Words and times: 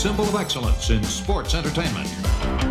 Symbol 0.00 0.24
of 0.24 0.34
excellence 0.34 0.88
in 0.88 1.04
sports 1.04 1.54
entertainment. 1.54 2.69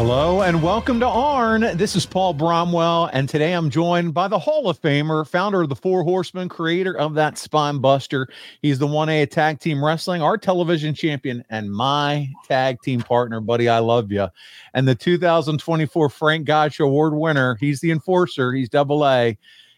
Hello 0.00 0.40
and 0.40 0.62
welcome 0.62 0.98
to 1.00 1.06
ARN. 1.06 1.76
This 1.76 1.94
is 1.94 2.06
Paul 2.06 2.32
Bromwell, 2.32 3.10
and 3.12 3.28
today 3.28 3.52
I'm 3.52 3.68
joined 3.68 4.14
by 4.14 4.28
the 4.28 4.38
Hall 4.38 4.66
of 4.70 4.80
Famer, 4.80 5.28
founder 5.28 5.60
of 5.60 5.68
the 5.68 5.76
Four 5.76 6.04
Horsemen, 6.04 6.48
creator 6.48 6.96
of 6.96 7.12
that 7.16 7.36
Spine 7.36 7.80
Buster. 7.80 8.26
He's 8.62 8.78
the 8.78 8.86
1A 8.86 9.30
Tag 9.30 9.60
Team 9.60 9.84
Wrestling, 9.84 10.22
our 10.22 10.38
television 10.38 10.94
champion, 10.94 11.44
and 11.50 11.70
my 11.70 12.30
tag 12.48 12.80
team 12.80 13.02
partner, 13.02 13.42
buddy. 13.42 13.68
I 13.68 13.80
love 13.80 14.10
you. 14.10 14.26
And 14.72 14.88
the 14.88 14.94
2024 14.94 16.08
Frank 16.08 16.46
Gotch 16.46 16.80
Award 16.80 17.12
winner. 17.12 17.58
He's 17.60 17.80
the 17.80 17.90
enforcer. 17.90 18.54
He's 18.54 18.70
double 18.70 19.06
A. 19.06 19.36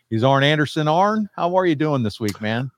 He's 0.08 0.22
Arn 0.22 0.44
Anderson. 0.44 0.86
Arn, 0.86 1.28
how 1.34 1.56
are 1.56 1.66
you 1.66 1.74
doing 1.74 2.04
this 2.04 2.20
week, 2.20 2.40
man? 2.40 2.70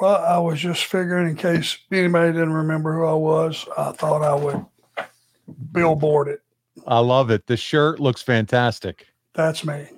Well, 0.00 0.24
I 0.24 0.38
was 0.38 0.60
just 0.60 0.84
figuring 0.84 1.30
in 1.30 1.34
case 1.34 1.76
anybody 1.90 2.30
didn't 2.30 2.52
remember 2.52 2.94
who 2.94 3.04
I 3.04 3.14
was, 3.14 3.66
I 3.76 3.90
thought 3.90 4.22
I 4.22 4.36
would 4.36 4.64
billboard 5.72 6.28
it. 6.28 6.40
I 6.86 6.98
love 6.98 7.30
it. 7.30 7.46
The 7.46 7.56
shirt 7.56 8.00
looks 8.00 8.22
fantastic. 8.22 9.06
That's 9.34 9.64
me. 9.64 9.88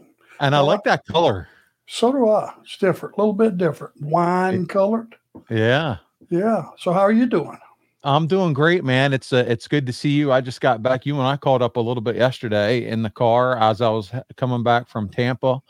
And 0.40 0.54
I 0.54 0.60
like 0.60 0.84
that 0.84 1.06
color. 1.06 1.48
So 1.86 2.12
do 2.12 2.28
I. 2.28 2.52
It's 2.62 2.76
different, 2.78 3.16
a 3.16 3.20
little 3.20 3.32
bit 3.32 3.58
different. 3.58 3.94
Wine 4.02 4.66
colored. 4.66 5.14
Yeah. 5.50 5.98
Yeah. 6.30 6.64
So 6.78 6.92
how 6.92 7.00
are 7.00 7.12
you 7.12 7.26
doing? 7.26 7.58
I'm 8.02 8.28
doing 8.28 8.52
great, 8.52 8.84
man. 8.84 9.12
It's 9.12 9.32
uh, 9.32 9.44
it's 9.48 9.66
good 9.66 9.84
to 9.86 9.92
see 9.92 10.10
you. 10.10 10.30
I 10.30 10.40
just 10.40 10.60
got 10.60 10.82
back. 10.82 11.06
You 11.06 11.14
and 11.18 11.26
I 11.26 11.36
called 11.36 11.60
up 11.60 11.76
a 11.76 11.80
little 11.80 12.00
bit 12.00 12.14
yesterday 12.14 12.86
in 12.86 13.02
the 13.02 13.10
car 13.10 13.58
as 13.58 13.80
I 13.80 13.88
was 13.88 14.12
coming 14.36 14.62
back 14.62 14.88
from 14.88 15.08
Tampa, 15.08 15.60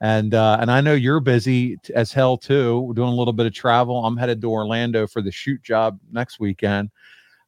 and 0.00 0.34
uh, 0.34 0.58
and 0.60 0.72
I 0.72 0.80
know 0.80 0.94
you're 0.94 1.20
busy 1.20 1.76
t- 1.76 1.94
as 1.94 2.12
hell 2.12 2.36
too, 2.36 2.92
doing 2.96 3.10
a 3.10 3.14
little 3.14 3.32
bit 3.32 3.46
of 3.46 3.54
travel. 3.54 4.04
I'm 4.04 4.16
headed 4.16 4.40
to 4.40 4.50
Orlando 4.50 5.06
for 5.06 5.22
the 5.22 5.30
shoot 5.30 5.62
job 5.62 6.00
next 6.10 6.40
weekend. 6.40 6.90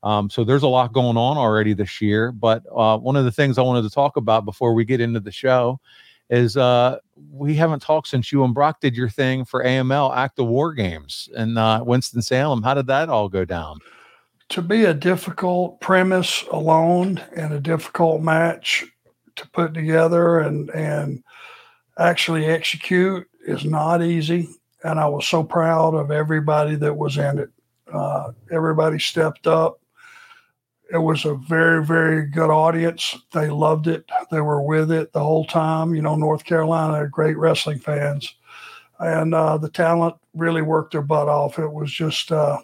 Um, 0.03 0.31
so 0.31 0.45
there's 0.45 0.63
a 0.63 0.69
lot 0.69 0.93
going 0.93 1.17
on 1.17 1.37
already 1.37 1.75
this 1.75 2.01
year. 2.01 2.33
But 2.33 2.65
uh, 2.75 2.99
one 2.99 3.17
of 3.17 3.25
the 3.25 3.33
things 3.33 3.59
I 3.59 3.63
wanted 3.63 3.83
to 3.83 3.91
talk 3.91 4.17
about 4.17 4.45
before 4.45 4.73
we 4.75 4.85
get 4.85 5.01
into 5.01 5.21
the 5.21 5.33
show 5.33 5.81
is 6.31 6.57
uh, 6.57 6.99
we 7.33 7.55
haven't 7.55 7.83
talked 7.83 8.09
since 8.09 8.31
you 8.31 8.45
and 8.45 8.55
Brock 8.55 8.81
did 8.81 8.97
your 8.97 9.09
thing 9.09 9.45
for 9.45 9.65
AML 9.65 10.17
Act 10.17 10.39
of 10.39 10.47
War 10.47 10.73
Games 10.73 11.29
in 11.35 11.59
uh, 11.59 11.83
Winston 11.83 12.23
Salem. 12.23 12.63
How 12.63 12.75
did 12.75 12.87
that 12.87 13.09
all 13.09 13.29
go 13.29 13.45
down? 13.45 13.79
To 14.51 14.63
be 14.63 14.85
a 14.85 14.95
difficult 14.95 15.81
premise 15.81 16.45
alone 16.51 17.21
and 17.37 17.53
a 17.53 17.61
difficult 17.61 18.23
match 18.23 18.85
to 19.37 19.49
put 19.51 19.75
together 19.75 20.41
and 20.41 20.71
and 20.71 21.23
actually 21.99 22.47
execute 22.47 23.29
is 23.47 23.65
not 23.65 24.03
easy. 24.03 24.49
And 24.83 24.99
I 24.99 25.07
was 25.07 25.27
so 25.27 25.45
proud 25.45 25.95
of 25.95 26.11
everybody 26.11 26.75
that 26.77 26.97
was 26.97 27.19
in 27.19 27.39
it. 27.39 27.51
Uh, 27.93 28.33
everybody 28.51 28.99
stepped 28.99 29.47
up 29.47 29.80
it 30.93 30.99
was 30.99 31.25
a 31.25 31.35
very 31.35 31.85
very 31.85 32.27
good 32.27 32.51
audience. 32.51 33.17
They 33.33 33.49
loved 33.49 33.87
it. 33.87 34.05
They 34.31 34.41
were 34.41 34.63
with 34.63 34.91
it 34.91 35.13
the 35.13 35.23
whole 35.23 35.45
time. 35.45 35.95
You 35.95 36.03
know 36.03 36.17
north 36.17 36.45
carolina 36.45 36.95
are 36.95 37.09
great 37.09 37.39
wrestling 37.39 37.79
fans. 37.79 38.35
And 38.99 39.35
uh, 39.35 39.57
the 39.57 39.71
talent 39.71 40.17
really 40.35 40.61
worked 40.61 40.93
their 40.93 41.03
butt 41.03 41.29
off. 41.29 41.59
It 41.59 41.73
was 41.73 41.91
just 41.91 42.33
uh, 42.33 42.59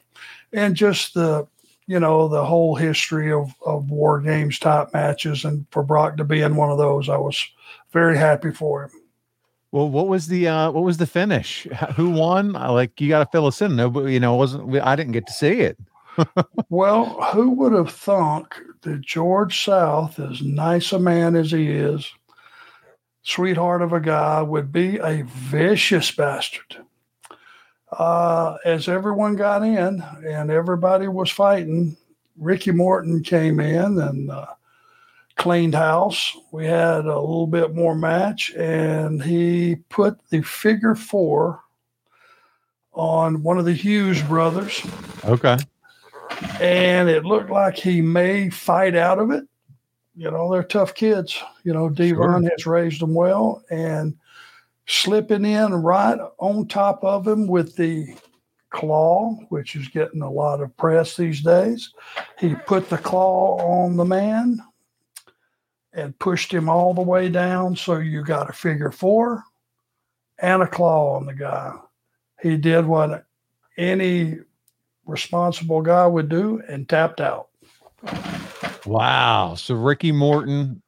and 0.52 0.74
just 0.74 1.14
the 1.14 1.46
you 1.86 2.00
know 2.00 2.28
the 2.28 2.44
whole 2.44 2.74
history 2.74 3.32
of, 3.32 3.54
of 3.64 3.90
war 3.90 4.20
games 4.20 4.58
type 4.58 4.92
matches. 4.92 5.44
And 5.44 5.66
for 5.70 5.82
brock 5.82 6.16
to 6.16 6.24
be 6.24 6.42
in 6.42 6.56
one 6.56 6.70
of 6.70 6.78
those 6.78 7.08
i 7.08 7.16
was 7.16 7.42
very 7.92 8.18
happy 8.18 8.50
for 8.50 8.84
him. 8.84 8.90
Well, 9.72 9.88
what 9.88 10.08
was 10.08 10.28
the 10.28 10.48
uh, 10.48 10.70
what 10.70 10.84
was 10.84 10.96
the 10.96 11.06
finish? 11.06 11.66
Who 11.96 12.10
won? 12.10 12.52
Like 12.52 13.00
you 13.00 13.08
got 13.08 13.20
to 13.20 13.30
fill 13.30 13.46
us 13.46 13.62
in. 13.62 13.76
No, 13.76 13.90
but 13.90 14.06
you 14.06 14.20
know, 14.20 14.34
wasn't 14.34 14.74
I 14.82 14.96
didn't 14.96 15.12
get 15.12 15.26
to 15.26 15.32
see 15.32 15.60
it 15.60 15.78
well, 16.68 17.22
who 17.32 17.50
would 17.50 17.72
have 17.72 17.90
thunk 17.90 18.56
that 18.82 19.00
George 19.00 19.64
South, 19.64 20.18
as 20.18 20.42
nice 20.42 20.92
a 20.92 20.98
man 20.98 21.36
as 21.36 21.50
he 21.50 21.70
is, 21.70 22.10
sweetheart 23.22 23.82
of 23.82 23.92
a 23.92 24.00
guy, 24.00 24.42
would 24.42 24.72
be 24.72 24.98
a 24.98 25.24
vicious 25.24 26.10
bastard? 26.10 26.78
Uh, 27.92 28.56
as 28.64 28.88
everyone 28.88 29.36
got 29.36 29.62
in 29.62 30.02
and 30.26 30.50
everybody 30.50 31.08
was 31.08 31.30
fighting, 31.30 31.96
Ricky 32.36 32.72
Morton 32.72 33.22
came 33.22 33.60
in 33.60 33.98
and 33.98 34.30
uh, 34.30 34.46
cleaned 35.36 35.74
house. 35.74 36.36
We 36.52 36.66
had 36.66 37.06
a 37.06 37.20
little 37.20 37.46
bit 37.46 37.74
more 37.74 37.94
match, 37.94 38.52
and 38.54 39.22
he 39.22 39.76
put 39.88 40.18
the 40.28 40.42
figure 40.42 40.94
four 40.94 41.62
on 42.92 43.42
one 43.42 43.58
of 43.58 43.64
the 43.64 43.72
Hughes 43.72 44.22
brothers. 44.22 44.82
Okay 45.24 45.56
and 46.60 47.08
it 47.08 47.24
looked 47.24 47.50
like 47.50 47.76
he 47.76 48.00
may 48.00 48.50
fight 48.50 48.94
out 48.94 49.18
of 49.18 49.30
it. 49.30 49.44
You 50.14 50.30
know, 50.30 50.50
they're 50.50 50.62
tough 50.62 50.94
kids. 50.94 51.42
You 51.64 51.72
know, 51.72 51.88
Devon 51.88 52.42
sure. 52.42 52.50
has 52.50 52.66
raised 52.66 53.00
them 53.00 53.14
well, 53.14 53.62
and 53.70 54.16
slipping 54.86 55.44
in 55.44 55.74
right 55.74 56.18
on 56.38 56.68
top 56.68 57.02
of 57.04 57.26
him 57.26 57.46
with 57.46 57.76
the 57.76 58.16
claw, 58.70 59.34
which 59.48 59.76
is 59.76 59.88
getting 59.88 60.22
a 60.22 60.30
lot 60.30 60.60
of 60.60 60.76
press 60.76 61.16
these 61.16 61.42
days. 61.42 61.92
He 62.38 62.54
put 62.54 62.88
the 62.88 62.98
claw 62.98 63.56
on 63.58 63.96
the 63.96 64.04
man 64.04 64.60
and 65.92 66.18
pushed 66.18 66.52
him 66.52 66.68
all 66.68 66.94
the 66.94 67.02
way 67.02 67.28
down. 67.28 67.74
So 67.76 67.98
you 67.98 68.22
got 68.22 68.50
a 68.50 68.52
figure 68.52 68.90
four 68.90 69.42
and 70.38 70.62
a 70.62 70.66
claw 70.66 71.16
on 71.16 71.26
the 71.26 71.34
guy. 71.34 71.72
He 72.42 72.56
did 72.56 72.86
what 72.86 73.24
any 73.78 74.38
responsible 75.06 75.82
guy 75.82 76.06
would 76.06 76.28
do 76.28 76.62
and 76.68 76.88
tapped 76.88 77.20
out. 77.20 77.48
Wow. 78.84 79.54
So 79.54 79.74
Ricky 79.74 80.12
Morton 80.12 80.82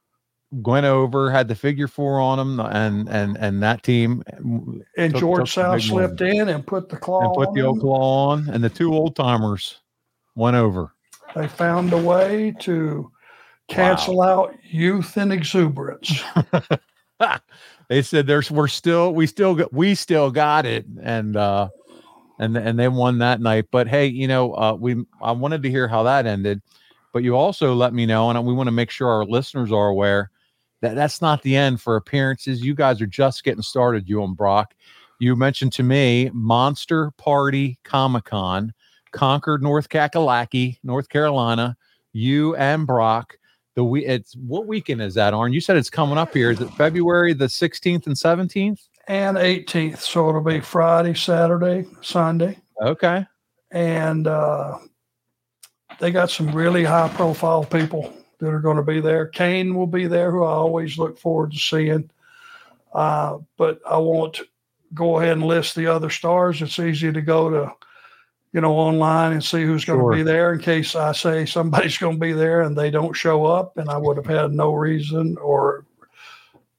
went 0.51 0.85
over, 0.85 1.31
had 1.31 1.47
the 1.47 1.55
figure 1.55 1.87
four 1.87 2.19
on 2.19 2.39
him, 2.39 2.59
and 2.59 3.07
and 3.09 3.37
and 3.37 3.61
that 3.63 3.83
team 3.83 4.23
and 4.97 5.13
took, 5.13 5.19
George 5.19 5.39
took 5.39 5.47
South 5.63 5.81
slipped 5.81 6.21
in 6.21 6.49
and 6.49 6.65
put 6.65 6.89
the 6.89 6.97
claw 6.97 7.25
and 7.25 7.33
put 7.33 7.53
the 7.53 7.61
old 7.61 7.79
claw 7.79 8.29
on, 8.29 8.49
and 8.49 8.63
the 8.63 8.69
two 8.69 8.93
old 8.93 9.15
timers 9.15 9.79
went 10.35 10.55
over. 10.55 10.93
They 11.35 11.47
found 11.47 11.93
a 11.93 11.97
way 11.97 12.55
to 12.61 13.11
cancel 13.67 14.17
wow. 14.17 14.45
out 14.45 14.55
youth 14.63 15.15
and 15.17 15.31
exuberance. 15.31 16.23
they 17.89 18.01
said 18.01 18.25
there's 18.25 18.49
we're 18.49 18.67
still 18.67 19.13
we 19.13 19.27
still 19.27 19.55
got 19.55 19.71
we 19.73 19.93
still 19.93 20.31
got 20.31 20.65
it, 20.65 20.85
and 21.01 21.35
uh 21.35 21.69
and 22.39 22.57
and 22.57 22.79
they 22.79 22.87
won 22.87 23.19
that 23.19 23.41
night. 23.41 23.65
But 23.71 23.87
hey, 23.87 24.07
you 24.07 24.27
know, 24.27 24.53
uh, 24.55 24.73
we 24.73 25.03
I 25.21 25.31
wanted 25.31 25.61
to 25.63 25.69
hear 25.69 25.87
how 25.87 26.03
that 26.03 26.25
ended, 26.25 26.61
but 27.13 27.23
you 27.23 27.35
also 27.35 27.73
let 27.73 27.93
me 27.93 28.05
know, 28.05 28.29
and 28.29 28.45
we 28.45 28.53
want 28.53 28.67
to 28.67 28.71
make 28.71 28.89
sure 28.89 29.09
our 29.09 29.25
listeners 29.25 29.71
are 29.71 29.89
aware 29.89 30.31
that 30.81 30.95
that's 30.95 31.21
not 31.21 31.41
the 31.43 31.55
end 31.55 31.81
for 31.81 31.95
appearances. 31.95 32.63
You 32.63 32.73
guys 32.73 33.01
are 33.01 33.07
just 33.07 33.43
getting 33.43 33.61
started. 33.61 34.07
You 34.07 34.23
and 34.23 34.35
Brock. 34.35 34.73
You 35.19 35.35
mentioned 35.35 35.73
to 35.73 35.83
me 35.83 36.31
Monster 36.33 37.11
Party 37.17 37.77
Comic 37.83 38.25
Con, 38.25 38.73
Concord, 39.11 39.61
North 39.61 39.89
Kakalaki, 39.89 40.77
North 40.83 41.09
Carolina. 41.09 41.75
You 42.13 42.55
and 42.55 42.87
Brock. 42.87 43.37
The 43.75 43.83
we 43.83 44.05
it's 44.05 44.35
what 44.35 44.65
weekend 44.65 45.01
is 45.01 45.13
that, 45.15 45.33
Arn? 45.33 45.53
You 45.53 45.61
said 45.61 45.77
it's 45.77 45.89
coming 45.89 46.17
up 46.17 46.33
here. 46.33 46.51
Is 46.51 46.61
it 46.61 46.69
February 46.71 47.33
the 47.33 47.45
16th 47.45 48.07
and 48.07 48.15
17th? 48.15 48.87
And 49.09 49.37
18th. 49.37 49.97
So 49.97 50.29
it'll 50.29 50.41
be 50.41 50.61
Friday, 50.61 51.15
Saturday, 51.15 51.85
Sunday. 52.01 52.59
Okay. 52.81 53.25
And 53.71 54.27
uh, 54.27 54.77
they 55.99 56.11
got 56.11 56.29
some 56.29 56.51
really 56.55 56.83
high 56.83 57.09
profile 57.09 57.65
people 57.65 58.13
that 58.39 58.49
are 58.49 58.61
going 58.61 58.77
to 58.77 58.83
be 58.83 59.01
there. 59.01 59.25
Kane 59.27 59.75
will 59.75 59.87
be 59.87 60.07
there, 60.07 60.31
who 60.31 60.43
I 60.43 60.51
always 60.51 60.97
look 60.97 61.17
forward 61.19 61.51
to 61.51 61.57
seeing. 61.57 62.09
Uh, 62.93 63.39
but 63.57 63.81
I 63.85 63.97
won't 63.97 64.39
go 64.93 65.19
ahead 65.19 65.33
and 65.33 65.45
list 65.45 65.75
the 65.75 65.87
other 65.87 66.09
stars. 66.09 66.61
It's 66.61 66.79
easy 66.79 67.11
to 67.11 67.21
go 67.21 67.49
to, 67.49 67.73
you 68.53 68.61
know, 68.61 68.73
online 68.75 69.33
and 69.33 69.43
see 69.43 69.63
who's 69.63 69.85
going 69.85 69.99
Sure. 69.99 70.11
to 70.11 70.17
be 70.17 70.23
there 70.23 70.53
in 70.53 70.59
case 70.59 70.95
I 70.95 71.11
say 71.13 71.45
somebody's 71.45 71.97
going 71.97 72.15
to 72.15 72.19
be 72.19 72.33
there 72.33 72.61
and 72.61 72.77
they 72.77 72.91
don't 72.91 73.13
show 73.15 73.45
up, 73.45 73.77
and 73.77 73.89
I 73.89 73.97
would 73.97 74.17
have 74.17 74.25
had 74.27 74.51
no 74.53 74.73
reason 74.73 75.35
or 75.41 75.85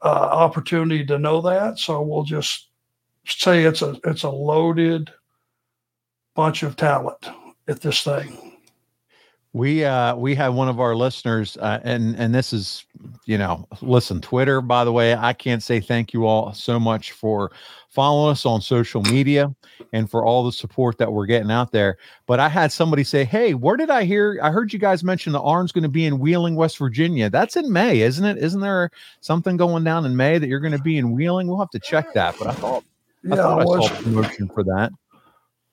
uh, 0.03 0.09
opportunity 0.09 1.05
to 1.07 1.19
know 1.19 1.41
that. 1.43 1.79
So 1.79 2.03
we'll 2.03 2.25
just 2.25 2.69
say 3.27 3.65
it's 3.65 3.83
a 3.83 3.99
it's 4.05 4.23
a 4.23 4.31
loaded 4.31 5.13
bunch 6.35 6.63
of 6.63 6.77
talent 6.77 7.29
at 7.69 7.81
this 7.81 8.03
thing. 8.03 8.50
We 9.53 9.85
uh 9.85 10.15
we 10.15 10.37
had 10.37 10.49
one 10.51 10.69
of 10.69 10.79
our 10.79 10.95
listeners 10.95 11.57
uh, 11.57 11.81
and 11.83 12.15
and 12.17 12.33
this 12.33 12.53
is 12.53 12.85
you 13.25 13.37
know 13.37 13.67
listen 13.83 14.21
Twitter 14.21 14.61
by 14.61 14.85
the 14.85 14.93
way 14.93 15.17
I 15.17 15.33
can't 15.33 15.61
say 15.61 15.81
thank 15.81 16.13
you 16.13 16.25
all 16.25 16.53
so 16.53 16.79
much 16.79 17.11
for 17.11 17.51
following 17.89 18.31
us 18.31 18.47
on 18.47 18.61
social 18.61 19.03
media 19.03 19.53
and 19.93 20.09
for 20.09 20.25
all 20.25 20.45
the 20.45 20.53
support 20.53 20.99
that 20.99 21.13
we're 21.13 21.27
getting 21.27 21.51
out 21.51 21.73
there. 21.73 21.99
But 22.29 22.39
I 22.39 22.49
had 22.49 22.71
somebody 22.71 23.03
say 23.03 23.25
hey 23.25 23.55
where 23.55 23.77
did 23.77 23.91
I 23.91 24.05
hear 24.05 24.39
I 24.41 24.53
heard 24.53 24.73
you 24.73 24.79
guys 24.79 25.03
mention 25.03 25.33
the 25.33 25.43
Arn's 25.43 25.73
going 25.73 25.83
to 25.83 25.89
be 25.89 26.07
in 26.07 26.21
Wheeling 26.21 26.55
West 26.55 26.79
Virginia. 26.79 27.29
That's 27.29 27.57
in 27.57 27.73
May 27.73 28.03
isn't 28.03 28.25
it? 28.25 28.39
Isn't 28.39 28.61
there 28.61 28.93
something 29.21 29.57
going 29.57 29.83
down 29.83 30.07
in 30.07 30.15
May 30.15 30.39
that 30.39 30.47
you're 30.47 30.61
going 30.61 30.71
to 30.71 30.79
be 30.79 30.97
in 30.97 31.11
Wheeling? 31.11 31.49
We'll 31.49 31.59
have 31.59 31.71
to 31.71 31.81
check 31.81 32.15
that 32.15 32.37
but 32.39 32.47
I 32.47 32.53
thought 32.53 32.85
I, 33.33 33.35
Yeah, 33.35 33.43
thought 33.43 33.59
I 33.59 33.63
I 33.63 33.65
was, 33.65 33.89
saw 33.89 33.97
promotion 33.97 34.49
for 34.55 34.63
that 34.63 34.93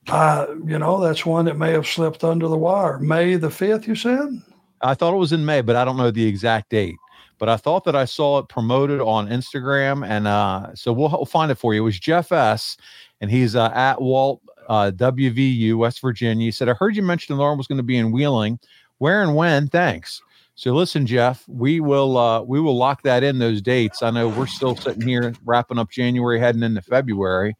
uh, 0.09 0.47
you 0.65 0.79
know, 0.79 0.99
that's 0.99 1.25
one 1.25 1.45
that 1.45 1.57
may 1.57 1.71
have 1.71 1.87
slipped 1.87 2.23
under 2.23 2.47
the 2.47 2.57
wire. 2.57 2.99
May 2.99 3.35
the 3.35 3.49
fifth, 3.49 3.87
you 3.87 3.95
said? 3.95 4.41
I 4.81 4.93
thought 4.93 5.13
it 5.13 5.17
was 5.17 5.33
in 5.33 5.45
May, 5.45 5.61
but 5.61 5.75
I 5.75 5.85
don't 5.85 5.97
know 5.97 6.11
the 6.11 6.25
exact 6.25 6.69
date. 6.69 6.95
But 7.39 7.49
I 7.49 7.57
thought 7.57 7.83
that 7.83 7.95
I 7.95 8.05
saw 8.05 8.39
it 8.39 8.49
promoted 8.49 8.99
on 8.99 9.29
Instagram, 9.29 10.07
and 10.07 10.27
uh, 10.27 10.73
so 10.73 10.91
we'll, 10.91 11.09
we'll 11.09 11.25
find 11.25 11.51
it 11.51 11.55
for 11.55 11.73
you. 11.73 11.81
It 11.81 11.85
was 11.85 11.99
Jeff 11.99 12.31
S, 12.31 12.77
and 13.21 13.29
he's 13.29 13.55
uh, 13.55 13.71
at 13.75 14.01
Walt 14.01 14.41
uh, 14.67 14.91
WVU, 14.95 15.75
West 15.75 16.01
Virginia. 16.01 16.45
He 16.45 16.51
said, 16.51 16.67
"I 16.67 16.73
heard 16.73 16.95
you 16.95 17.03
mention 17.03 17.35
the 17.35 17.41
Lauren 17.41 17.57
was 17.57 17.67
going 17.67 17.77
to 17.77 17.83
be 17.83 17.97
in 17.97 18.11
Wheeling. 18.11 18.59
Where 18.97 19.21
and 19.21 19.35
when? 19.35 19.67
Thanks." 19.67 20.21
So 20.55 20.73
listen, 20.73 21.05
Jeff, 21.05 21.47
we 21.47 21.79
will 21.79 22.17
uh, 22.17 22.41
we 22.41 22.59
will 22.59 22.75
lock 22.75 23.03
that 23.03 23.23
in 23.23 23.37
those 23.37 23.61
dates. 23.61 24.01
I 24.01 24.09
know 24.09 24.29
we're 24.29 24.47
still 24.47 24.75
sitting 24.75 25.07
here 25.07 25.35
wrapping 25.45 25.77
up 25.77 25.91
January, 25.91 26.39
heading 26.39 26.63
into 26.63 26.81
February, 26.81 27.55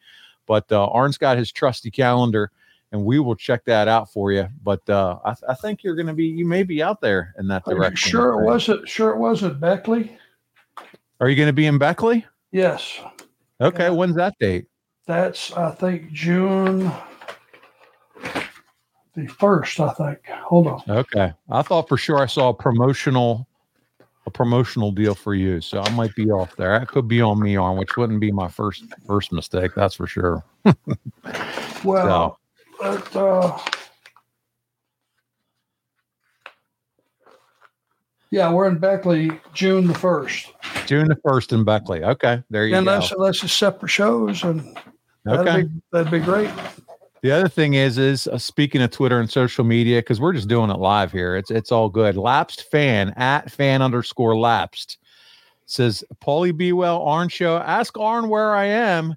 but 0.47 0.71
uh, 0.71 0.88
Arn's 0.88 1.17
got 1.17 1.38
his 1.38 1.51
trusty 1.51 1.91
calendar 1.91 2.51
and 2.91 3.03
we 3.03 3.19
will 3.19 3.35
check 3.35 3.65
that 3.65 3.88
out 3.88 4.11
for 4.11 4.31
you. 4.31 4.47
But 4.63 4.89
uh, 4.89 5.19
I, 5.25 5.35
I 5.49 5.53
think 5.53 5.83
you're 5.83 5.95
going 5.95 6.07
to 6.07 6.13
be, 6.13 6.25
you 6.25 6.45
may 6.45 6.63
be 6.63 6.81
out 6.81 7.01
there 7.01 7.35
in 7.38 7.47
that 7.49 7.65
direction. 7.65 8.09
sure 8.09 8.41
it 8.41 8.45
wasn't 8.45 8.88
sure 8.88 9.11
it 9.11 9.17
wasn't 9.17 9.59
Beckley? 9.59 10.17
Are 11.19 11.29
you 11.29 11.35
going 11.35 11.47
to 11.47 11.53
be 11.53 11.65
in 11.65 11.77
Beckley? 11.77 12.25
Yes. 12.51 12.99
Okay, 13.59 13.85
Yeah. 13.85 13.89
when's 13.89 14.15
that 14.15 14.35
date? 14.39 14.67
That's 15.05 15.51
I 15.53 15.71
think 15.71 16.11
June 16.11 16.91
the 19.15 19.27
first, 19.27 19.79
I 19.79 19.91
think. 19.93 20.19
Hold 20.27 20.67
on. 20.67 20.83
Okay, 20.88 21.33
I 21.50 21.61
thought 21.63 21.88
for 21.89 21.97
sure 21.97 22.19
I 22.19 22.27
saw 22.27 22.50
a 22.50 22.53
promotional, 22.53 23.47
a 24.27 24.29
promotional 24.29 24.91
deal 24.91 25.15
for 25.15 25.33
you, 25.33 25.62
so 25.62 25.79
I 25.81 25.89
might 25.95 26.13
be 26.13 26.29
off 26.29 26.53
there. 26.57 26.77
That 26.77 26.89
could 26.89 27.07
be 27.07 27.21
on 27.21 27.41
me 27.41 27.56
on, 27.56 27.77
which 27.77 27.95
wouldn't 27.95 28.19
be 28.19 28.29
my 28.31 28.50
first 28.50 28.83
first 29.07 29.31
mistake. 29.31 29.71
That's 29.75 29.95
for 29.95 30.06
sure. 30.06 30.44
Well, 31.83 32.39
but, 32.79 33.15
uh, 33.15 33.57
yeah, 38.31 38.51
we're 38.51 38.68
in 38.68 38.77
Beckley 38.77 39.39
June 39.53 39.88
the 39.88 39.94
first. 39.94 40.51
June 40.85 41.07
the 41.07 41.18
first 41.25 41.53
in 41.53 41.63
Beckley. 41.63 42.03
Okay, 42.03 42.44
there 42.50 42.65
you 42.65 42.75
And 42.75 42.85
go. 42.85 42.94
unless 42.94 43.12
unless 43.12 43.44
it's 43.44 43.53
separate 43.53 43.89
shows 43.89 44.44
and 44.44 44.77
that'd 45.24 45.47
Okay. 45.47 45.63
be 45.63 45.69
that'd 45.91 46.12
be 46.12 46.19
great. 46.19 46.50
The 47.23 47.31
other 47.31 47.49
thing 47.49 47.73
is, 47.73 47.97
is 47.97 48.27
uh, 48.27 48.37
speaking 48.37 48.81
of 48.81 48.91
Twitter 48.91 49.19
and 49.19 49.29
social 49.29 49.63
media, 49.65 49.99
because 49.99 50.21
we're 50.21 50.33
just 50.33 50.47
doing 50.47 50.69
it 50.69 50.77
live 50.77 51.11
here. 51.11 51.35
It's 51.35 51.49
it's 51.51 51.71
all 51.71 51.89
good. 51.89 52.15
Lapsed 52.15 52.69
fan 52.69 53.09
at 53.17 53.51
fan 53.51 53.81
underscore 53.81 54.37
lapsed 54.37 54.97
says 55.65 56.03
Paulie 56.23 56.55
Bewell 56.55 57.01
Arn 57.01 57.27
show. 57.27 57.57
Ask 57.57 57.97
Arn 57.97 58.29
where 58.29 58.55
I 58.55 58.65
am. 58.65 59.15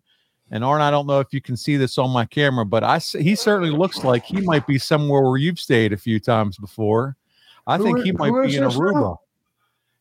And 0.51 0.65
Arn, 0.65 0.81
I 0.81 0.91
don't 0.91 1.07
know 1.07 1.21
if 1.21 1.29
you 1.33 1.41
can 1.41 1.57
see 1.57 1.77
this 1.77 1.97
on 1.99 2.11
my 2.11 2.25
camera, 2.25 2.65
but 2.67 2.83
I 2.83 2.99
he 2.99 3.35
certainly 3.37 3.71
looks 3.71 4.03
like 4.03 4.25
he 4.25 4.41
might 4.41 4.67
be 4.67 4.79
somewhere 4.79 5.23
where 5.23 5.37
you've 5.37 5.61
stayed 5.61 5.93
a 5.93 5.97
few 5.97 6.19
times 6.19 6.57
before. 6.57 7.17
I 7.67 7.77
Who 7.77 7.85
think 7.85 7.99
i- 8.01 8.03
he 8.03 8.13
might 8.13 8.33
be 8.49 8.57
in? 8.57 8.65
Aruba. 8.65 9.17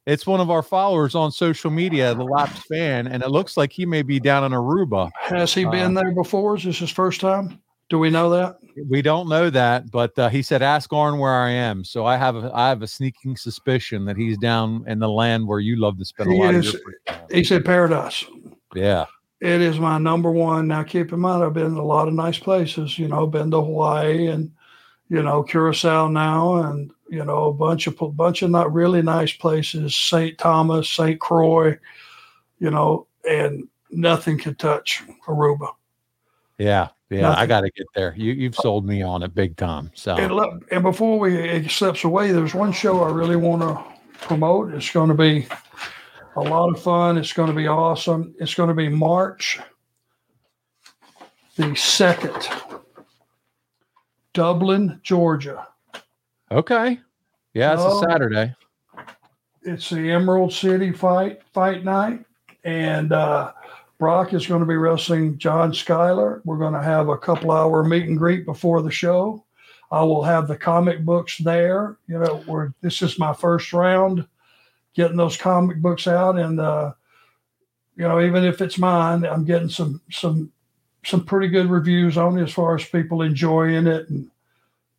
It's 0.07 0.25
one 0.25 0.39
of 0.39 0.49
our 0.49 0.63
followers 0.63 1.13
on 1.13 1.31
social 1.31 1.69
media, 1.69 2.15
the 2.15 2.23
lapsed 2.23 2.65
fan, 2.65 3.05
and 3.05 3.21
it 3.21 3.29
looks 3.29 3.57
like 3.57 3.71
he 3.71 3.85
may 3.85 4.01
be 4.01 4.19
down 4.19 4.43
in 4.43 4.53
Aruba. 4.53 5.11
Has 5.19 5.53
he 5.53 5.65
Uh, 5.65 5.71
been 5.71 5.93
there 5.93 6.11
before? 6.15 6.55
Is 6.57 6.63
this 6.63 6.79
his 6.79 6.89
first 6.89 7.21
time? 7.21 7.59
Do 7.89 7.97
we 7.99 8.09
know 8.09 8.29
that? 8.29 8.57
We 8.87 9.01
don't 9.01 9.27
know 9.27 9.49
that, 9.49 9.89
but 9.91 10.17
uh, 10.17 10.29
he 10.29 10.41
said, 10.41 10.61
"Ask 10.61 10.93
Arn 10.93 11.17
where 11.19 11.33
I 11.33 11.49
am." 11.49 11.83
So 11.83 12.05
I 12.05 12.17
have 12.17 12.35
a, 12.35 12.51
I 12.53 12.69
have 12.69 12.81
a 12.81 12.87
sneaking 12.87 13.35
suspicion 13.35 14.05
that 14.05 14.15
he's 14.15 14.37
down 14.37 14.85
in 14.87 14.99
the 14.99 15.09
land 15.09 15.47
where 15.47 15.59
you 15.59 15.75
love 15.75 15.97
to 15.97 16.05
spend 16.05 16.29
a 16.29 16.33
He 16.33 16.39
lot 16.39 16.53
is- 16.55 16.67
of 16.75 16.81
your 16.81 16.93
time. 17.07 17.27
He 17.31 17.43
said 17.43 17.65
paradise. 17.65 18.23
Yeah, 18.75 19.05
It 19.41 19.61
is 19.61 19.79
my 19.79 19.97
number 19.97 20.31
one. 20.31 20.67
Now, 20.67 20.83
keep 20.83 21.11
in 21.11 21.19
mind, 21.19 21.43
I've 21.43 21.53
been 21.53 21.65
in 21.65 21.73
a 21.73 21.83
lot 21.83 22.07
of 22.07 22.13
nice 22.13 22.37
places. 22.37 22.99
You 22.99 23.07
know, 23.07 23.25
been 23.25 23.49
to 23.51 23.61
Hawaii 23.61 24.27
and 24.27 24.51
you 25.09 25.23
know 25.23 25.41
Curacao 25.43 26.07
now, 26.07 26.57
and 26.57 26.91
you 27.09 27.25
know 27.25 27.45
a 27.45 27.53
bunch 27.53 27.87
of 27.87 27.97
bunch 28.15 28.43
of 28.43 28.51
not 28.51 28.71
really 28.71 29.01
nice 29.01 29.33
places. 29.33 29.95
St. 29.95 30.37
Thomas, 30.37 30.87
St. 30.89 31.19
Croix, 31.19 31.77
you 32.59 32.69
know, 32.69 33.07
and 33.27 33.67
nothing 33.89 34.37
could 34.37 34.59
touch 34.59 35.01
Aruba. 35.27 35.69
yeah, 36.59 36.89
yeah. 37.09 37.33
I 37.35 37.45
got 37.45 37.61
to 37.61 37.71
get 37.71 37.87
there. 37.95 38.13
You 38.17 38.33
you've 38.33 38.55
sold 38.55 38.85
me 38.85 39.01
on 39.01 39.23
it 39.23 39.33
big 39.33 39.55
time. 39.57 39.91
So 39.93 40.15
And 40.15 40.31
look, 40.33 40.65
and 40.71 40.83
before 40.83 41.19
we 41.19 41.35
it 41.37 41.69
slips 41.71 42.03
away, 42.03 42.31
there's 42.31 42.53
one 42.53 42.71
show 42.71 43.03
I 43.03 43.11
really 43.11 43.35
want 43.35 43.61
to 43.61 43.83
promote. 44.25 44.73
It's 44.73 44.91
going 44.91 45.09
to 45.09 45.15
be 45.15 45.47
a 46.35 46.41
lot 46.41 46.69
of 46.69 46.81
fun. 46.81 47.17
It's 47.17 47.33
going 47.33 47.49
to 47.49 47.55
be 47.55 47.67
awesome. 47.67 48.33
It's 48.39 48.53
going 48.53 48.69
to 48.69 48.75
be 48.75 48.89
March 48.89 49.59
the 51.57 51.75
second, 51.75 52.47
Dublin, 54.33 54.99
Georgia. 55.03 55.67
okay, 56.51 56.99
yeah, 57.53 57.73
it's 57.73 57.81
No. 57.83 57.97
a 57.99 58.09
Saturday. 58.09 58.55
It's 59.63 59.89
the 59.89 60.11
Emerald 60.11 60.53
City 60.53 60.91
fight 60.93 61.41
fight 61.53 61.83
night, 61.83 62.23
and 62.63 63.11
uh, 63.11 63.51
Brock 63.99 64.33
is 64.33 64.47
going 64.47 64.61
to 64.61 64.65
be 64.65 64.77
wrestling 64.77 65.37
John 65.37 65.73
Schuyler. 65.73 66.41
We're 66.45 66.57
going 66.57 66.73
to 66.73 66.81
have 66.81 67.09
a 67.09 67.17
couple 67.17 67.51
hour 67.51 67.83
meet 67.83 68.07
and 68.07 68.17
greet 68.17 68.45
before 68.45 68.81
the 68.81 68.89
show. 68.89 69.43
I 69.91 70.03
will 70.03 70.23
have 70.23 70.47
the 70.47 70.55
comic 70.55 71.03
books 71.03 71.37
there. 71.39 71.97
You 72.07 72.19
know, 72.19 72.37
where 72.45 72.73
this 72.81 73.01
is 73.01 73.19
my 73.19 73.33
first 73.33 73.73
round 73.73 74.25
getting 74.95 75.17
those 75.17 75.37
comic 75.37 75.81
books 75.81 76.07
out, 76.07 76.37
and 76.37 76.59
uh, 76.59 76.93
you 77.95 78.07
know, 78.07 78.21
even 78.21 78.45
if 78.45 78.61
it's 78.61 78.77
mine, 78.77 79.25
I'm 79.25 79.43
getting 79.43 79.69
some 79.69 80.01
some 80.09 80.51
some 81.03 81.25
pretty 81.25 81.49
good 81.49 81.69
reviews 81.69 82.17
on 82.17 82.37
it 82.37 82.43
as 82.43 82.53
far 82.53 82.75
as 82.75 82.85
people 82.85 83.21
enjoying 83.21 83.87
it 83.87 84.09
and 84.09 84.29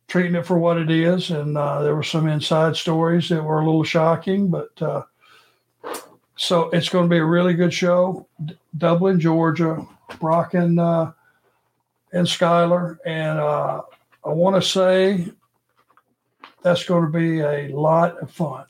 treating 0.07 0.35
it 0.35 0.45
for 0.45 0.59
what 0.59 0.77
it 0.77 0.91
is. 0.91 1.31
And 1.31 1.57
uh, 1.57 1.81
there 1.81 1.95
were 1.95 2.03
some 2.03 2.27
inside 2.27 2.75
stories 2.75 3.29
that 3.29 3.43
were 3.43 3.61
a 3.61 3.65
little 3.65 3.83
shocking, 3.83 4.49
but 4.49 4.79
uh, 4.81 5.03
so 6.35 6.69
it's 6.71 6.89
going 6.89 7.05
to 7.05 7.09
be 7.09 7.17
a 7.17 7.25
really 7.25 7.53
good 7.53 7.73
show. 7.73 8.27
D- 8.45 8.57
Dublin, 8.77 9.19
Georgia, 9.19 9.85
Brock 10.19 10.53
and 10.53 10.79
uh, 10.79 11.11
and 12.13 12.27
Skylar, 12.27 12.97
and 13.05 13.39
uh, 13.39 13.81
I 14.25 14.29
want 14.29 14.61
to 14.61 14.67
say 14.67 15.31
that's 16.61 16.83
going 16.83 17.05
to 17.05 17.17
be 17.17 17.39
a 17.39 17.67
lot 17.69 18.17
of 18.19 18.31
fun. 18.31 18.65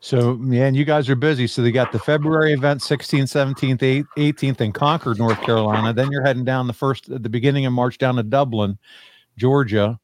So 0.00 0.34
man, 0.34 0.74
you 0.74 0.84
guys 0.84 1.08
are 1.08 1.16
busy. 1.16 1.46
So 1.46 1.62
they 1.62 1.72
got 1.72 1.90
the 1.90 1.98
February 1.98 2.52
event, 2.52 2.82
16th, 2.82 3.22
17th, 3.22 4.06
18th 4.18 4.60
in 4.60 4.70
Concord, 4.70 5.18
North 5.18 5.40
Carolina. 5.40 5.94
Then 5.94 6.10
you're 6.10 6.22
heading 6.22 6.44
down 6.44 6.66
the 6.66 6.74
first 6.74 7.08
at 7.08 7.22
the 7.22 7.30
beginning 7.30 7.64
of 7.64 7.72
March 7.72 7.96
down 7.96 8.16
to 8.16 8.22
Dublin, 8.22 8.78
Georgia. 9.38 9.98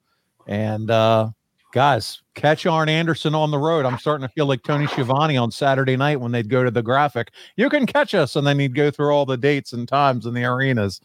And 0.47 0.91
uh 0.91 1.31
guys, 1.73 2.23
catch 2.35 2.67
Arn 2.67 2.89
Anderson 2.89 3.35
on 3.35 3.51
the 3.51 3.59
road. 3.59 3.87
I'm 3.87 3.99
starting 3.99 4.27
to 4.27 4.33
feel 4.33 4.47
like 4.47 4.63
Tony 4.63 4.87
Schiavone 4.87 5.37
on 5.37 5.51
Saturday 5.51 5.97
night 5.97 6.21
when 6.21 6.33
they'd 6.33 6.49
go 6.49 6.65
to 6.65 6.71
the 6.71 6.83
graphic. 6.83 7.31
You 7.57 7.69
can 7.69 7.87
catch 7.87 8.15
us, 8.15 8.37
and 8.37 8.47
then 8.47 8.59
he'd 8.59 8.75
go 8.75 8.91
through 8.91 9.11
all 9.11 9.27
the 9.27 9.37
dates 9.37 9.73
and 9.73 9.87
times 9.87 10.27
in 10.27 10.35
the 10.35 10.45
arenas. 10.45 11.01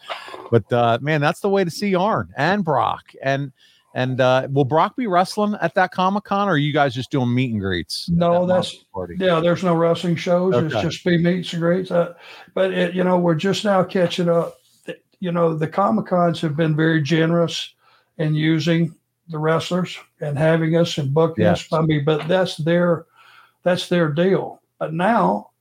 But 0.52 0.72
uh 0.72 1.00
man, 1.02 1.22
that's 1.22 1.40
the 1.40 1.50
way 1.50 1.64
to 1.64 1.72
see 1.72 1.96
Arn 1.96 2.30
and 2.38 2.64
Brock. 2.64 3.04
And 3.22 3.52
and 3.94 4.20
uh 4.20 4.48
will 4.52 4.66
Brock 4.66 4.96
be 4.96 5.08
wrestling 5.08 5.56
at 5.62 5.74
that 5.76 5.92
Comic 5.92 6.24
Con 6.24 6.48
or 6.48 6.54
are 6.54 6.58
you 6.58 6.74
guys 6.74 6.94
just 6.94 7.12
doing 7.12 7.34
meet 7.34 7.52
and 7.52 7.62
greets? 7.62 8.10
No, 8.10 8.46
that 8.46 8.54
that's- 8.56 8.76
party? 8.94 9.16
Yeah, 9.20 9.40
there's 9.40 9.64
no 9.64 9.76
wrestling 9.76 10.16
shows. 10.16 10.56
It's 10.56 10.82
just 10.82 11.04
be 11.06 11.18
meets 11.18 11.54
and 11.54 11.62
greets. 11.62 11.92
Uh, 11.92 12.14
but 12.54 12.74
it, 12.74 12.94
you 12.94 13.04
know, 13.04 13.18
we're 13.18 13.36
just 13.36 13.64
now 13.66 13.84
catching 13.84 14.30
up. 14.30 14.58
You 15.22 15.32
know, 15.32 15.56
the 15.56 15.68
Comic 15.68 16.08
Cons 16.08 16.42
have 16.42 16.56
been 16.58 16.76
very 16.76 17.02
generous 17.02 17.74
in 18.18 18.36
using 18.36 18.94
the 19.30 19.38
wrestlers 19.38 19.98
and 20.22 20.38
having 20.38 20.76
us 20.76 20.98
and 20.98 21.14
booking 21.14 21.46
Yes. 21.46 21.66
us. 21.66 21.74
I 21.74 21.82
mean, 21.82 22.06
but 22.06 22.28
that's 22.28 22.58
their 22.58 23.06
that's 23.64 23.90
their 23.90 24.10
deal. 24.10 24.62
But 24.80 24.94
now 24.94 25.52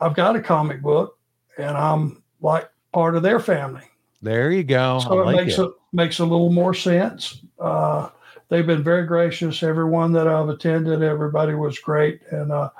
I've 0.00 0.14
got 0.14 0.36
a 0.36 0.40
comic 0.40 0.82
book 0.82 1.18
and 1.58 1.76
I'm 1.76 2.22
like 2.40 2.68
part 2.92 3.16
of 3.16 3.22
their 3.22 3.40
family. 3.40 3.82
There 4.22 4.50
you 4.50 4.64
go. 4.64 5.00
So 5.00 5.28
it 5.28 5.36
makes 5.36 5.58
it. 5.58 5.64
it 5.64 5.72
makes 5.92 6.18
a 6.18 6.24
little 6.24 6.50
more 6.50 6.74
sense. 6.74 7.40
Uh, 7.58 8.08
they've 8.48 8.66
been 8.66 8.82
very 8.82 9.06
gracious. 9.06 9.62
Everyone 9.62 10.12
that 10.12 10.26
I've 10.26 10.48
attended, 10.48 11.02
everybody 11.02 11.54
was 11.54 11.78
great, 11.78 12.22
and 12.30 12.50
uh, 12.50 12.70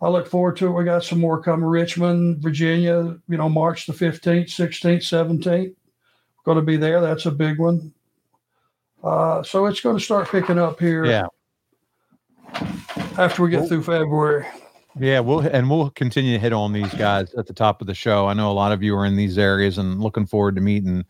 I 0.00 0.08
look 0.08 0.26
forward 0.26 0.56
to 0.56 0.66
it. 0.66 0.72
We 0.72 0.84
got 0.84 1.04
some 1.04 1.20
more 1.20 1.40
coming. 1.40 1.66
Richmond, 1.66 2.42
Virginia, 2.42 3.16
you 3.28 3.36
know, 3.36 3.48
March 3.48 3.86
the 3.86 3.92
fifteenth, 3.92 4.50
sixteenth, 4.50 5.04
seventeenth. 5.04 5.76
Going 6.44 6.56
to 6.56 6.62
be 6.62 6.76
there. 6.76 7.00
That's 7.00 7.26
a 7.26 7.30
big 7.30 7.58
one. 7.60 7.92
Uh, 9.02 9.42
so 9.42 9.66
it's 9.66 9.80
going 9.80 9.96
to 9.96 10.02
start 10.02 10.28
picking 10.30 10.58
up 10.58 10.78
here 10.78 11.04
Yeah. 11.04 11.26
after 13.18 13.42
we 13.42 13.50
get 13.50 13.60
Well- 13.60 13.68
through 13.68 13.82
February. 13.82 14.46
Yeah, 14.98 15.20
we'll 15.20 15.40
and 15.40 15.70
we'll 15.70 15.88
continue 15.90 16.34
to 16.34 16.38
hit 16.38 16.52
on 16.52 16.74
these 16.74 16.92
guys 16.94 17.32
at 17.34 17.46
the 17.46 17.54
top 17.54 17.80
of 17.80 17.86
the 17.86 17.94
show. 17.94 18.26
I 18.26 18.34
know 18.34 18.50
a 18.50 18.52
lot 18.52 18.72
of 18.72 18.82
you 18.82 18.94
are 18.94 19.06
in 19.06 19.16
these 19.16 19.38
areas 19.38 19.78
and 19.78 20.02
looking 20.02 20.26
forward 20.26 20.54
to 20.56 20.60
meeting 20.60 21.06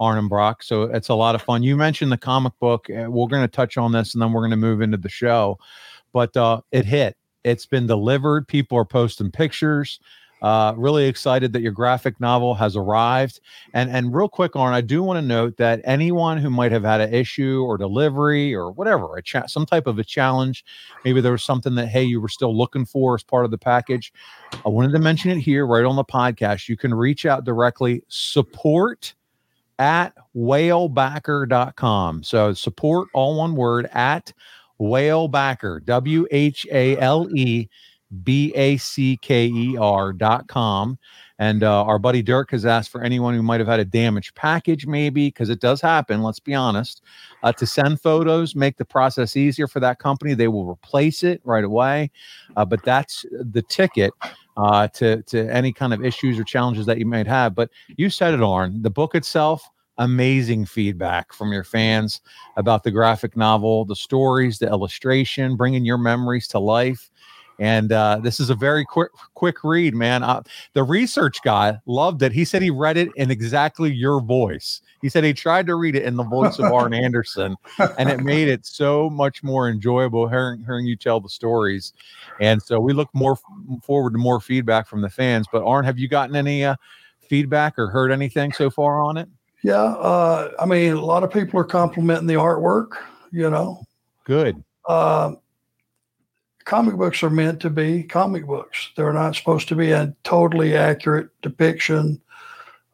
Arn 0.00 0.18
and 0.18 0.28
Brock. 0.28 0.64
So 0.64 0.82
it's 0.82 1.10
a 1.10 1.14
lot 1.14 1.36
of 1.36 1.42
fun. 1.42 1.62
You 1.62 1.76
mentioned 1.76 2.10
the 2.10 2.16
comic 2.18 2.52
book. 2.58 2.88
uh, 2.90 3.08
We're 3.08 3.28
going 3.28 3.42
to 3.42 3.48
touch 3.48 3.76
on 3.76 3.92
this 3.92 4.14
and 4.14 4.20
then 4.22 4.32
we're 4.32 4.40
going 4.40 4.50
to 4.50 4.56
move 4.56 4.80
into 4.80 4.96
the 4.96 5.08
show. 5.08 5.58
But 6.12 6.36
uh, 6.36 6.62
it 6.72 6.84
hit. 6.86 7.16
It's 7.44 7.66
been 7.66 7.86
delivered. 7.86 8.48
People 8.48 8.76
are 8.78 8.84
posting 8.84 9.30
pictures. 9.30 10.00
Uh, 10.42 10.74
really 10.76 11.06
excited 11.06 11.52
that 11.52 11.60
your 11.60 11.72
graphic 11.72 12.18
novel 12.20 12.54
has 12.54 12.76
arrived. 12.76 13.40
And 13.74 13.90
and 13.90 14.14
real 14.14 14.28
quick, 14.28 14.56
Arn, 14.56 14.72
I 14.72 14.80
do 14.80 15.02
want 15.02 15.18
to 15.18 15.22
note 15.22 15.56
that 15.58 15.80
anyone 15.84 16.38
who 16.38 16.50
might 16.50 16.72
have 16.72 16.84
had 16.84 17.00
an 17.00 17.12
issue 17.12 17.62
or 17.66 17.76
delivery 17.76 18.54
or 18.54 18.70
whatever, 18.70 19.16
a 19.16 19.22
cha- 19.22 19.46
some 19.46 19.66
type 19.66 19.86
of 19.86 19.98
a 19.98 20.04
challenge, 20.04 20.64
maybe 21.04 21.20
there 21.20 21.32
was 21.32 21.42
something 21.42 21.74
that 21.74 21.88
hey 21.88 22.04
you 22.04 22.20
were 22.20 22.28
still 22.28 22.56
looking 22.56 22.84
for 22.84 23.14
as 23.14 23.22
part 23.22 23.44
of 23.44 23.50
the 23.50 23.58
package. 23.58 24.12
I 24.64 24.68
wanted 24.68 24.92
to 24.92 24.98
mention 24.98 25.30
it 25.30 25.38
here 25.38 25.66
right 25.66 25.84
on 25.84 25.96
the 25.96 26.04
podcast. 26.04 26.68
You 26.68 26.76
can 26.76 26.94
reach 26.94 27.26
out 27.26 27.44
directly. 27.44 28.02
Support 28.08 29.14
at 29.78 30.14
whalebacker.com. 30.36 32.22
So 32.22 32.52
support 32.52 33.08
all 33.14 33.38
one 33.38 33.56
word 33.56 33.88
at 33.92 34.32
whalebacker, 34.80 35.84
W 35.84 36.26
H 36.30 36.66
A 36.70 36.96
L 36.98 37.28
E 37.34 37.68
B 38.22 38.52
A 38.54 38.76
C 38.76 39.16
K 39.18 39.46
E 39.46 39.76
R 39.76 40.12
dot 40.12 40.48
com. 40.48 40.98
And 41.38 41.62
uh, 41.62 41.84
our 41.84 41.98
buddy 41.98 42.20
Dirk 42.20 42.50
has 42.50 42.66
asked 42.66 42.90
for 42.90 43.02
anyone 43.02 43.34
who 43.34 43.42
might 43.42 43.60
have 43.60 43.68
had 43.68 43.80
a 43.80 43.84
damaged 43.84 44.34
package, 44.34 44.86
maybe, 44.86 45.28
because 45.28 45.48
it 45.48 45.58
does 45.58 45.80
happen, 45.80 46.22
let's 46.22 46.38
be 46.38 46.54
honest, 46.54 47.00
uh, 47.42 47.50
to 47.52 47.64
send 47.64 47.98
photos, 47.98 48.54
make 48.54 48.76
the 48.76 48.84
process 48.84 49.38
easier 49.38 49.66
for 49.66 49.80
that 49.80 49.98
company. 49.98 50.34
They 50.34 50.48
will 50.48 50.66
replace 50.66 51.22
it 51.22 51.40
right 51.44 51.64
away. 51.64 52.10
Uh, 52.56 52.66
but 52.66 52.82
that's 52.84 53.24
the 53.30 53.62
ticket 53.62 54.12
uh, 54.58 54.88
to, 54.88 55.22
to 55.22 55.48
any 55.50 55.72
kind 55.72 55.94
of 55.94 56.04
issues 56.04 56.38
or 56.38 56.44
challenges 56.44 56.84
that 56.84 56.98
you 56.98 57.06
might 57.06 57.26
have. 57.26 57.54
But 57.54 57.70
you 57.96 58.10
said 58.10 58.34
it, 58.34 58.42
Arn. 58.42 58.82
The 58.82 58.90
book 58.90 59.14
itself, 59.14 59.66
amazing 59.96 60.66
feedback 60.66 61.32
from 61.32 61.52
your 61.52 61.64
fans 61.64 62.20
about 62.58 62.84
the 62.84 62.90
graphic 62.90 63.34
novel, 63.34 63.86
the 63.86 63.96
stories, 63.96 64.58
the 64.58 64.66
illustration, 64.66 65.56
bringing 65.56 65.86
your 65.86 65.96
memories 65.98 66.48
to 66.48 66.58
life. 66.58 67.10
And 67.60 67.92
uh, 67.92 68.20
this 68.22 68.40
is 68.40 68.48
a 68.48 68.54
very 68.54 68.86
quick 68.86 69.10
quick 69.34 69.62
read, 69.62 69.94
man. 69.94 70.22
Uh, 70.22 70.42
the 70.72 70.82
research 70.82 71.42
guy 71.42 71.78
loved 71.84 72.22
it. 72.22 72.32
He 72.32 72.44
said 72.46 72.62
he 72.62 72.70
read 72.70 72.96
it 72.96 73.14
in 73.16 73.30
exactly 73.30 73.92
your 73.92 74.22
voice. 74.22 74.80
He 75.02 75.10
said 75.10 75.24
he 75.24 75.34
tried 75.34 75.66
to 75.66 75.74
read 75.74 75.94
it 75.94 76.04
in 76.04 76.16
the 76.16 76.24
voice 76.24 76.58
of 76.58 76.72
Arn 76.72 76.94
Anderson, 77.04 77.56
and 77.98 78.08
it 78.08 78.20
made 78.20 78.48
it 78.48 78.64
so 78.64 79.10
much 79.10 79.42
more 79.42 79.68
enjoyable 79.68 80.26
hearing 80.26 80.64
hearing 80.64 80.86
you 80.86 80.96
tell 80.96 81.20
the 81.20 81.28
stories. 81.28 81.92
And 82.40 82.62
so 82.62 82.80
we 82.80 82.94
look 82.94 83.10
more 83.12 83.32
f- 83.32 83.82
forward 83.84 84.12
to 84.12 84.18
more 84.18 84.40
feedback 84.40 84.88
from 84.88 85.02
the 85.02 85.10
fans. 85.10 85.46
But 85.52 85.62
Arn, 85.62 85.84
have 85.84 85.98
you 85.98 86.08
gotten 86.08 86.36
any 86.36 86.64
uh, 86.64 86.76
feedback 87.28 87.78
or 87.78 87.88
heard 87.88 88.10
anything 88.10 88.52
so 88.52 88.70
far 88.70 89.02
on 89.02 89.18
it? 89.18 89.28
Yeah, 89.62 89.74
uh, 89.74 90.52
I 90.58 90.64
mean, 90.64 90.94
a 90.94 91.04
lot 91.04 91.24
of 91.24 91.30
people 91.30 91.60
are 91.60 91.64
complimenting 91.64 92.26
the 92.26 92.34
artwork. 92.34 92.92
You 93.30 93.50
know, 93.50 93.84
Good. 94.24 94.64
uh, 94.88 95.32
comic 96.70 96.94
books 96.94 97.20
are 97.24 97.30
meant 97.30 97.58
to 97.58 97.68
be 97.68 98.04
comic 98.04 98.46
books. 98.46 98.90
They're 98.96 99.12
not 99.12 99.34
supposed 99.34 99.66
to 99.68 99.74
be 99.74 99.90
a 99.90 100.14
totally 100.22 100.76
accurate 100.76 101.28
depiction 101.42 102.22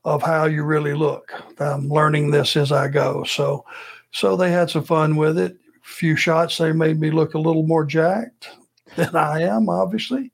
of 0.02 0.22
how 0.22 0.46
you 0.46 0.64
really 0.64 0.94
look. 0.94 1.30
I'm 1.60 1.90
learning 1.90 2.30
this 2.30 2.56
as 2.56 2.72
I 2.72 2.88
go. 2.88 3.24
So, 3.24 3.66
so 4.12 4.34
they 4.34 4.50
had 4.50 4.70
some 4.70 4.82
fun 4.82 5.16
with 5.16 5.36
it. 5.36 5.52
A 5.52 5.58
few 5.82 6.16
shots 6.16 6.56
they 6.56 6.72
made 6.72 6.98
me 6.98 7.10
look 7.10 7.34
a 7.34 7.38
little 7.38 7.64
more 7.64 7.84
jacked 7.84 8.48
than 8.96 9.14
I 9.14 9.42
am, 9.42 9.68
obviously. 9.68 10.32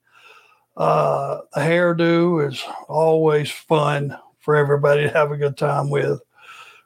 Uh, 0.76 1.40
the 1.52 1.62
hairdo 1.62 2.48
is 2.48 2.62
always 2.88 3.50
fun 3.50 4.16
for 4.38 4.54
everybody 4.54 5.02
to 5.02 5.12
have 5.12 5.32
a 5.32 5.36
good 5.36 5.56
time 5.56 5.90
with. 5.90 6.20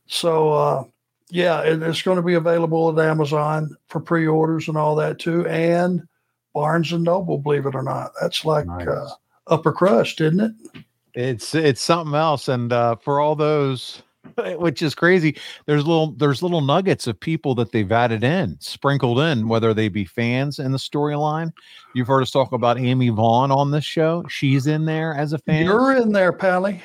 So, 0.07 0.53
uh, 0.55 0.85
yeah, 1.29 1.61
it, 1.61 1.83
it's 1.83 2.01
going 2.01 2.17
to 2.17 2.23
be 2.23 2.33
available 2.35 2.99
at 2.99 3.07
Amazon 3.07 3.77
for 3.89 4.01
pre-orders 4.01 4.69
and 4.69 4.79
all 4.79 4.97
that 4.97 5.19
too, 5.19 5.47
and 5.49 6.09
Barnes 6.57 6.91
and 6.91 7.05
Noble. 7.05 7.37
Believe 7.37 7.67
it 7.67 7.75
or 7.75 7.83
not, 7.83 8.13
that's 8.19 8.43
like 8.47 8.65
Nice. 8.67 8.89
uh, 8.89 9.11
upper 9.47 9.73
crust, 9.73 10.23
isn't 10.23 10.41
it? 10.41 10.53
It's 11.13 11.55
it's 11.55 11.83
something 11.83 12.15
else, 12.15 12.49
and 12.49 12.73
uh, 12.73 12.97
for 12.97 13.21
all 13.21 13.37
those, 13.37 14.03
which 14.57 14.81
is 14.81 14.95
crazy, 14.95 15.37
there's 15.67 15.87
little 15.87 16.13
there's 16.13 16.43
little 16.43 16.63
nuggets 16.63 17.07
of 17.07 17.21
people 17.21 17.55
that 17.57 17.73
they've 17.73 17.93
added 17.93 18.25
in, 18.25 18.57
sprinkled 18.59 19.19
in, 19.19 19.49
whether 19.49 19.75
they 19.75 19.89
be 19.91 20.07
fans 20.07 20.59
in 20.59 20.73
the 20.73 20.79
storyline. 20.79 21.53
You've 21.95 22.09
heard 22.09 22.23
us 22.23 22.31
talk 22.31 22.53
about 22.53 22.79
Amy 22.79 23.11
Vaughn 23.11 23.51
on 23.51 23.71
this 23.71 23.85
show; 23.85 24.25
she's 24.31 24.67
in 24.67 24.87
there 24.87 25.13
as 25.15 25.35
a 25.35 25.39
fan. 25.39 25.67
You're 25.67 25.95
in 25.95 26.13
there, 26.13 26.33
Pally. 26.33 26.83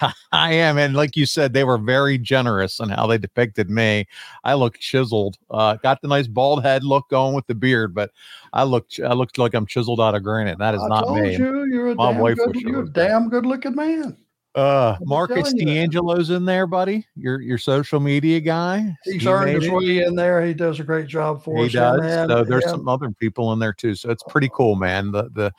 I 0.32 0.52
am, 0.52 0.78
and 0.78 0.94
like 0.94 1.16
you 1.16 1.26
said, 1.26 1.52
they 1.52 1.64
were 1.64 1.78
very 1.78 2.18
generous 2.18 2.80
in 2.80 2.90
how 2.90 3.06
they 3.06 3.18
depicted 3.18 3.70
me. 3.70 4.06
I 4.44 4.54
look 4.54 4.78
chiseled, 4.78 5.38
uh, 5.50 5.76
got 5.76 6.02
the 6.02 6.08
nice 6.08 6.26
bald 6.26 6.62
head 6.62 6.84
look 6.84 7.08
going 7.08 7.34
with 7.34 7.46
the 7.46 7.54
beard, 7.54 7.94
but 7.94 8.10
I 8.52 8.64
look 8.64 8.86
I 9.04 9.14
looked 9.14 9.38
like 9.38 9.54
I'm 9.54 9.66
chiseled 9.66 10.00
out 10.00 10.14
of 10.14 10.22
granite. 10.22 10.58
That 10.58 10.74
is 10.74 10.82
I 10.82 10.88
not 10.88 11.14
me. 11.14 11.36
you, 11.36 11.64
you're 11.66 11.88
a 11.88 11.94
My 11.94 12.12
damn 12.12 12.20
wife 12.20 12.36
good, 12.36 12.56
you're 12.56 12.82
a 12.82 12.88
damn 12.90 13.28
good 13.28 13.46
looking 13.46 13.74
man. 13.74 14.16
Uh, 14.54 14.96
I'm 14.98 15.06
Marcus. 15.06 15.52
D'Angelo's 15.52 16.30
in 16.30 16.46
there, 16.46 16.66
buddy. 16.66 17.06
Your 17.14 17.40
your 17.42 17.58
social 17.58 18.00
media 18.00 18.40
guy. 18.40 18.94
He's 19.04 19.22
He 19.22 19.28
earned 19.28 19.62
his 19.62 19.70
way 19.70 20.02
in 20.04 20.14
there. 20.14 20.44
He 20.44 20.54
does 20.54 20.80
a 20.80 20.84
great 20.84 21.06
job 21.06 21.44
for 21.44 21.58
He 21.58 21.66
us. 21.66 21.72
does. 21.72 22.00
man. 22.00 22.28
So 22.28 22.42
there's 22.44 22.64
Yeah. 22.64 22.70
some 22.70 22.88
other 22.88 23.10
people 23.10 23.52
in 23.52 23.58
there 23.58 23.74
too. 23.74 23.94
So 23.94 24.10
it's 24.10 24.22
pretty 24.22 24.50
cool, 24.54 24.74
man. 24.74 25.12
The 25.12 25.24
the 25.34 25.52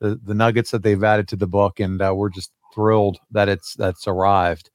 the, 0.00 0.20
the 0.24 0.34
nuggets 0.34 0.70
that 0.72 0.82
they've 0.82 1.02
added 1.02 1.28
to 1.28 1.36
the 1.36 1.46
book, 1.46 1.80
and 1.80 2.02
uh, 2.02 2.12
we're 2.14 2.28
just 2.28 2.52
thrilled 2.74 3.18
that 3.30 3.48
it's 3.48 3.74
that's 3.74 4.06
arrived. 4.06 4.70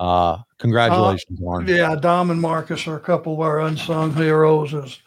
Uh, 0.00 0.38
congratulations, 0.58 1.40
Warren. 1.40 1.68
Yeah, 1.68 1.94
Dom 1.96 2.30
and 2.30 2.40
Marcus 2.40 2.86
are 2.86 2.96
a 2.96 3.00
couple 3.00 3.34
of 3.34 3.40
our 3.40 3.60
unsung 3.60 4.12
heroes 4.14 4.74
as 4.74 4.98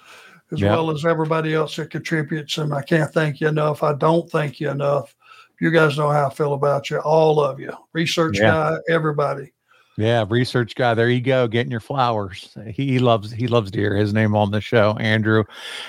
as 0.51 0.62
Yeah. 0.62 0.72
well 0.72 0.91
as 0.91 1.03
everybody 1.06 1.53
else 1.53 1.75
that 1.75 1.89
contributes. 1.89 2.58
And 2.58 2.74
I 2.74 2.82
can't 2.82 3.12
thank 3.12 3.41
you 3.41 3.50
enough. 3.50 3.84
I 3.84 3.94
don't 3.94 4.29
thank 4.32 4.62
you 4.62 4.70
enough. 4.70 5.13
You 5.60 5.72
guys 5.72 5.98
know 5.98 6.10
how 6.10 6.27
I 6.27 6.34
feel 6.34 6.53
about 6.53 6.89
you, 6.89 7.00
all 7.00 7.41
of 7.41 7.60
you. 7.60 7.74
Research 7.91 8.38
Yeah. 8.39 8.51
guy, 8.51 8.77
everybody. 8.89 9.51
Yeah, 10.00 10.25
research 10.30 10.75
guy. 10.75 10.94
There 10.94 11.10
you 11.10 11.22
go, 11.22 11.48
getting 11.48 11.72
your 11.72 11.80
flowers. 11.80 12.56
He, 12.68 13.00
loves 13.00 13.32
he 13.32 13.48
loves 13.48 13.72
to 13.72 13.80
hear 13.80 13.96
his 13.96 14.13
name 14.13 14.36
on 14.36 14.51
the 14.51 14.62
show, 14.62 14.96
Andrew, 15.00 15.44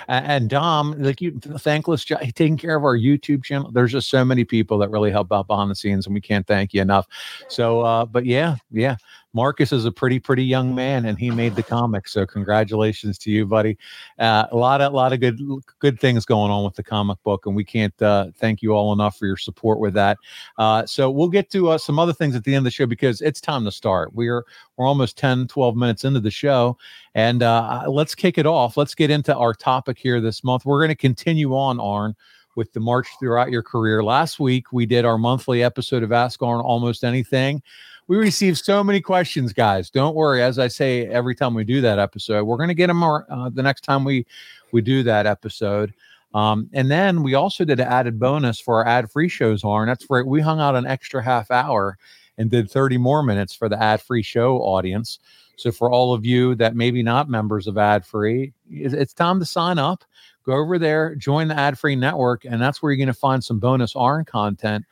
and, 0.09 0.27
and 0.27 0.51
Dom. 0.51 0.95
Like 1.03 1.21
you, 1.21 1.39
thankless 1.39 2.07
job 2.07 2.21
taking 2.21 2.57
care 2.57 2.75
of 2.75 2.85
our 2.85 2.97
YouTube 2.97 3.45
channel. 3.45 3.71
There's 3.71 3.93
just 3.93 4.09
so 4.09 4.25
many 4.25 4.45
people 4.45 4.79
that 4.79 4.89
really 4.89 5.11
help 5.11 5.31
out 5.31 5.47
behind 5.47 5.71
the 5.71 5.75
scenes, 5.75 6.07
and 6.07 6.15
we 6.15 6.23
can't 6.23 6.47
thank 6.47 6.73
you 6.73 6.81
enough. 6.81 7.07
So, 7.49 7.83
uh, 7.83 8.07
but 8.07 8.25
yeah, 8.25 8.57
yeah, 8.71 8.97
Marcus 9.39 9.71
is 9.71 9.85
a 9.85 9.93
pretty 9.93 10.19
pretty 10.19 10.43
young 10.43 10.75
man, 10.75 11.05
and 11.07 11.17
he 11.17 11.31
made 11.31 11.55
the 11.55 11.63
comic. 11.63 12.09
So, 12.09 12.27
congratulations 12.27 13.17
to 13.19 13.31
you, 13.31 13.47
buddy. 13.47 13.79
Uh, 14.19 14.49
a 14.51 14.57
lot 14.57 14.81
of 14.81 14.93
lot 14.93 15.13
of 15.13 15.21
good 15.21 15.41
good 15.79 16.01
things 16.01 16.25
going 16.25 16.51
on 16.51 16.65
with 16.65 16.75
the 16.75 16.83
comic 16.83 17.23
book, 17.23 17.47
and 17.47 17.55
we 17.55 17.63
can't 17.63 17.95
uh, 18.03 18.33
thank 18.35 18.63
you 18.63 18.73
all 18.73 18.93
enough 18.93 19.17
for 19.17 19.27
your 19.27 19.37
support 19.37 19.79
with 19.79 19.95
that. 19.95 20.19
Uh, 20.59 20.85
so 20.87 21.09
we'll 21.09 21.29
get 21.29 21.53
to 21.53 21.69
uh, 21.69 21.79
some 21.79 22.01
other 22.01 22.13
things 22.13 22.35
at 22.35 22.43
the 22.43 22.53
end 22.53 22.63
of 22.63 22.65
the 22.65 22.73
show 22.73 22.85
because 22.85 23.21
it's 23.21 23.41
time 23.41 23.65
to 23.65 23.71
start. 23.71 24.13
We're 24.13 24.45
we're 24.77 24.89
almost 24.89 25.17
10, 25.19 25.47
12 25.47 25.77
minutes 25.77 26.03
into 26.03 26.19
the 26.19 26.33
show, 26.33 26.77
and 27.15 27.45
uh, 27.45 27.85
let's 27.87 28.17
kick 28.17 28.39
it 28.39 28.47
off. 28.47 28.77
Let's 28.77 28.97
get 28.97 29.09
into 29.09 29.37
our 29.37 29.55
topic 29.55 29.99
here 29.99 30.21
this 30.21 30.43
month. 30.43 30.65
We're 30.65 30.81
going 30.81 30.89
to 30.89 30.97
continue 30.97 31.55
on, 31.55 31.79
Arn, 31.79 32.17
with 32.57 32.73
the 32.73 32.81
march 32.81 33.09
throughout 33.19 33.51
your 33.51 33.63
career. 33.63 34.03
Last 34.03 34.41
week 34.41 34.73
we 34.73 34.87
did 34.87 35.05
our 35.05 35.19
monthly 35.19 35.63
episode 35.63 36.03
of 36.03 36.13
Ask 36.13 36.43
Arn 36.43 36.61
Almost 36.61 37.05
Anything. 37.05 37.63
We 38.09 38.17
received 38.17 38.59
so 38.59 38.83
many 38.83 39.01
questions, 39.01 39.53
guys. 39.53 39.91
Don't 39.91 40.15
worry. 40.15 40.43
As 40.43 40.59
I 40.59 40.69
say 40.69 41.07
every 41.07 41.35
time 41.35 41.55
we 41.55 41.65
do 41.65 41.81
that 41.83 41.99
episode, 41.99 42.45
we're 42.45 42.57
going 42.57 42.69
to 42.69 42.75
get 42.75 42.87
them 42.87 43.03
uh, 43.03 43.51
the 43.51 43.63
next 43.63 43.85
time 43.85 44.05
we 44.05 44.27
we 44.73 44.81
do 44.81 45.03
that 45.03 45.27
episode. 45.27 45.93
Um, 46.35 46.69
and 46.73 46.91
then 46.91 47.23
we 47.23 47.35
also 47.35 47.65
did 47.65 47.81
an 47.81 47.89
added 47.89 48.19
bonus 48.19 48.61
for 48.61 48.77
our 48.77 48.87
ad-free 48.87 49.29
shows, 49.29 49.65
Arn. 49.65 49.89
That's 49.89 50.05
where 50.09 50.25
we 50.25 50.41
hung 50.41 50.61
out 50.61 50.77
an 50.77 50.87
extra 50.87 51.23
half 51.23 51.51
hour 51.51 51.99
and 52.37 52.51
did 52.51 52.71
30 52.71 52.99
more 52.99 53.23
minutes 53.23 53.55
for 53.55 53.69
the 53.69 53.83
ad-free 53.83 54.23
show 54.23 54.59
audience. 54.59 55.19
So 55.57 55.73
for 55.73 55.91
all 55.91 56.15
of 56.15 56.25
you 56.25 56.55
that 56.57 56.77
maybe 56.77 57.03
not 57.03 57.29
members 57.29 57.67
of 57.67 57.79
ad-free, 57.79 58.53
it's 58.71 58.95
it's 58.95 59.13
time 59.13 59.41
to 59.41 59.47
sign 59.47 59.79
up. 59.79 60.05
Go 60.49 60.57
over 60.57 60.79
there, 60.79 61.15
join 61.15 61.49
the 61.49 61.59
ad 61.59 61.79
free 61.79 61.95
network, 61.95 62.45
and 62.45 62.61
that's 62.61 62.83
where 62.83 62.91
you're 62.91 62.97
going 62.97 63.07
to 63.07 63.13
find 63.13 63.45
some 63.45 63.59
bonus 63.59 63.95
ARN 63.95 64.25
content 64.25 64.85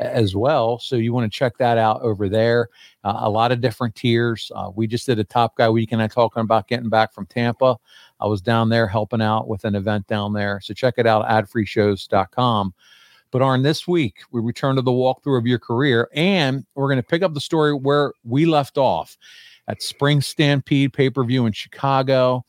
as 0.00 0.34
well. 0.34 0.80
So 0.80 0.96
you 0.96 1.12
want 1.12 1.30
to 1.30 1.38
check 1.38 1.56
that 1.58 1.78
out 1.78 2.02
over 2.02 2.28
there. 2.28 2.68
Uh, 3.04 3.18
a 3.20 3.30
lot 3.30 3.52
of 3.52 3.60
different 3.60 3.94
tiers. 3.94 4.50
Uh, 4.54 4.70
we 4.74 4.88
just 4.88 5.06
did 5.06 5.20
a 5.20 5.24
Top 5.24 5.56
Guy 5.56 5.68
weekend. 5.68 6.02
I 6.02 6.08
talking 6.08 6.40
about 6.40 6.66
getting 6.66 6.88
back 6.88 7.12
from 7.12 7.26
Tampa. 7.26 7.78
I 8.20 8.26
was 8.26 8.42
down 8.42 8.70
there 8.70 8.88
helping 8.88 9.22
out 9.22 9.46
with 9.46 9.64
an 9.64 9.76
event 9.76 10.08
down 10.08 10.32
there. 10.32 10.60
So 10.60 10.74
check 10.74 10.94
it 10.98 11.06
out, 11.06 11.28
adfreeshows.com. 11.28 12.74
But 13.30 13.42
Arn, 13.42 13.62
this 13.62 13.86
week 13.86 14.18
we 14.32 14.40
return 14.40 14.76
to 14.76 14.82
the 14.82 14.90
walkthrough 14.90 15.38
of 15.38 15.46
your 15.46 15.58
career, 15.58 16.08
and 16.14 16.64
we're 16.74 16.88
going 16.88 16.98
to 16.98 17.06
pick 17.06 17.22
up 17.22 17.34
the 17.34 17.40
story 17.40 17.72
where 17.72 18.12
we 18.24 18.46
left 18.46 18.78
off 18.78 19.16
at 19.68 19.82
Spring 19.82 20.20
Stampede 20.20 20.92
pay 20.92 21.10
per 21.10 21.24
view 21.24 21.46
in 21.46 21.52
Chicago. 21.52 22.44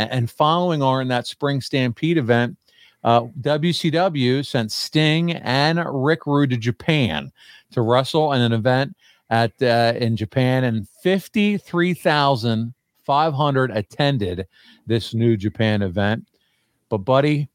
And, 0.00 0.10
and 0.10 0.30
following 0.30 0.82
Arn 0.82 1.08
that 1.08 1.26
Spring 1.26 1.60
Stampede 1.60 2.16
event, 2.16 2.56
uh, 3.04 3.22
WCW 3.42 4.44
sent 4.44 4.72
Sting 4.72 5.32
and 5.32 5.82
Rick 5.86 6.26
Rude 6.26 6.50
to 6.50 6.56
Japan 6.56 7.30
to 7.72 7.82
wrestle 7.82 8.32
in 8.32 8.40
an 8.40 8.52
event 8.52 8.96
at 9.28 9.52
uh, 9.62 9.92
in 9.96 10.16
Japan, 10.16 10.64
and 10.64 10.88
fifty 11.02 11.58
three 11.58 11.94
thousand 11.94 12.74
five 13.04 13.34
hundred 13.34 13.70
attended 13.70 14.46
this 14.86 15.14
New 15.14 15.36
Japan 15.36 15.82
event. 15.82 16.26
But 16.88 16.98
buddy, 16.98 17.48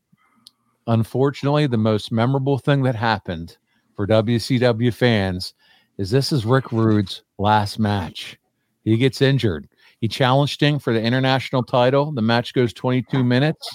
unfortunately, 0.88 1.68
the 1.68 1.78
most 1.78 2.12
memorable 2.12 2.60
thing 2.60 2.84
that 2.84 2.96
happened 2.96 3.58
for 3.96 4.08
WCW 4.08 4.94
fans 4.94 5.54
is 5.98 6.12
this 6.12 6.32
is 6.32 6.46
Rick 6.46 6.72
Rude's 6.72 7.24
last 7.38 7.80
match. 7.80 8.38
He 8.84 8.98
gets 8.98 9.22
injured. 9.22 9.68
He 10.02 10.08
challenged 10.08 10.54
Sting 10.54 10.80
for 10.80 10.94
the 10.94 11.02
international 11.02 11.64
title. 11.64 12.12
The 12.12 12.22
match 12.22 12.54
goes 12.54 12.74
22 12.74 13.24
minutes. 13.24 13.68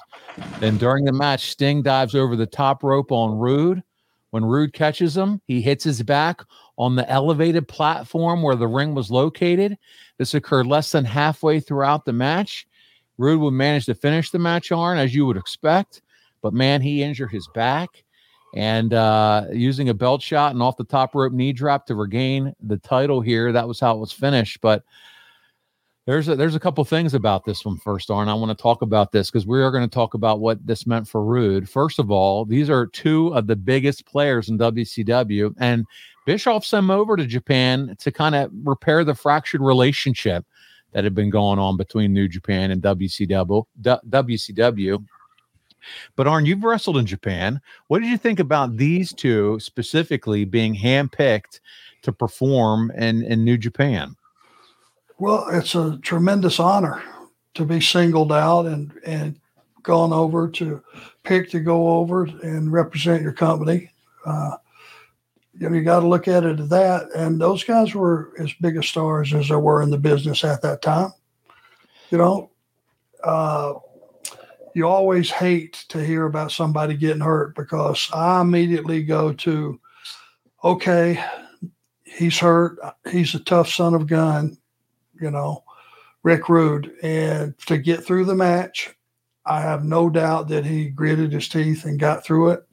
Then 0.59 0.77
during 0.77 1.05
the 1.05 1.13
match, 1.13 1.51
Sting 1.51 1.83
dives 1.83 2.15
over 2.15 2.37
the 2.37 2.47
top 2.47 2.83
rope 2.83 3.11
on 3.11 3.39
Rude. 3.39 3.83
When 4.31 4.45
Rude 4.45 4.73
catches 4.73 5.17
him, 5.17 5.41
he 5.47 5.61
hits 5.61 5.83
his 5.83 6.03
back 6.03 6.41
on 6.79 6.95
the 6.95 7.09
elevated 7.11 7.67
platform 7.67 8.43
where 8.43 8.55
the 8.55 8.69
ring 8.69 8.95
was 8.95 9.11
located. 9.11 9.77
This 10.19 10.35
occurred 10.35 10.67
less 10.67 10.93
than 10.93 11.05
halfway 11.05 11.59
throughout 11.59 12.05
the 12.05 12.13
match. 12.13 12.67
Rude 13.19 13.41
would 13.41 13.53
manage 13.53 13.87
to 13.87 13.95
finish 13.95 14.31
the 14.31 14.39
match 14.39 14.73
on, 14.73 14.99
as 14.99 15.15
you 15.15 15.27
would 15.27 15.37
expect, 15.37 16.01
but 16.43 16.55
man, 16.55 16.81
he 16.81 17.03
injured 17.03 17.31
his 17.31 17.49
back 17.55 18.05
and 18.55 18.95
uh, 18.95 19.45
using 19.53 19.91
a 19.91 19.95
belt 19.95 20.23
shot 20.23 20.53
and 20.53 20.63
off 20.63 20.77
the 20.77 20.85
top 20.85 21.15
rope 21.15 21.33
knee 21.33 21.53
drop 21.53 21.87
to 21.87 21.95
regain 21.95 22.55
the 22.63 22.79
title 22.79 23.21
here. 23.21 23.53
That 23.53 23.69
was 23.69 23.79
how 23.79 23.95
it 23.95 24.01
was 24.01 24.13
finished. 24.13 24.61
But 24.61 24.85
there's 26.07 26.29
a, 26.29 26.35
there's 26.35 26.55
a 26.55 26.61
couple 26.61 26.85
things 26.85 27.15
about 27.15 27.45
this 27.45 27.65
one 27.65 27.77
first, 27.77 28.11
Arn. 28.11 28.29
I 28.29 28.35
want 28.35 28.57
to 28.57 28.61
talk 28.61 28.83
about 28.83 29.13
this 29.13 29.31
because 29.31 29.47
we 29.47 29.61
are 29.63 29.71
going 29.71 29.89
to 29.89 29.95
talk 29.95 30.15
about 30.15 30.41
what 30.41 30.67
this 30.67 30.87
meant 30.87 31.07
for 31.07 31.23
Rude. 31.25 31.69
First 31.69 31.99
of 31.99 32.11
all, 32.11 32.45
these 32.45 32.71
are 32.71 32.87
two 32.87 33.29
of 33.35 33.47
the 33.47 33.57
biggest 33.57 34.07
players 34.07 34.49
in 34.49 34.59
WCW, 34.59 35.55
and 35.59 35.85
Bischoff 36.27 36.65
sent 36.65 36.85
them 36.85 36.91
over 36.91 37.17
to 37.17 37.27
Japan 37.27 37.97
to 37.99 38.11
kind 38.11 38.35
of 38.35 38.51
repair 38.65 39.05
the 39.05 39.15
fractured 39.15 39.61
relationship 39.61 40.45
that 40.93 41.05
had 41.05 41.15
been 41.15 41.31
going 41.31 41.59
on 41.59 41.77
between 41.77 42.13
New 42.13 42.29
Japan 42.29 42.71
and 42.71 42.83
WCW. 42.83 43.65
WCW. 43.81 45.05
But 46.17 46.27
Arn, 46.27 46.47
you've 46.47 46.65
wrestled 46.65 46.99
in 46.99 47.07
Japan. 47.07 47.61
What 47.89 48.01
did 48.01 48.09
you 48.09 48.19
think 48.19 48.39
about 48.39 48.77
these 48.77 49.13
two 49.13 49.59
specifically 49.61 50.45
being 50.45 50.75
handpicked 50.75 51.61
to 52.03 52.13
perform 52.13 52.91
in, 52.97 53.23
in 53.23 53.45
New 53.45 53.57
Japan? 53.57 54.17
Well, 55.21 55.49
it's 55.51 55.75
a 55.75 55.99
tremendous 55.99 56.59
honor 56.59 57.03
to 57.53 57.67
be 57.67 57.79
singled 57.79 58.33
out 58.33 58.65
and 58.65 58.91
and 59.05 59.39
gone 59.83 60.15
over 60.15 60.49
to 60.49 60.83
pick 61.25 61.51
to 61.51 61.61
go 61.61 61.99
over 61.99 62.25
and 62.25 62.73
represent 62.73 63.21
your 63.21 63.35
company. 63.35 63.91
Uh, 64.25 64.57
you 65.53 65.69
know, 65.69 65.77
you 65.77 65.83
got 65.83 66.01
to 66.01 66.09
look 66.09 66.27
at 66.27 66.45
it 66.45 66.59
as 66.59 66.71
that. 66.71 67.11
And 67.15 67.39
those 67.39 67.65
guys 67.65 67.95
were 67.95 68.33
as 68.39 68.51
big 68.63 68.79
a 68.79 68.83
stars 68.83 69.35
as 69.35 69.49
there 69.49 69.61
were 69.61 69.83
in 69.83 69.91
the 69.91 69.99
business 69.99 70.43
at 70.43 70.63
that 70.63 70.81
time. 70.81 71.13
You 72.11 72.17
know, 72.17 72.51
uh, 73.23 73.75
you 74.75 74.89
always 74.89 75.31
hate 75.31 75.85
to 75.91 76.03
hear 76.03 76.25
about 76.25 76.51
somebody 76.51 76.95
getting 76.97 77.21
hurt 77.21 77.55
because 77.55 78.09
I 78.15 78.41
immediately 78.41 79.03
go 79.03 79.35
to, 79.35 79.79
okay, 80.65 81.23
he's 82.05 82.39
hurt. 82.39 82.79
He's 83.11 83.35
a 83.35 83.41
tough 83.41 83.69
son 83.69 83.93
of 83.93 84.03
a 84.03 84.07
gun 84.07 84.57
you 85.21 85.31
know, 85.31 85.65
Rick 86.23 86.49
Rude. 86.49 86.93
And 87.03 87.59
to 87.67 87.79
get 87.79 88.05
through 88.05 88.25
the 88.25 88.35
match, 88.35 88.95
I 89.47 89.61
have 89.61 89.85
no 89.85 90.11
doubt 90.11 90.49
that 90.49 90.65
he 90.65 90.89
gritted 90.89 91.33
his 91.33 91.49
teeth 91.49 91.85
and 91.85 91.99
got 91.99 92.25
through 92.25 92.51
it. 92.51 92.67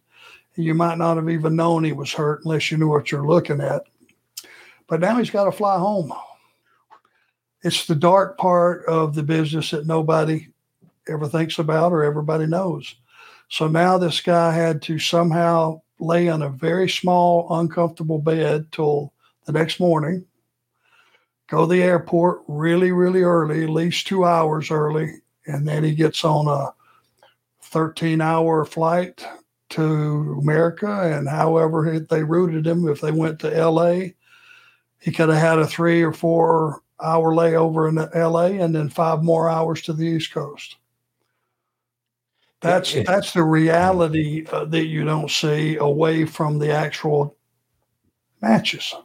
You 0.56 0.74
might 0.74 0.98
not 0.98 1.18
have 1.18 1.30
even 1.30 1.56
known 1.56 1.84
he 1.84 1.94
was 1.94 2.12
hurt 2.12 2.42
unless 2.44 2.72
you 2.72 2.78
knew 2.78 2.90
what 2.90 3.12
you're 3.12 3.28
looking 3.28 3.62
at. 3.62 3.84
But 4.88 5.00
now 5.00 5.18
he's 5.18 5.30
got 5.30 5.46
to 5.46 5.52
fly 5.52 5.78
home. 5.78 6.12
It's 7.64 7.86
the 7.86 7.96
dark 7.96 8.38
part 8.38 8.86
of 8.86 9.14
the 9.14 9.24
business 9.24 9.72
that 9.72 9.86
nobody 9.86 10.48
ever 11.08 11.28
thinks 11.28 11.60
about 11.60 11.92
or 11.92 12.04
everybody 12.04 12.46
knows. 12.46 12.96
So 13.50 13.68
now 13.68 13.98
this 13.98 14.22
guy 14.22 14.52
had 14.52 14.82
to 14.84 15.00
somehow 15.00 15.82
lay 16.00 16.30
on 16.30 16.42
a 16.42 16.50
very 16.50 16.90
small, 16.90 17.48
uncomfortable 17.60 18.20
bed 18.20 18.72
till 18.72 19.14
the 19.46 19.52
next 19.52 19.80
morning 19.80 20.26
go 21.48 21.62
to 21.62 21.74
the 21.74 21.82
airport 21.82 22.42
really, 22.48 22.92
really 22.92 23.22
early, 23.22 23.64
at 23.64 23.70
least 23.70 24.08
two 24.08 24.26
hours 24.26 24.72
early, 24.72 25.22
and 25.46 25.68
then 25.68 25.84
he 25.84 25.96
gets 25.96 26.24
on 26.24 26.48
a 26.48 26.74
13 27.62 28.22
hour 28.22 28.66
flight 28.66 29.26
to 29.70 30.38
America. 30.42 30.88
And 30.88 31.28
however 31.28 32.00
they 32.00 32.24
routed 32.24 32.68
him, 32.68 32.88
if 32.88 33.02
they 33.02 33.12
went 33.12 33.40
to 33.40 33.50
LA, 33.50 34.10
he 35.00 35.12
could 35.12 35.30
have 35.30 35.38
had 35.38 35.60
a 35.60 35.68
three 35.68 36.02
or 36.02 36.14
four 36.14 36.82
hour 37.02 37.34
layover 37.34 37.90
in 37.90 38.22
LA 38.22 38.64
and 38.64 38.74
then 38.74 38.90
five 38.90 39.24
more 39.24 39.50
hours 39.50 39.82
to 39.84 39.94
the 39.94 40.06
East 40.06 40.34
Coast. 40.34 40.78
That's 42.60 42.94
that's 43.04 43.34
the 43.34 43.44
reality 43.44 44.46
uh, 44.52 44.66
that 44.66 44.86
you 44.86 45.06
don't 45.06 45.30
see 45.30 45.76
away 45.76 46.26
from 46.26 46.58
the 46.58 46.72
actual 46.72 47.38
matches. 48.42 48.96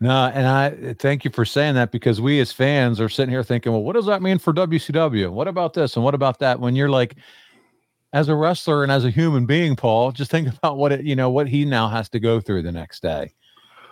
No, 0.00 0.30
and 0.32 0.46
I 0.46 0.94
thank 0.94 1.24
you 1.24 1.30
for 1.30 1.44
saying 1.44 1.74
that 1.74 1.90
because 1.90 2.20
we 2.22 2.40
as 2.40 2.52
fans 2.52 3.00
are 3.00 3.08
sitting 3.10 3.30
here 3.30 3.42
thinking, 3.42 3.72
well, 3.72 3.82
what 3.82 3.92
does 3.94 4.06
that 4.06 4.22
mean 4.22 4.38
for 4.38 4.52
WCW? 4.54 5.30
What 5.30 5.46
about 5.46 5.74
this 5.74 5.94
and 5.94 6.04
what 6.04 6.14
about 6.14 6.38
that? 6.38 6.58
When 6.58 6.74
you're 6.74 6.88
like, 6.88 7.16
as 8.12 8.28
a 8.28 8.34
wrestler 8.34 8.82
and 8.82 8.90
as 8.90 9.04
a 9.04 9.10
human 9.10 9.46
being, 9.46 9.76
Paul, 9.76 10.12
just 10.12 10.30
think 10.30 10.48
about 10.56 10.78
what 10.78 10.92
it, 10.92 11.04
you 11.04 11.14
know, 11.14 11.30
what 11.30 11.48
he 11.48 11.64
now 11.64 11.88
has 11.88 12.08
to 12.10 12.20
go 12.20 12.40
through 12.40 12.62
the 12.62 12.72
next 12.72 13.02
day, 13.02 13.32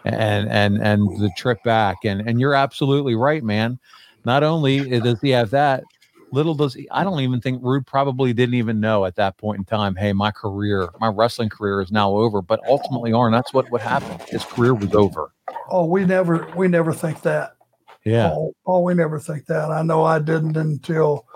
and 0.05 0.49
and 0.49 0.79
and 0.83 1.03
the 1.21 1.31
trip 1.37 1.63
back, 1.63 1.99
and 2.05 2.21
and 2.29 2.41
you're 2.41 2.55
absolutely 2.55 3.15
right, 3.15 3.45
man. 3.45 3.79
Not 4.25 4.43
only 4.43 4.97
uh, 4.97 5.01
does 5.01 5.21
he 5.21 5.31
have 5.31 5.51
that, 5.51 5.85
little 6.31 6.55
does 6.55 6.75
he, 6.75 6.89
I 6.91 7.05
don't 7.05 7.21
even 7.21 7.41
think 7.41 7.63
Rude 7.63 7.87
probably 7.87 8.33
didn't 8.33 8.55
even 8.55 8.81
know 8.81 9.05
at 9.05 9.17
that 9.17 9.37
point 9.37 9.59
in 9.59 9.65
time, 9.65 9.95
hey, 9.97 10.13
my 10.13 10.31
career, 10.31 10.89
my 11.01 11.09
wrestling 11.09 11.49
career 11.49 11.81
is 11.81 11.91
now 11.91 12.11
over. 12.11 12.43
But 12.43 12.61
ultimately, 12.69 13.13
Arn, 13.13 13.33
that's 13.33 13.53
what 13.53 13.71
would 13.71 13.81
happen. 13.81 14.19
His 14.29 14.45
career 14.45 14.75
was 14.75 14.95
over. 14.95 15.33
Oh, 15.71 15.85
we 15.85 16.05
never 16.05 16.49
we 16.57 16.69
never 16.69 16.93
think 16.93 17.23
that. 17.23 17.57
Yeah. 18.05 18.31
Oh, 18.33 18.55
oh, 18.67 18.81
we 18.81 18.95
never 18.95 19.19
think 19.19 19.47
that. 19.47 19.71
I 19.71 19.83
know 19.83 20.05
I 20.05 20.19
didn't 20.19 20.57
until 20.57 21.27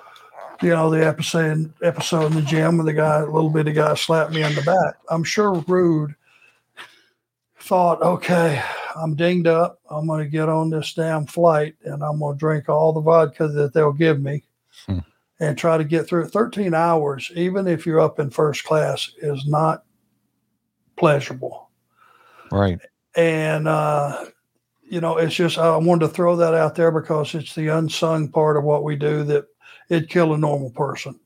you 0.62 0.70
know 0.70 0.90
the 0.90 1.06
episode 1.06 1.72
episode 1.82 2.26
in 2.26 2.34
the 2.34 2.42
gym 2.42 2.76
when 2.76 2.86
the 2.86 2.92
guy, 2.92 3.22
little 3.22 3.50
bitty 3.50 3.72
guy, 3.72 3.94
slapped 3.94 4.32
me 4.32 4.42
in 4.42 4.54
the 4.54 4.62
back. 4.62 4.96
I'm 5.08 5.24
sure 5.24 5.54
Rude 5.66 6.14
thought, 7.58 8.02
okay, 8.02 8.62
I'm 8.96 9.14
dinged 9.14 9.46
up. 9.46 9.80
I'm 9.88 10.06
going 10.06 10.24
to 10.24 10.28
get 10.28 10.48
on 10.48 10.70
this 10.70 10.92
damn 10.94 11.26
flight 11.26 11.76
and 11.84 12.02
I'm 12.02 12.18
going 12.18 12.34
to 12.34 12.38
drink 12.38 12.68
all 12.68 12.92
the 12.92 13.00
vodka 13.00 13.48
that 13.48 13.72
they'll 13.72 13.92
give 13.92 14.20
me. 14.20 14.42
And 15.40 15.58
try 15.58 15.76
to 15.76 15.84
get 15.84 16.06
through 16.06 16.28
13 16.28 16.74
hours, 16.74 17.30
even 17.34 17.66
if 17.66 17.84
you're 17.84 18.00
up 18.00 18.20
in 18.20 18.30
first 18.30 18.64
class, 18.64 19.10
is 19.18 19.46
not 19.46 19.84
pleasurable. 20.96 21.70
Right. 22.50 22.78
And, 23.16 23.66
uh, 23.66 24.26
you 24.82 25.00
know, 25.00 25.16
it's 25.16 25.34
just, 25.34 25.58
I 25.58 25.76
wanted 25.76 26.06
to 26.06 26.12
throw 26.12 26.36
that 26.36 26.54
out 26.54 26.74
there 26.74 26.90
because 26.90 27.34
it's 27.34 27.54
the 27.54 27.68
unsung 27.68 28.28
part 28.28 28.56
of 28.56 28.64
what 28.64 28.84
we 28.84 28.94
do 28.94 29.24
that 29.24 29.46
it'd 29.88 30.10
kill 30.10 30.34
a 30.34 30.38
normal 30.38 30.70
person. 30.70 31.18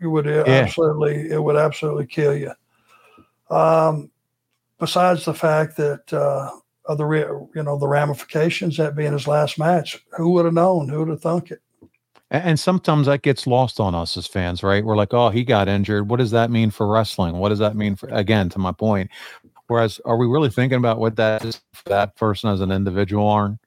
It 0.00 0.06
would 0.06 0.26
yeah. 0.26 0.44
absolutely, 0.46 1.30
it 1.30 1.42
would 1.42 1.56
absolutely 1.56 2.06
kill 2.06 2.36
you. 2.36 2.52
Um, 3.48 4.10
besides 4.78 5.24
the 5.24 5.34
fact 5.34 5.76
that, 5.78 6.12
uh, 6.12 6.50
of 6.84 6.98
the, 6.98 7.48
you 7.54 7.62
know, 7.62 7.78
the 7.78 7.88
ramifications 7.88 8.76
that 8.76 8.94
being 8.94 9.12
his 9.12 9.26
last 9.26 9.58
match, 9.58 10.04
who 10.16 10.30
would 10.30 10.44
have 10.44 10.54
known? 10.54 10.88
Who 10.88 11.00
would 11.00 11.08
have 11.08 11.22
thunk 11.22 11.50
it? 11.50 11.60
And 12.30 12.58
sometimes 12.58 13.06
that 13.06 13.22
gets 13.22 13.46
lost 13.46 13.78
on 13.78 13.94
us 13.94 14.16
as 14.16 14.26
fans, 14.26 14.62
right? 14.64 14.84
We're 14.84 14.96
like, 14.96 15.14
oh, 15.14 15.30
he 15.30 15.44
got 15.44 15.68
injured. 15.68 16.10
What 16.10 16.18
does 16.18 16.32
that 16.32 16.50
mean 16.50 16.70
for 16.72 16.88
wrestling? 16.88 17.36
What 17.36 17.50
does 17.50 17.60
that 17.60 17.76
mean 17.76 17.94
for, 17.94 18.08
again, 18.08 18.48
to 18.50 18.58
my 18.58 18.72
point? 18.72 19.10
Whereas, 19.68 20.00
are 20.04 20.16
we 20.16 20.26
really 20.26 20.50
thinking 20.50 20.78
about 20.78 20.98
what 20.98 21.16
that 21.16 21.44
is 21.44 21.60
for 21.72 21.88
that 21.88 22.16
person 22.16 22.50
as 22.50 22.60
an 22.60 22.72
individual, 22.72 23.28
Arn? 23.28 23.58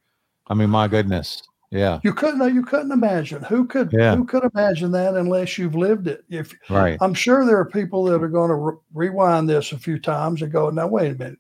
I 0.47 0.55
mean, 0.55 0.69
my 0.69 0.87
goodness. 0.87 1.43
Yeah. 1.71 1.99
You 2.03 2.13
couldn't 2.13 2.53
you 2.55 2.63
couldn't 2.63 2.91
imagine. 2.91 3.43
Who 3.43 3.65
could 3.65 3.93
Yeah. 3.93 4.15
who 4.15 4.25
could 4.25 4.43
imagine 4.55 4.91
that 4.93 5.15
unless 5.15 5.57
you've 5.57 5.75
lived 5.75 6.07
it? 6.07 6.23
If 6.27 6.53
Right. 6.69 6.97
I'm 6.99 7.13
sure 7.13 7.45
there 7.45 7.59
are 7.59 7.65
people 7.65 8.03
that 8.05 8.23
are 8.23 8.27
going 8.27 8.49
to 8.49 8.55
re- 8.55 8.77
rewind 8.93 9.47
this 9.47 9.71
a 9.71 9.77
few 9.77 9.99
times 9.99 10.41
and 10.41 10.51
go, 10.51 10.69
now 10.71 10.87
wait 10.87 11.11
a 11.11 11.15
minute, 11.15 11.37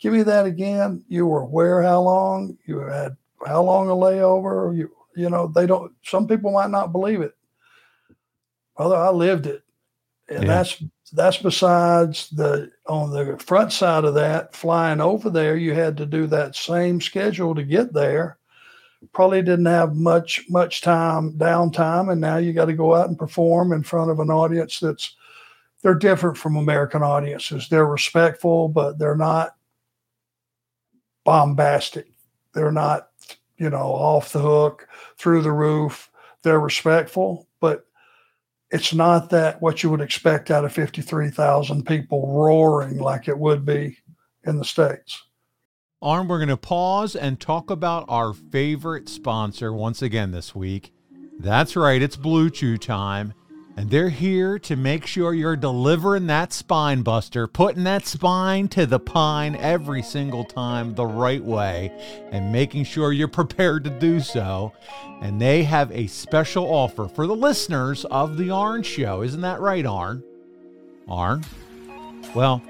give 0.00 0.14
me 0.14 0.22
that 0.22 0.46
again. 0.46 1.04
You 1.08 1.26
were 1.26 1.44
where? 1.44 1.82
How 1.82 2.00
long? 2.00 2.56
You 2.64 2.78
had 2.78 3.16
how 3.46 3.62
long 3.62 3.90
a 3.90 3.92
layover? 3.92 4.74
You 4.74 4.90
you 5.20 5.30
know 5.30 5.46
they 5.46 5.66
don't. 5.66 5.92
Some 6.02 6.26
people 6.26 6.50
might 6.52 6.70
not 6.70 6.92
believe 6.92 7.20
it. 7.20 7.34
Although 8.76 8.96
I 8.96 9.10
lived 9.10 9.46
it, 9.46 9.62
and 10.28 10.44
Yeah. 10.44 10.48
that's 10.48 10.82
that's 11.12 11.38
besides 11.38 12.30
the 12.30 12.70
on 12.86 13.10
the 13.10 13.36
front 13.38 13.72
side 13.72 14.04
of 14.04 14.14
that 14.14 14.54
flying 14.54 15.00
over 15.00 15.28
there. 15.30 15.56
You 15.56 15.74
had 15.74 15.96
to 15.98 16.06
do 16.06 16.26
that 16.28 16.56
same 16.56 17.00
schedule 17.00 17.54
to 17.54 17.62
get 17.62 17.92
there. 17.92 18.38
Probably 19.12 19.42
didn't 19.42 19.66
have 19.66 19.96
much 19.96 20.44
much 20.48 20.82
time 20.82 21.32
downtime, 21.32 22.12
and 22.12 22.20
now 22.20 22.36
you 22.36 22.52
got 22.52 22.66
to 22.66 22.74
go 22.74 22.94
out 22.94 23.08
and 23.08 23.18
perform 23.18 23.72
in 23.72 23.82
front 23.82 24.10
of 24.10 24.20
an 24.20 24.30
audience 24.30 24.78
that's 24.80 25.16
they're 25.82 25.94
different 25.94 26.36
from 26.36 26.56
American 26.56 27.02
audiences. 27.02 27.68
They're 27.68 27.86
respectful, 27.86 28.68
but 28.68 28.98
they're 28.98 29.16
not 29.16 29.56
bombastic. 31.24 32.06
They're 32.54 32.72
not, 32.72 33.09
you 33.60 33.70
know, 33.70 33.76
off 33.76 34.32
the 34.32 34.40
hook, 34.40 34.88
through 35.18 35.42
the 35.42 35.52
roof. 35.52 36.10
They're 36.42 36.58
respectful, 36.58 37.46
but 37.60 37.84
it's 38.70 38.94
not 38.94 39.30
that 39.30 39.60
what 39.60 39.82
you 39.82 39.90
would 39.90 40.00
expect 40.00 40.50
out 40.50 40.64
of 40.64 40.72
53,000 40.72 41.84
people 41.84 42.26
roaring 42.32 42.98
like 42.98 43.28
it 43.28 43.38
would 43.38 43.66
be 43.66 43.98
in 44.44 44.56
the 44.56 44.64
States. 44.64 45.22
Arn, 46.00 46.26
we're 46.26 46.38
going 46.38 46.48
to 46.48 46.56
pause 46.56 47.14
and 47.14 47.38
talk 47.38 47.70
about 47.70 48.06
our 48.08 48.32
favorite 48.32 49.06
sponsor 49.10 49.70
once 49.70 50.00
again 50.00 50.30
this 50.30 50.54
week. 50.54 50.94
That's 51.38 51.76
right, 51.76 52.00
it's 52.00 52.16
Blue 52.16 52.48
Chew 52.48 52.78
time. 52.78 53.34
And 53.80 53.88
they're 53.88 54.10
here 54.10 54.58
to 54.58 54.76
make 54.76 55.06
sure 55.06 55.32
you're 55.32 55.56
delivering 55.56 56.26
that 56.26 56.52
spine 56.52 57.00
buster, 57.00 57.46
putting 57.46 57.84
that 57.84 58.04
spine 58.04 58.68
to 58.68 58.84
the 58.84 59.00
pine 59.00 59.56
every 59.56 60.02
single 60.02 60.44
time 60.44 60.94
the 60.94 61.06
right 61.06 61.42
way, 61.42 61.90
and 62.30 62.52
making 62.52 62.84
sure 62.84 63.10
you're 63.10 63.26
prepared 63.26 63.84
to 63.84 63.90
do 63.90 64.20
so. 64.20 64.74
And 65.22 65.40
they 65.40 65.62
have 65.62 65.90
a 65.92 66.08
special 66.08 66.66
offer 66.66 67.08
for 67.08 67.26
the 67.26 67.34
listeners 67.34 68.04
of 68.04 68.36
The 68.36 68.50
Arn 68.50 68.82
Show. 68.82 69.22
Isn't 69.22 69.40
that 69.40 69.60
right, 69.60 69.86
Arn? 69.86 70.22
Arn? 71.08 71.42
Well, 72.34 72.60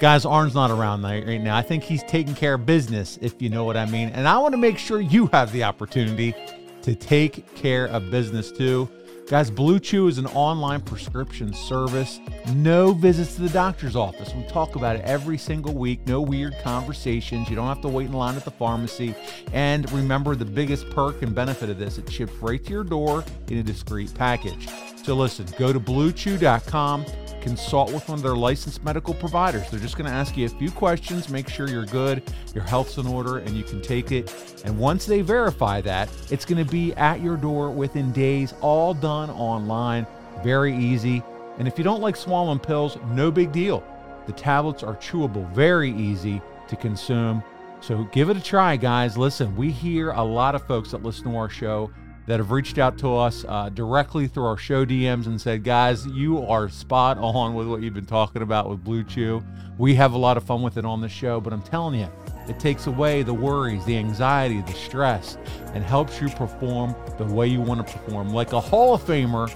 guys, 0.00 0.24
Arn's 0.24 0.54
not 0.54 0.70
around 0.70 1.02
right 1.02 1.42
now. 1.42 1.58
I 1.58 1.62
think 1.62 1.82
he's 1.82 2.02
taking 2.04 2.34
care 2.34 2.54
of 2.54 2.64
business, 2.64 3.18
if 3.20 3.42
you 3.42 3.50
know 3.50 3.64
what 3.64 3.76
I 3.76 3.84
mean. 3.84 4.08
And 4.08 4.26
I 4.26 4.38
want 4.38 4.52
to 4.54 4.58
make 4.58 4.78
sure 4.78 4.98
you 4.98 5.26
have 5.26 5.52
the 5.52 5.64
opportunity 5.64 6.34
to 6.80 6.94
take 6.94 7.54
care 7.54 7.84
of 7.88 8.10
business 8.10 8.50
too. 8.50 8.88
Guys, 9.26 9.50
Blue 9.50 9.80
Chew 9.80 10.06
is 10.08 10.18
an 10.18 10.26
online 10.26 10.82
prescription 10.82 11.54
service. 11.54 12.20
No 12.56 12.92
visits 12.92 13.36
to 13.36 13.42
the 13.42 13.48
doctor's 13.48 13.96
office. 13.96 14.34
We 14.34 14.42
talk 14.44 14.76
about 14.76 14.96
it 14.96 15.02
every 15.06 15.38
single 15.38 15.72
week. 15.72 16.06
No 16.06 16.20
weird 16.20 16.54
conversations. 16.62 17.48
You 17.48 17.56
don't 17.56 17.66
have 17.66 17.80
to 17.80 17.88
wait 17.88 18.08
in 18.08 18.12
line 18.12 18.36
at 18.36 18.44
the 18.44 18.50
pharmacy. 18.50 19.14
And 19.54 19.90
remember 19.92 20.36
the 20.36 20.44
biggest 20.44 20.90
perk 20.90 21.22
and 21.22 21.34
benefit 21.34 21.70
of 21.70 21.78
this 21.78 21.96
it 21.96 22.12
ships 22.12 22.34
right 22.42 22.62
to 22.66 22.70
your 22.70 22.84
door 22.84 23.24
in 23.48 23.56
a 23.56 23.62
discreet 23.62 24.12
package. 24.12 24.68
So 25.02 25.14
listen, 25.14 25.46
go 25.58 25.72
to 25.72 25.80
bluechew.com, 25.80 27.06
consult 27.44 27.92
with 27.92 28.08
one 28.08 28.18
of 28.18 28.22
their 28.22 28.34
licensed 28.34 28.82
medical 28.82 29.12
providers. 29.12 29.68
They're 29.70 29.78
just 29.78 29.98
going 29.98 30.10
to 30.10 30.16
ask 30.16 30.34
you 30.34 30.46
a 30.46 30.48
few 30.48 30.70
questions, 30.70 31.28
make 31.28 31.46
sure 31.46 31.68
you're 31.68 31.84
good, 31.84 32.22
your 32.54 32.64
health's 32.64 32.96
in 32.96 33.06
order, 33.06 33.38
and 33.38 33.50
you 33.50 33.62
can 33.62 33.82
take 33.82 34.12
it. 34.12 34.34
And 34.64 34.78
once 34.78 35.04
they 35.04 35.20
verify 35.20 35.82
that, 35.82 36.08
it's 36.30 36.46
going 36.46 36.64
to 36.64 36.70
be 36.70 36.94
at 36.94 37.20
your 37.20 37.36
door 37.36 37.70
within 37.70 38.12
days, 38.12 38.54
all 38.62 38.94
done 38.94 39.28
online. 39.28 40.06
Very 40.42 40.74
easy. 40.74 41.22
And 41.58 41.68
if 41.68 41.76
you 41.76 41.84
don't 41.84 42.00
like 42.00 42.16
swallowing 42.16 42.58
pills, 42.58 42.96
no 43.10 43.30
big 43.30 43.52
deal. 43.52 43.84
The 44.26 44.32
tablets 44.32 44.82
are 44.82 44.96
chewable, 44.96 45.46
very 45.52 45.92
easy 45.92 46.40
to 46.68 46.76
consume. 46.76 47.44
So 47.82 48.04
give 48.04 48.30
it 48.30 48.38
a 48.38 48.42
try, 48.42 48.76
guys. 48.76 49.18
Listen, 49.18 49.54
we 49.54 49.70
hear 49.70 50.12
a 50.12 50.24
lot 50.24 50.54
of 50.54 50.66
folks 50.66 50.92
that 50.92 51.02
listen 51.02 51.24
to 51.24 51.36
our 51.36 51.50
show 51.50 51.90
that 52.26 52.40
have 52.40 52.50
reached 52.50 52.78
out 52.78 52.98
to 52.98 53.16
us 53.16 53.44
uh, 53.48 53.68
directly 53.68 54.26
through 54.26 54.46
our 54.46 54.56
show 54.56 54.84
DMs 54.84 55.26
and 55.26 55.40
said, 55.40 55.62
guys, 55.62 56.06
you 56.06 56.42
are 56.42 56.68
spot 56.68 57.18
on 57.18 57.54
with 57.54 57.66
what 57.66 57.82
you've 57.82 57.94
been 57.94 58.06
talking 58.06 58.42
about 58.42 58.68
with 58.68 58.82
Blue 58.82 59.04
Chew. 59.04 59.44
We 59.76 59.94
have 59.96 60.12
a 60.12 60.18
lot 60.18 60.36
of 60.36 60.44
fun 60.44 60.62
with 60.62 60.78
it 60.78 60.84
on 60.84 61.00
the 61.00 61.08
show, 61.08 61.40
but 61.40 61.52
I'm 61.52 61.62
telling 61.62 62.00
you, 62.00 62.08
it 62.48 62.58
takes 62.58 62.86
away 62.86 63.22
the 63.22 63.34
worries, 63.34 63.84
the 63.84 63.96
anxiety, 63.96 64.60
the 64.62 64.72
stress, 64.72 65.36
and 65.72 65.82
helps 65.82 66.20
you 66.20 66.28
perform 66.28 66.94
the 67.18 67.24
way 67.24 67.46
you 67.46 67.60
want 67.60 67.86
to 67.86 67.92
perform, 67.92 68.30
like 68.30 68.52
a 68.52 68.60
Hall 68.60 68.94
of 68.94 69.02
Famer 69.02 69.52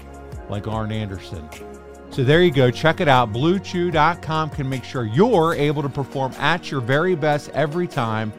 like 0.49 0.67
Arn 0.67 0.91
Anderson. 0.91 1.47
So 2.11 2.23
there 2.23 2.41
you 2.41 2.51
go. 2.51 2.71
Check 2.71 3.01
it 3.01 3.07
out. 3.07 3.31
BlueChew.com 3.31 4.49
can 4.49 4.67
make 4.67 4.83
sure 4.83 5.05
you're 5.05 5.53
able 5.53 5.83
to 5.83 5.89
perform 5.89 6.33
at 6.33 6.71
your 6.71 6.81
very 6.81 7.15
best 7.15 7.49
every 7.51 7.87
time 7.87 8.33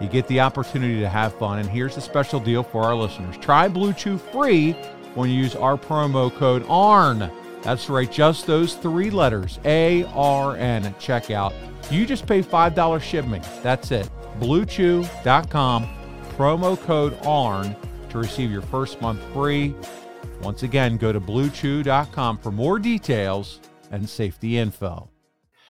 you 0.00 0.08
get 0.08 0.26
the 0.28 0.40
opportunity 0.40 1.00
to 1.00 1.08
have 1.08 1.34
fun. 1.34 1.58
And 1.58 1.68
here's 1.68 1.96
a 1.96 2.00
special 2.00 2.40
deal 2.40 2.62
for 2.62 2.84
our 2.84 2.94
listeners. 2.94 3.36
Try 3.38 3.68
Blue 3.68 3.92
Chew 3.92 4.18
free 4.18 4.72
when 5.14 5.28
you 5.30 5.36
use 5.36 5.54
our 5.54 5.76
promo 5.76 6.34
code 6.34 6.64
ARN. 6.68 7.30
That's 7.62 7.90
right, 7.90 8.10
just 8.10 8.46
those 8.46 8.74
three 8.74 9.10
letters, 9.10 9.58
A 9.64 10.04
R 10.14 10.56
N 10.56 10.86
at 10.86 10.98
checkout. 10.98 11.52
You 11.90 12.06
just 12.06 12.26
pay 12.26 12.42
$5 12.42 13.02
shipping. 13.02 13.44
That's 13.62 13.90
it. 13.90 14.08
BlueChew.com, 14.38 15.88
promo 16.36 16.80
code 16.80 17.18
ARN 17.26 17.76
to 18.08 18.18
receive 18.18 18.50
your 18.50 18.62
first 18.62 19.00
month 19.02 19.22
free. 19.34 19.74
Once 20.40 20.62
again, 20.62 20.96
go 20.96 21.12
to 21.12 21.20
BlueChew.com 21.20 22.38
for 22.38 22.50
more 22.50 22.78
details 22.78 23.60
and 23.90 24.08
safety 24.08 24.56
info. 24.56 25.09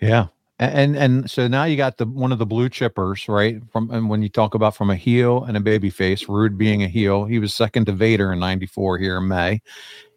Yeah. 0.00 0.26
And 0.60 0.96
and 0.96 1.30
so 1.30 1.46
now 1.46 1.64
you 1.64 1.76
got 1.76 1.98
the 1.98 2.06
one 2.06 2.32
of 2.32 2.38
the 2.40 2.46
blue 2.46 2.68
chippers, 2.68 3.28
right? 3.28 3.62
From 3.72 3.90
and 3.92 4.08
when 4.08 4.22
you 4.22 4.28
talk 4.28 4.54
about 4.54 4.74
from 4.74 4.90
a 4.90 4.96
heel 4.96 5.44
and 5.44 5.56
a 5.56 5.60
baby 5.60 5.88
face, 5.88 6.28
Rude 6.28 6.58
being 6.58 6.82
a 6.82 6.88
heel, 6.88 7.24
he 7.24 7.38
was 7.38 7.54
second 7.54 7.84
to 7.86 7.92
Vader 7.92 8.32
in 8.32 8.40
94 8.40 8.98
here 8.98 9.18
in 9.18 9.28
May. 9.28 9.62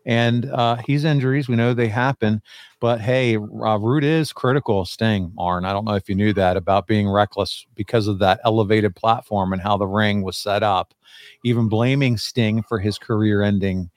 And 0.04 0.50
uh 0.50 0.78
he's 0.78 1.06
injuries, 1.06 1.48
we 1.48 1.56
know 1.56 1.76
they 1.76 1.89
happen, 1.89 2.41
but 2.80 3.00
hey, 3.00 3.36
uh, 3.36 3.78
Rude 3.78 4.04
is 4.04 4.34
critical 4.34 4.84
Sting, 4.84 5.32
Arn. 5.38 5.63
I 5.63 5.74
don't 5.74 5.86
know 5.86 5.94
if 5.94 6.10
you 6.10 6.15
knew 6.15 6.34
that 6.34 6.58
about 6.58 6.88
being 6.88 7.08
reckless 7.08 7.67
because 7.76 8.08
of 8.08 8.17
that 8.20 8.39
elevated 8.44 8.96
platform 8.96 9.54
and 9.54 9.62
how 9.62 9.78
the 9.78 9.86
ring 9.86 10.24
was 10.24 10.38
set 10.38 10.63
up, 10.63 10.96
even 11.44 11.70
blaming 11.70 12.17
Sting 12.17 12.63
for 12.63 12.80
his 12.80 12.98
career 12.98 13.44
ending 13.44 13.91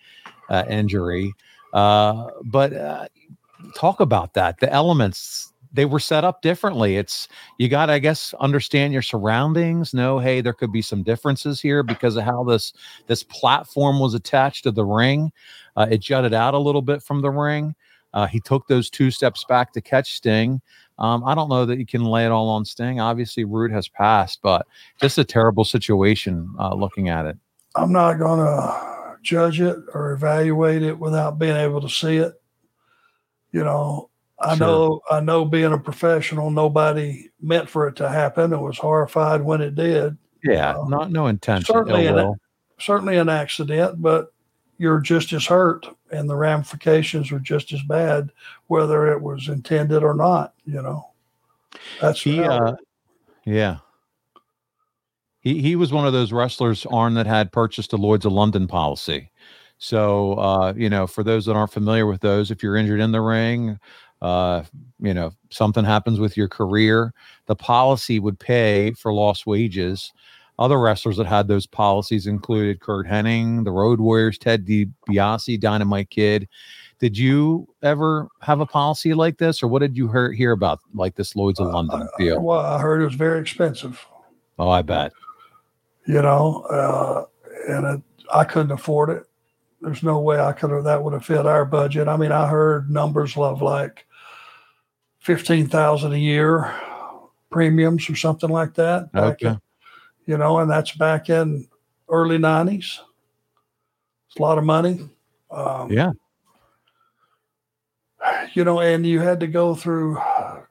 uh, 0.51 0.65
injury. 0.69 1.33
Uh, 1.73 2.29
but 2.45 2.75
uh, 2.75 3.07
talk 3.75 4.01
about 4.01 4.35
that. 4.35 4.61
The 4.61 4.71
elements 4.71 5.54
they 5.75 5.85
were 5.85 6.01
set 6.01 6.25
up 6.25 6.41
differently. 6.41 6.97
It's 6.97 7.29
you 7.59 7.69
got 7.69 7.87
to, 7.87 7.93
I 7.93 7.99
guess, 7.99 8.33
understand 8.41 8.93
your 8.93 9.03
surroundings. 9.03 9.93
Know, 9.93 10.19
hey, 10.19 10.41
there 10.41 10.53
could 10.53 10.73
be 10.73 10.83
some 10.83 11.03
differences 11.03 11.61
here 11.61 11.83
because 11.83 12.17
of 12.17 12.25
how 12.25 12.45
this 12.45 12.73
this 13.07 13.23
platform 13.25 13.99
was 13.99 14.15
attached 14.15 14.63
to 14.65 14.71
the 14.71 14.85
ring. 14.85 15.33
Uh, 15.77 15.87
it 15.91 15.99
jutted 15.99 16.33
out 16.33 16.55
a 16.55 16.59
little 16.59 16.83
bit 16.83 17.03
from 17.03 17.21
the 17.21 17.31
ring. 17.31 17.75
Uh, 18.15 18.27
he 18.29 18.39
took 18.39 18.69
those 18.69 18.89
two 18.89 19.11
steps 19.11 19.45
back 19.49 19.73
to 19.73 19.81
catch 19.81 20.15
Sting. 20.15 20.61
Um, 21.01 21.25
I 21.25 21.35
don't 21.35 21.49
know 21.49 21.67
that 21.67 21.79
you 21.79 21.87
can 21.87 22.05
lay 22.05 22.25
it 22.25 22.31
all 22.31 22.49
on 22.49 22.65
Sting. 22.65 23.01
Obviously, 23.01 23.45
Rude 23.45 23.73
has 23.73 23.89
passed, 23.89 24.41
but 24.41 24.67
just 25.01 25.19
a 25.19 25.25
terrible 25.25 25.65
situation 25.65 26.49
uh, 26.59 26.75
looking 26.75 27.09
at 27.09 27.27
it. 27.27 27.37
I'm 27.75 27.91
not 27.91 28.21
going 28.21 28.39
to 28.39 29.17
judge 29.23 29.61
it 29.61 29.77
or 29.93 30.13
evaluate 30.13 30.85
it 30.85 30.97
without 30.97 31.41
being 31.41 31.57
able 31.57 31.81
to 31.81 31.89
see 31.89 32.19
it. 32.19 32.35
You 33.51 33.65
know, 33.65 34.11
I 34.45 34.57
Sure. 34.57 34.67
know, 34.67 35.01
I 35.11 35.21
know 35.21 35.45
being 35.45 35.73
a 35.73 35.79
professional, 35.79 36.51
nobody 36.51 37.31
meant 37.41 37.69
for 37.69 37.89
it 37.89 37.97
to 37.97 38.09
happen 38.09 38.53
and 38.53 38.63
was 38.63 38.79
horrified 38.79 39.43
when 39.43 39.61
it 39.61 39.75
did. 39.75 40.17
Yeah, 40.43 40.75
Uh, 40.77 40.89
not 40.89 41.11
no 41.11 41.27
intention. 41.29 41.65
certainly 41.73 42.07
an-. 42.07 42.35
Certainly 42.79 43.17
an 43.19 43.29
accident, 43.29 44.03
but 44.03 44.33
you're 44.79 45.01
just 45.01 45.33
as 45.33 45.47
hurt 45.47 45.87
and 46.11 46.29
the 46.29 46.37
ramifications 46.37 47.31
are 47.33 47.39
just 47.39 47.73
as 47.73 47.81
bad, 47.85 48.31
whether 48.67 49.11
it 49.13 49.23
was 49.23 49.49
intended 49.49 50.03
or 50.03 50.13
not, 50.15 50.53
you 50.67 50.83
know. 50.83 51.11
That's 52.01 52.21
He, 52.21 52.41
uh, 52.43 52.75
yeah. 53.45 53.79
he 55.41 55.61
he 55.63 55.77
was 55.77 55.93
one 55.93 56.07
of 56.07 56.13
those 56.13 56.33
wrestlers, 56.33 56.85
Arn, 56.87 57.15
that 57.15 57.27
had 57.27 57.53
purchased 57.53 57.93
a 57.93 57.97
Lloyd's 57.97 58.25
of 58.27 58.33
London 58.33 58.67
policy. 58.67 59.31
So 59.79 60.35
uh, 60.35 60.73
you 60.77 60.91
know, 60.91 61.07
for 61.07 61.23
those 61.23 61.47
that 61.47 61.55
aren't 61.57 61.73
familiar 61.73 62.07
with 62.07 62.21
those, 62.21 62.51
if 62.51 62.63
you're 62.63 62.77
injured 62.77 63.01
in 63.01 63.13
the 63.13 63.21
ring, 63.21 63.79
uh, 64.25 64.65
you 65.01 65.13
know, 65.13 65.33
something 65.51 65.85
happens 65.85 66.19
with 66.19 66.35
your 66.37 66.49
career, 66.49 67.13
the 67.47 67.55
policy 67.57 68.19
would 68.19 68.39
pay 68.39 68.93
for 68.93 69.13
lost 69.13 69.47
wages. 69.47 70.13
Other 70.59 70.81
wrestlers 70.81 71.17
that 71.19 71.27
had 71.27 71.47
those 71.49 71.67
policies 71.67 72.27
included 72.27 72.81
Curt 72.81 73.07
Hennig, 73.07 73.65
the 73.65 73.71
Road 73.73 74.01
Warriors, 74.01 74.39
Ted 74.39 74.65
DiBiase, 74.65 75.61
Dynamite 75.61 76.09
Kid. 76.11 76.49
Did 77.01 77.19
you 77.19 77.69
ever 77.83 78.29
have 78.41 78.61
a 78.61 78.67
policy 78.67 79.13
like 79.15 79.37
this, 79.39 79.63
or 79.63 79.69
what 79.69 79.81
did 79.81 79.97
you 79.97 80.09
hear, 80.11 80.33
hear 80.33 80.53
about 80.53 80.79
like 80.95 81.17
this 81.17 81.35
Lloyd's 81.37 81.61
of 81.61 81.67
London 81.67 82.03
Uh, 82.03 82.07
deal? 82.19 82.41
well, 82.41 82.61
I 82.61 82.81
heard 82.81 83.03
it 83.03 83.07
was 83.07 83.15
very 83.17 83.41
expensive. 83.41 84.07
Oh, 84.59 84.71
I 84.71 84.81
bet. 84.83 85.13
you 86.07 86.23
know, 86.23 86.63
uh, 86.71 87.25
and 87.69 87.97
it, 87.99 88.03
I 88.33 88.45
couldn't 88.45 88.71
afford 88.73 89.11
it. 89.11 89.25
There's 89.81 90.03
no 90.05 90.19
way 90.21 90.39
I 90.41 90.53
could 90.53 90.71
have 90.71 90.85
that 90.85 91.03
would 91.03 91.13
have 91.15 91.27
fit 91.27 91.45
our 91.47 91.65
budget. 91.67 92.09
I 92.09 92.17
mean, 92.17 92.33
I 92.33 92.47
heard 92.49 92.89
numbers 92.91 93.37
of 93.37 93.61
like 93.61 94.07
fifteen 95.25 95.67
thousand 95.67 96.13
a 96.13 96.19
year 96.19 96.73
premiums 97.51 98.09
or 98.11 98.15
something 98.17 98.51
like 98.51 98.75
that. 98.75 99.09
Okay. 99.15 99.49
in- 99.49 99.61
you 100.27 100.39
know, 100.39 100.59
and 100.59 100.71
that's 100.71 100.93
back 100.93 101.29
in 101.29 101.67
early 102.09 102.39
nineties. 102.39 103.01
It's 104.29 104.39
a 104.39 104.43
lot 104.43 104.57
of 104.59 104.65
money. 104.65 105.09
Um, 105.51 105.91
Yeah. 105.93 106.13
you 108.55 108.65
know, 108.65 108.81
and 108.81 109.05
you 109.07 109.21
had 109.21 109.41
to 109.41 109.47
go 109.47 109.75
through 109.75 110.17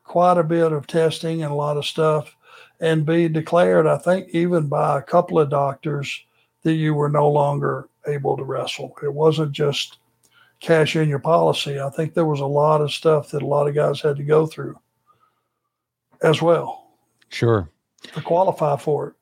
quite 0.04 0.38
a 0.38 0.44
bit 0.44 0.72
of 0.72 0.88
testing 0.88 1.44
and 1.44 1.52
a 1.52 1.56
lot 1.56 1.78
of 1.78 1.86
stuff 1.86 2.36
and 2.80 3.06
be 3.06 3.30
declared, 3.30 3.86
I 3.88 3.98
think, 3.98 4.30
even 4.30 4.68
by 4.68 4.98
a 4.98 5.02
couple 5.04 5.40
of 5.40 5.50
doctors 5.50 6.24
that 6.64 6.74
you 6.74 6.94
were 6.96 7.10
no 7.10 7.30
longer 7.30 7.88
able 8.08 8.36
to 8.38 8.44
wrestle. 8.44 8.96
It 9.04 9.14
wasn't 9.14 9.52
just 9.52 10.00
cash 10.64 10.96
in 10.96 11.10
your 11.10 11.20
policy. 11.20 11.80
I 11.80 11.90
think 11.92 12.14
there 12.14 12.26
was 12.26 12.40
a 12.40 12.46
lot 12.46 12.82
of 12.82 12.92
stuff 12.92 13.30
that 13.32 13.44
a 13.44 13.46
lot 13.46 13.68
of 13.68 13.76
guys 13.76 14.02
had 14.02 14.16
to 14.18 14.24
go 14.24 14.48
through 14.48 14.80
as 16.24 16.42
well 16.42 16.88
Sure. 17.30 17.70
to 18.14 18.22
qualify 18.22 18.78
for 18.78 19.10
it. 19.10 19.14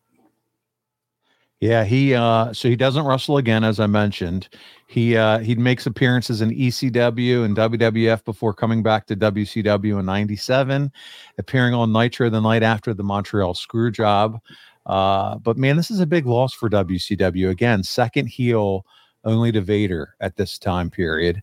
Yeah, 1.59 1.83
he 1.83 2.15
uh 2.15 2.53
so 2.53 2.69
he 2.69 2.75
doesn't 2.75 3.05
wrestle 3.05 3.37
again, 3.37 3.63
as 3.63 3.79
I 3.79 3.85
mentioned. 3.87 4.49
He 4.87 5.15
uh 5.15 5.39
he 5.39 5.53
makes 5.55 5.85
appearances 5.85 6.41
in 6.41 6.49
ECW 6.51 7.45
and 7.45 7.55
WWF 7.55 8.23
before 8.25 8.53
coming 8.53 8.81
back 8.81 9.05
to 9.07 9.15
WCW 9.15 9.99
in 9.99 10.05
'97, 10.05 10.91
appearing 11.37 11.73
on 11.75 11.91
Nitro 11.91 12.29
the 12.31 12.39
night 12.41 12.63
after 12.63 12.93
the 12.95 13.03
Montreal 13.03 13.53
Screw 13.53 13.91
Job. 13.91 14.39
Uh, 14.87 15.37
but 15.37 15.55
man, 15.57 15.77
this 15.77 15.91
is 15.91 15.99
a 15.99 16.07
big 16.07 16.25
loss 16.25 16.51
for 16.53 16.67
WCW. 16.67 17.49
Again, 17.51 17.83
second 17.83 18.25
heel 18.27 18.83
only 19.23 19.51
to 19.51 19.61
Vader 19.61 20.15
at 20.19 20.35
this 20.35 20.57
time 20.57 20.89
period. 20.89 21.41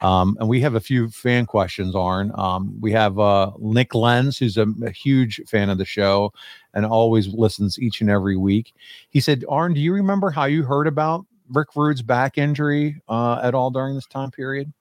Um, 0.00 0.36
and 0.40 0.48
we 0.48 0.60
have 0.62 0.74
a 0.74 0.80
few 0.80 1.10
fan 1.10 1.44
questions, 1.44 1.94
Arn. 1.94 2.32
Um, 2.34 2.74
we 2.80 2.90
have 2.92 3.18
uh, 3.18 3.52
Nick 3.58 3.94
Lenz, 3.94 4.38
who's 4.38 4.56
a, 4.56 4.66
a 4.84 4.90
huge 4.90 5.42
fan 5.46 5.68
of 5.68 5.78
the 5.78 5.84
show 5.84 6.32
and 6.72 6.86
always 6.86 7.28
listens 7.28 7.78
each 7.78 8.00
and 8.00 8.08
every 8.08 8.36
week. 8.36 8.72
He 9.10 9.20
said, 9.20 9.44
Arn, 9.48 9.74
do 9.74 9.80
you 9.80 9.92
remember 9.92 10.30
how 10.30 10.44
you 10.44 10.62
heard 10.62 10.86
about 10.86 11.26
Rick 11.50 11.76
Rude's 11.76 12.02
back 12.02 12.38
injury 12.38 13.00
uh, 13.08 13.40
at 13.42 13.54
all 13.54 13.70
during 13.70 13.94
this 13.94 14.06
time 14.06 14.30
period? 14.30 14.72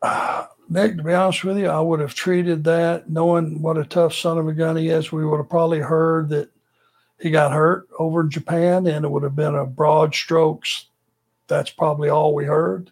Uh, 0.00 0.46
Nick, 0.68 0.96
to 0.96 1.02
be 1.02 1.12
honest 1.12 1.44
with 1.44 1.58
you, 1.58 1.68
I 1.68 1.80
would 1.80 2.00
have 2.00 2.14
treated 2.14 2.64
that 2.64 3.10
knowing 3.10 3.60
what 3.60 3.76
a 3.76 3.84
tough 3.84 4.14
son 4.14 4.38
of 4.38 4.48
a 4.48 4.54
gun 4.54 4.76
he 4.76 4.88
is. 4.88 5.12
We 5.12 5.26
would 5.26 5.36
have 5.36 5.50
probably 5.50 5.80
heard 5.80 6.30
that 6.30 6.48
he 7.20 7.30
got 7.30 7.52
hurt 7.52 7.88
over 7.98 8.22
in 8.22 8.30
Japan, 8.30 8.86
and 8.86 9.04
it 9.04 9.10
would 9.10 9.22
have 9.22 9.36
been 9.36 9.54
a 9.54 9.66
broad 9.66 10.14
strokes. 10.14 10.86
That's 11.48 11.70
probably 11.70 12.08
all 12.08 12.34
we 12.34 12.44
heard. 12.44 12.90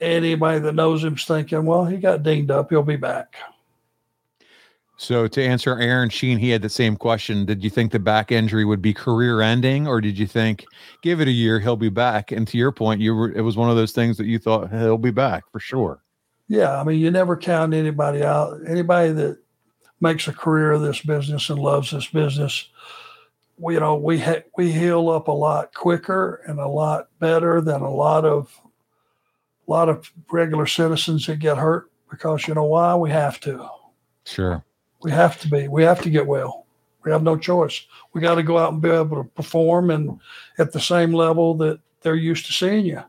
Anybody 0.00 0.58
that 0.60 0.74
knows 0.74 1.02
him's 1.02 1.24
thinking, 1.24 1.64
well, 1.64 1.84
he 1.84 1.96
got 1.96 2.22
dinged 2.22 2.50
up. 2.50 2.70
He'll 2.70 2.82
be 2.82 2.96
back. 2.96 3.36
So 4.96 5.26
to 5.26 5.42
answer 5.42 5.78
Aaron 5.78 6.08
Sheen, 6.08 6.38
he 6.38 6.50
had 6.50 6.62
the 6.62 6.68
same 6.68 6.96
question. 6.96 7.44
Did 7.44 7.64
you 7.64 7.70
think 7.70 7.90
the 7.90 7.98
back 7.98 8.30
injury 8.30 8.64
would 8.64 8.80
be 8.80 8.94
career 8.94 9.40
ending, 9.40 9.88
or 9.88 10.00
did 10.00 10.18
you 10.18 10.26
think 10.26 10.64
give 11.02 11.20
it 11.20 11.28
a 11.28 11.32
year, 11.32 11.58
he'll 11.58 11.76
be 11.76 11.88
back? 11.88 12.30
And 12.30 12.46
to 12.48 12.58
your 12.58 12.70
point, 12.70 13.00
you 13.00 13.14
were 13.14 13.32
it 13.32 13.40
was 13.40 13.56
one 13.56 13.70
of 13.70 13.76
those 13.76 13.92
things 13.92 14.16
that 14.18 14.26
you 14.26 14.38
thought 14.38 14.70
he'll 14.70 14.96
be 14.96 15.10
back 15.10 15.44
for 15.50 15.58
sure. 15.58 16.00
Yeah, 16.46 16.78
I 16.80 16.84
mean, 16.84 17.00
you 17.00 17.10
never 17.10 17.36
count 17.36 17.74
anybody 17.74 18.22
out. 18.22 18.60
Anybody 18.68 19.12
that 19.12 19.38
makes 20.00 20.28
a 20.28 20.32
career 20.32 20.72
of 20.72 20.82
this 20.82 21.00
business 21.00 21.50
and 21.50 21.58
loves 21.58 21.90
this 21.90 22.06
business, 22.06 22.68
you 23.58 23.80
know, 23.80 23.96
we 23.96 24.18
ha- 24.18 24.42
we 24.56 24.72
heal 24.72 25.08
up 25.10 25.28
a 25.28 25.32
lot 25.32 25.74
quicker 25.74 26.42
and 26.46 26.58
a 26.58 26.68
lot 26.68 27.08
better 27.18 27.60
than 27.60 27.82
a 27.82 27.90
lot 27.90 28.24
of 28.24 28.60
a 29.66 29.70
lot 29.70 29.88
of 29.88 30.10
regular 30.30 30.66
citizens 30.66 31.26
that 31.26 31.38
get 31.38 31.56
hurt 31.56 31.90
because 32.10 32.46
you 32.46 32.54
know 32.54 32.64
why 32.64 32.94
we 32.94 33.10
have 33.10 33.40
to. 33.40 33.66
Sure. 34.24 34.64
We 35.02 35.10
have 35.10 35.40
to 35.40 35.48
be. 35.48 35.68
We 35.68 35.82
have 35.84 36.02
to 36.02 36.10
get 36.10 36.26
well. 36.26 36.66
We 37.04 37.10
have 37.10 37.22
no 37.22 37.36
choice. 37.36 37.86
We 38.12 38.20
got 38.20 38.36
to 38.36 38.42
go 38.42 38.58
out 38.58 38.72
and 38.72 38.80
be 38.80 38.88
able 38.88 39.22
to 39.22 39.28
perform 39.30 39.90
and 39.90 40.18
at 40.58 40.72
the 40.72 40.80
same 40.80 41.12
level 41.12 41.54
that 41.58 41.78
they're 42.00 42.14
used 42.14 42.46
to 42.46 42.52
seeing 42.52 42.86
you. 42.86 43.02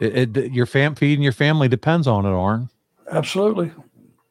It, 0.00 0.36
it, 0.36 0.52
your 0.52 0.66
fam 0.66 0.94
feeding 0.94 1.22
your 1.22 1.32
family 1.32 1.68
depends 1.68 2.06
on 2.06 2.24
it, 2.24 2.30
Arn. 2.30 2.70
Absolutely. 3.10 3.70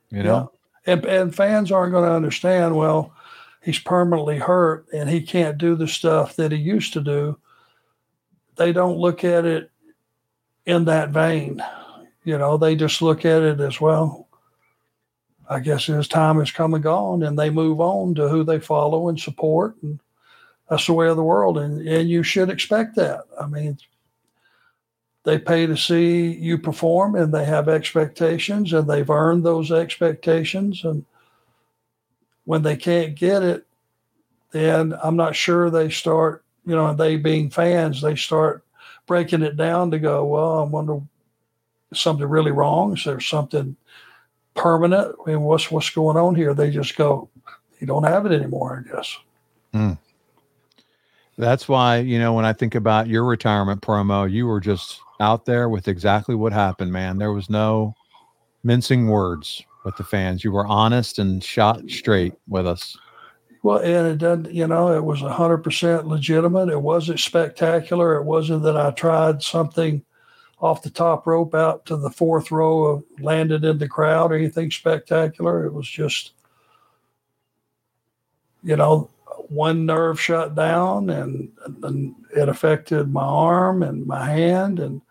You 0.10 0.24
know. 0.24 0.52
and 0.86 1.06
and 1.06 1.36
fans 1.36 1.72
aren't 1.72 1.94
going 1.94 2.10
to 2.10 2.16
understand. 2.16 2.76
Well, 2.76 3.14
he's 3.62 3.80
permanently 3.80 4.38
hurt 4.38 4.86
and 4.94 5.10
he 5.10 5.22
can't 5.22 5.58
do 5.58 5.76
the 5.76 5.88
stuff 5.88 6.36
that 6.36 6.52
he 6.52 6.58
used 6.58 6.94
to 6.94 7.02
do. 7.02 7.38
They 8.56 8.74
don't 8.74 8.98
look 8.98 9.24
at 9.24 9.46
it 9.46 9.72
in 10.66 10.86
that 10.86 11.10
vein. 11.10 11.64
You 12.24 12.38
know, 12.38 12.58
they 12.58 12.76
just 12.76 13.02
look 13.02 13.26
at 13.26 13.42
it 13.42 13.60
as 13.60 13.80
well. 13.80 14.28
I 15.50 15.60
guess 15.60 15.86
his 15.86 16.08
time 16.08 16.38
has 16.40 16.52
come 16.52 16.76
and 16.76 16.84
gone, 16.84 17.24
and 17.24 17.40
they 17.40 17.50
move 17.50 17.82
on 17.82 18.14
to 18.16 18.28
who 18.30 18.44
they 18.44 18.60
follow 18.60 19.10
and 19.10 19.20
support, 19.20 19.76
and 19.82 20.00
that's 20.70 20.86
the 20.86 20.94
way 20.94 21.08
of 21.08 21.16
the 21.16 21.24
world. 21.24 21.58
And 21.58 21.88
and 21.88 22.08
you 22.08 22.22
should 22.22 22.52
expect 22.52 22.96
that. 22.98 23.22
I 23.42 23.48
mean, 23.48 23.80
they 25.24 25.38
pay 25.38 25.66
to 25.66 25.76
see 25.76 26.32
you 26.32 26.58
perform 26.58 27.16
and 27.16 27.34
they 27.34 27.46
have 27.46 27.68
expectations 27.68 28.74
and 28.74 28.90
they've 28.90 29.10
earned 29.10 29.44
those 29.44 29.72
expectations 29.72 30.84
and 30.84 31.06
when 32.50 32.64
they 32.64 32.76
can't 32.76 33.14
get 33.14 33.44
it 33.44 33.68
then 34.50 34.98
i'm 35.04 35.16
not 35.16 35.36
sure 35.36 35.70
they 35.70 35.88
start 35.88 36.44
you 36.66 36.76
know 36.76 36.92
they 36.96 37.16
being 37.16 37.48
fans 37.48 38.02
they 38.02 38.16
start 38.16 38.66
breaking 39.06 39.44
it 39.44 39.56
down 39.56 39.92
to 39.92 40.00
go 40.00 40.26
well 40.26 40.60
i 40.60 40.64
wonder 40.64 41.00
something 41.94 42.28
really 42.28 42.52
wrong? 42.52 42.96
Is 42.96 43.04
there 43.04 43.20
something 43.20 43.76
permanent? 44.56 45.16
I 45.26 45.30
mean 45.30 45.42
what's 45.42 45.70
what's 45.70 45.92
going 45.92 46.18
on 46.18 46.34
here? 46.34 46.56
They 46.56 46.72
just 46.72 46.98
go 46.98 47.30
you 47.80 47.86
don't 47.86 48.04
have 48.04 48.26
it 48.26 48.32
anymore 48.32 48.84
i 48.84 48.96
guess. 48.96 49.16
Hmm. 49.72 49.94
That's 51.38 51.70
why, 51.70 51.98
you 51.98 52.18
know, 52.18 52.34
when 52.34 52.46
I 52.46 52.54
think 52.54 52.74
about 52.74 53.08
your 53.08 53.24
retirement 53.26 53.82
promo, 53.82 54.30
you 54.30 54.48
were 54.48 54.60
just 54.60 55.00
out 55.20 55.46
there 55.46 55.70
with 55.70 55.88
exactly 55.88 56.34
what 56.34 56.52
happened, 56.52 56.92
man. 56.92 57.20
There 57.20 57.32
was 57.32 57.48
no 57.48 57.94
mincing 58.64 59.08
words 59.08 59.64
with 59.84 59.96
the 59.98 60.04
fans. 60.04 60.44
You 60.44 60.52
were 60.52 60.68
honest 60.68 61.20
and 61.20 61.44
shot 61.44 61.90
straight 61.90 62.34
with 62.48 62.68
us. 62.68 62.98
Well, 63.62 63.80
and 63.80 64.08
it 64.08 64.18
doesn't, 64.20 64.54
you 64.54 64.68
know, 64.68 64.94
it 64.94 65.04
was 65.04 65.22
100% 65.22 66.06
legitimate. 66.06 66.70
It 66.70 66.82
wasn't 66.82 67.20
spectacular. 67.20 68.16
It 68.16 68.24
wasn't 68.24 68.64
that 68.64 68.78
I 68.78 68.92
tried 68.92 69.44
something 69.44 70.04
off 70.62 70.82
the 70.82 70.90
top 70.90 71.28
rope 71.28 71.56
out 71.56 71.86
to 71.86 71.98
the 71.98 72.10
fourth 72.10 72.52
row 72.52 72.84
of 72.86 73.04
landed 73.20 73.66
in 73.66 73.78
the 73.78 73.88
crowd 73.88 74.32
or 74.32 74.36
anything 74.36 74.72
spectacular. 74.72 75.66
It 75.66 75.74
was 75.74 75.90
just, 75.90 76.32
you 78.64 78.76
know, 78.76 79.10
one 79.50 79.86
nerve 79.86 80.20
shut 80.20 80.56
down 80.56 81.10
and, 81.10 81.52
and 81.84 82.16
it 82.36 82.48
affected 82.50 83.12
my 83.12 83.24
arm 83.24 83.84
and 83.84 84.06
my 84.06 84.30
hand 84.30 84.80
and 84.80 85.02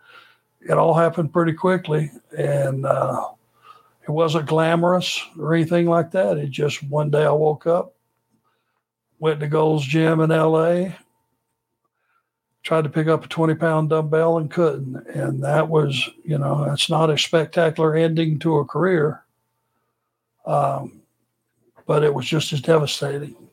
it 0.61 0.73
all 0.73 0.95
happened 0.95 1.33
pretty 1.33 1.53
quickly. 1.53 2.11
And, 2.37 2.87
uh, 2.87 3.29
it 4.09 4.13
wasn't 4.13 4.47
glamorous 4.47 5.23
or 5.39 5.55
anything 5.55 5.87
like 5.87 6.11
that. 6.13 6.39
It 6.39 6.51
just 6.51 6.83
one 6.85 7.11
day 7.11 7.25
I 7.25 7.31
woke 7.31 7.67
up, 7.67 7.95
went 9.19 9.41
to 9.41 9.49
Gold's 9.49 9.85
Gym 9.85 10.21
in 10.21 10.31
LA, 10.31 10.93
tried 12.63 12.85
to 12.85 12.91
pick 12.91 13.07
up 13.07 13.25
a 13.25 13.29
20 13.29 13.55
pound 13.55 13.91
dumbbell 13.91 14.39
and 14.39 14.51
couldn't. 14.51 14.97
And 15.09 15.43
that 15.45 15.69
was, 15.69 16.09
you 16.25 16.39
know, 16.39 16.65
that's 16.65 16.89
not 16.89 17.11
a 17.11 17.19
spectacular 17.19 17.97
ending 17.97 18.39
to 18.41 18.59
a 18.59 18.65
career. 18.65 19.25
Um, 20.47 21.03
but 21.87 22.03
it 22.03 22.13
was 22.13 22.27
just 22.27 22.53
as 22.55 22.63
devastating. 22.63 23.48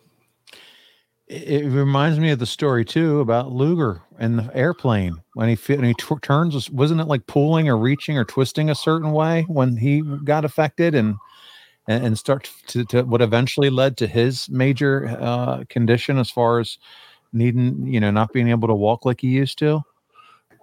It, 1.27 1.65
reminds 1.65 2.19
me 2.19 2.29
of 2.29 2.39
the 2.39 2.45
story 2.45 2.85
too 2.85 3.19
about 3.19 3.51
Luger 3.51 4.01
and 4.19 4.38
the 4.38 4.55
airplane 4.55 5.21
when 5.33 5.49
he 5.49 5.73
and 5.73 5.85
he 5.85 5.95
turns. 6.21 6.69
Wasn't 6.69 7.01
it 7.01 7.07
like 7.07 7.25
pulling 7.25 7.67
or 7.67 7.77
reaching 7.77 8.17
or 8.17 8.25
twisting 8.25 8.69
a 8.69 8.75
certain 8.75 9.11
way 9.11 9.43
when 9.47 9.75
he 9.75 10.01
got 10.01 10.45
affected? 10.45 10.93
And 10.93 11.15
and, 11.88 12.05
and 12.05 12.17
start 12.17 12.51
to, 12.67 12.85
to 12.85 13.03
what 13.03 13.21
eventually 13.21 13.69
led 13.69 13.97
to 13.97 14.07
his 14.07 14.49
major 14.49 15.07
uh, 15.19 15.63
condition 15.69 16.17
as 16.17 16.29
far 16.29 16.59
as 16.59 16.77
needing, 17.33 17.85
you 17.85 17.99
know, 17.99 18.11
not 18.11 18.33
being 18.33 18.49
able 18.49 18.67
to 18.67 18.73
walk 18.73 19.05
like 19.05 19.21
he 19.21 19.27
used 19.27 19.57
to? 19.59 19.83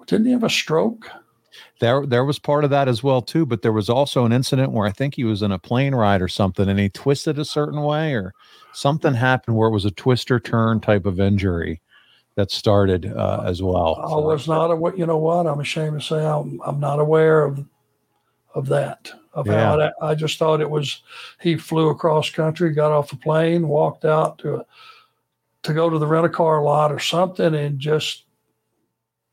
Didn't 0.07 0.27
he 0.27 0.33
have 0.33 0.45
a 0.45 0.51
stroke? 0.51 1.11
There, 1.81 2.07
there 2.07 2.25
was 2.25 2.39
part 2.39 2.65
of 2.65 2.71
that 2.71 2.89
as 2.89 3.03
well 3.03 3.23
too. 3.23 3.47
But 3.47 3.63
there 3.63 3.73
was 3.73 3.89
also 3.89 4.25
an 4.25 4.33
incident 4.33 4.73
where 4.73 4.87
I 4.87 4.93
think 4.93 5.15
he 5.15 5.25
was 5.25 5.43
in 5.43 5.53
a 5.53 5.59
plane 5.59 5.95
ride 5.95 6.23
or 6.23 6.29
something, 6.29 6.69
and 6.69 6.79
he 6.79 6.89
twisted 6.89 7.39
a 7.39 7.45
certain 7.45 7.83
way, 7.83 8.15
or 8.15 8.33
something 8.73 9.15
happened 9.15 9.57
where 9.57 9.69
it 9.69 9.73
was 9.73 9.85
a 9.85 9.91
twister 9.91 10.41
turn 10.41 10.81
type 10.81 11.07
of 11.07 11.21
injury 11.21 11.81
that 12.35 12.51
started 12.51 13.13
uh, 13.15 13.43
as 13.45 13.63
well. 13.63 13.97
I 13.97 14.17
was 14.17 14.49
not 14.49 14.71
aware. 14.71 14.97
You 14.97 15.07
know 15.07 15.19
what? 15.19 15.47
I'm 15.47 15.61
ashamed 15.61 16.01
to 16.01 16.07
say 16.07 16.25
I'm, 16.25 16.61
I'm 16.65 16.81
not 16.81 16.99
aware 16.99 17.45
of 17.45 17.65
of 18.55 18.67
that. 18.69 19.11
Of 19.35 19.47
Yeah. 19.47 19.65
how 19.65 19.77
that, 19.77 19.95
I 20.03 20.15
just 20.15 20.39
thought 20.39 20.61
it 20.61 20.69
was 20.69 21.03
he 21.41 21.57
flew 21.57 21.89
across 21.89 22.29
country, 22.31 22.71
got 22.71 22.93
off 22.93 23.11
the 23.11 23.17
plane, 23.17 23.67
walked 23.69 24.05
out 24.05 24.39
to 24.39 24.65
to 25.63 25.73
go 25.73 25.89
to 25.89 25.99
the 25.99 26.07
rent 26.07 26.27
a 26.27 26.29
car 26.29 26.63
lot 26.63 26.93
or 26.93 26.99
something, 26.99 27.55
and 27.55 27.79
just 27.79 28.25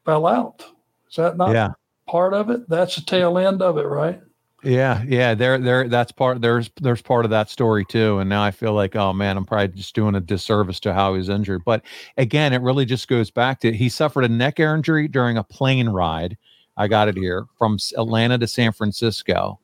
fell 0.06 0.26
out. 0.26 0.64
Is 1.10 1.18
that 1.18 1.38
not 1.38 1.52
yeah. 1.52 1.72
Part 2.10 2.34
of 2.34 2.50
it? 2.50 2.68
That's 2.68 2.96
the 2.96 3.02
tail 3.02 3.38
end 3.38 3.62
of 3.62 3.78
it, 3.78 3.86
right? 3.86 4.20
Yeah, 4.64 5.04
yeah, 5.08 5.36
there, 5.36 5.58
there. 5.58 5.88
That's 5.88 6.12
part. 6.12 6.42
There's, 6.42 6.70
there's 6.82 7.02
part 7.02 7.24
of 7.24 7.32
that 7.32 7.50
story 7.50 7.86
too. 7.86 8.20
And 8.20 8.30
now 8.30 8.44
I 8.44 8.52
feel 8.52 8.74
like, 8.74 8.96
oh 8.96 9.14
man, 9.14 9.38
I'm 9.38 9.46
probably 9.46 9.70
just 9.70 9.96
doing 9.96 10.16
a 10.16 10.20
disservice 10.20 10.82
to 10.82 10.94
how 10.94 11.16
he's 11.16 11.30
injured. 11.30 11.64
But 11.64 11.84
again, 12.18 12.52
it 12.52 12.62
really 12.62 12.86
just 12.86 13.08
goes 13.08 13.32
back 13.32 13.62
to 13.62 13.72
he 13.72 13.88
suffered 13.88 14.26
a 14.26 14.30
neck 14.30 14.60
injury 14.60 15.08
during 15.08 15.38
a 15.38 15.44
plane 15.44 15.88
ride. 15.88 16.38
I 16.76 16.88
got 16.88 17.08
it 17.08 17.16
here 17.16 17.46
from 17.58 17.78
Atlanta 17.98 18.38
to 18.38 18.48
San 18.48 18.74
Francisco 18.74 19.60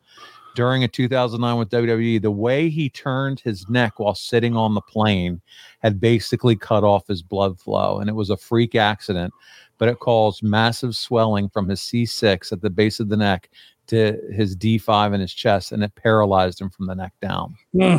during 0.56 0.84
a 0.84 0.88
2009 0.88 1.58
with 1.58 1.70
WWE. 1.70 2.22
The 2.22 2.32
way 2.32 2.70
he 2.70 2.90
turned 2.90 3.42
his 3.42 3.70
neck 3.70 4.00
while 4.00 4.16
sitting 4.16 4.56
on 4.56 4.74
the 4.74 4.82
plane 4.82 5.42
had 5.80 6.00
basically 6.00 6.56
cut 6.56 6.84
off 6.84 7.08
his 7.08 7.22
blood 7.22 7.60
flow, 7.60 8.00
and 8.00 8.10
it 8.10 8.14
was 8.14 8.30
a 8.30 8.38
freak 8.38 8.76
accident. 8.76 9.34
But 9.78 9.90
it 9.90 10.00
caused 10.00 10.42
massive 10.44 10.96
swelling 10.96 11.50
from 11.50 11.68
his 11.70 11.82
C6 11.82 12.52
at 12.52 12.62
the 12.62 12.70
base 12.70 13.00
of 13.00 13.10
the 13.10 13.18
neck 13.18 13.50
to 13.88 14.20
his 14.34 14.56
D5 14.56 15.14
in 15.14 15.22
his 15.22 15.34
chest, 15.34 15.72
and 15.72 15.84
it 15.84 15.94
paralyzed 15.96 16.60
him 16.62 16.70
from 16.70 16.88
the 16.88 16.96
neck 16.96 17.14
down. 17.22 17.56
Hmm. 17.74 17.98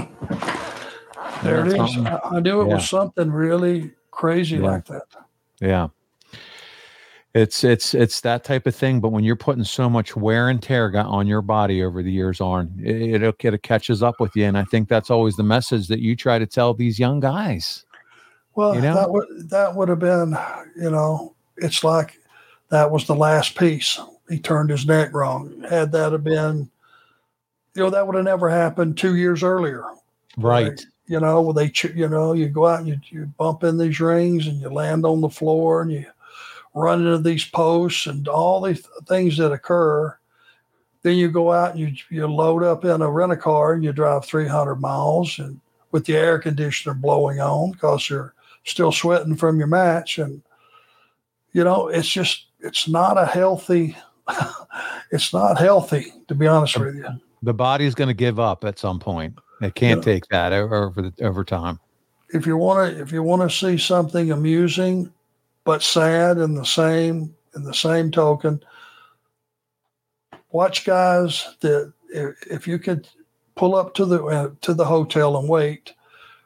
There 1.42 1.66
it 1.66 1.68
is. 1.68 1.74
something. 1.94 2.06
I, 2.06 2.40
knew 2.40 2.62
it 2.62 2.68
Yeah. 2.68 2.74
was 2.74 2.88
something 2.88 3.30
really 3.30 3.92
crazy 4.10 4.56
Yeah. 4.56 4.62
like 4.62 4.86
that. 4.86 5.02
Yeah. 5.60 5.88
It's 7.34 7.64
it's 7.64 7.92
it's 7.92 8.22
that 8.22 8.44
type 8.44 8.66
of 8.66 8.74
thing, 8.74 8.98
but 9.00 9.10
when 9.12 9.22
you're 9.22 9.36
putting 9.36 9.62
so 9.64 9.90
much 9.90 10.16
wear 10.16 10.48
and 10.48 10.62
tear 10.62 10.90
on 10.96 11.26
your 11.26 11.42
body 11.42 11.84
over 11.84 12.02
the 12.02 12.10
years, 12.10 12.40
on 12.40 12.72
it, 12.82 13.22
it 13.22 13.44
it 13.44 13.62
catches 13.62 14.02
up 14.02 14.20
with 14.20 14.34
you, 14.34 14.44
and 14.46 14.56
I 14.56 14.64
think 14.64 14.88
that's 14.88 15.10
always 15.10 15.36
the 15.36 15.42
message 15.42 15.86
that 15.88 16.00
you 16.00 16.16
try 16.16 16.38
to 16.38 16.46
tell 16.46 16.72
these 16.72 16.98
young 16.98 17.20
guys. 17.20 17.84
Well, 18.54 18.74
You 18.74 18.80
know? 18.80 18.94
that 18.94 19.10
would 19.10 19.50
that 19.50 19.76
would 19.76 19.90
have 19.90 19.98
been, 19.98 20.34
you 20.76 20.90
know, 20.90 21.35
it's 21.58 21.84
like 21.84 22.20
that 22.70 22.90
was 22.90 23.06
the 23.06 23.14
last 23.14 23.56
piece. 23.56 23.98
He 24.28 24.38
turned 24.38 24.70
his 24.70 24.86
neck 24.86 25.12
wrong. 25.12 25.64
Had 25.68 25.92
that 25.92 26.12
have 26.12 26.24
been, 26.24 26.68
you 27.74 27.82
know, 27.82 27.90
that 27.90 28.06
would 28.06 28.16
have 28.16 28.24
never 28.24 28.48
happened 28.48 28.96
two 28.96 29.16
years 29.16 29.42
earlier. 29.42 29.84
Right. 30.36 30.84
You 31.06 31.20
know, 31.20 31.40
where 31.40 31.54
they, 31.54 31.72
you 31.94 32.08
know, 32.08 32.32
you 32.32 32.48
go 32.48 32.66
out 32.66 32.80
and 32.80 32.88
you, 32.88 32.98
you 33.08 33.26
bump 33.38 33.62
in 33.62 33.78
these 33.78 34.00
rings 34.00 34.48
and 34.48 34.60
you 34.60 34.68
land 34.68 35.06
on 35.06 35.20
the 35.20 35.28
floor 35.28 35.82
and 35.82 35.92
you 35.92 36.04
run 36.74 37.06
into 37.06 37.18
these 37.18 37.44
posts 37.44 38.06
and 38.06 38.26
all 38.26 38.60
these 38.60 38.86
things 39.06 39.36
that 39.36 39.52
occur. 39.52 40.16
Then 41.02 41.16
you 41.16 41.30
go 41.30 41.52
out 41.52 41.76
and 41.76 41.80
you, 41.80 41.94
you 42.10 42.26
load 42.26 42.64
up 42.64 42.84
in 42.84 43.00
a 43.00 43.10
rent 43.10 43.30
a 43.30 43.36
car 43.36 43.74
and 43.74 43.84
you 43.84 43.92
drive 43.92 44.24
300 44.24 44.76
miles 44.76 45.38
and 45.38 45.60
with 45.92 46.04
the 46.04 46.16
air 46.16 46.40
conditioner 46.40 46.94
blowing 46.94 47.40
on 47.40 47.70
because 47.70 48.10
you're 48.10 48.34
still 48.64 48.90
sweating 48.90 49.36
from 49.36 49.58
your 49.58 49.68
match. 49.68 50.18
And, 50.18 50.42
you 51.56 51.64
know, 51.64 51.88
it's 51.88 52.08
just, 52.08 52.48
it's 52.60 52.86
not 52.86 53.16
a 53.16 53.24
healthy, 53.24 53.96
it's 55.10 55.32
not 55.32 55.58
healthy, 55.58 56.12
to 56.28 56.34
be 56.34 56.46
honest 56.46 56.76
with 56.78 56.94
you. 56.94 57.06
The 57.42 57.54
body's 57.54 57.94
going 57.94 58.08
to 58.08 58.14
give 58.14 58.38
up 58.38 58.62
at 58.62 58.78
some 58.78 58.98
point. 59.00 59.38
It 59.62 59.74
can't 59.74 60.04
Yeah. 60.04 60.12
take 60.12 60.26
that 60.28 60.52
over 60.52 61.00
the 61.00 61.24
over 61.24 61.44
time. 61.44 61.80
if 62.34 62.44
you 62.46 62.58
want 62.58 62.92
to 62.94 63.00
if 63.00 63.10
you 63.10 63.22
want 63.22 63.40
to 63.48 63.56
see 63.56 63.78
something 63.78 64.30
amusing 64.32 65.10
but 65.64 65.80
sad 65.82 66.36
in 66.38 66.54
the 66.54 66.64
same 66.64 67.34
in 67.54 67.62
the 67.62 67.72
same 67.72 68.10
token 68.10 68.60
watch 70.50 70.84
guys 70.84 71.54
that 71.60 71.92
if, 72.12 72.34
if 72.50 72.68
you 72.68 72.78
could 72.78 73.08
pull 73.54 73.74
up 73.76 73.94
to 73.94 74.04
the 74.04 74.22
uh, 74.24 74.50
to 74.60 74.74
the 74.74 74.84
hotel 74.84 75.38
and 75.38 75.48
wait 75.48 75.94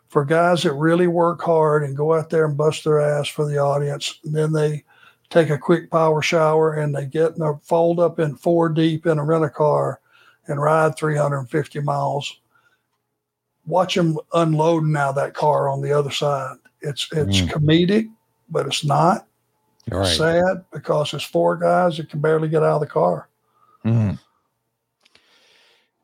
for 0.09 0.25
guys 0.25 0.63
that 0.63 0.75
really 0.75 1.07
work 1.07 1.41
hard 1.43 1.83
and 1.83 1.97
go 1.97 2.13
out 2.15 2.31
there 2.31 2.45
and 2.45 2.57
bust 2.57 2.85
their 2.85 3.01
ass 3.01 3.27
for 3.29 3.47
the 3.47 3.59
audience 3.59 4.21
and 4.25 4.35
then 4.35 4.53
they 4.53 4.85
take 5.31 5.49
a 5.51 5.59
quick 5.59 5.91
power 5.91 6.21
shower 6.21 6.75
and 6.75 6.95
they 6.95 7.07
get 7.07 7.37
in 7.37 7.43
a 7.43 7.57
fold 7.59 7.99
up 8.01 8.19
in 8.19 8.35
four 8.37 8.69
deep 8.69 9.07
in 9.07 9.19
a 9.19 9.25
rent 9.25 9.45
a 9.45 9.49
car 9.51 10.01
and 10.49 10.61
ride 10.61 10.97
350 10.97 11.81
miles 11.81 12.41
watch 13.67 13.95
them 13.95 14.19
unloading 14.33 14.93
now 14.93 15.13
that 15.13 15.35
car 15.35 15.69
on 15.69 15.81
the 15.81 15.93
other 15.93 16.11
side. 16.11 16.57
It's 16.81 17.09
it's 17.13 17.43
Mm. 17.43 17.49
comedic, 17.51 18.11
but 18.49 18.67
it's 18.67 18.85
not 18.85 19.27
right. 19.91 20.07
sad 20.07 20.65
because 20.73 21.15
it's 21.15 21.25
four 21.25 21.57
guys 21.57 21.97
that 21.99 22.09
can 22.11 22.21
barely 22.21 22.49
get 22.49 22.63
out 22.63 22.77
of 22.77 22.81
the 22.81 22.87
car. 22.87 23.29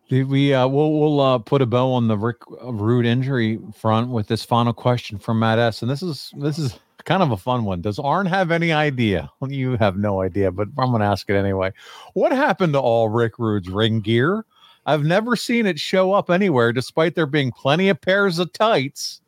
Did 0.09 0.29
we 0.29 0.55
uh 0.55 0.69
we'll 0.69 0.93
we'll 0.93 1.21
uh 1.21 1.39
put 1.39 1.63
a 1.63 1.67
bow 1.67 1.93
on 1.93 2.07
the 2.07 2.17
Rick 2.17 2.37
Rude 2.63 3.07
injury 3.07 3.59
front 3.75 4.11
with 4.11 4.29
this 4.29 4.45
final 4.45 4.73
question 4.73 5.19
from 5.19 5.41
Matt 5.41 5.59
S. 5.59 5.83
And 5.83 5.91
this 5.91 6.03
is 6.03 6.33
this 6.37 6.59
is 6.59 6.79
kind 7.07 7.23
of 7.23 7.31
a 7.31 7.37
fun 7.37 7.65
one. 7.65 7.81
Does 7.81 7.99
Arn 7.99 8.27
have 8.27 8.51
any 8.51 8.73
idea? 8.73 9.31
Well, 9.41 9.51
You 9.51 9.77
have 9.79 9.97
no 9.97 10.21
idea, 10.21 10.51
but 10.53 10.69
I'm 10.77 10.91
gonna 10.91 11.11
ask 11.11 11.31
it 11.31 11.37
anyway. 11.37 11.73
What 12.13 12.33
happened 12.33 12.75
to 12.75 12.81
all 12.81 13.09
Rick 13.09 13.39
Rude's 13.39 13.71
ring 13.71 14.01
gear? 14.01 14.45
I've 14.85 15.05
never 15.05 15.35
seen 15.35 15.67
it 15.67 15.79
show 15.81 16.13
up 16.13 16.31
anywhere, 16.31 16.73
despite 16.73 17.15
there 17.15 17.27
being 17.27 17.51
plenty 17.51 17.89
of 17.89 18.01
pairs 18.01 18.39
of 18.39 18.53
tights. 18.53 19.21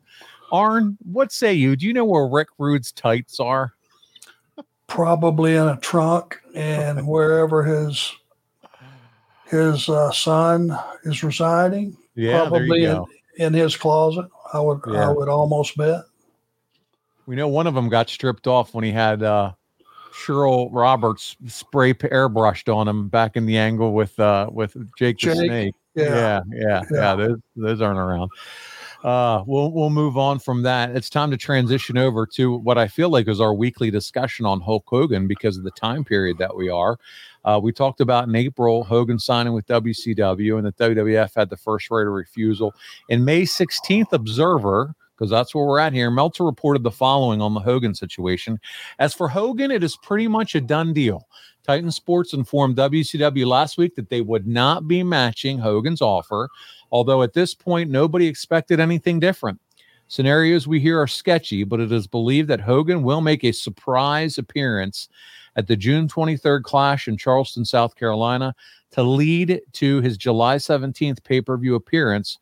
Arn, 0.52 0.98
what 1.10 1.32
say 1.32 1.54
you? 1.54 1.76
Do 1.76 1.86
you 1.86 1.92
know 1.92 2.04
where 2.04 2.26
Rick 2.26 2.48
Rude's 2.58 2.92
tights 2.92 3.40
are? 3.40 3.72
Probably 4.86 5.54
in 5.56 5.66
a 5.68 5.76
trunk 5.78 6.38
and 6.54 7.06
wherever 7.08 7.62
his 7.62 8.12
his 9.46 9.88
uh, 9.88 10.12
son 10.12 10.76
is 11.04 11.22
residing. 11.22 11.96
Yeah, 12.14 12.40
probably 12.40 12.84
in, 12.84 13.04
in 13.36 13.54
his 13.54 13.76
closet. 13.76 14.26
I 14.52 14.60
would 14.60 14.80
Yeah. 14.86 15.08
I 15.08 15.12
would 15.12 15.28
almost 15.28 15.76
bet. 15.76 16.02
We 17.28 17.36
know 17.36 17.46
one 17.46 17.66
of 17.66 17.74
them 17.74 17.90
got 17.90 18.08
stripped 18.08 18.46
off 18.46 18.72
when 18.72 18.84
he 18.84 18.90
had 18.90 19.22
uh 19.22 19.52
Cheryl 20.14 20.70
Roberts 20.72 21.36
spray 21.46 21.92
airbrushed 21.92 22.74
on 22.74 22.88
him 22.88 23.08
back 23.08 23.36
in 23.36 23.44
the 23.44 23.58
angle 23.58 23.92
with 23.92 24.18
uh 24.18 24.48
with 24.50 24.74
Jake, 24.96 25.18
the 25.18 25.34
Snake. 25.34 25.74
Yeah. 25.94 26.04
Yeah, 26.04 26.14
yeah, 26.14 26.40
yeah. 26.50 26.82
Yeah. 26.90 27.14
Those 27.16 27.38
those 27.54 27.80
aren't 27.82 27.98
around. 27.98 28.30
Uh 29.04 29.44
we'll 29.46 29.70
we'll 29.72 29.90
move 29.90 30.16
on 30.16 30.38
from 30.38 30.62
that. 30.62 30.96
It's 30.96 31.10
time 31.10 31.30
to 31.30 31.36
transition 31.36 31.98
over 31.98 32.24
to 32.28 32.56
what 32.56 32.78
I 32.78 32.88
feel 32.88 33.10
like 33.10 33.28
is 33.28 33.42
our 33.42 33.52
weekly 33.52 33.90
discussion 33.90 34.46
on 34.46 34.62
Hulk 34.62 34.84
Hogan 34.86 35.28
because 35.28 35.58
of 35.58 35.64
the 35.64 35.70
time 35.72 36.06
period 36.06 36.38
that 36.38 36.56
we 36.56 36.70
are. 36.70 36.98
Uh, 37.44 37.60
we 37.62 37.72
talked 37.72 38.00
about 38.00 38.26
in 38.26 38.34
April 38.34 38.84
Hogan 38.84 39.18
signing 39.18 39.52
with 39.52 39.66
WCW 39.66 40.56
and 40.56 40.66
the 40.66 40.72
WWF 40.72 41.34
had 41.36 41.50
the 41.50 41.56
first 41.58 41.90
right 41.90 42.06
of 42.06 42.12
refusal. 42.12 42.74
In 43.10 43.24
May 43.24 43.42
16th, 43.42 44.12
Observer, 44.12 44.94
because 45.18 45.30
that's 45.30 45.54
where 45.54 45.64
we're 45.64 45.80
at 45.80 45.92
here, 45.92 46.10
Meltzer 46.10 46.44
reported 46.44 46.84
the 46.84 46.90
following 46.90 47.42
on 47.42 47.54
the 47.54 47.60
Hogan 47.60 47.94
situation. 47.94 48.60
As 49.00 49.14
for 49.14 49.28
Hogan, 49.28 49.70
it 49.70 49.82
is 49.82 49.96
pretty 49.96 50.28
much 50.28 50.54
a 50.54 50.60
done 50.60 50.92
deal. 50.92 51.26
Titan 51.66 51.90
Sports 51.90 52.32
informed 52.32 52.76
WCW 52.76 53.46
last 53.46 53.76
week 53.76 53.94
that 53.96 54.08
they 54.08 54.20
would 54.20 54.46
not 54.46 54.86
be 54.86 55.02
matching 55.02 55.58
Hogan's 55.58 56.00
offer, 56.00 56.48
although 56.92 57.22
at 57.22 57.34
this 57.34 57.54
point, 57.54 57.90
nobody 57.90 58.26
expected 58.26 58.80
anything 58.80 59.18
different. 59.18 59.60
Scenarios 60.06 60.66
we 60.66 60.80
hear 60.80 61.00
are 61.00 61.06
sketchy, 61.06 61.64
but 61.64 61.80
it 61.80 61.92
is 61.92 62.06
believed 62.06 62.48
that 62.48 62.60
Hogan 62.60 63.02
will 63.02 63.20
make 63.20 63.44
a 63.44 63.52
surprise 63.52 64.38
appearance 64.38 65.08
at 65.56 65.66
the 65.66 65.76
June 65.76 66.08
23rd 66.08 66.62
clash 66.62 67.08
in 67.08 67.16
Charleston, 67.18 67.64
South 67.64 67.94
Carolina, 67.96 68.54
to 68.92 69.02
lead 69.02 69.60
to 69.72 70.00
his 70.00 70.16
July 70.16 70.56
17th 70.56 71.22
pay 71.24 71.42
per 71.42 71.58
view 71.58 71.74
appearance, 71.74 72.38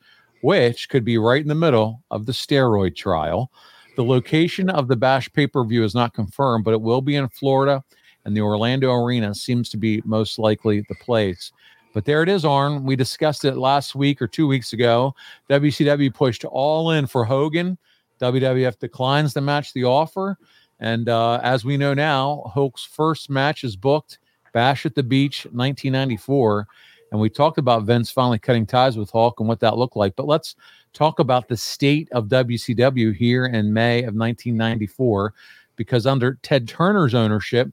which 0.47 0.89
could 0.89 1.05
be 1.05 1.19
right 1.19 1.43
in 1.43 1.49
the 1.49 1.57
middle 1.57 2.05
of 2.13 2.25
the 2.25 2.31
steroid 2.31 2.95
trial. 2.95 3.51
The 3.97 4.05
location 4.05 4.71
of 4.71 4.87
the 4.87 4.95
Bash 4.95 5.29
pay 5.33 5.49
per 5.49 5.65
view 5.65 5.83
is 5.83 5.93
not 5.93 6.15
confirmed, 6.15 6.65
but 6.65 6.73
it 6.73 6.81
will 6.81 7.01
be 7.01 7.17
in 7.17 7.29
Florida, 7.31 7.83
and 8.25 8.37
the 8.37 8.43
Orlando 8.43 8.93
Arena 8.93 9.35
seems 9.35 9.69
to 9.71 9.77
be 9.77 10.01
most 10.05 10.39
likely 10.39 10.83
the 10.89 10.95
place. 10.95 11.51
But 11.95 12.05
there 12.05 12.23
it 12.23 12.29
is, 12.29 12.45
Arn. 12.45 12.85
We 12.85 12.95
discussed 12.95 13.45
it 13.45 13.57
last 13.57 13.97
week 13.97 14.23
or 14.23 14.29
two 14.29 14.47
weeks 14.47 14.73
ago. 14.73 15.17
WCW 15.51 16.15
pushed 16.15 16.45
all 16.45 16.93
in 16.93 17.09
for 17.09 17.25
Hogan. 17.25 17.77
WWF 18.21 18.79
declines 18.79 19.35
to 19.35 19.41
match 19.41 19.73
the 19.73 19.83
offer. 19.83 20.39
And 20.79 21.09
uh, 21.09 21.41
as 21.43 21.65
we 21.65 21.77
know 21.77 21.93
now, 21.93 22.53
Hulk's 22.55 22.85
first 22.85 23.31
match 23.31 23.65
is 23.65 23.75
booked 23.75 24.21
Bash 24.53 24.87
at 24.87 24.95
the 24.95 25.03
Beach 25.03 25.45
1994. 25.47 26.69
And 27.13 27.21
we 27.21 27.31
talked 27.31 27.59
about 27.59 27.85
Vince 27.85 28.11
finally 28.11 28.39
cutting 28.39 28.67
ties 28.67 28.97
with 28.97 29.11
Hulk 29.11 29.41
and 29.41 29.49
what 29.49 29.61
that 29.61 29.77
looked 29.77 29.97
like. 29.97 30.17
But 30.17 30.27
let's 30.27 30.57
talk 30.93 31.19
about 31.19 31.49
the 31.49 31.57
state 31.57 32.09
of 32.13 32.27
WCW 32.27 33.15
here 33.15 33.47
in 33.47 33.73
May 33.73 34.01
of 34.01 34.15
1994, 34.15 35.35
because 35.77 36.07
under 36.07 36.39
Ted 36.43 36.67
Turner's 36.67 37.15
ownership, 37.15 37.71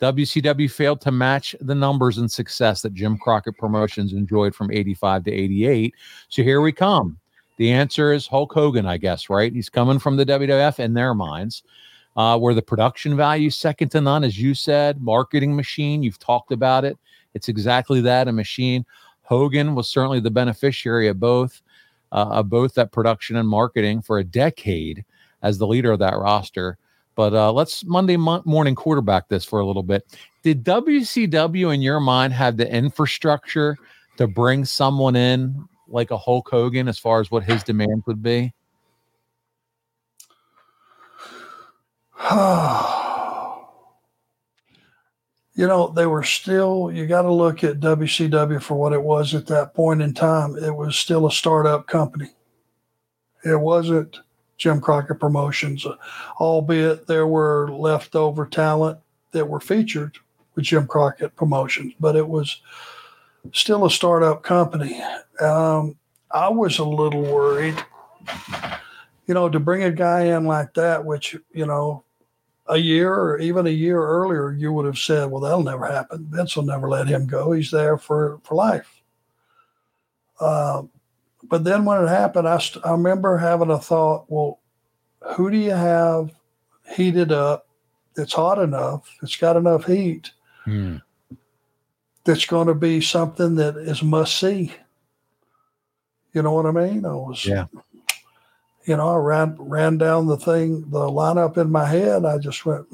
WCW 0.00 0.70
failed 0.70 1.00
to 1.00 1.10
match 1.10 1.56
the 1.60 1.74
numbers 1.74 2.18
and 2.18 2.30
success 2.30 2.82
that 2.82 2.92
Jim 2.92 3.16
Crockett 3.16 3.56
Promotions 3.56 4.12
enjoyed 4.12 4.54
from 4.54 4.70
85 4.70 5.24
to 5.24 5.32
88. 5.32 5.94
So 6.28 6.42
here 6.42 6.60
we 6.60 6.72
come. 6.72 7.18
The 7.56 7.72
answer 7.72 8.12
is 8.12 8.26
Hulk 8.26 8.52
Hogan, 8.52 8.84
I 8.84 8.98
guess, 8.98 9.30
right? 9.30 9.52
He's 9.52 9.70
coming 9.70 9.98
from 9.98 10.16
the 10.16 10.26
WWF 10.26 10.78
in 10.78 10.92
their 10.92 11.14
minds, 11.14 11.62
uh, 12.14 12.38
where 12.38 12.52
the 12.52 12.60
production 12.60 13.16
value 13.16 13.48
second 13.48 13.88
to 13.90 14.02
none, 14.02 14.22
as 14.24 14.38
you 14.38 14.54
said, 14.54 15.00
marketing 15.00 15.56
machine. 15.56 16.02
You've 16.02 16.18
talked 16.18 16.52
about 16.52 16.84
it. 16.84 16.98
It's 17.36 17.50
exactly 17.50 18.00
that 18.00 18.28
a 18.28 18.32
machine. 18.32 18.86
Hogan 19.20 19.74
was 19.74 19.90
certainly 19.90 20.20
the 20.20 20.30
beneficiary 20.30 21.06
of 21.08 21.20
both, 21.20 21.60
uh, 22.12 22.28
of 22.30 22.48
both 22.48 22.72
that 22.74 22.92
production 22.92 23.36
and 23.36 23.46
marketing 23.46 24.00
for 24.00 24.18
a 24.18 24.24
decade 24.24 25.04
as 25.42 25.58
the 25.58 25.66
leader 25.66 25.92
of 25.92 25.98
that 25.98 26.16
roster. 26.16 26.78
But 27.14 27.34
uh, 27.34 27.52
let's 27.52 27.84
Monday 27.84 28.16
mo- 28.16 28.42
morning 28.46 28.74
quarterback 28.74 29.28
this 29.28 29.44
for 29.44 29.60
a 29.60 29.66
little 29.66 29.82
bit. 29.82 30.18
Did 30.42 30.64
WCW, 30.64 31.74
in 31.74 31.82
your 31.82 32.00
mind, 32.00 32.32
have 32.32 32.56
the 32.56 32.72
infrastructure 32.72 33.76
to 34.16 34.26
bring 34.26 34.64
someone 34.64 35.14
in 35.14 35.62
like 35.88 36.10
a 36.10 36.16
Hulk 36.16 36.48
Hogan 36.48 36.88
as 36.88 36.98
far 36.98 37.20
as 37.20 37.30
what 37.30 37.44
his 37.44 37.62
demand 37.62 38.02
would 38.06 38.22
be? 38.22 38.54
you 45.56 45.66
know, 45.66 45.88
they 45.88 46.06
were 46.06 46.22
still, 46.22 46.92
you 46.92 47.06
got 47.06 47.22
to 47.22 47.32
look 47.32 47.64
at 47.64 47.80
WCW 47.80 48.62
for 48.62 48.74
what 48.76 48.92
it 48.92 49.02
was 49.02 49.34
at 49.34 49.46
that 49.46 49.72
point 49.72 50.02
in 50.02 50.12
time. 50.12 50.54
It 50.56 50.76
was 50.76 50.96
still 50.96 51.26
a 51.26 51.32
startup 51.32 51.86
company. 51.86 52.28
It 53.42 53.58
wasn't 53.58 54.18
Jim 54.58 54.82
Crockett 54.82 55.18
Promotions, 55.18 55.86
albeit 56.38 57.06
there 57.06 57.26
were 57.26 57.70
leftover 57.70 58.44
talent 58.44 58.98
that 59.32 59.48
were 59.48 59.60
featured 59.60 60.18
with 60.54 60.66
Jim 60.66 60.86
Crockett 60.86 61.34
Promotions, 61.36 61.94
but 61.98 62.16
it 62.16 62.28
was 62.28 62.60
still 63.52 63.86
a 63.86 63.90
startup 63.90 64.42
company. 64.42 65.02
Um, 65.40 65.96
I 66.30 66.50
was 66.50 66.78
a 66.78 66.84
little 66.84 67.22
worried, 67.22 67.82
you 69.26 69.32
know, 69.32 69.48
to 69.48 69.58
bring 69.58 69.84
a 69.84 69.90
guy 69.90 70.24
in 70.24 70.44
like 70.44 70.74
that, 70.74 71.02
which, 71.02 71.34
you 71.52 71.64
know, 71.64 72.04
a 72.68 72.76
year 72.76 73.12
or 73.14 73.38
even 73.38 73.66
a 73.66 73.70
year 73.70 74.00
earlier, 74.04 74.52
you 74.52 74.72
would 74.72 74.86
have 74.86 74.98
said, 74.98 75.30
well, 75.30 75.40
that'll 75.40 75.62
never 75.62 75.86
happen. 75.86 76.26
Vince 76.30 76.56
will 76.56 76.64
never 76.64 76.88
let 76.88 77.06
him 77.06 77.26
go. 77.26 77.52
He's 77.52 77.70
there 77.70 77.96
for, 77.96 78.40
for 78.44 78.54
life. 78.54 79.02
Uh, 80.40 80.82
but 81.44 81.64
then 81.64 81.84
when 81.84 82.02
it 82.02 82.08
happened, 82.08 82.48
I, 82.48 82.58
st- 82.58 82.84
I 82.84 82.90
remember 82.92 83.36
having 83.38 83.70
a 83.70 83.78
thought, 83.78 84.24
well, 84.28 84.60
who 85.36 85.50
do 85.50 85.56
you 85.56 85.70
have 85.70 86.32
heated 86.94 87.32
up 87.32 87.66
that's 88.14 88.32
hot 88.34 88.58
enough, 88.58 89.16
it's 89.22 89.36
got 89.36 89.56
enough 89.56 89.84
heat, 89.86 90.30
Hmm. 90.64 90.96
that's 92.24 92.46
going 92.46 92.66
to 92.66 92.74
be 92.74 93.00
something 93.00 93.54
that 93.56 93.76
is 93.76 94.02
must 94.02 94.38
see? 94.40 94.72
You 96.32 96.42
know 96.42 96.52
what 96.52 96.66
I 96.66 96.70
mean? 96.72 97.04
I 97.06 97.14
was, 97.14 97.46
Yeah. 97.46 97.66
You 98.86 98.96
know, 98.96 99.08
I 99.08 99.16
ran 99.16 99.56
ran 99.58 99.98
down 99.98 100.26
the 100.26 100.36
thing, 100.36 100.88
the 100.90 101.00
lineup 101.00 101.58
in 101.58 101.70
my 101.70 101.86
head. 101.86 102.24
I 102.24 102.38
just 102.38 102.64
went 102.64 102.86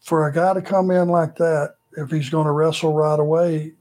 for 0.00 0.28
a 0.28 0.32
guy 0.32 0.52
to 0.52 0.62
come 0.62 0.90
in 0.90 1.08
like 1.08 1.36
that. 1.36 1.76
If 1.96 2.10
he's 2.10 2.28
going 2.28 2.44
to 2.44 2.52
wrestle 2.52 2.92
right 2.92 3.18
away, 3.18 3.72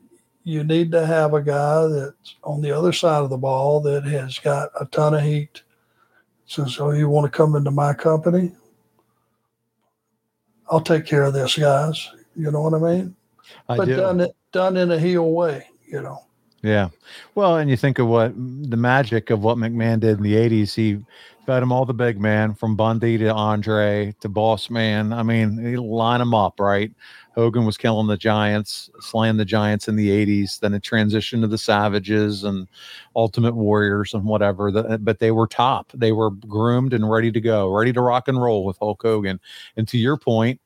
you 0.46 0.64
need 0.64 0.92
to 0.92 1.06
have 1.06 1.34
a 1.34 1.42
guy 1.42 1.88
that's 1.88 2.36
on 2.44 2.62
the 2.62 2.72
other 2.72 2.94
side 2.94 3.24
of 3.24 3.30
the 3.30 3.38
ball 3.38 3.82
that 3.82 4.06
has 4.06 4.40
got 4.40 4.70
a 4.80 4.86
ton 4.86 5.14
of 5.14 5.24
heat. 5.24 5.62
Says, 6.46 6.78
"Oh, 6.80 6.92
you 6.92 7.10
want 7.10 7.32
to 7.32 7.38
come 7.38 7.56
into 7.56 7.72
my 7.72 7.94
company? 7.94 8.54
I'll 10.70 10.82
take 10.82 11.06
care 11.06 11.24
of 11.24 11.34
this, 11.34 11.58
guys." 11.58 12.10
You 12.36 12.50
know 12.50 12.62
what 12.62 12.74
I 12.74 12.78
mean? 12.78 13.16
I 13.68 13.76
but 13.76 13.86
do. 13.86 13.98
done 13.98 14.22
it 14.22 14.36
done 14.54 14.78
in 14.78 14.90
a 14.92 15.00
heel 15.00 15.32
way. 15.32 15.68
You 15.86 16.02
know. 16.02 16.24
Yeah. 16.64 16.90
Well, 17.36 17.58
and 17.58 17.70
you 17.70 17.76
think 17.76 18.00
of 18.00 18.08
what 18.08 18.34
the 18.36 18.78
magic 18.78 19.30
of 19.30 19.42
what 19.42 19.58
McMahon 19.58 20.00
did 20.00 20.18
in 20.18 20.24
the 20.24 20.36
80s. 20.36 20.74
He 20.74 21.04
fed 21.46 21.62
him 21.62 21.74
all 21.74 21.86
the 21.86 21.94
big 21.94 22.22
man 22.22 22.54
from 22.54 22.78
Bundy 22.78 23.18
to 23.18 23.34
Andre 23.34 24.16
to 24.22 24.30
Boss 24.30 24.70
Man. 24.70 25.12
I 25.12 25.24
mean, 25.24 25.58
he 25.58 25.76
line 25.76 26.20
them 26.20 26.34
up, 26.34 26.62
right? 26.62 26.90
Hogan 27.36 27.66
was 27.66 27.78
killing 27.78 28.08
the 28.08 28.16
Giants, 28.16 28.90
slaying 29.02 29.36
the 29.36 29.44
Giants 29.44 29.90
in 29.90 29.98
the 29.98 30.08
80s. 30.08 30.62
Then 30.62 30.74
it 30.74 30.84
transitioned 30.84 31.42
to 31.42 31.48
the 31.48 31.58
Savages 31.58 32.46
and 32.46 32.68
Ultimate 33.14 33.56
Warriors 33.56 34.14
and 34.14 34.24
whatever. 34.24 34.72
But 35.00 35.20
they 35.20 35.32
were 35.32 35.48
top. 35.48 35.92
They 35.94 36.14
were 36.14 36.32
groomed 36.32 36.94
and 36.94 37.12
ready 37.12 37.32
to 37.34 37.42
go, 37.42 37.76
ready 37.76 37.92
to 37.92 38.00
rock 38.00 38.30
and 38.30 38.42
roll 38.42 38.64
with 38.64 38.78
Hulk 38.78 39.02
Hogan. 39.02 39.42
And 39.76 39.86
to 39.90 39.98
your 39.98 40.16
point, 40.16 40.62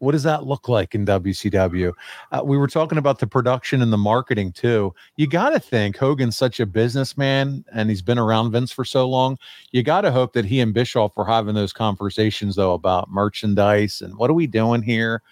what 0.00 0.12
does 0.12 0.22
that 0.22 0.46
look 0.46 0.68
like 0.68 0.94
in 0.94 1.06
WCW? 1.06 1.92
Uh, 2.32 2.40
we 2.42 2.56
were 2.56 2.66
talking 2.66 2.98
about 2.98 3.18
the 3.18 3.26
production 3.26 3.82
and 3.82 3.92
the 3.92 3.98
marketing 3.98 4.50
too. 4.50 4.94
You 5.16 5.26
got 5.26 5.50
to 5.50 5.60
think 5.60 5.96
Hogan's 5.96 6.36
such 6.36 6.58
a 6.58 6.66
businessman 6.66 7.64
and 7.72 7.90
he's 7.90 8.02
been 8.02 8.18
around 8.18 8.50
Vince 8.50 8.72
for 8.72 8.84
so 8.84 9.08
long. 9.08 9.38
You 9.72 9.82
got 9.82 10.00
to 10.00 10.10
hope 10.10 10.32
that 10.32 10.46
he 10.46 10.60
and 10.60 10.72
Bischoff 10.72 11.16
were 11.16 11.26
having 11.26 11.54
those 11.54 11.74
conversations 11.74 12.56
though 12.56 12.72
about 12.72 13.10
merchandise 13.10 14.00
and 14.00 14.16
what 14.16 14.30
are 14.30 14.34
we 14.34 14.46
doing 14.46 14.82
here 14.82 15.22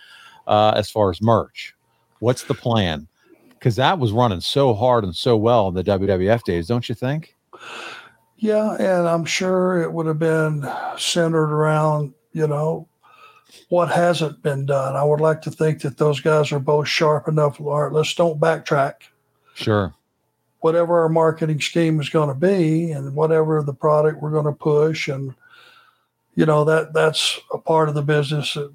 uh, 0.47 0.75
as 0.77 0.91
far 0.91 1.11
as 1.11 1.23
merch? 1.23 1.75
What's 2.21 2.45
the 2.45 2.55
plan? 2.55 3.09
Because 3.51 3.77
that 3.77 3.99
was 3.99 4.13
running 4.13 4.43
so 4.43 4.75
hard 4.75 5.03
and 5.03 5.17
so 5.17 5.37
well 5.37 5.69
in 5.69 5.75
the 5.75 5.85
WWF 5.85 6.43
days, 6.43 6.69
don't 6.69 6.89
you 6.89 6.95
think? 6.95 7.35
Yeah, 8.37 8.75
and 8.75 9.09
I'm 9.09 9.25
sure 9.25 9.83
it 9.83 9.93
would 9.93 10.07
have 10.07 10.19
been 10.19 10.71
centered 10.97 11.53
around, 11.53 12.13
you 12.33 12.47
know, 12.47 12.87
what 13.69 13.91
hasn't 13.91 14.43
been 14.43 14.67
done. 14.67 14.97
I 14.97 15.05
would 15.05 15.21
like 15.21 15.43
to 15.43 15.51
think 15.51 15.83
that 15.83 15.99
those 15.99 16.21
guys 16.21 16.53
are 16.53 16.59
both 16.59 16.89
sharp 16.89 17.29
enough. 17.29 17.61
All 17.61 17.83
right, 17.83 17.93
let's 17.93 18.15
don't 18.15 18.41
backtrack. 18.41 18.95
Sure. 19.55 19.95
Whatever 20.61 21.01
our 21.01 21.09
marketing 21.09 21.61
scheme 21.61 22.01
is 22.01 22.09
going 22.09 22.29
to 22.29 22.35
be, 22.35 22.91
and 22.91 23.15
whatever 23.15 23.63
the 23.63 23.75
product 23.75 24.23
we're 24.23 24.31
going 24.31 24.47
to 24.47 24.53
push, 24.53 25.09
and 25.09 25.35
you 26.35 26.47
know 26.47 26.65
that 26.65 26.93
that's 26.93 27.39
a 27.53 27.59
part 27.59 27.89
of 27.89 27.95
the 27.95 28.03
business 28.03 28.55
that, 28.55 28.73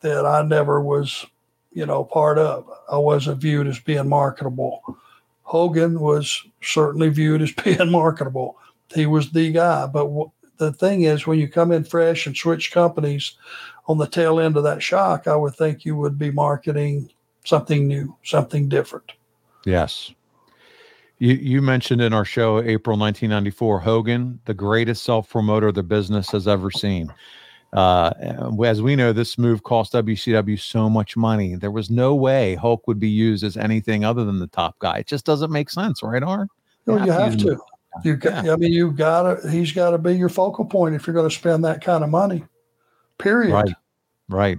that 0.00 0.26
I 0.26 0.42
never 0.42 0.80
was, 0.80 1.24
you 1.72 1.86
know, 1.86 2.04
part 2.04 2.38
of. 2.38 2.68
I 2.90 2.98
wasn't 2.98 3.40
viewed 3.40 3.66
as 3.66 3.78
being 3.78 4.08
marketable. 4.08 4.98
Hogan 5.42 6.00
was 6.00 6.44
certainly 6.62 7.08
viewed 7.08 7.42
as 7.42 7.52
being 7.64 7.90
marketable. 7.90 8.58
He 8.94 9.06
was 9.06 9.30
the 9.30 9.52
guy, 9.52 9.86
but 9.86 10.04
w- 10.04 10.30
the 10.58 10.72
thing 10.72 11.02
is, 11.02 11.26
when 11.26 11.38
you 11.38 11.48
come 11.48 11.72
in 11.72 11.84
fresh 11.84 12.26
and 12.26 12.36
switch 12.36 12.72
companies 12.72 13.36
on 13.86 13.98
the 13.98 14.06
tail 14.06 14.40
end 14.40 14.56
of 14.56 14.62
that 14.64 14.82
shock, 14.82 15.26
I 15.26 15.36
would 15.36 15.54
think 15.54 15.84
you 15.84 15.96
would 15.96 16.18
be 16.18 16.30
marketing 16.30 17.10
something 17.44 17.86
new, 17.88 18.16
something 18.22 18.68
different. 18.68 19.12
Yes. 19.64 20.12
You 21.18 21.34
you 21.34 21.62
mentioned 21.62 22.00
in 22.00 22.12
our 22.12 22.24
show 22.24 22.58
April 22.58 22.98
1994 22.98 23.80
Hogan, 23.80 24.40
the 24.44 24.54
greatest 24.54 25.04
self 25.04 25.28
promoter 25.28 25.70
the 25.70 25.82
business 25.82 26.30
has 26.30 26.48
ever 26.48 26.70
seen. 26.70 27.12
Uh, 27.72 28.12
as 28.66 28.82
we 28.82 28.94
know, 28.96 29.12
this 29.12 29.38
move 29.38 29.62
cost 29.62 29.94
WCW 29.94 30.60
so 30.60 30.90
much 30.90 31.16
money. 31.16 31.54
There 31.54 31.70
was 31.70 31.88
no 31.88 32.14
way 32.14 32.54
Hulk 32.54 32.86
would 32.86 33.00
be 33.00 33.08
used 33.08 33.44
as 33.44 33.56
anything 33.56 34.04
other 34.04 34.24
than 34.24 34.40
the 34.40 34.46
top 34.48 34.78
guy. 34.78 34.98
It 34.98 35.06
just 35.06 35.24
doesn't 35.24 35.50
make 35.50 35.70
sense, 35.70 36.02
right, 36.02 36.22
Arn? 36.22 36.48
Well, 36.84 37.06
you 37.06 37.12
have 37.12 37.36
to. 37.38 37.58
You 38.04 38.16
got, 38.16 38.48
I 38.48 38.56
mean, 38.56 38.72
you 38.72 38.90
got 38.90 39.22
to. 39.22 39.50
He's 39.50 39.72
got 39.72 39.90
to 39.90 39.98
be 39.98 40.14
your 40.14 40.28
focal 40.28 40.64
point 40.64 40.94
if 40.94 41.06
you're 41.06 41.14
going 41.14 41.28
to 41.28 41.34
spend 41.34 41.64
that 41.64 41.82
kind 41.82 42.04
of 42.04 42.10
money. 42.10 42.44
Period. 43.22 43.52
Right. 43.52 43.74
Right. 44.28 44.58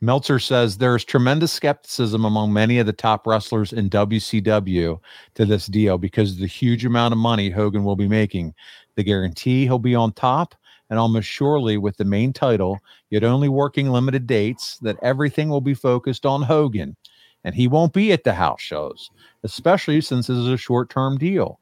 Meltzer 0.00 0.38
says 0.38 0.78
there 0.78 0.94
is 0.94 1.04
tremendous 1.04 1.52
skepticism 1.52 2.24
among 2.24 2.52
many 2.52 2.78
of 2.78 2.86
the 2.86 2.92
top 2.92 3.26
wrestlers 3.26 3.72
in 3.72 3.90
WCW 3.90 5.00
to 5.34 5.44
this 5.44 5.66
deal 5.66 5.98
because 5.98 6.32
of 6.32 6.38
the 6.38 6.46
huge 6.46 6.84
amount 6.84 7.12
of 7.12 7.18
money 7.18 7.50
Hogan 7.50 7.82
will 7.82 7.96
be 7.96 8.06
making. 8.06 8.54
The 8.94 9.02
guarantee 9.02 9.64
he'll 9.64 9.80
be 9.80 9.96
on 9.96 10.12
top, 10.12 10.54
and 10.90 10.98
almost 10.98 11.28
surely 11.28 11.78
with 11.78 11.96
the 11.96 12.04
main 12.04 12.32
title, 12.32 12.78
yet 13.10 13.24
only 13.24 13.48
working 13.48 13.90
limited 13.90 14.26
dates, 14.26 14.78
that 14.78 14.98
everything 15.02 15.48
will 15.48 15.60
be 15.60 15.74
focused 15.74 16.24
on 16.24 16.42
Hogan, 16.42 16.96
and 17.42 17.54
he 17.54 17.66
won't 17.66 17.92
be 17.92 18.12
at 18.12 18.24
the 18.24 18.34
house 18.34 18.60
shows, 18.60 19.10
especially 19.42 20.00
since 20.00 20.28
this 20.28 20.36
is 20.36 20.48
a 20.48 20.56
short 20.56 20.90
term 20.90 21.18
deal. 21.18 21.58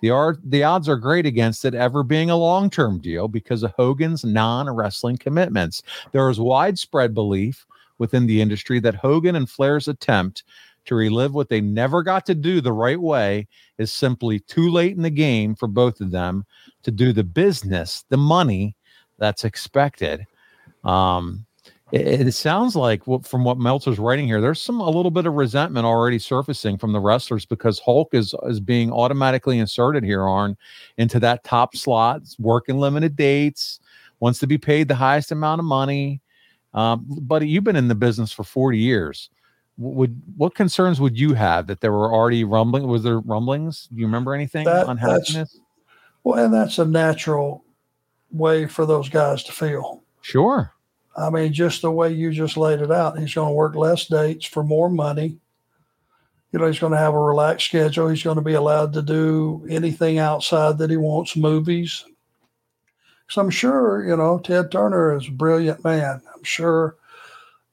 The, 0.00 0.38
the 0.44 0.62
odds 0.62 0.88
are 0.88 0.96
great 0.96 1.26
against 1.26 1.64
it 1.64 1.74
ever 1.74 2.02
being 2.02 2.30
a 2.30 2.36
long 2.36 2.70
term 2.70 3.00
deal 3.00 3.28
because 3.28 3.62
of 3.62 3.72
Hogan's 3.72 4.24
non 4.24 4.70
wrestling 4.70 5.16
commitments. 5.16 5.82
There 6.12 6.28
is 6.30 6.40
widespread 6.40 7.14
belief 7.14 7.66
within 7.98 8.26
the 8.26 8.40
industry 8.40 8.80
that 8.80 8.94
Hogan 8.94 9.36
and 9.36 9.50
Flair's 9.50 9.88
attempt 9.88 10.44
to 10.84 10.94
relive 10.94 11.34
what 11.34 11.50
they 11.50 11.60
never 11.60 12.02
got 12.02 12.24
to 12.26 12.34
do 12.34 12.60
the 12.60 12.72
right 12.72 13.00
way 13.00 13.46
is 13.76 13.92
simply 13.92 14.40
too 14.40 14.70
late 14.70 14.96
in 14.96 15.02
the 15.02 15.10
game 15.10 15.54
for 15.54 15.66
both 15.66 16.00
of 16.00 16.10
them 16.10 16.46
to 16.82 16.90
do 16.90 17.12
the 17.12 17.24
business, 17.24 18.04
the 18.08 18.16
money 18.16 18.74
that's 19.18 19.44
expected. 19.44 20.26
Um, 20.84 21.44
It, 21.92 22.26
it 22.26 22.32
sounds 22.32 22.76
like 22.76 23.06
what, 23.06 23.26
from 23.26 23.44
what 23.44 23.58
Meltzer's 23.58 23.98
writing 23.98 24.26
here, 24.26 24.40
there's 24.40 24.60
some 24.60 24.80
a 24.80 24.90
little 24.90 25.10
bit 25.10 25.26
of 25.26 25.34
resentment 25.34 25.86
already 25.86 26.18
surfacing 26.18 26.76
from 26.76 26.92
the 26.92 27.00
wrestlers 27.00 27.46
because 27.46 27.78
Hulk 27.78 28.12
is 28.12 28.34
is 28.46 28.60
being 28.60 28.92
automatically 28.92 29.58
inserted 29.58 30.04
here 30.04 30.24
on 30.24 30.56
into 30.98 31.18
that 31.20 31.44
top 31.44 31.74
slot, 31.76 32.22
working 32.38 32.78
limited 32.78 33.16
dates, 33.16 33.80
wants 34.20 34.38
to 34.40 34.46
be 34.46 34.58
paid 34.58 34.88
the 34.88 34.94
highest 34.94 35.32
amount 35.32 35.60
of 35.60 35.64
money. 35.64 36.20
Um, 36.74 37.06
buddy, 37.08 37.48
you've 37.48 37.64
been 37.64 37.76
in 37.76 37.88
the 37.88 37.94
business 37.94 38.32
for 38.32 38.44
40 38.44 38.78
years. 38.78 39.30
Would 39.78 40.20
what 40.36 40.54
concerns 40.54 41.00
would 41.00 41.18
you 41.18 41.34
have 41.34 41.68
that 41.68 41.80
there 41.80 41.92
were 41.92 42.12
already 42.12 42.44
rumbling? 42.44 42.86
Was 42.86 43.04
there 43.04 43.20
rumblings? 43.20 43.88
Do 43.92 43.98
you 43.98 44.06
remember 44.06 44.34
anything 44.34 44.64
That- 44.64 44.86
on 44.86 44.96
happiness? 44.98 45.58
Well, 46.24 46.44
and 46.44 46.52
that's 46.52 46.78
a 46.78 46.84
natural 46.84 47.64
way 48.32 48.66
for 48.66 48.84
those 48.84 49.08
guys 49.08 49.42
to 49.44 49.52
feel. 49.52 50.02
Sure. 50.20 50.74
I 51.18 51.30
mean, 51.30 51.52
just 51.52 51.82
the 51.82 51.90
way 51.90 52.12
you 52.12 52.32
just 52.32 52.56
laid 52.56 52.80
it 52.80 52.92
out, 52.92 53.18
he's 53.18 53.34
going 53.34 53.48
to 53.48 53.54
work 53.54 53.74
less 53.74 54.06
dates 54.06 54.46
for 54.46 54.62
more 54.62 54.88
money. 54.88 55.38
You 56.52 56.58
know, 56.58 56.66
he's 56.66 56.78
going 56.78 56.92
to 56.92 56.98
have 56.98 57.14
a 57.14 57.20
relaxed 57.20 57.66
schedule. 57.66 58.08
He's 58.08 58.22
going 58.22 58.36
to 58.36 58.42
be 58.42 58.54
allowed 58.54 58.92
to 58.94 59.02
do 59.02 59.66
anything 59.68 60.18
outside 60.18 60.78
that 60.78 60.90
he 60.90 60.96
wants, 60.96 61.36
movies. 61.36 62.04
So 63.28 63.42
I'm 63.42 63.50
sure, 63.50 64.06
you 64.08 64.16
know, 64.16 64.38
Ted 64.38 64.70
Turner 64.70 65.16
is 65.16 65.28
a 65.28 65.32
brilliant 65.32 65.84
man. 65.84 66.22
I'm 66.34 66.44
sure, 66.44 66.96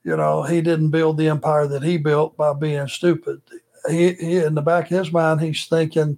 you 0.03 0.17
know, 0.17 0.43
he 0.43 0.61
didn't 0.61 0.89
build 0.89 1.17
the 1.17 1.29
empire 1.29 1.67
that 1.67 1.83
he 1.83 1.97
built 1.97 2.35
by 2.35 2.51
being 2.53 2.87
stupid. 2.87 3.41
He, 3.89 4.13
he 4.13 4.37
in 4.37 4.55
the 4.55 4.61
back 4.61 4.91
of 4.91 4.97
his 4.97 5.13
mind, 5.13 5.39
he's 5.39 5.67
thinking, 5.67 6.17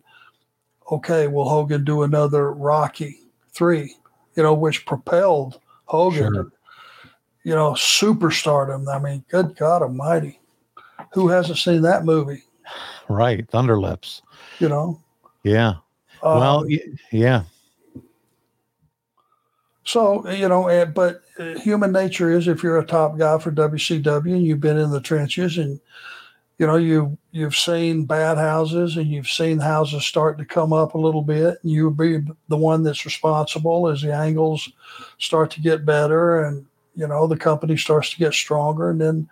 okay, 0.91 1.27
will 1.27 1.47
Hogan 1.47 1.83
do 1.83 2.01
another 2.01 2.51
Rocky 2.51 3.19
three? 3.51 3.95
You 4.35 4.43
know, 4.43 4.55
which 4.55 4.85
propelled 4.85 5.59
Hogan 5.85 6.33
Sure. 6.33 6.51
You 7.47 7.55
know, 7.55 7.71
superstardom. 7.71 8.93
I 8.93 8.99
mean, 8.99 9.23
good 9.29 9.55
God 9.55 9.81
Almighty, 9.81 10.41
who 11.13 11.29
hasn't 11.29 11.59
seen 11.59 11.81
that 11.83 12.03
movie? 12.03 12.43
Right. 13.07 13.49
Thunderlips. 13.49 14.21
You 14.59 14.67
know, 14.67 14.99
Yeah. 15.43 15.75
well, 16.21 16.59
Um, 16.59 16.67
y- 16.67 16.81
yeah. 17.09 17.43
So 19.85 20.29
you 20.29 20.49
know, 20.49 20.85
but 20.93 21.21
uh, 21.39 21.57
human 21.59 21.93
nature 21.93 22.29
is 22.31 22.49
if 22.49 22.61
you're 22.63 22.79
a 22.79 22.85
top 22.85 23.17
guy 23.17 23.37
for 23.37 23.49
WCW 23.51 24.33
and 24.35 24.43
you've 24.43 24.59
been 24.59 24.77
in 24.77 24.89
the 24.91 24.99
trenches 24.99 25.57
and 25.57 25.79
you 26.57 26.67
know 26.67 26.75
you 26.75 27.17
you've 27.31 27.55
seen 27.55 28.03
bad 28.03 28.37
houses 28.37 28.97
and 28.97 29.07
you've 29.07 29.29
seen 29.29 29.59
houses 29.59 30.05
start 30.05 30.37
to 30.39 30.43
come 30.43 30.73
up 30.73 30.95
a 30.95 30.97
little 30.97 31.21
bit 31.21 31.59
and 31.63 31.71
you 31.71 31.89
be 31.91 32.19
the 32.49 32.57
one 32.57 32.83
that's 32.83 33.05
responsible 33.05 33.87
as 33.87 34.01
the 34.01 34.13
angles 34.13 34.67
start 35.17 35.49
to 35.51 35.61
get 35.61 35.85
better 35.85 36.43
and 36.43 36.65
you 36.97 37.07
know 37.07 37.27
the 37.27 37.37
company 37.37 37.77
starts 37.77 38.11
to 38.11 38.17
get 38.17 38.33
stronger. 38.33 38.89
And 38.89 38.99
then 38.99 39.29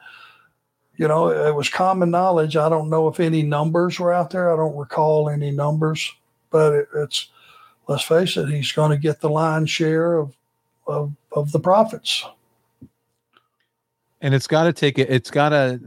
you 0.95 1.07
know 1.07 1.29
it 1.29 1.53
was 1.53 1.67
common 1.67 2.11
knowledge. 2.11 2.55
I 2.55 2.69
don't 2.69 2.89
know 2.89 3.09
if 3.09 3.19
any 3.19 3.43
numbers 3.43 3.99
were 3.99 4.13
out 4.13 4.29
there. 4.29 4.53
I 4.53 4.55
don't 4.55 4.77
recall 4.77 5.29
any 5.29 5.51
numbers 5.51 6.13
but 6.55 6.73
it, 6.73 6.87
it's 6.95 7.27
let's 7.87 8.03
face 8.03 8.37
it 8.37 8.47
he's 8.47 8.71
going 8.71 8.91
to 8.91 8.97
get 8.97 9.19
the 9.19 9.29
lion's 9.29 9.69
share 9.69 10.17
of 10.17 10.33
of, 10.87 11.11
of 11.33 11.51
the 11.51 11.59
profits. 11.59 12.25
and 14.21 14.33
it's 14.33 14.47
got 14.47 14.63
to 14.63 14.71
take 14.71 14.97
it 14.97 15.09
it's 15.09 15.29
got 15.29 15.49
to 15.49 15.81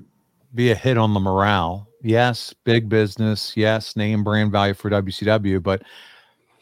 be 0.55 0.71
a 0.71 0.75
hit 0.75 0.99
on 0.99 1.15
the 1.15 1.21
morale. 1.21 1.89
Yes 2.03 2.55
big 2.65 2.89
business. 2.89 3.57
Yes 3.57 3.97
name 3.97 4.23
brand 4.23 4.53
value 4.53 4.75
for 4.75 4.91
wcw 4.91 5.63
but 5.63 5.83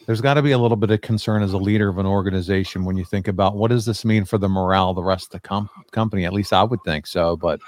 there's 0.06 0.20
got 0.20 0.34
to 0.34 0.42
be 0.42 0.52
a 0.52 0.58
little 0.58 0.76
bit 0.76 0.90
of 0.90 1.00
concern 1.00 1.42
as 1.42 1.52
a 1.52 1.58
leader 1.58 1.88
of 1.88 1.98
an 1.98 2.06
organization 2.06 2.84
when 2.84 2.96
you 2.96 3.04
think 3.04 3.28
about 3.28 3.56
what 3.56 3.68
does 3.68 3.84
this 3.84 4.04
mean 4.04 4.24
for 4.24 4.38
the 4.38 4.48
morale 4.48 4.90
of 4.90 4.96
the 4.96 5.02
rest 5.02 5.26
of 5.26 5.42
the 5.42 5.48
com- 5.48 5.68
company 5.90 6.24
at 6.24 6.32
least 6.32 6.52
i 6.52 6.62
would 6.62 6.80
think 6.84 7.06
so 7.06 7.36
but 7.36 7.60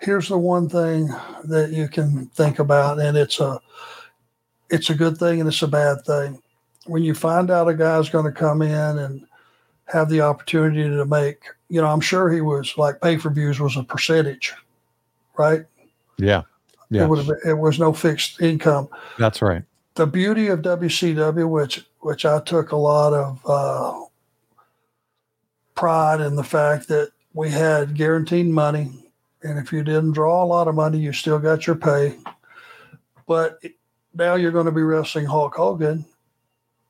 Here's 0.00 0.28
the 0.28 0.38
one 0.38 0.66
thing 0.66 1.08
that 1.44 1.72
you 1.72 1.86
can 1.86 2.24
think 2.28 2.58
about, 2.58 2.98
and 2.98 3.18
it's 3.18 3.38
a 3.38 3.60
it's 4.70 4.88
a 4.88 4.94
good 4.94 5.18
thing 5.18 5.40
and 5.40 5.46
it's 5.48 5.60
a 5.60 5.68
bad 5.68 5.98
thing. 6.06 6.40
When 6.86 7.02
you 7.02 7.12
find 7.14 7.50
out 7.50 7.68
a 7.68 7.74
guy's 7.74 8.08
going 8.08 8.24
to 8.24 8.32
come 8.32 8.62
in 8.62 8.98
and 8.98 9.26
have 9.92 10.08
the 10.08 10.22
opportunity 10.22 10.84
to 10.88 11.04
make, 11.04 11.42
you 11.68 11.82
know, 11.82 11.86
I'm 11.88 12.00
sure 12.00 12.30
he 12.30 12.40
was 12.40 12.78
like 12.78 13.02
pay 13.02 13.18
for 13.18 13.28
views 13.28 13.60
was 13.60 13.76
a 13.76 13.82
percentage, 13.82 14.54
right? 15.36 15.66
yeah 16.16 16.44
yeah 16.88 17.04
It 17.04 17.08
would 17.10 17.18
have 17.18 17.26
been, 17.26 17.50
it 17.50 17.58
was 17.58 17.78
no 17.78 17.92
fixed 17.92 18.40
income. 18.40 18.88
that's 19.18 19.42
right 19.42 19.64
the 19.94 20.06
beauty 20.06 20.48
of 20.48 20.60
WCW, 20.60 21.48
which 21.48 21.86
which 22.00 22.24
I 22.24 22.40
took 22.40 22.72
a 22.72 22.76
lot 22.76 23.12
of 23.12 23.40
uh, 23.46 24.00
pride 25.74 26.20
in 26.20 26.36
the 26.36 26.44
fact 26.44 26.88
that 26.88 27.10
we 27.34 27.50
had 27.50 27.94
guaranteed 27.94 28.46
money, 28.46 28.90
and 29.42 29.58
if 29.58 29.72
you 29.72 29.82
didn't 29.82 30.12
draw 30.12 30.42
a 30.42 30.46
lot 30.46 30.68
of 30.68 30.74
money, 30.74 30.98
you 30.98 31.12
still 31.12 31.38
got 31.38 31.66
your 31.66 31.76
pay. 31.76 32.16
But 33.26 33.62
now 34.14 34.34
you're 34.34 34.50
going 34.50 34.66
to 34.66 34.72
be 34.72 34.82
wrestling 34.82 35.26
Hulk 35.26 35.54
Hogan, 35.54 36.04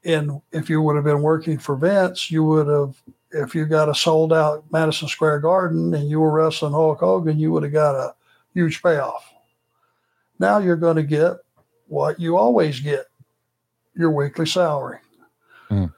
and 0.05 0.41
if 0.53 0.71
you 0.71 0.81
would 0.83 0.97
have 0.97 1.05
been 1.05 1.23
working 1.23 1.59
for 1.59 1.77
Vince, 1.77 2.31
you 2.31 2.45
would 2.45 2.69
have. 2.69 2.97
If 3.33 3.55
you 3.55 3.65
got 3.65 3.89
a 3.89 3.95
sold 3.95 4.33
out 4.33 4.65
Madison 4.73 5.07
Square 5.07 5.39
Garden 5.39 5.95
and 5.95 6.11
you 6.11 6.19
were 6.19 6.33
wrestling 6.33 6.73
Hulk 6.73 6.99
Hogan, 6.99 7.39
you 7.39 7.53
would 7.53 7.63
have 7.63 7.73
got 7.73 7.95
a 7.95 8.13
huge 8.55 8.83
payoff. 8.83 9.33
Now 10.41 10.59
you're 10.59 10.75
going 10.75 10.97
to 10.97 11.05
get 11.05 11.37
what 11.91 12.21
you 12.21 12.37
always 12.37 12.81
get 12.81 13.07
your 13.95 14.13
weekly 14.13 14.47
salary. 14.47 14.99
Mm. 15.71 15.93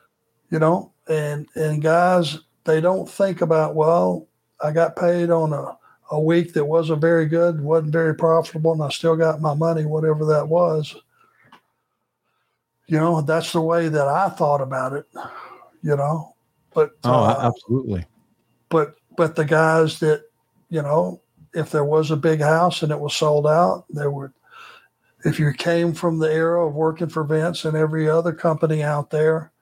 you 0.50 0.58
know 0.58 0.92
and 1.08 1.48
and 1.54 1.80
guys 1.80 2.40
they 2.64 2.78
don't 2.78 3.08
think 3.08 3.40
about 3.40 3.74
well 3.74 4.28
i 4.62 4.70
got 4.70 4.96
paid 4.96 5.30
on 5.30 5.54
a, 5.54 5.78
a 6.10 6.20
week 6.20 6.52
that 6.52 6.66
wasn't 6.66 7.00
very 7.00 7.24
good 7.24 7.58
wasn't 7.58 7.90
very 7.90 8.14
profitable 8.14 8.72
and 8.72 8.82
i 8.82 8.90
still 8.90 9.16
got 9.16 9.40
my 9.40 9.54
money 9.54 9.86
whatever 9.86 10.26
that 10.26 10.46
was. 10.46 10.94
You 12.86 12.98
know 12.98 13.22
that's 13.22 13.52
the 13.52 13.62
way 13.62 13.88
that 13.88 14.06
i 14.06 14.28
thought 14.28 14.60
about 14.60 14.92
it 14.92 15.06
you 15.82 15.96
know 15.96 16.34
but 16.74 16.90
oh 17.04 17.24
uh, 17.24 17.50
absolutely. 17.50 18.04
but 18.68 18.96
but 19.16 19.36
the 19.36 19.46
guys 19.46 20.00
that 20.00 20.24
you 20.68 20.82
know 20.82 21.22
if 21.54 21.70
there 21.70 21.84
was 21.84 22.10
a 22.10 22.16
big 22.16 22.40
house 22.40 22.82
and 22.82 22.92
it 22.92 23.00
was 23.00 23.16
sold 23.16 23.46
out 23.46 23.86
they 23.88 24.06
would 24.06 24.32
if 25.24 25.38
you 25.38 25.52
came 25.52 25.92
from 25.92 26.18
the 26.18 26.32
era 26.32 26.66
of 26.66 26.74
working 26.74 27.08
for 27.08 27.24
vince 27.24 27.64
and 27.64 27.76
every 27.76 28.08
other 28.08 28.32
company 28.32 28.82
out 28.82 29.10
there 29.10 29.52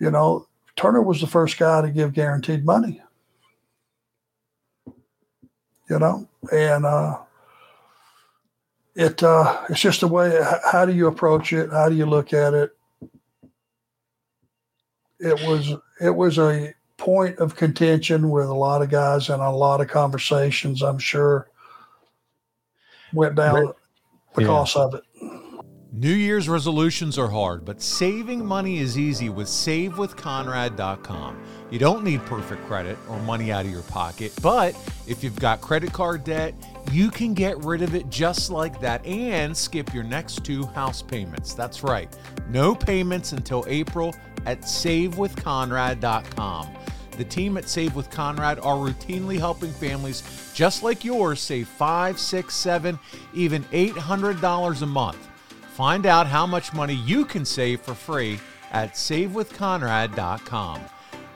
you 0.00 0.10
know 0.10 0.46
turner 0.76 1.02
was 1.02 1.20
the 1.20 1.26
first 1.26 1.58
guy 1.58 1.82
to 1.82 1.90
give 1.90 2.12
guaranteed 2.12 2.64
money. 2.64 3.00
You 5.88 5.98
know 5.98 6.28
and 6.50 6.86
uh 6.86 7.18
it 8.94 9.22
uh 9.22 9.64
it's 9.68 9.80
just 9.80 10.02
a 10.02 10.08
way 10.08 10.40
how 10.70 10.86
do 10.86 10.92
you 10.92 11.06
approach 11.06 11.52
it? 11.52 11.70
How 11.70 11.88
do 11.88 11.94
you 11.94 12.06
look 12.06 12.32
at 12.32 12.54
it? 12.54 12.70
It 15.20 15.46
was 15.46 15.74
it 16.00 16.14
was 16.14 16.38
a 16.38 16.74
point 16.96 17.38
of 17.38 17.56
contention 17.56 18.30
with 18.30 18.46
a 18.46 18.54
lot 18.54 18.82
of 18.82 18.88
guys 18.88 19.28
and 19.28 19.42
a 19.42 19.50
lot 19.50 19.80
of 19.80 19.88
conversations 19.88 20.80
i'm 20.80 20.98
sure 20.98 21.50
went 23.12 23.34
down 23.34 23.72
because 24.34 24.76
of 24.76 24.94
it 24.94 25.02
New 25.96 26.12
Year's 26.12 26.48
resolutions 26.48 27.18
are 27.18 27.28
hard, 27.28 27.64
but 27.64 27.80
saving 27.80 28.44
money 28.44 28.80
is 28.80 28.98
easy 28.98 29.28
with 29.28 29.46
SaveWithConrad.com. 29.46 31.40
You 31.70 31.78
don't 31.78 32.02
need 32.02 32.26
perfect 32.26 32.66
credit 32.66 32.98
or 33.08 33.20
money 33.20 33.52
out 33.52 33.64
of 33.64 33.70
your 33.70 33.82
pocket, 33.82 34.32
but 34.42 34.74
if 35.06 35.22
you've 35.22 35.38
got 35.38 35.60
credit 35.60 35.92
card 35.92 36.24
debt, 36.24 36.52
you 36.90 37.12
can 37.12 37.32
get 37.32 37.56
rid 37.58 37.80
of 37.80 37.94
it 37.94 38.10
just 38.10 38.50
like 38.50 38.80
that 38.80 39.06
and 39.06 39.56
skip 39.56 39.94
your 39.94 40.02
next 40.02 40.44
two 40.44 40.66
house 40.66 41.00
payments. 41.00 41.54
That's 41.54 41.84
right, 41.84 42.12
no 42.48 42.74
payments 42.74 43.30
until 43.30 43.64
April 43.68 44.12
at 44.46 44.62
SaveWithConrad.com. 44.62 46.68
The 47.16 47.24
team 47.24 47.56
at 47.56 47.68
Save 47.68 47.94
with 47.94 48.10
Conrad 48.10 48.58
are 48.58 48.76
routinely 48.76 49.38
helping 49.38 49.70
families 49.70 50.22
just 50.54 50.82
like 50.82 51.04
yours 51.04 51.40
save 51.40 51.68
five, 51.68 52.18
six, 52.18 52.54
seven, 52.54 52.98
even 53.32 53.62
$800 53.64 54.82
a 54.82 54.86
month. 54.86 55.28
Find 55.74 56.06
out 56.06 56.26
how 56.26 56.46
much 56.46 56.72
money 56.72 56.94
you 56.94 57.24
can 57.24 57.44
save 57.44 57.80
for 57.80 57.94
free 57.94 58.38
at 58.70 58.94
SaveWithConrad.com. 58.94 60.80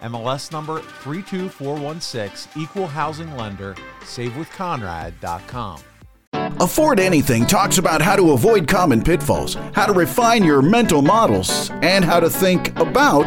NMLS 0.03 0.53
number 0.53 0.81
32416, 0.81 2.63
Equal 2.63 2.87
Housing 2.87 3.37
Lender, 3.37 3.75
SaveWithConrad.com. 4.03 5.81
Afford 6.61 6.99
Anything 6.99 7.47
talks 7.47 7.79
about 7.79 8.03
how 8.03 8.17
to 8.17 8.33
avoid 8.33 8.67
common 8.67 9.03
pitfalls, 9.03 9.55
how 9.75 9.87
to 9.87 9.93
refine 9.93 10.43
your 10.43 10.61
mental 10.61 11.03
models, 11.03 11.71
and 11.83 12.05
how 12.05 12.19
to 12.21 12.29
think 12.29 12.77
about 12.79 13.27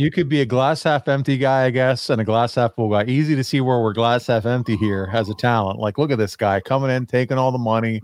You 0.00 0.10
could 0.10 0.30
be 0.30 0.40
a 0.40 0.46
glass 0.46 0.82
half 0.82 1.08
empty 1.08 1.36
guy, 1.36 1.64
I 1.64 1.70
guess, 1.70 2.08
and 2.08 2.22
a 2.22 2.24
glass 2.24 2.54
half 2.54 2.74
full 2.74 2.88
guy. 2.88 3.04
Easy 3.04 3.36
to 3.36 3.44
see 3.44 3.60
where 3.60 3.80
we're 3.80 3.92
glass 3.92 4.28
half 4.28 4.46
empty 4.46 4.74
here 4.74 5.04
has 5.04 5.28
a 5.28 5.34
talent. 5.34 5.78
Like, 5.78 5.98
look 5.98 6.10
at 6.10 6.16
this 6.16 6.36
guy 6.36 6.58
coming 6.60 6.88
in, 6.88 7.04
taking 7.04 7.36
all 7.36 7.52
the 7.52 7.58
money, 7.58 8.00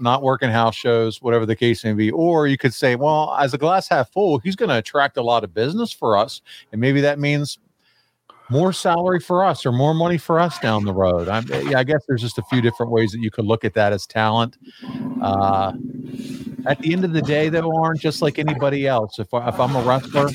not 0.00 0.24
working 0.24 0.50
house 0.50 0.74
shows, 0.74 1.22
whatever 1.22 1.46
the 1.46 1.54
case 1.54 1.84
may 1.84 1.92
be. 1.92 2.10
Or 2.10 2.48
you 2.48 2.58
could 2.58 2.74
say, 2.74 2.96
well, 2.96 3.36
as 3.38 3.54
a 3.54 3.58
glass 3.58 3.86
half 3.88 4.10
full, 4.10 4.38
he's 4.38 4.56
going 4.56 4.70
to 4.70 4.78
attract 4.78 5.16
a 5.16 5.22
lot 5.22 5.44
of 5.44 5.54
business 5.54 5.92
for 5.92 6.16
us. 6.16 6.42
And 6.72 6.80
maybe 6.80 7.00
that 7.02 7.20
means 7.20 7.60
more 8.50 8.72
salary 8.72 9.20
for 9.20 9.44
us 9.44 9.64
or 9.64 9.70
more 9.70 9.94
money 9.94 10.18
for 10.18 10.40
us 10.40 10.58
down 10.58 10.84
the 10.84 10.92
road. 10.92 11.28
I'm, 11.28 11.46
yeah, 11.70 11.78
I 11.78 11.84
guess 11.84 12.02
there's 12.08 12.22
just 12.22 12.38
a 12.38 12.42
few 12.50 12.60
different 12.60 12.90
ways 12.90 13.12
that 13.12 13.20
you 13.20 13.30
could 13.30 13.44
look 13.44 13.64
at 13.64 13.74
that 13.74 13.92
as 13.92 14.08
talent. 14.08 14.58
Uh, 15.22 15.74
at 16.66 16.80
the 16.80 16.92
end 16.92 17.04
of 17.04 17.12
the 17.12 17.22
day, 17.22 17.48
though, 17.48 17.72
aren't 17.80 18.00
just 18.00 18.22
like 18.22 18.40
anybody 18.40 18.88
else. 18.88 19.20
If, 19.20 19.28
if 19.32 19.60
I'm 19.60 19.76
a 19.76 19.82
wrestler, 19.82 20.28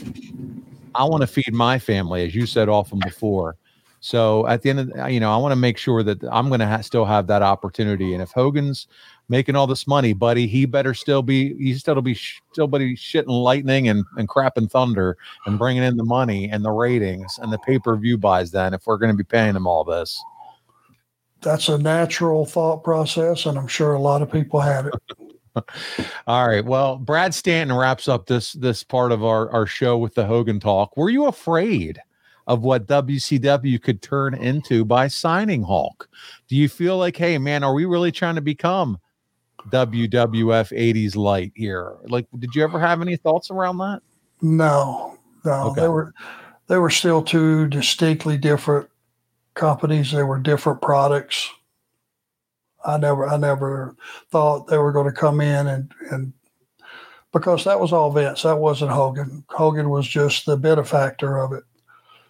I 0.97 1.03
want 1.03 1.21
to 1.21 1.27
feed 1.27 1.53
my 1.53 1.79
family, 1.79 2.25
as 2.25 2.35
you 2.35 2.45
said 2.45 2.69
often 2.69 2.99
before. 2.99 3.55
So 3.99 4.47
at 4.47 4.61
the 4.61 4.69
end 4.69 4.79
of 4.79 4.89
the, 4.89 5.07
you 5.11 5.19
know, 5.19 5.33
I 5.33 5.37
want 5.37 5.51
to 5.51 5.57
make 5.57 5.77
sure 5.77 6.03
that 6.03 6.23
I'm 6.31 6.49
going 6.49 6.59
to 6.59 6.67
ha- 6.67 6.81
still 6.81 7.05
have 7.05 7.27
that 7.27 7.41
opportunity. 7.41 8.13
And 8.13 8.21
if 8.21 8.31
Hogan's 8.31 8.87
making 9.27 9.55
all 9.55 9.67
this 9.67 9.87
money, 9.87 10.13
buddy, 10.13 10.47
he 10.47 10.65
better 10.65 10.93
still 10.93 11.23
be 11.23 11.55
he 11.55 11.73
still 11.73 11.99
be 12.01 12.13
sh- 12.13 12.41
still 12.51 12.67
be 12.67 12.95
shitting 12.95 13.43
lightning 13.43 13.87
and 13.87 14.05
and 14.17 14.29
crapping 14.29 14.69
thunder 14.69 15.17
and 15.45 15.57
bringing 15.57 15.83
in 15.83 15.97
the 15.97 16.03
money 16.03 16.49
and 16.49 16.63
the 16.63 16.71
ratings 16.71 17.39
and 17.41 17.51
the 17.51 17.57
pay 17.59 17.79
per 17.79 17.95
view 17.97 18.17
buys. 18.17 18.51
Then 18.51 18.73
if 18.73 18.85
we're 18.85 18.97
going 18.97 19.11
to 19.11 19.17
be 19.17 19.23
paying 19.23 19.55
him 19.55 19.67
all 19.67 19.83
this, 19.83 20.21
That's 21.41 21.67
a 21.67 21.77
natural 21.77 22.45
thought 22.45 22.83
process, 22.83 23.45
and 23.45 23.57
I'm 23.57 23.67
sure 23.67 23.93
a 23.93 23.99
lot 24.01 24.21
of 24.21 24.31
people 24.31 24.59
have 24.59 24.87
it. 24.87 24.93
All 26.27 26.47
right. 26.47 26.63
Well, 26.65 26.97
Brad 26.97 27.33
Stanton 27.33 27.75
wraps 27.75 28.07
up 28.07 28.25
this 28.27 28.53
this 28.53 28.83
part 28.83 29.11
of 29.11 29.23
our 29.23 29.49
our 29.51 29.65
show 29.65 29.97
with 29.97 30.15
the 30.15 30.25
Hogan 30.25 30.59
talk. 30.59 30.95
Were 30.97 31.09
you 31.09 31.25
afraid 31.27 31.99
of 32.47 32.61
what 32.63 32.87
WCW 32.87 33.81
could 33.81 34.01
turn 34.01 34.33
into 34.33 34.85
by 34.85 35.07
signing 35.07 35.63
Hulk? 35.63 36.09
Do 36.47 36.55
you 36.55 36.69
feel 36.69 36.97
like, 36.97 37.17
hey 37.17 37.37
man, 37.37 37.63
are 37.63 37.73
we 37.73 37.85
really 37.85 38.11
trying 38.11 38.35
to 38.35 38.41
become 38.41 38.97
WWF 39.69 40.71
80s 40.71 41.15
light 41.15 41.51
here? 41.55 41.97
Like, 42.07 42.27
did 42.39 42.55
you 42.55 42.63
ever 42.63 42.79
have 42.79 43.01
any 43.01 43.17
thoughts 43.17 43.51
around 43.51 43.77
that? 43.79 44.01
No, 44.41 45.17
no, 45.45 45.71
Okay. 45.71 45.81
they 45.81 45.87
were 45.87 46.13
they 46.67 46.77
were 46.77 46.89
still 46.89 47.21
two 47.21 47.67
distinctly 47.67 48.37
different 48.37 48.89
companies. 49.53 50.11
They 50.11 50.23
were 50.23 50.37
different 50.39 50.81
products. 50.81 51.49
I 52.85 52.97
never 52.97 53.27
I 53.27 53.37
never 53.37 53.95
thought 54.31 54.67
they 54.67 54.77
were 54.77 54.91
going 54.91 55.07
to 55.07 55.19
come 55.19 55.41
in 55.41 55.67
and 55.67 55.91
and 56.11 56.33
because 57.33 57.65
that 57.65 57.79
was 57.79 57.91
all 57.93 58.11
Vince. 58.11 58.43
That 58.43 58.57
wasn't 58.57 58.91
Hogan. 58.91 59.43
Hogan 59.49 59.89
was 59.89 60.07
just 60.07 60.45
the 60.45 60.57
benefactor 60.57 61.37
of 61.37 61.53
it. 61.53 61.63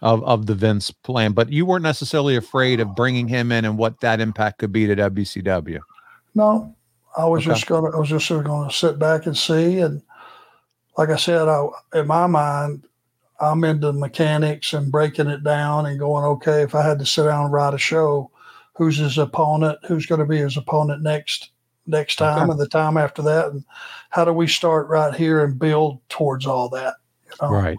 Of 0.02 0.24
of 0.24 0.46
the 0.46 0.54
Vince 0.56 0.92
plan, 0.92 1.32
but 1.32 1.52
you 1.52 1.66
weren't 1.66 1.84
necessarily 1.84 2.36
afraid 2.36 2.80
of 2.80 2.96
bringing 2.96 3.28
him 3.28 3.52
in 3.52 3.66
and 3.66 3.78
what 3.78 4.00
that 4.02 4.20
impact 4.20 4.60
could 4.60 4.72
be 4.72 4.86
to 4.86 4.96
WCW. 4.96 5.80
No, 6.36 6.76
I 7.18 7.26
was 7.26 7.42
Okay. 7.42 7.52
just 7.54 7.66
gonna 7.68 7.90
I 7.96 8.00
was 8.00 8.10
just 8.10 8.30
going 8.30 8.70
to 8.70 8.76
sit 8.76 9.00
back 9.00 9.26
and 9.26 9.36
see. 9.36 9.80
And 9.80 10.04
like 10.98 11.10
I 11.10 11.16
said, 11.16 11.48
I 11.48 11.66
in 11.96 12.06
my 12.06 12.28
mind, 12.28 12.86
I'm 13.40 13.64
into 13.64 13.92
mechanics 13.92 14.74
and 14.74 14.92
breaking 14.92 15.28
it 15.28 15.44
down 15.44 15.88
and 15.88 16.00
going, 16.00 16.24
okay, 16.26 16.62
if 16.62 16.76
I 16.76 16.84
had 16.88 17.00
to 17.00 17.06
sit 17.06 17.24
down 17.24 17.46
and 17.46 17.54
write 17.54 17.74
a 17.74 17.80
show, 17.80 18.30
who's 18.78 18.98
his 18.98 19.18
opponent, 19.18 19.78
who's 19.88 20.06
going 20.06 20.20
to 20.20 20.26
be 20.26 20.38
his 20.38 20.56
opponent 20.58 21.02
next 21.02 21.52
next 21.90 22.18
time 22.18 22.44
Okay. 22.44 22.52
and 22.52 22.60
the 22.60 22.68
time 22.68 22.98
after 22.98 23.22
that, 23.22 23.48
and 23.48 23.64
how 24.10 24.26
do 24.26 24.34
we 24.34 24.46
start 24.46 24.88
right 24.90 25.16
here 25.16 25.44
and 25.46 25.58
build 25.58 26.00
towards 26.10 26.46
all 26.46 26.68
that? 26.70 26.96
You 27.26 27.32
know, 27.42 27.50
Right. 27.50 27.78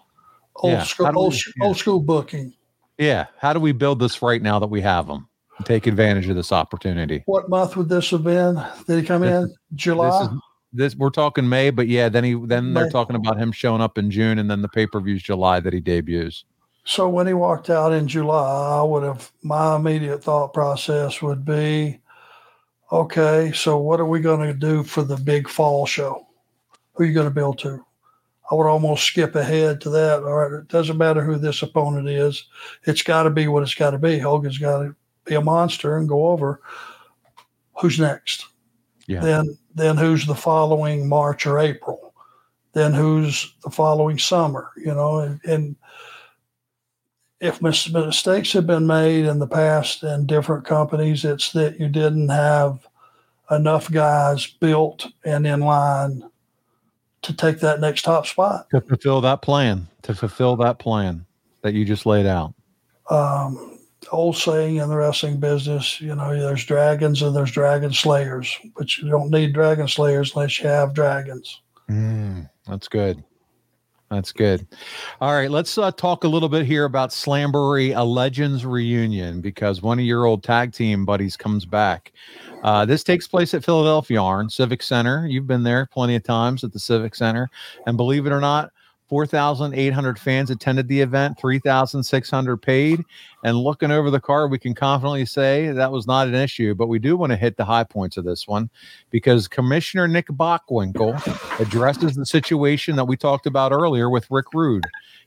Old 0.56 0.72
Yeah. 0.72 0.82
school, 0.84 1.06
do 1.06 1.12
we- 1.12 1.18
old, 1.18 1.34
yeah. 1.34 1.64
old 1.66 1.76
school 1.76 2.00
booking. 2.00 2.54
Yeah. 2.96 3.26
How 3.38 3.52
do 3.52 3.60
we 3.60 3.72
build 3.72 4.00
this 4.00 4.22
right 4.22 4.40
now 4.42 4.58
that 4.58 4.68
we 4.68 4.80
have 4.80 5.06
them? 5.06 5.28
Take 5.64 5.86
advantage 5.86 6.28
of 6.28 6.36
this 6.36 6.52
opportunity. 6.52 7.22
What 7.26 7.48
month 7.50 7.76
would 7.76 7.88
this 7.90 8.10
have 8.10 8.24
been? 8.24 8.62
Did 8.86 9.00
he 9.00 9.04
come 9.06 9.20
This 9.22 9.44
in? 9.44 9.54
July. 9.74 10.08
This 10.22 10.28
is 10.32 10.38
this 10.72 10.96
we're 10.96 11.10
talking 11.10 11.48
May, 11.48 11.70
but 11.70 11.86
yeah, 11.88 12.08
then 12.08 12.24
he 12.24 12.34
then 12.34 12.72
they're 12.74 12.90
talking 12.90 13.16
about 13.16 13.36
him 13.38 13.52
showing 13.52 13.80
up 13.82 13.98
in 13.98 14.10
June 14.10 14.38
and 14.38 14.50
then 14.50 14.62
the 14.62 14.68
pay-per-view's 14.68 15.22
July 15.22 15.60
that 15.60 15.72
he 15.72 15.80
debuts. 15.80 16.44
So 16.88 17.06
when 17.06 17.26
he 17.26 17.34
walked 17.34 17.68
out 17.68 17.92
in 17.92 18.08
July, 18.08 18.78
I 18.78 18.82
would 18.82 19.02
have 19.02 19.30
my 19.42 19.76
immediate 19.76 20.24
thought 20.24 20.54
process 20.54 21.20
would 21.20 21.44
be, 21.44 22.00
okay, 22.90 23.52
so 23.54 23.76
what 23.76 24.00
are 24.00 24.06
we 24.06 24.20
going 24.20 24.46
to 24.48 24.58
do 24.58 24.82
for 24.82 25.02
the 25.02 25.18
big 25.18 25.50
fall 25.50 25.84
show? 25.84 26.26
Who 26.94 27.04
are 27.04 27.06
you 27.06 27.12
going 27.12 27.28
to 27.28 27.34
build 27.34 27.58
to? 27.58 27.84
I 28.50 28.54
would 28.54 28.66
almost 28.66 29.04
skip 29.04 29.34
ahead 29.34 29.82
to 29.82 29.90
that. 29.90 30.22
All 30.22 30.32
right, 30.32 30.60
it 30.60 30.68
doesn't 30.68 30.96
matter 30.96 31.22
who 31.22 31.36
this 31.36 31.60
opponent 31.60 32.08
is. 32.08 32.46
It's 32.84 33.02
got 33.02 33.24
to 33.24 33.30
be 33.30 33.48
what 33.48 33.64
it's 33.64 33.74
got 33.74 33.90
to 33.90 33.98
be. 33.98 34.18
Hogan's 34.18 34.56
got 34.56 34.78
to 34.78 34.96
be 35.26 35.34
a 35.34 35.42
monster 35.42 35.98
and 35.98 36.08
go 36.08 36.28
over. 36.28 36.62
Who's 37.82 38.00
next? 38.00 38.46
Yeah. 39.06 39.20
Then 39.20 39.58
then 39.74 39.98
who's 39.98 40.24
the 40.24 40.34
following 40.34 41.06
March 41.06 41.46
or 41.46 41.58
April? 41.58 42.14
Then 42.72 42.94
who's 42.94 43.54
the 43.62 43.70
following 43.70 44.18
summer? 44.18 44.70
You 44.78 44.94
know, 44.94 45.18
and, 45.18 45.40
and 45.44 45.76
if 47.40 47.62
mis- 47.62 47.92
mistakes 47.92 48.52
have 48.52 48.66
been 48.66 48.86
made 48.86 49.24
in 49.24 49.38
the 49.38 49.46
past 49.46 50.02
in 50.02 50.26
different 50.26 50.64
companies, 50.64 51.24
it's 51.24 51.52
that 51.52 51.78
you 51.78 51.88
didn't 51.88 52.28
have 52.28 52.86
enough 53.50 53.90
guys 53.90 54.46
built 54.46 55.06
and 55.24 55.46
in 55.46 55.60
line 55.60 56.22
to 57.22 57.34
take 57.34 57.60
that 57.60 57.80
next 57.80 58.02
top 58.02 58.26
spot. 58.26 58.68
To 58.70 58.80
fulfill 58.80 59.20
that 59.22 59.42
plan, 59.42 59.88
to 60.02 60.14
fulfill 60.14 60.56
that 60.56 60.78
plan 60.78 61.24
that 61.62 61.74
you 61.74 61.84
just 61.84 62.06
laid 62.06 62.26
out. 62.26 62.54
Um, 63.10 63.78
old 64.12 64.36
saying 64.36 64.76
in 64.76 64.88
the 64.88 64.96
wrestling 64.96 65.38
business, 65.40 66.00
you 66.00 66.14
know, 66.14 66.38
there's 66.38 66.64
dragons 66.64 67.22
and 67.22 67.34
there's 67.34 67.50
dragon 67.50 67.92
slayers, 67.92 68.56
but 68.76 68.96
you 68.98 69.08
don't 69.08 69.30
need 69.30 69.52
dragon 69.52 69.88
slayers 69.88 70.34
unless 70.34 70.58
you 70.60 70.68
have 70.68 70.94
dragons. 70.94 71.60
Mm, 71.88 72.48
that's 72.66 72.88
good. 72.88 73.22
That's 74.10 74.32
good. 74.32 74.66
All 75.20 75.34
right, 75.34 75.50
let's 75.50 75.76
uh, 75.76 75.90
talk 75.90 76.24
a 76.24 76.28
little 76.28 76.48
bit 76.48 76.64
here 76.64 76.86
about 76.86 77.10
Slamboree, 77.10 77.94
a 77.94 78.02
Legends 78.02 78.64
reunion, 78.64 79.42
because 79.42 79.82
one 79.82 79.98
of 79.98 80.04
your 80.06 80.24
old 80.24 80.42
tag 80.42 80.72
team 80.72 81.04
buddies 81.04 81.36
comes 81.36 81.66
back. 81.66 82.12
Uh, 82.62 82.86
this 82.86 83.04
takes 83.04 83.28
place 83.28 83.52
at 83.52 83.64
Philadelphia 83.64 84.20
Arn 84.20 84.48
Civic 84.48 84.82
Center. 84.82 85.26
You've 85.26 85.46
been 85.46 85.62
there 85.62 85.86
plenty 85.92 86.16
of 86.16 86.24
times 86.24 86.64
at 86.64 86.72
the 86.72 86.78
Civic 86.78 87.14
Center, 87.14 87.50
and 87.86 87.98
believe 87.98 88.26
it 88.26 88.32
or 88.32 88.40
not, 88.40 88.70
4,800 89.08 90.18
fans 90.18 90.50
attended 90.50 90.88
the 90.88 91.00
event, 91.00 91.38
3,600 91.38 92.56
paid. 92.58 93.00
And 93.44 93.56
looking 93.56 93.90
over 93.90 94.10
the 94.10 94.20
card, 94.20 94.50
we 94.50 94.58
can 94.58 94.74
confidently 94.74 95.24
say 95.24 95.68
that 95.70 95.92
was 95.92 96.06
not 96.06 96.26
an 96.26 96.34
issue. 96.34 96.74
But 96.74 96.88
we 96.88 96.98
do 96.98 97.16
want 97.16 97.30
to 97.30 97.36
hit 97.36 97.56
the 97.56 97.64
high 97.64 97.84
points 97.84 98.16
of 98.16 98.24
this 98.24 98.48
one 98.48 98.68
because 99.10 99.46
Commissioner 99.46 100.08
Nick 100.08 100.26
Bockwinkel 100.28 101.60
addresses 101.60 102.16
the 102.16 102.26
situation 102.26 102.96
that 102.96 103.04
we 103.04 103.16
talked 103.16 103.46
about 103.46 103.72
earlier 103.72 104.10
with 104.10 104.26
Rick 104.30 104.46
Rude 104.52 104.84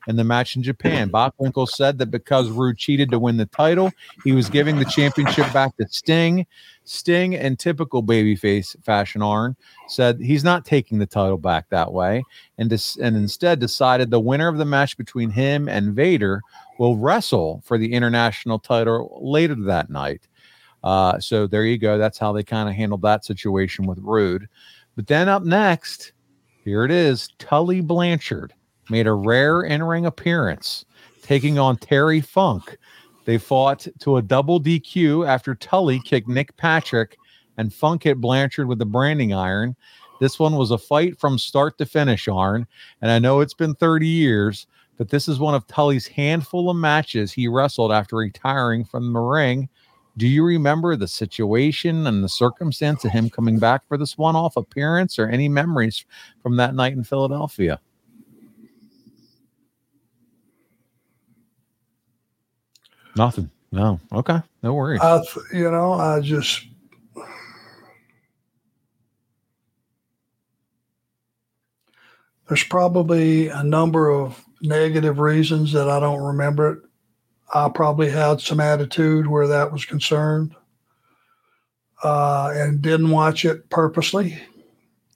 in 0.07 0.15
the 0.15 0.23
match 0.23 0.55
in 0.55 0.63
Japan. 0.63 1.09
Bockwinkel 1.09 1.69
said 1.69 1.99
that 1.99 2.11
because 2.11 2.49
Rude 2.49 2.77
cheated 2.77 3.11
to 3.11 3.19
win 3.19 3.37
the 3.37 3.45
title, 3.45 3.91
he 4.23 4.31
was 4.33 4.49
giving 4.49 4.77
the 4.77 4.85
championship 4.85 5.51
back 5.53 5.75
to 5.77 5.87
Sting. 5.89 6.45
Sting, 6.83 7.33
in 7.33 7.55
typical 7.55 8.03
babyface 8.03 8.75
fashion, 8.83 9.21
Arn 9.21 9.55
said 9.87 10.19
he's 10.19 10.43
not 10.43 10.65
taking 10.65 10.97
the 10.97 11.05
title 11.05 11.37
back 11.37 11.69
that 11.69 11.93
way, 11.93 12.23
and 12.57 12.69
dis- 12.69 12.97
and 12.97 13.15
instead 13.15 13.59
decided 13.59 14.09
the 14.09 14.19
winner 14.19 14.47
of 14.47 14.57
the 14.57 14.65
match 14.65 14.97
between 14.97 15.29
him 15.29 15.69
and 15.69 15.93
Vader 15.93 16.41
will 16.81 16.97
wrestle 16.97 17.61
for 17.63 17.77
the 17.77 17.93
international 17.93 18.57
title 18.57 19.19
later 19.21 19.53
that 19.53 19.91
night. 19.91 20.27
Uh, 20.83 21.19
so 21.19 21.45
there 21.45 21.63
you 21.63 21.77
go. 21.77 21.99
That's 21.99 22.17
how 22.17 22.33
they 22.33 22.41
kind 22.41 22.67
of 22.67 22.73
handled 22.73 23.03
that 23.03 23.23
situation 23.23 23.85
with 23.85 23.99
Rude. 23.99 24.49
But 24.95 25.05
then 25.05 25.29
up 25.29 25.43
next, 25.43 26.13
here 26.65 26.83
it 26.83 26.89
is 26.89 27.29
Tully 27.37 27.81
Blanchard 27.81 28.55
made 28.89 29.05
a 29.05 29.13
rare 29.13 29.61
in 29.61 29.83
ring 29.83 30.07
appearance, 30.07 30.83
taking 31.21 31.59
on 31.59 31.77
Terry 31.77 32.19
Funk. 32.19 32.75
They 33.25 33.37
fought 33.37 33.87
to 33.99 34.17
a 34.17 34.23
double 34.23 34.59
DQ 34.59 35.27
after 35.27 35.53
Tully 35.53 35.99
kicked 35.99 36.27
Nick 36.27 36.57
Patrick 36.57 37.15
and 37.57 37.71
Funk 37.71 38.05
hit 38.05 38.19
Blanchard 38.19 38.67
with 38.67 38.79
the 38.79 38.87
branding 38.87 39.35
iron. 39.35 39.75
This 40.19 40.39
one 40.39 40.55
was 40.55 40.71
a 40.71 40.79
fight 40.79 41.19
from 41.19 41.37
start 41.37 41.77
to 41.77 41.85
finish, 41.85 42.27
Arn. 42.27 42.65
And 43.03 43.11
I 43.11 43.19
know 43.19 43.39
it's 43.39 43.53
been 43.53 43.75
30 43.75 44.07
years, 44.07 44.65
but 45.01 45.09
this 45.09 45.27
is 45.27 45.39
one 45.39 45.55
of 45.55 45.65
Tully's 45.65 46.05
handful 46.05 46.69
of 46.69 46.77
matches 46.77 47.31
he 47.31 47.47
wrestled 47.47 47.91
after 47.91 48.17
retiring 48.17 48.85
from 48.85 49.13
the 49.13 49.19
ring 49.19 49.67
Do 50.15 50.27
you 50.27 50.45
remember 50.45 50.95
the 50.95 51.07
situation 51.07 52.05
and 52.05 52.23
the 52.23 52.29
circumstance 52.29 53.03
of 53.03 53.09
him 53.09 53.27
coming 53.27 53.57
back 53.57 53.81
for 53.87 53.97
this 53.97 54.15
one 54.15 54.35
off 54.35 54.57
appearance 54.57 55.17
or 55.17 55.27
any 55.27 55.49
memories 55.49 56.05
from 56.43 56.55
that 56.57 56.75
night 56.75 56.93
in 56.93 57.03
Philadelphia? 57.03 57.79
Nothing. 63.15 63.49
No. 63.71 63.99
Okay. 64.13 64.39
No 64.61 64.75
worries. 64.75 65.01
You 65.51 65.71
know, 65.71 65.93
I 65.93 66.19
just 66.19 66.67
there's 72.47 72.63
probably 72.65 73.47
a 73.47 73.63
number 73.63 74.11
of 74.11 74.45
negative 74.61 75.19
reasons 75.19 75.71
that 75.73 75.89
I 75.89 75.99
don't 75.99 76.21
remember 76.21 76.73
it. 76.73 76.79
I 77.53 77.69
probably 77.69 78.09
had 78.09 78.39
some 78.39 78.59
attitude 78.59 79.27
where 79.27 79.47
that 79.47 79.71
was 79.71 79.85
concerned, 79.85 80.55
uh, 82.03 82.51
and 82.55 82.81
didn't 82.81 83.09
watch 83.09 83.43
it 83.43 83.69
purposely 83.69 84.41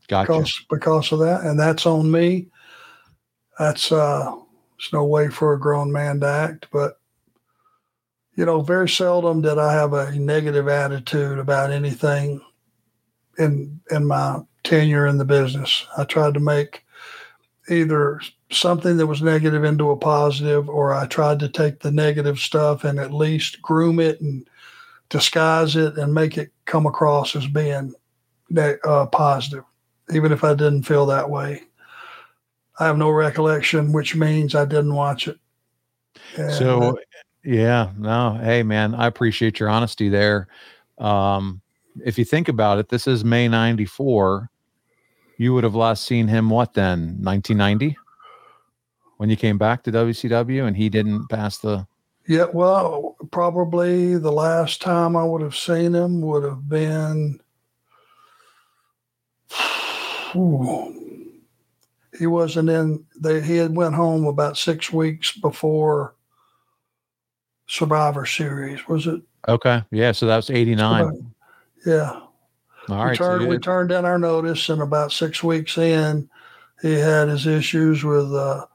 Gotcha. 0.08 0.32
because 0.32 0.66
because 0.70 1.12
of 1.12 1.20
that, 1.20 1.41
and 1.41 1.60
that's 1.60 1.86
on 1.86 2.12
me. 2.12 2.48
That's 3.58 3.91
uh, 3.91 4.32
there's 4.78 4.91
no 4.91 5.06
way 5.06 5.30
for 5.30 5.54
a 5.54 5.60
grown 5.60 5.91
man 5.91 6.20
to 6.20 6.28
act, 6.28 6.68
but 6.74 7.00
you 8.36 8.46
know, 8.46 8.62
very 8.62 8.89
seldom 8.89 9.41
did 9.41 9.58
I 9.58 9.74
have 9.74 9.93
a 9.93 10.12
negative 10.12 10.68
attitude 10.68 11.39
about 11.39 11.72
anything 11.72 12.41
in 13.38 13.80
in 13.91 14.06
my 14.06 14.41
tenure 14.64 15.08
in 15.08 15.18
the 15.18 15.26
business. 15.26 15.86
I 15.98 16.04
tried 16.04 16.34
to 16.34 16.39
make 16.39 16.84
either 17.70 18.20
something 18.56 18.97
that 18.97 19.08
was 19.08 19.22
negative 19.22 19.64
into 19.64 19.91
a 19.91 19.97
positive, 19.97 20.70
or 20.70 20.93
I 20.93 21.06
tried 21.08 21.39
to 21.39 21.49
take 21.49 21.80
the 21.80 21.91
negative 21.91 22.39
stuff 22.39 22.84
and 22.84 22.99
at 22.99 23.14
least 23.14 23.62
groom 23.62 23.99
it 23.99 24.22
and 24.22 24.47
disguise 25.10 25.76
it 25.76 25.97
and 25.97 26.14
make 26.14 26.38
it 26.38 26.51
come 26.66 26.86
across 26.86 27.36
as 27.36 27.47
being 27.47 27.93
uh, 28.58 29.06
positive, 29.08 29.64
even 30.14 30.32
if 30.32 30.43
I 30.43 30.53
didn't 30.53 30.84
feel 30.84 31.06
that 31.08 31.30
way. 31.30 31.64
I 32.80 32.86
have 32.86 32.97
no 32.97 33.10
recollection, 33.10 33.93
which 33.93 34.16
means 34.16 34.56
I 34.56 34.66
didn't 34.66 34.93
watch 34.93 35.28
it. 35.28 35.38
And 36.38 36.53
So, 36.53 36.99
yeah, 37.43 37.91
no, 37.97 38.39
hey, 38.41 38.64
man, 38.64 38.95
I 38.95 39.08
appreciate 39.08 39.60
your 39.60 39.70
honesty 39.70 40.10
there. 40.10 40.47
Um, 40.97 41.62
if 42.03 42.18
you 42.18 42.26
think 42.26 42.49
about 42.49 42.80
it, 42.80 42.89
this 42.89 43.08
is 43.08 43.24
May 43.24 43.47
94. 43.47 44.49
You 45.38 45.53
would 45.53 45.64
have 45.64 45.76
last 45.76 46.06
seen 46.06 46.28
him 46.28 46.49
what 46.49 46.74
then? 46.74 47.18
1990? 47.22 47.97
When 49.18 49.30
you 49.30 49.36
came 49.38 49.57
back 49.57 49.84
to 49.84 49.91
WCW 49.91 50.68
and 50.68 50.76
he 50.76 50.89
didn't 50.89 51.28
pass 51.30 51.57
the. 51.57 51.88
Yeah, 52.28 52.45
well, 52.51 53.16
probably 53.32 54.18
the 54.18 54.32
last 54.32 54.82
time 54.82 55.16
I 55.16 55.24
would 55.24 55.41
have 55.41 55.55
seen 55.55 55.93
him 55.93 56.22
would 56.22 56.43
have 56.43 56.68
been. 56.68 57.39
Ooh. 60.36 60.93
he 62.18 62.28
wasn't 62.28 62.70
in. 62.70 63.05
They 63.20 63.41
he 63.41 63.57
had 63.57 63.76
went 63.76 63.95
home 63.95 64.26
about 64.26 64.57
six 64.57 64.91
weeks 64.91 65.32
before 65.38 66.16
Survivor 67.68 68.26
Series. 68.26 68.88
Was 68.88 69.07
it? 69.07 69.22
Okay. 69.47 69.84
Yeah. 69.91 70.11
So 70.11 70.26
that 70.26 70.36
was 70.36 70.49
89. 70.49 71.34
Yeah. 71.86 72.09
All 72.09 72.26
we 72.89 72.95
right. 72.95 73.18
turned 73.18 73.43
you- 73.43 73.47
we 73.49 73.57
turned 73.59 73.91
in 73.91 74.03
our 74.05 74.18
notice, 74.20 74.68
and 74.70 74.82
about 74.82 75.11
six 75.11 75.43
weeks 75.43 75.78
in, 75.78 76.30
he 76.82 76.93
had 76.93 77.28
his 77.30 77.47
issues 77.47 78.03
with 78.03 78.34
uh, 78.34 78.66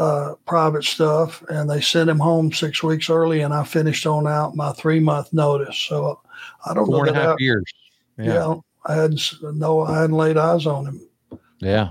uh, 0.00 0.34
private 0.46 0.82
stuff, 0.82 1.42
and 1.50 1.68
they 1.68 1.80
sent 1.82 2.08
him 2.08 2.18
home 2.18 2.50
six 2.50 2.82
weeks 2.82 3.10
early, 3.10 3.42
and 3.42 3.52
I 3.52 3.64
finished 3.64 4.06
on 4.06 4.26
out 4.26 4.56
my 4.56 4.72
three 4.72 4.98
month 4.98 5.30
notice. 5.34 5.76
So 5.76 6.20
I 6.64 6.72
don't 6.72 6.86
four 6.86 7.04
know 7.04 7.10
and 7.10 7.18
a 7.18 7.20
half 7.20 7.34
I, 7.34 7.36
years. 7.38 7.64
yeah. 8.16 8.54
I 8.86 8.94
hadn't 8.94 9.30
no, 9.42 9.82
I 9.82 10.00
hadn't 10.00 10.16
laid 10.16 10.38
eyes 10.38 10.64
on 10.66 10.86
him. 10.86 11.06
Yeah. 11.58 11.90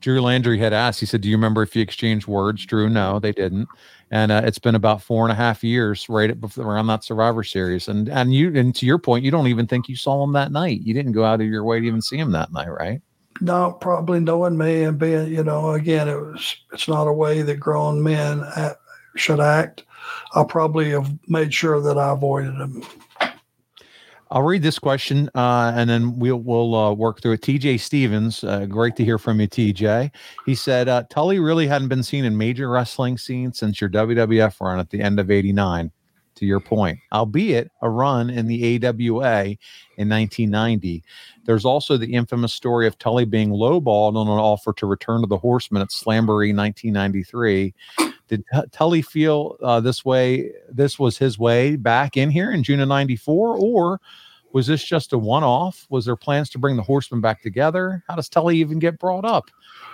Drew 0.00 0.20
Landry 0.20 0.58
had 0.58 0.72
asked, 0.72 0.98
he 0.98 1.06
said, 1.06 1.20
Do 1.20 1.28
you 1.28 1.36
remember 1.36 1.62
if 1.62 1.76
you 1.76 1.82
exchanged 1.82 2.26
words? 2.26 2.66
Drew, 2.66 2.88
no, 2.88 3.20
they 3.20 3.30
didn't. 3.30 3.68
And 4.10 4.32
uh, 4.32 4.42
it's 4.44 4.58
been 4.58 4.74
about 4.74 5.02
four 5.02 5.24
and 5.24 5.30
a 5.30 5.36
half 5.36 5.62
years 5.62 6.08
right 6.08 6.30
at, 6.30 6.40
before, 6.40 6.66
around 6.66 6.88
that 6.88 7.04
Survivor 7.04 7.44
Series. 7.44 7.86
And 7.86 8.08
and 8.08 8.34
you 8.34 8.56
and 8.56 8.74
to 8.74 8.84
your 8.84 8.98
point, 8.98 9.24
you 9.24 9.30
don't 9.30 9.46
even 9.46 9.68
think 9.68 9.88
you 9.88 9.94
saw 9.94 10.24
him 10.24 10.32
that 10.32 10.50
night. 10.50 10.80
You 10.82 10.92
didn't 10.92 11.12
go 11.12 11.24
out 11.24 11.40
of 11.40 11.46
your 11.46 11.62
way 11.62 11.78
to 11.78 11.86
even 11.86 12.02
see 12.02 12.18
him 12.18 12.32
that 12.32 12.52
night, 12.52 12.68
right? 12.68 13.00
No, 13.40 13.72
probably 13.80 14.20
knowing 14.20 14.56
me 14.56 14.84
and 14.84 14.98
being, 14.98 15.32
you 15.32 15.42
know, 15.42 15.72
again, 15.72 16.08
it 16.08 16.14
was 16.14 16.56
it's 16.72 16.88
not 16.88 17.08
a 17.08 17.12
way 17.12 17.42
that 17.42 17.56
grown 17.56 18.02
men 18.02 18.44
should 19.16 19.40
act. 19.40 19.84
I 20.34 20.44
probably 20.44 20.90
have 20.90 21.12
made 21.28 21.52
sure 21.52 21.80
that 21.80 21.98
I 21.98 22.12
avoided 22.12 22.54
him. 22.54 22.82
I'll 24.30 24.42
read 24.42 24.62
this 24.62 24.78
question 24.78 25.30
uh, 25.34 25.72
and 25.76 25.88
then 25.88 26.18
we'll 26.18 26.38
we'll 26.38 26.74
uh, 26.74 26.92
work 26.92 27.22
through 27.22 27.32
it. 27.32 27.42
TJ 27.42 27.78
Stevens, 27.78 28.42
uh, 28.42 28.66
great 28.66 28.96
to 28.96 29.04
hear 29.04 29.18
from 29.18 29.40
you, 29.40 29.46
TJ. 29.46 30.10
He 30.44 30.54
said 30.54 30.88
uh, 30.88 31.04
Tully 31.08 31.38
really 31.38 31.66
hadn't 31.66 31.88
been 31.88 32.02
seen 32.02 32.24
in 32.24 32.36
major 32.36 32.68
wrestling 32.68 33.16
scenes 33.16 33.58
since 33.58 33.80
your 33.80 33.90
WWF 33.90 34.60
run 34.60 34.80
at 34.80 34.90
the 34.90 35.00
end 35.00 35.20
of 35.20 35.30
'89. 35.30 35.90
To 36.38 36.46
your 36.46 36.58
point, 36.58 36.98
albeit 37.12 37.70
a 37.80 37.88
run 37.88 38.28
in 38.28 38.48
the 38.48 38.84
AWA 38.84 39.56
in 39.98 40.08
1990. 40.08 41.04
There's 41.44 41.64
also 41.64 41.96
the 41.96 42.14
infamous 42.14 42.52
story 42.52 42.86
of 42.86 42.98
Tully 42.98 43.24
being 43.24 43.50
lowballed 43.50 44.16
on 44.16 44.28
an 44.28 44.38
offer 44.38 44.72
to 44.74 44.86
return 44.86 45.20
to 45.20 45.26
the 45.26 45.38
Horsemen 45.38 45.82
at 45.82 45.88
Slamboree 45.88 46.54
1993. 46.54 47.74
Did 48.28 48.44
Tully 48.72 49.02
feel 49.02 49.56
uh, 49.62 49.80
this 49.80 50.04
way? 50.04 50.52
This 50.70 50.98
was 50.98 51.18
his 51.18 51.38
way 51.38 51.76
back 51.76 52.16
in 52.16 52.30
here 52.30 52.50
in 52.50 52.62
June 52.62 52.80
of 52.80 52.88
'94, 52.88 53.56
or 53.58 54.00
was 54.52 54.66
this 54.66 54.82
just 54.82 55.12
a 55.12 55.18
one-off? 55.18 55.86
Was 55.90 56.06
there 56.06 56.16
plans 56.16 56.48
to 56.50 56.58
bring 56.58 56.76
the 56.76 56.82
Horsemen 56.82 57.20
back 57.20 57.42
together? 57.42 58.02
How 58.08 58.14
does 58.14 58.28
Tully 58.28 58.56
even 58.58 58.78
get 58.78 58.98
brought 58.98 59.24
up? 59.24 59.50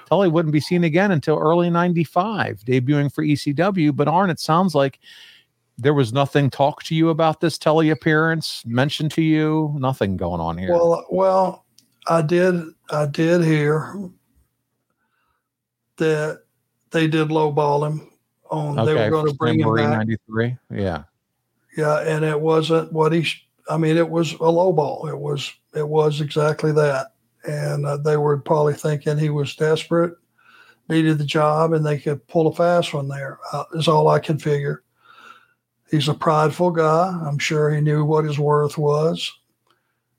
Tully 0.07 0.29
wouldn't 0.29 0.53
be 0.53 0.61
seen 0.61 0.85
again 0.85 1.11
until 1.11 1.39
early 1.39 1.71
'95, 1.71 2.61
debuting 2.61 3.13
for 3.13 3.25
ECW. 3.25 3.95
But 3.97 4.07
Arn, 4.07 4.31
it 4.31 4.39
sounds 4.39 4.75
like 4.75 5.01
there 5.81 5.95
was 5.95 6.13
nothing 6.13 6.51
talked 6.51 6.87
to 6.87 6.95
you 6.95 7.09
about 7.09 7.41
this 7.41 7.59
Tully 7.59 7.91
appearance, 7.91 8.63
mentioned 8.67 9.11
to 9.13 9.23
you, 9.23 9.75
nothing 9.79 10.17
going 10.17 10.41
on 10.41 10.59
here. 10.59 10.73
Well, 10.73 11.07
well, 11.11 11.65
I 12.07 12.23
did. 12.23 12.63
I 12.91 13.07
did 13.07 13.45
hear 13.45 14.11
that 15.97 16.43
they 16.91 17.07
did 17.07 17.29
lowball 17.29 17.87
him 17.87 18.11
on. 18.51 18.85
They 18.85 18.95
were 18.95 19.11
going 19.11 19.27
to 19.27 19.35
bring 19.35 19.61
him 19.61 19.75
back. 19.75 19.91
'93. 19.91 20.57
Yeah. 20.71 21.05
Yeah, 21.77 22.01
and 22.01 22.25
it 22.25 22.41
wasn't 22.41 22.93
what 22.93 23.13
he. 23.13 23.23
sh- 23.23 23.47
I 23.69 23.77
mean, 23.77 23.97
it 23.97 24.09
was 24.09 24.33
a 24.35 24.39
lowball. 24.39 25.09
It 25.09 25.19
was. 25.19 25.53
It 25.75 25.89
was 25.89 26.21
exactly 26.21 26.73
that. 26.73 27.13
And 27.45 27.87
uh, 27.87 27.97
they 27.97 28.17
were 28.17 28.39
probably 28.39 28.75
thinking 28.75 29.17
he 29.17 29.31
was 29.31 29.57
desperate, 29.57 30.15
needed 30.89 31.17
the 31.17 31.25
job, 31.25 31.73
and 31.73 31.87
they 31.87 31.99
could 31.99 32.27
pull 32.27 32.49
a 32.49 32.55
fast 32.55 32.93
one 32.93 33.09
there. 33.09 33.39
Uh, 33.53 33.65
is 33.75 33.89
all 33.89 34.09
I 34.09 34.19
can 34.19 34.39
figure. 34.39 34.83
He's 35.91 36.09
a 36.09 36.15
prideful 36.15 36.71
guy. 36.71 37.09
I'm 37.27 37.39
sure 37.39 37.71
he 37.71 37.81
knew 37.81 38.05
what 38.05 38.25
his 38.25 38.39
worth 38.39 38.79
was. 38.79 39.33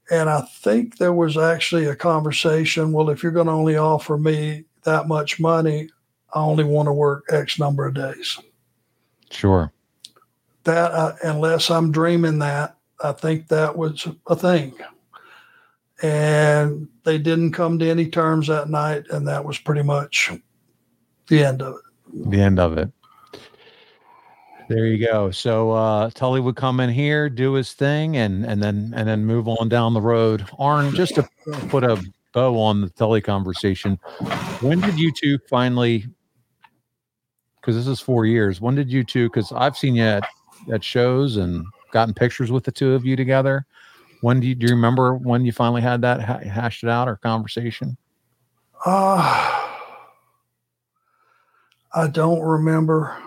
And 0.10 0.30
I 0.30 0.42
think 0.42 0.98
there 0.98 1.14
was 1.14 1.38
actually 1.38 1.86
a 1.86 1.96
conversation. 1.96 2.92
Well, 2.92 3.10
if 3.10 3.24
you're 3.24 3.32
going 3.32 3.48
to 3.48 3.54
only 3.54 3.78
offer 3.78 4.18
me 4.18 4.66
that 4.84 5.08
much 5.08 5.40
money, 5.40 5.90
I 6.34 6.40
only 6.42 6.66
want 6.66 6.88
to 6.88 6.94
work 6.94 7.26
X 7.30 7.58
number 7.60 7.86
of 7.86 7.94
days 7.94 8.38
Sure. 9.30 9.72
that 10.66 10.92
uh, 10.92 11.16
unless 11.24 11.70
I'm 11.72 11.92
dreaming 11.92 12.40
that, 12.40 12.76
I 13.02 13.14
think 13.14 13.48
that 13.48 13.78
was 13.78 14.08
a 14.28 14.36
thing. 14.36 14.74
And 16.04 16.88
they 17.04 17.18
didn't 17.18 17.54
come 17.54 17.80
to 17.80 17.90
any 17.90 18.08
terms 18.08 18.48
that 18.48 18.70
night, 18.70 19.06
and 19.12 19.28
that 19.28 19.46
was 19.46 19.58
pretty 19.60 19.84
much 19.84 20.32
the 21.28 21.44
end 21.44 21.62
of 21.62 21.76
it. 21.76 22.30
the 22.32 22.42
end 22.42 22.60
of 22.60 22.78
it. 22.78 22.92
There 24.72 24.86
you 24.86 25.06
go. 25.06 25.32
So 25.32 25.72
uh 25.72 26.10
Tully 26.12 26.40
would 26.40 26.56
come 26.56 26.80
in 26.80 26.90
here, 26.90 27.30
do 27.30 27.52
his 27.54 27.74
thing, 27.74 28.16
and 28.16 28.46
and 28.46 28.64
then 28.64 28.94
and 28.96 29.06
then 29.06 29.26
move 29.26 29.50
on 29.50 29.68
down 29.68 29.94
the 29.94 30.00
road. 30.00 30.48
Arn, 30.58 30.96
just 30.96 31.16
to 31.16 31.28
put 31.68 31.84
a 31.84 32.02
bow 32.32 32.58
on 32.58 32.80
the 32.80 32.90
Tully 32.92 33.20
conversation, 33.20 34.00
when 34.62 34.80
did 34.80 34.98
you 34.98 35.12
two 35.12 35.38
finally? 35.50 36.06
Because 37.60 37.76
this 37.76 37.88
is 37.88 38.00
four 38.00 38.26
years. 38.26 38.62
When 38.62 38.74
did 38.74 38.90
you 38.90 39.04
two? 39.04 39.28
Because 39.28 39.52
I've 39.52 39.76
seen 39.76 39.94
you 39.94 40.04
at, 40.04 40.24
at 40.72 40.86
shows 40.86 41.36
and 41.36 41.66
gotten 41.92 42.14
pictures 42.14 42.50
with 42.50 42.64
the 42.64 42.72
two 42.72 42.94
of 42.94 43.06
you 43.06 43.18
together. 43.18 43.66
When 44.22 44.40
do 44.40 44.48
you, 44.48 44.56
do 44.56 44.68
you 44.68 44.74
remember 44.74 45.16
when 45.16 45.44
you 45.44 45.52
finally 45.52 45.82
had 45.82 46.02
that 46.02 46.22
ha- 46.22 46.40
hashed 46.40 46.84
it 46.84 46.90
out 46.90 47.10
or 47.10 47.18
conversation? 47.18 47.98
Uh, 48.86 49.68
I 51.94 52.08
don't 52.08 52.42
remember, 52.42 53.22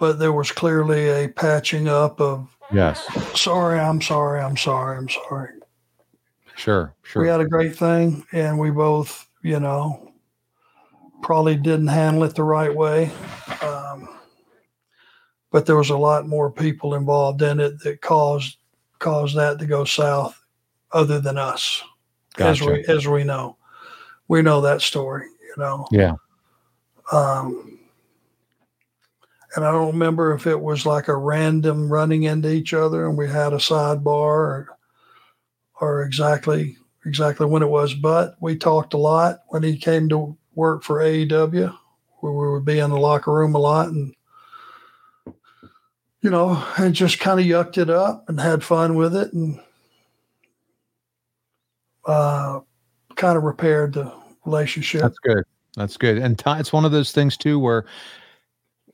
but 0.00 0.18
there 0.18 0.32
was 0.32 0.50
clearly 0.50 1.08
a 1.10 1.28
patching 1.28 1.86
up 1.86 2.20
of 2.20 2.48
Yes. 2.72 3.06
sorry, 3.38 3.78
I'm 3.78 4.00
sorry, 4.00 4.40
I'm 4.40 4.56
sorry, 4.56 4.96
I'm 4.96 5.08
sorry. 5.08 5.50
Sure. 6.56 6.94
Sure. 7.02 7.22
We 7.22 7.28
had 7.28 7.40
a 7.40 7.48
great 7.48 7.76
thing, 7.76 8.24
and 8.32 8.58
we 8.58 8.70
both, 8.70 9.28
you 9.42 9.60
know, 9.60 10.12
probably 11.22 11.56
didn't 11.56 11.88
handle 11.88 12.24
it 12.24 12.34
the 12.34 12.42
right 12.42 12.74
way. 12.74 13.10
Um, 13.62 14.08
but 15.50 15.66
there 15.66 15.76
was 15.76 15.90
a 15.90 15.96
lot 15.96 16.28
more 16.28 16.50
people 16.50 16.94
involved 16.94 17.42
in 17.42 17.60
it 17.60 17.82
that 17.82 18.00
caused 18.00 18.58
caused 18.98 19.36
that 19.36 19.58
to 19.58 19.66
go 19.66 19.84
south, 19.84 20.40
other 20.92 21.20
than 21.20 21.38
us, 21.38 21.82
gotcha. 22.36 22.50
as 22.50 22.60
we 22.60 22.84
as 22.86 23.08
we 23.08 23.24
know. 23.24 23.56
We 24.28 24.42
know 24.42 24.60
that 24.60 24.80
story, 24.80 25.26
you 25.42 25.54
know. 25.56 25.86
Yeah. 25.90 26.14
Um, 27.10 27.79
and 29.54 29.64
I 29.64 29.72
don't 29.72 29.92
remember 29.92 30.32
if 30.34 30.46
it 30.46 30.60
was 30.60 30.86
like 30.86 31.08
a 31.08 31.16
random 31.16 31.90
running 31.92 32.24
into 32.24 32.50
each 32.50 32.72
other 32.72 33.08
and 33.08 33.18
we 33.18 33.28
had 33.28 33.52
a 33.52 33.56
sidebar 33.56 34.06
or, 34.06 34.68
or 35.80 36.02
exactly 36.02 36.76
exactly 37.06 37.46
when 37.46 37.62
it 37.62 37.68
was, 37.68 37.94
but 37.94 38.36
we 38.40 38.56
talked 38.56 38.94
a 38.94 38.98
lot 38.98 39.40
when 39.48 39.62
he 39.62 39.76
came 39.76 40.08
to 40.10 40.36
work 40.54 40.82
for 40.82 40.98
AEW. 40.98 41.76
Where 42.20 42.32
we 42.32 42.52
would 42.52 42.66
be 42.66 42.78
in 42.78 42.90
the 42.90 42.98
locker 42.98 43.32
room 43.32 43.54
a 43.54 43.58
lot 43.58 43.88
and 43.88 44.14
you 46.20 46.28
know, 46.28 46.62
and 46.76 46.94
just 46.94 47.18
kind 47.18 47.40
of 47.40 47.46
yucked 47.46 47.78
it 47.78 47.88
up 47.88 48.28
and 48.28 48.38
had 48.38 48.62
fun 48.62 48.94
with 48.94 49.16
it 49.16 49.32
and 49.32 49.58
uh, 52.06 52.60
kind 53.16 53.38
of 53.38 53.44
repaired 53.44 53.94
the 53.94 54.12
relationship. 54.44 55.00
That's 55.00 55.18
good. 55.18 55.44
That's 55.76 55.96
good. 55.96 56.18
And 56.18 56.38
time, 56.38 56.60
it's 56.60 56.72
one 56.72 56.84
of 56.84 56.92
those 56.92 57.12
things 57.12 57.36
too 57.36 57.58
where 57.58 57.86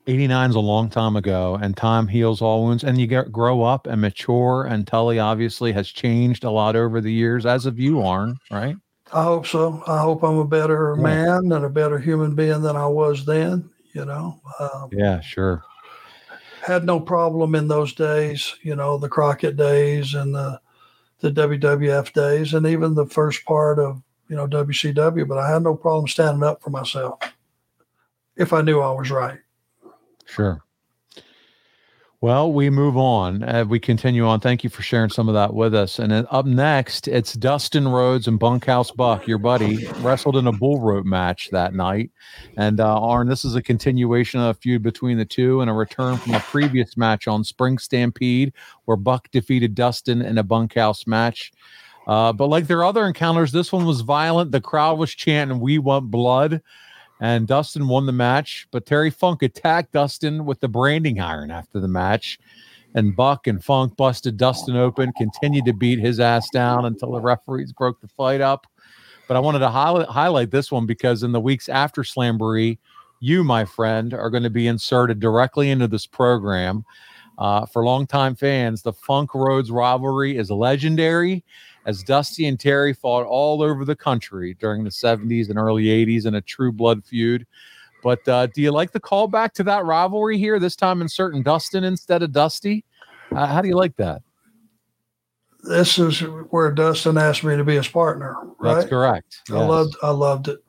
89 0.07 0.49
is 0.51 0.55
a 0.55 0.59
long 0.59 0.89
time 0.89 1.17
ago 1.17 1.59
and 1.61 1.75
time 1.75 2.07
heals 2.07 2.41
all 2.41 2.63
wounds 2.65 2.83
and 2.83 2.99
you 2.99 3.07
get 3.07 3.31
grow 3.31 3.63
up 3.63 3.87
and 3.87 3.99
mature 4.01 4.63
and 4.63 4.87
Tully 4.87 5.19
obviously 5.19 5.73
has 5.73 5.89
changed 5.89 6.45
a 6.45 6.49
lot 6.51 6.75
over 6.77 7.01
the 7.01 7.11
years 7.11 7.45
as 7.45 7.65
of 7.65 7.77
you 7.77 8.01
Arn, 8.01 8.37
right? 8.49 8.77
I 9.11 9.23
hope 9.23 9.45
so. 9.45 9.83
I 9.85 9.99
hope 10.01 10.23
I'm 10.23 10.37
a 10.37 10.47
better 10.47 10.95
Yeah. 10.95 11.03
man 11.03 11.51
and 11.51 11.65
a 11.65 11.69
better 11.69 11.99
human 11.99 12.35
being 12.35 12.61
than 12.61 12.75
I 12.77 12.87
was 12.87 13.25
then, 13.25 13.69
you 13.93 14.05
know. 14.05 14.39
Um, 14.59 14.89
Yeah, 14.91 15.19
sure. 15.19 15.63
had 16.61 16.85
no 16.85 16.99
problem 16.99 17.55
in 17.55 17.67
those 17.67 17.93
days, 17.93 18.55
you 18.61 18.75
know, 18.75 18.97
the 18.97 19.09
Crockett 19.09 19.57
days 19.57 20.13
and 20.13 20.33
the 20.33 20.59
the 21.19 21.31
WWF 21.31 22.13
days 22.13 22.53
and 22.53 22.67
even 22.67 22.93
the 22.93 23.07
first 23.07 23.43
part 23.45 23.79
of, 23.79 24.01
you 24.29 24.35
know, 24.35 24.45
WCW, 24.47 25.27
but 25.27 25.39
I 25.39 25.49
had 25.51 25.63
no 25.63 25.75
problem 25.75 26.07
standing 26.07 26.43
up 26.43 26.61
for 26.61 26.69
myself 26.69 27.17
if 28.35 28.53
I 28.53 28.61
knew 28.61 28.79
I 28.81 28.91
was 28.91 29.09
right. 29.09 29.39
Sure. 30.27 30.63
Well, 32.19 32.51
we 32.51 32.71
move 32.71 32.97
on. 32.97 33.43
Uh, 33.43 33.63
we 33.63 33.79
continue 33.79 34.25
on. 34.25 34.39
Thank 34.39 34.63
you 34.63 34.71
for 34.71 34.81
sharing 34.81 35.11
some 35.11 35.27
of 35.27 35.35
that 35.35 35.53
with 35.53 35.75
us. 35.75 35.99
And 35.99 36.11
up 36.11 36.47
next, 36.47 37.07
it's 37.07 37.33
Dustin 37.33 37.87
Rhodes 37.87 38.27
and 38.27 38.39
Bunkhouse 38.39 38.89
Buck, 38.89 39.27
your 39.27 39.37
buddy, 39.37 39.85
wrestled 39.99 40.35
in 40.35 40.47
a 40.47 40.51
bull 40.51 40.81
rope 40.81 41.05
match 41.05 41.49
that 41.51 41.75
night. 41.75 42.09
And 42.57 42.79
uh, 42.79 42.99
Arn, 42.99 43.27
this 43.27 43.45
is 43.45 43.53
a 43.53 43.61
continuation 43.61 44.39
of 44.39 44.47
a 44.47 44.59
feud 44.59 44.81
between 44.81 45.19
the 45.19 45.25
two 45.25 45.61
and 45.61 45.69
a 45.69 45.73
return 45.73 46.17
from 46.17 46.33
a 46.33 46.39
previous 46.39 46.97
match 46.97 47.27
on 47.27 47.43
Spring 47.43 47.77
Stampede, 47.77 48.51
where 48.85 48.97
Buck 48.97 49.29
defeated 49.29 49.75
Dustin 49.75 50.23
in 50.23 50.39
a 50.39 50.43
bunkhouse 50.43 51.05
match. 51.05 51.51
Uh, 52.07 52.33
but 52.33 52.47
like 52.47 52.65
their 52.65 52.83
other 52.83 53.05
encounters, 53.05 53.51
this 53.51 53.71
one 53.71 53.85
was 53.85 54.01
violent. 54.01 54.51
The 54.51 54.61
crowd 54.61 54.97
was 54.97 55.11
chanting, 55.13 55.59
We 55.59 55.77
want 55.77 56.09
blood 56.09 56.63
and 57.19 57.47
Dustin 57.47 57.87
won 57.87 58.05
the 58.05 58.11
match. 58.11 58.67
But 58.71 58.85
Terry 58.85 59.09
Funk 59.09 59.43
attacked 59.43 59.93
Dustin 59.93 60.45
with 60.45 60.59
the 60.59 60.67
branding 60.67 61.19
iron 61.19 61.51
after 61.51 61.79
the 61.79 61.87
match, 61.87 62.39
and 62.93 63.15
Buck 63.15 63.47
and 63.47 63.63
Funk 63.63 63.95
busted 63.97 64.37
Dustin 64.37 64.75
open, 64.75 65.11
continued 65.17 65.65
to 65.65 65.73
beat 65.73 65.99
his 65.99 66.19
ass 66.19 66.49
down 66.49 66.85
until 66.85 67.11
the 67.11 67.21
referees 67.21 67.73
broke 67.73 67.99
the 68.01 68.07
fight 68.07 68.41
up. 68.41 68.67
But 69.27 69.37
I 69.37 69.39
wanted 69.41 69.59
to 69.59 69.69
highlight, 69.69 70.07
highlight 70.07 70.51
this 70.51 70.71
one 70.71 70.85
because 70.85 71.23
in 71.23 71.31
the 71.31 71.39
weeks 71.39 71.67
after 71.67 72.03
Slamboree, 72.03 72.77
you, 73.19 73.43
my 73.43 73.65
friend, 73.65 74.13
are 74.13 74.29
going 74.29 74.43
to 74.43 74.49
be 74.49 74.67
inserted 74.67 75.19
directly 75.19 75.69
into 75.69 75.87
this 75.87 76.05
program. 76.05 76.85
Uh, 77.37 77.65
for 77.67 77.83
longtime 77.83 78.35
fans, 78.35 78.81
the 78.81 78.93
Funk 78.93 79.35
Roads 79.35 79.69
rivalry 79.69 80.37
is 80.37 80.49
legendary 80.49 81.43
as 81.87 82.03
Dusty 82.03 82.45
and 82.47 82.59
Terry 82.59 82.93
fought 82.93 83.25
all 83.25 83.63
over 83.63 83.85
the 83.85 83.95
country 83.95 84.53
during 84.59 84.83
the 84.83 84.89
70s 84.89 85.49
and 85.49 85.57
early 85.57 85.85
80s 85.85 86.25
in 86.25 86.35
a 86.35 86.41
true 86.41 86.71
blood 86.71 87.03
feud. 87.03 87.47
But 88.03 88.27
uh, 88.27 88.47
do 88.47 88.61
you 88.61 88.71
like 88.71 88.91
the 88.91 88.99
callback 88.99 89.53
to 89.53 89.63
that 89.63 89.85
rivalry 89.85 90.37
here, 90.37 90.59
this 90.59 90.75
time 90.75 91.01
inserting 91.01 91.43
Dustin 91.43 91.83
instead 91.85 92.21
of 92.21 92.31
Dusty? 92.33 92.83
Uh, 93.31 93.47
how 93.47 93.61
do 93.61 93.69
you 93.69 93.75
like 93.75 93.95
that? 93.95 94.21
This 95.63 95.97
is 95.97 96.19
where 96.19 96.71
Dustin 96.71 97.17
asked 97.17 97.43
me 97.43 97.57
to 97.57 97.63
be 97.63 97.75
his 97.75 97.87
partner, 97.87 98.35
right? 98.59 98.75
That's 98.75 98.89
correct. 98.89 99.41
I 99.49 99.65
loved 99.65 99.95
I 100.03 100.11
loved 100.11 100.49
it. 100.49 100.59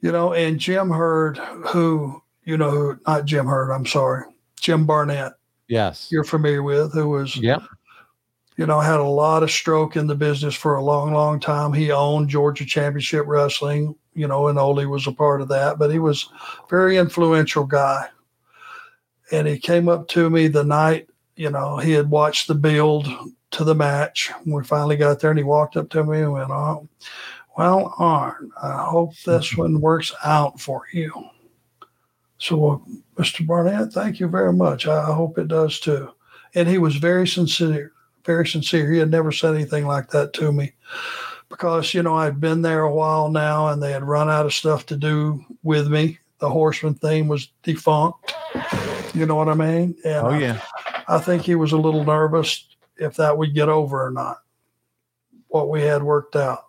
You 0.00 0.12
know, 0.12 0.32
and 0.34 0.58
Jim 0.60 0.90
Herd, 0.90 1.38
who 1.38 2.22
you 2.44 2.56
know, 2.56 2.70
who 2.70 2.98
not 3.06 3.24
Jim 3.24 3.46
Herd, 3.46 3.72
I'm 3.72 3.84
sorry, 3.86 4.24
Jim 4.60 4.86
Barnett, 4.86 5.32
Yes. 5.68 6.08
you're 6.12 6.24
familiar 6.24 6.62
with, 6.62 6.92
who 6.92 7.08
was 7.08 7.36
Yep. 7.36 7.62
You 8.56 8.66
know, 8.66 8.80
had 8.80 9.00
a 9.00 9.04
lot 9.04 9.42
of 9.42 9.50
stroke 9.50 9.96
in 9.96 10.06
the 10.06 10.14
business 10.14 10.54
for 10.54 10.76
a 10.76 10.84
long, 10.84 11.12
long 11.12 11.38
time. 11.38 11.72
He 11.72 11.90
owned 11.90 12.30
Georgia 12.30 12.64
Championship 12.64 13.26
Wrestling, 13.26 13.94
you 14.14 14.26
know, 14.26 14.48
and 14.48 14.58
Ole 14.58 14.86
was 14.86 15.06
a 15.06 15.12
part 15.12 15.42
of 15.42 15.48
that, 15.48 15.78
but 15.78 15.90
he 15.90 15.98
was 15.98 16.28
a 16.64 16.68
very 16.68 16.96
influential 16.96 17.64
guy. 17.64 18.08
And 19.30 19.46
he 19.46 19.58
came 19.58 19.88
up 19.88 20.08
to 20.08 20.30
me 20.30 20.48
the 20.48 20.64
night, 20.64 21.08
you 21.36 21.50
know, 21.50 21.76
he 21.76 21.92
had 21.92 22.08
watched 22.08 22.48
the 22.48 22.54
build 22.54 23.08
to 23.50 23.64
the 23.64 23.74
match. 23.74 24.30
We 24.46 24.64
finally 24.64 24.96
got 24.96 25.20
there 25.20 25.30
and 25.30 25.38
he 25.38 25.44
walked 25.44 25.76
up 25.76 25.90
to 25.90 26.04
me 26.04 26.20
and 26.20 26.32
went, 26.32 26.50
Oh, 26.50 26.88
well, 27.58 27.94
Arn, 27.98 28.50
I 28.62 28.86
hope 28.88 29.14
this 29.24 29.50
mm-hmm. 29.50 29.60
one 29.60 29.80
works 29.80 30.14
out 30.24 30.60
for 30.60 30.84
you. 30.92 31.12
So, 32.38 32.54
uh, 32.54 32.58
well, 32.58 32.86
Mr. 33.16 33.46
Barnett, 33.46 33.92
thank 33.92 34.20
you 34.20 34.28
very 34.28 34.52
much. 34.52 34.86
I 34.86 35.10
I 35.10 35.12
hope 35.12 35.38
it 35.38 35.48
does 35.48 35.80
too. 35.80 36.10
And 36.54 36.68
he 36.68 36.78
was 36.78 36.96
very 36.96 37.26
sincere 37.26 37.92
very 38.26 38.46
sincere. 38.46 38.90
He 38.92 38.98
had 38.98 39.10
never 39.10 39.32
said 39.32 39.54
anything 39.54 39.86
like 39.86 40.10
that 40.10 40.32
to 40.34 40.52
me 40.52 40.72
because, 41.48 41.94
you 41.94 42.02
know, 42.02 42.14
I'd 42.16 42.40
been 42.40 42.60
there 42.62 42.82
a 42.82 42.92
while 42.94 43.30
now 43.30 43.68
and 43.68 43.82
they 43.82 43.92
had 43.92 44.04
run 44.04 44.28
out 44.28 44.44
of 44.46 44.52
stuff 44.52 44.84
to 44.86 44.96
do 44.96 45.42
with 45.62 45.88
me. 45.88 46.18
The 46.38 46.50
horseman 46.50 46.94
thing 46.94 47.28
was 47.28 47.48
defunct. 47.62 48.34
You 49.14 49.24
know 49.24 49.36
what 49.36 49.48
I 49.48 49.54
mean? 49.54 49.96
And 50.04 50.26
Oh, 50.26 50.30
I- 50.30 50.38
yeah. 50.38 50.60
I 51.08 51.18
think 51.18 51.42
he 51.42 51.54
was 51.54 51.72
a 51.72 51.78
little 51.78 52.04
nervous 52.04 52.66
if 52.98 53.16
that 53.16 53.38
would 53.38 53.54
get 53.54 53.68
over 53.68 54.04
or 54.04 54.10
not, 54.10 54.38
what 55.48 55.70
we 55.70 55.82
had 55.82 56.02
worked 56.02 56.34
out. 56.36 56.64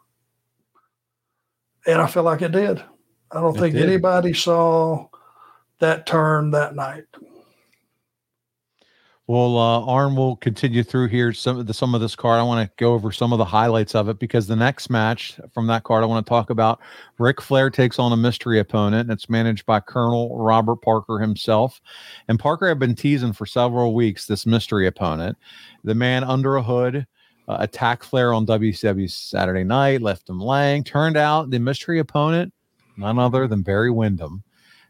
And 1.88 2.00
I 2.02 2.08
feel 2.08 2.24
like 2.24 2.42
it 2.42 2.52
did. 2.52 2.84
I 3.32 3.42
don't 3.42 3.56
It 3.58 3.60
think 3.60 3.76
did. 3.76 3.84
anybody 3.86 4.34
saw 4.34 5.08
that 5.80 6.06
turn 6.06 6.52
that 6.52 6.76
night. 6.76 7.06
Well, 9.28 9.58
uh, 9.58 9.86
Arn 9.86 10.16
will 10.16 10.38
continue 10.38 10.84
through 10.84 11.10
here 11.10 11.34
some 11.34 11.60
of 11.60 11.68
the 11.68 11.74
some 11.74 11.94
of 11.94 12.00
this 12.00 12.16
card. 12.16 12.40
I 12.40 12.44
want 12.44 12.66
to 12.66 12.74
go 12.78 12.94
over 12.94 13.12
some 13.12 13.34
of 13.34 13.40
the 13.40 13.46
highlights 13.46 13.94
of 13.94 14.08
it 14.08 14.20
because 14.20 14.48
the 14.48 14.56
next 14.56 14.90
match 14.90 15.38
from 15.54 15.68
that 15.68 15.84
card 15.84 16.02
I 16.02 16.08
want 16.08 16.26
to 16.26 16.30
talk 16.30 16.50
about. 16.50 16.80
Ric 17.20 17.42
Flair 17.42 17.70
takes 17.70 18.00
on 18.00 18.14
a 18.14 18.18
mystery 18.18 18.58
opponent. 18.58 19.12
It's 19.12 19.30
managed 19.30 19.66
by 19.66 19.82
Colonel 19.82 20.38
Robert 20.38 20.78
Parker 20.78 21.20
himself, 21.20 21.82
and 22.30 22.40
Parker 22.40 22.70
had 22.70 22.80
been 22.80 22.96
teasing 22.96 23.34
for 23.34 23.46
several 23.46 23.94
weeks 23.94 24.26
this 24.28 24.46
mystery 24.46 24.88
opponent. 24.88 25.38
The 25.84 25.96
man 25.96 26.24
under 26.24 26.56
a 26.56 26.64
hood 26.64 27.06
uh, 27.50 27.58
attacked 27.60 28.06
Flair 28.06 28.34
on 28.34 28.46
WCW 28.46 29.12
Saturday 29.12 29.66
Night, 29.66 30.02
left 30.02 30.30
him 30.30 30.40
laying. 30.40 30.86
Turned 30.86 31.18
out 31.18 31.50
the 31.50 31.60
mystery 31.60 32.00
opponent, 32.00 32.54
none 32.96 33.20
other 33.20 33.46
than 33.46 33.62
Barry 33.62 33.92
Windham. 33.92 34.46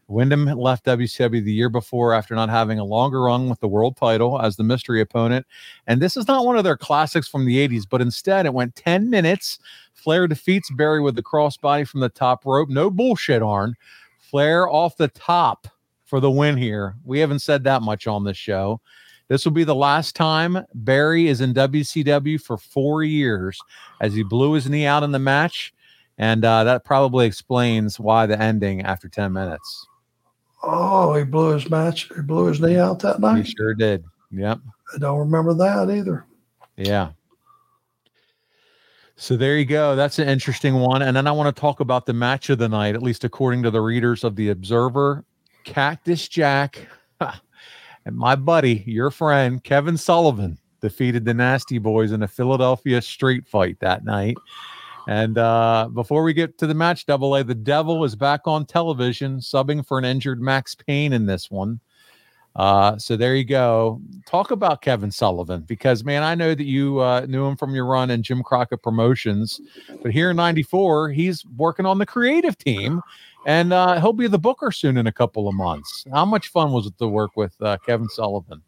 Windham 0.08 0.46
left 0.46 0.86
WCW 0.86 1.44
the 1.44 1.52
year 1.52 1.68
before 1.68 2.14
after 2.14 2.34
not 2.34 2.48
having 2.48 2.78
a 2.78 2.84
longer 2.84 3.22
run 3.22 3.48
with 3.48 3.60
the 3.60 3.68
world 3.68 3.96
title 3.96 4.40
as 4.40 4.56
the 4.56 4.64
mystery 4.64 5.00
opponent. 5.02 5.46
And 5.86 6.00
this 6.00 6.16
is 6.16 6.26
not 6.26 6.46
one 6.46 6.56
of 6.56 6.64
their 6.64 6.78
classics 6.78 7.28
from 7.28 7.44
the 7.44 7.68
80s, 7.68 7.84
but 7.88 8.00
instead 8.00 8.46
it 8.46 8.54
went 8.54 8.74
10 8.74 9.10
minutes. 9.10 9.58
Flair 9.92 10.26
defeats 10.26 10.70
Barry 10.70 11.02
with 11.02 11.14
the 11.14 11.22
crossbody 11.22 11.86
from 11.86 12.00
the 12.00 12.08
top 12.08 12.46
rope. 12.46 12.70
No 12.70 12.90
bullshit, 12.90 13.42
Arn. 13.42 13.74
Flair 14.18 14.68
off 14.68 14.96
the 14.96 15.08
top 15.08 15.68
for 16.04 16.20
the 16.20 16.30
win 16.30 16.56
here. 16.56 16.96
We 17.04 17.18
haven't 17.18 17.40
said 17.40 17.64
that 17.64 17.82
much 17.82 18.06
on 18.06 18.24
this 18.24 18.36
show. 18.36 18.80
This 19.28 19.44
will 19.44 19.52
be 19.52 19.64
the 19.64 19.74
last 19.74 20.16
time 20.16 20.64
Barry 20.74 21.28
is 21.28 21.42
in 21.42 21.52
WCW 21.52 22.40
for 22.40 22.56
four 22.56 23.02
years 23.02 23.60
as 24.00 24.14
he 24.14 24.22
blew 24.22 24.52
his 24.52 24.68
knee 24.70 24.86
out 24.86 25.02
in 25.02 25.12
the 25.12 25.18
match. 25.18 25.74
And 26.16 26.44
uh, 26.44 26.64
that 26.64 26.84
probably 26.84 27.26
explains 27.26 28.00
why 28.00 28.24
the 28.24 28.40
ending 28.40 28.82
after 28.82 29.06
10 29.08 29.32
minutes. 29.32 29.86
Oh, 30.62 31.14
he 31.14 31.24
blew 31.24 31.54
his 31.54 31.70
match. 31.70 32.10
He 32.14 32.22
blew 32.22 32.46
his 32.46 32.60
knee 32.60 32.78
out 32.78 33.00
that 33.00 33.20
night. 33.20 33.44
He 33.44 33.54
sure 33.56 33.74
did. 33.74 34.04
Yep. 34.30 34.58
I 34.94 34.98
don't 34.98 35.18
remember 35.18 35.54
that 35.54 35.90
either. 35.90 36.26
Yeah. 36.76 37.12
So 39.16 39.36
there 39.36 39.58
you 39.58 39.64
go. 39.64 39.96
That's 39.96 40.18
an 40.18 40.28
interesting 40.28 40.74
one. 40.74 41.02
And 41.02 41.16
then 41.16 41.26
I 41.26 41.32
want 41.32 41.54
to 41.54 41.60
talk 41.60 41.80
about 41.80 42.06
the 42.06 42.12
match 42.12 42.50
of 42.50 42.58
the 42.58 42.68
night, 42.68 42.94
at 42.94 43.02
least 43.02 43.24
according 43.24 43.64
to 43.64 43.70
the 43.70 43.80
readers 43.80 44.22
of 44.22 44.36
the 44.36 44.50
Observer. 44.50 45.24
Cactus 45.64 46.28
Jack 46.28 46.86
and 47.20 48.16
my 48.16 48.36
buddy, 48.36 48.84
your 48.86 49.10
friend, 49.10 49.62
Kevin 49.62 49.96
Sullivan, 49.96 50.56
defeated 50.80 51.24
the 51.24 51.34
Nasty 51.34 51.78
Boys 51.78 52.12
in 52.12 52.22
a 52.22 52.28
Philadelphia 52.28 53.02
street 53.02 53.46
fight 53.46 53.78
that 53.80 54.04
night. 54.04 54.36
And 55.08 55.38
uh, 55.38 55.88
before 55.94 56.22
we 56.22 56.34
get 56.34 56.58
to 56.58 56.66
the 56.66 56.74
match, 56.74 57.06
Double 57.06 57.34
A, 57.34 57.42
the 57.42 57.54
Devil 57.54 58.04
is 58.04 58.14
back 58.14 58.42
on 58.44 58.66
television, 58.66 59.38
subbing 59.38 59.84
for 59.84 59.98
an 59.98 60.04
injured 60.04 60.38
Max 60.38 60.74
Payne 60.74 61.14
in 61.14 61.24
this 61.24 61.50
one. 61.50 61.80
Uh, 62.54 62.98
so 62.98 63.16
there 63.16 63.34
you 63.34 63.44
go. 63.44 64.02
Talk 64.26 64.50
about 64.50 64.82
Kevin 64.82 65.10
Sullivan 65.10 65.62
because 65.62 66.04
man, 66.04 66.22
I 66.22 66.34
know 66.34 66.54
that 66.54 66.66
you 66.66 66.98
uh, 66.98 67.24
knew 67.26 67.46
him 67.46 67.56
from 67.56 67.74
your 67.74 67.86
run 67.86 68.10
in 68.10 68.22
Jim 68.22 68.42
Crockett 68.42 68.82
Promotions, 68.82 69.62
but 70.02 70.12
here 70.12 70.30
in 70.30 70.36
'94, 70.36 71.10
he's 71.10 71.42
working 71.56 71.86
on 71.86 71.96
the 71.96 72.06
creative 72.06 72.58
team, 72.58 73.00
and 73.46 73.72
uh, 73.72 73.98
he'll 74.00 74.12
be 74.12 74.26
the 74.26 74.38
booker 74.38 74.70
soon 74.70 74.98
in 74.98 75.06
a 75.06 75.12
couple 75.12 75.48
of 75.48 75.54
months. 75.54 76.04
How 76.12 76.26
much 76.26 76.48
fun 76.48 76.70
was 76.70 76.86
it 76.86 76.98
to 76.98 77.08
work 77.08 77.34
with 77.34 77.54
uh, 77.62 77.78
Kevin 77.86 78.10
Sullivan? 78.10 78.60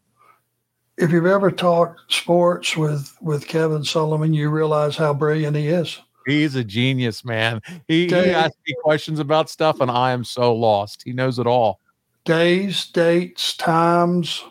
If 0.97 1.11
you've 1.11 1.27
ever 1.27 1.51
talked 1.51 2.11
sports 2.11 2.75
with 2.75 3.15
with 3.21 3.45
Kevin 3.47 3.83
Sullivan, 3.83 4.33
you 4.33 4.49
realize 4.49 4.95
how 4.95 5.13
brilliant 5.13 5.55
he 5.55 5.67
is. 5.67 5.99
He's 6.25 6.55
a 6.55 6.63
genius, 6.63 7.25
man. 7.25 7.61
He, 7.87 8.07
he 8.07 8.13
asks 8.13 8.57
me 8.67 8.75
questions 8.83 9.19
about 9.19 9.49
stuff, 9.49 9.81
and 9.81 9.89
I 9.89 10.11
am 10.11 10.23
so 10.23 10.55
lost. 10.55 11.03
He 11.03 11.13
knows 11.13 11.39
it 11.39 11.47
all 11.47 11.79
days, 12.25 12.85
dates, 12.87 13.55
times, 13.57 14.43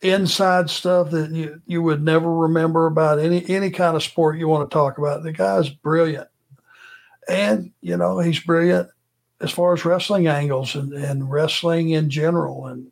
inside 0.00 0.70
stuff 0.70 1.10
that 1.10 1.30
you, 1.30 1.60
you 1.66 1.82
would 1.82 2.02
never 2.02 2.32
remember 2.32 2.86
about 2.86 3.18
any 3.18 3.48
any 3.48 3.70
kind 3.70 3.96
of 3.96 4.02
sport 4.02 4.38
you 4.38 4.48
want 4.48 4.68
to 4.68 4.74
talk 4.74 4.98
about. 4.98 5.22
The 5.22 5.32
guy's 5.32 5.68
brilliant. 5.68 6.28
And, 7.28 7.72
you 7.80 7.96
know, 7.96 8.18
he's 8.18 8.40
brilliant 8.40 8.88
as 9.40 9.50
far 9.52 9.72
as 9.72 9.84
wrestling 9.84 10.26
angles 10.26 10.74
and, 10.74 10.92
and 10.92 11.30
wrestling 11.30 11.90
in 11.90 12.10
general. 12.10 12.66
And 12.66 12.90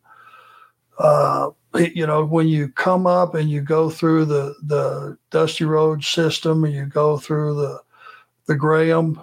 uh, 0.98 1.50
you 1.74 2.06
know, 2.06 2.24
when 2.24 2.48
you 2.48 2.68
come 2.68 3.06
up 3.06 3.34
and 3.34 3.50
you 3.50 3.60
go 3.60 3.90
through 3.90 4.24
the 4.24 4.54
the 4.62 5.16
Dusty 5.30 5.64
Rhodes 5.64 6.08
system 6.08 6.64
and 6.64 6.74
you 6.74 6.86
go 6.86 7.16
through 7.16 7.54
the 7.54 7.80
the 8.46 8.56
Graham 8.56 9.20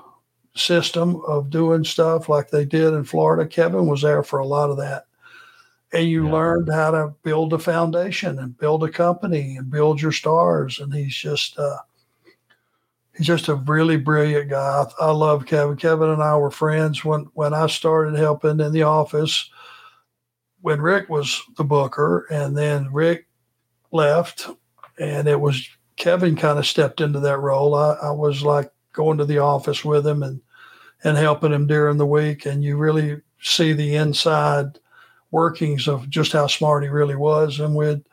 system 0.56 1.22
of 1.28 1.50
doing 1.50 1.84
stuff 1.84 2.30
like 2.30 2.50
they 2.50 2.66
did 2.66 2.93
in 2.93 3.04
Florida. 3.04 3.48
Kevin 3.48 3.88
was 3.88 4.02
there 4.02 4.24
for 4.24 4.39
a 4.39 4.48
lot 4.48 4.70
of 4.70 4.78
that. 4.78 5.06
And 5.93 6.10
you 6.10 6.26
yeah. 6.26 6.32
learned 6.32 6.70
how 6.72 6.91
to 6.91 7.14
build 7.24 7.54
a 7.54 7.60
foundation 7.60 8.39
and 8.39 8.58
build 8.58 8.84
a 8.84 8.89
company 8.89 9.56
and 9.56 9.70
build 9.70 10.02
your 10.02 10.12
stars. 10.12 10.80
And 10.80 10.93
he's 10.93 11.16
just, 11.16 11.58
uh, 11.58 11.78
he's 13.16 13.28
just 13.28 13.48
a 13.48 13.56
really 13.56 13.98
brilliant 13.98 14.50
guy. 14.50 14.86
I, 15.00 15.06
I 15.06 15.12
love 15.12 15.45
Kevin. 15.45 15.78
Kevin 15.78 16.10
and 16.10 16.24
I 16.24 16.36
were 16.36 16.52
friends 16.52 17.06
when, 17.06 17.28
when 17.34 17.54
I 17.54 17.68
started 17.68 18.18
helping 18.18 18.60
in 18.60 18.74
the 18.74 18.84
office 18.84 19.50
when 20.62 20.82
Rick 20.82 21.10
was 21.10 21.41
the 21.58 21.64
booker. 21.64 22.26
And 22.30 22.58
then 22.58 22.91
Rick 22.91 23.28
left 23.91 24.47
and 24.99 25.28
it 25.28 25.39
was 25.39 25.68
Kevin 25.95 26.36
kind 26.36 26.60
of 26.60 26.68
stepped 26.68 27.01
into 27.01 27.20
that 27.22 27.39
role. 27.39 27.76
I, 27.76 27.93
I 27.93 28.12
was 28.12 28.43
like 28.43 28.72
going 28.93 29.18
to 29.18 29.26
the 29.26 29.39
office 29.39 29.84
with 29.86 30.05
him 30.05 30.24
and 30.24 30.41
and 31.03 31.18
helping 31.18 31.53
him 31.53 31.68
during 31.68 31.97
the 31.97 32.05
week. 32.05 32.45
And 32.45 32.64
you 32.64 32.78
really 32.78 33.22
see 33.41 33.74
the 33.74 33.95
inside 33.95 34.80
workings 35.32 35.88
of 35.88 36.10
just 36.10 36.32
how 36.32 36.47
smart 36.47 36.84
he 36.84 36.89
really 36.89 37.16
was. 37.16 37.60
And 37.60 37.76
we'd 37.76 38.03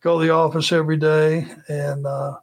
go 0.00 0.18
to 0.18 0.24
the 0.24 0.32
office 0.32 0.72
every 0.72 0.96
day 0.96 1.46
and 1.68 2.06
uh, 2.06 2.36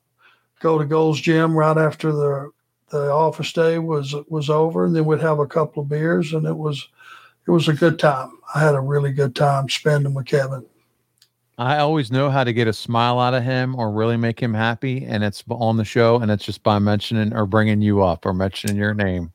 go 0.60 0.78
to 0.78 0.86
Gold's 0.86 1.22
Gym 1.22 1.56
right 1.56 1.78
after 1.78 2.12
the 2.12 2.52
the 2.90 3.12
office 3.12 3.52
day 3.52 3.80
was 3.80 4.16
was 4.30 4.50
over, 4.50 4.86
and 4.86 4.96
then 4.96 5.06
we'd 5.06 5.20
have 5.20 5.40
a 5.40 5.48
couple 5.48 5.84
of 5.84 5.90
beers, 5.90 6.34
and 6.34 6.46
it 6.46 6.56
was 6.56 6.88
it 7.46 7.52
was 7.52 7.68
a 7.68 7.74
good 7.74 8.00
time. 8.00 8.37
I 8.54 8.60
had 8.60 8.76
a 8.76 8.82
really 8.82 9.12
good 9.12 9.36
time 9.36 9.70
spending 9.70 10.14
with 10.14 10.26
Kevin. 10.26 10.66
I 11.60 11.80
always 11.80 12.12
know 12.12 12.30
how 12.30 12.44
to 12.44 12.54
get 12.54 12.68
a 12.68 12.74
smile 12.74 13.20
out 13.20 13.34
of 13.34 13.44
him 13.44 13.76
or 13.76 13.92
really 13.92 14.16
make 14.16 14.40
him 14.40 14.54
happy, 14.54 15.04
and 15.06 15.24
it's 15.24 15.44
on 15.50 15.78
the 15.78 15.86
show, 15.86 16.18
and 16.18 16.30
it's 16.30 16.46
just 16.46 16.62
by 16.62 16.78
mentioning 16.78 17.34
or 17.34 17.48
bringing 17.48 17.82
you 17.82 18.04
up 18.04 18.26
or 18.26 18.34
mentioning 18.34 18.76
your 18.76 18.94
name. 18.94 19.34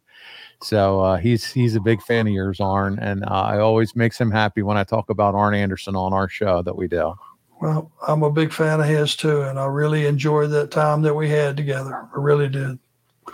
So 0.63 1.01
uh, 1.01 1.17
he's 1.17 1.51
he's 1.51 1.75
a 1.75 1.81
big 1.81 2.01
fan 2.03 2.29
of 2.29 2.33
yours, 2.33 2.61
Arn, 2.61 2.99
and 3.01 3.25
uh, 3.25 3.31
I 3.31 3.59
always 3.59 3.97
makes 3.97 4.21
him 4.21 4.31
happy 4.31 4.63
when 4.63 4.77
I 4.77 4.85
talk 4.85 5.11
about 5.11 5.35
Arn 5.35 5.55
Anderson 5.55 5.97
on 5.97 6.13
our 6.13 6.29
show 6.29 6.63
that 6.63 6.77
we 6.77 6.87
do. 6.87 7.15
Well, 7.61 7.91
I'm 8.07 8.23
a 8.23 8.31
big 8.31 8.53
fan 8.53 8.81
of 8.81 8.87
his 8.87 9.17
too, 9.17 9.43
and 9.43 9.59
I 9.59 9.67
really 9.67 10.07
enjoyed 10.07 10.51
that 10.51 10.71
time 10.71 11.03
that 11.03 11.15
we 11.15 11.29
had 11.29 11.57
together. 11.57 12.09
I 12.15 12.19
really 12.21 12.49
did. 12.49 12.79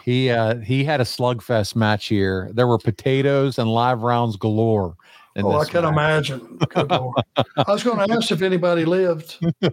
He 0.02 0.30
uh, 0.30 0.56
he 0.60 0.84
had 0.84 1.02
a 1.02 1.04
slugfest 1.04 1.76
match 1.76 2.06
here. 2.06 2.50
There 2.54 2.66
were 2.66 2.78
potatoes 2.78 3.58
and 3.58 3.70
live 3.70 4.00
rounds 4.00 4.36
galore. 4.36 4.96
Oh, 5.46 5.58
I 5.58 5.64
can 5.64 5.82
match. 5.82 6.30
imagine. 6.30 6.58
I 6.74 7.64
was 7.68 7.82
going 7.82 8.06
to 8.06 8.14
ask 8.14 8.30
if 8.30 8.42
anybody 8.42 8.84
lived. 8.84 9.38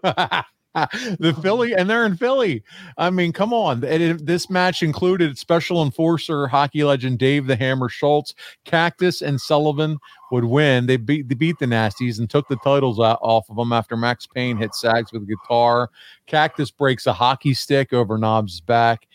the 0.75 1.37
Philly, 1.41 1.73
and 1.73 1.89
they're 1.89 2.05
in 2.05 2.17
Philly. 2.17 2.61
I 2.97 3.09
mean, 3.09 3.31
come 3.31 3.53
on. 3.53 3.83
It, 3.83 4.25
this 4.25 4.49
match 4.49 4.83
included 4.83 5.37
special 5.37 5.81
enforcer 5.81 6.47
hockey 6.47 6.83
legend 6.83 7.17
Dave 7.17 7.47
the 7.47 7.55
Hammer 7.55 7.87
Schultz. 7.87 8.33
Cactus 8.65 9.21
and 9.21 9.39
Sullivan 9.39 9.97
would 10.31 10.45
win. 10.45 10.85
They 10.87 10.97
beat 10.97 11.29
they 11.29 11.35
beat 11.35 11.59
the 11.59 11.65
Nasties 11.65 12.19
and 12.19 12.29
took 12.29 12.47
the 12.49 12.57
titles 12.57 12.99
out, 12.99 13.19
off 13.21 13.49
of 13.49 13.55
them 13.55 13.71
after 13.71 13.95
Maxx 13.95 14.27
Payne 14.27 14.57
hit 14.57 14.75
Sags 14.75 15.13
with 15.13 15.23
a 15.23 15.25
guitar. 15.25 15.89
Cactus 16.27 16.71
breaks 16.71 17.07
a 17.07 17.13
hockey 17.13 17.53
stick 17.53 17.93
over 17.93 18.17
Knobbs' 18.17 18.59
back. 18.59 19.07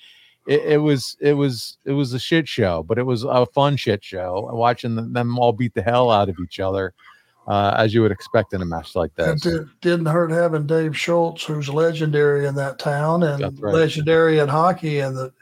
It, 0.51 0.72
it, 0.72 0.78
was 0.78 1.16
it 1.20 1.34
was 1.34 1.78
it 1.84 1.92
was 1.92 2.12
a 2.12 2.18
shit 2.18 2.48
show, 2.48 2.82
but 2.82 2.98
it 2.98 3.05
was 3.05 3.22
a 3.22 3.46
fun 3.46 3.76
shit 3.76 4.03
show. 4.03 4.51
Watching 4.53 5.12
them 5.12 5.38
all 5.38 5.53
beat 5.53 5.74
the 5.74 5.82
hell 5.82 6.11
out 6.11 6.28
of 6.28 6.40
each 6.40 6.59
other 6.59 6.92
uh, 7.46 7.74
as 7.76 7.94
you 7.94 8.03
would 8.03 8.12
expect 8.12 8.53
in 8.53 8.62
a 8.62 8.64
match 8.64 8.94
like 8.94 9.14
that. 9.16 9.44
It 9.44 9.66
did, 9.80 10.03
not 10.03 10.12
hurt 10.12 10.30
having 10.30 10.66
Dave 10.66 10.96
Schultz, 10.96 11.44
who's 11.44 11.68
legendary 11.68 12.46
in 12.46 12.55
that 12.57 12.78
town 12.78 13.22
and 13.22 13.61
right. 13.61 13.74
legendary 13.74 14.38
in 14.38 14.48
hockey 14.48 14.98
in 14.98 15.14
the 15.14 15.32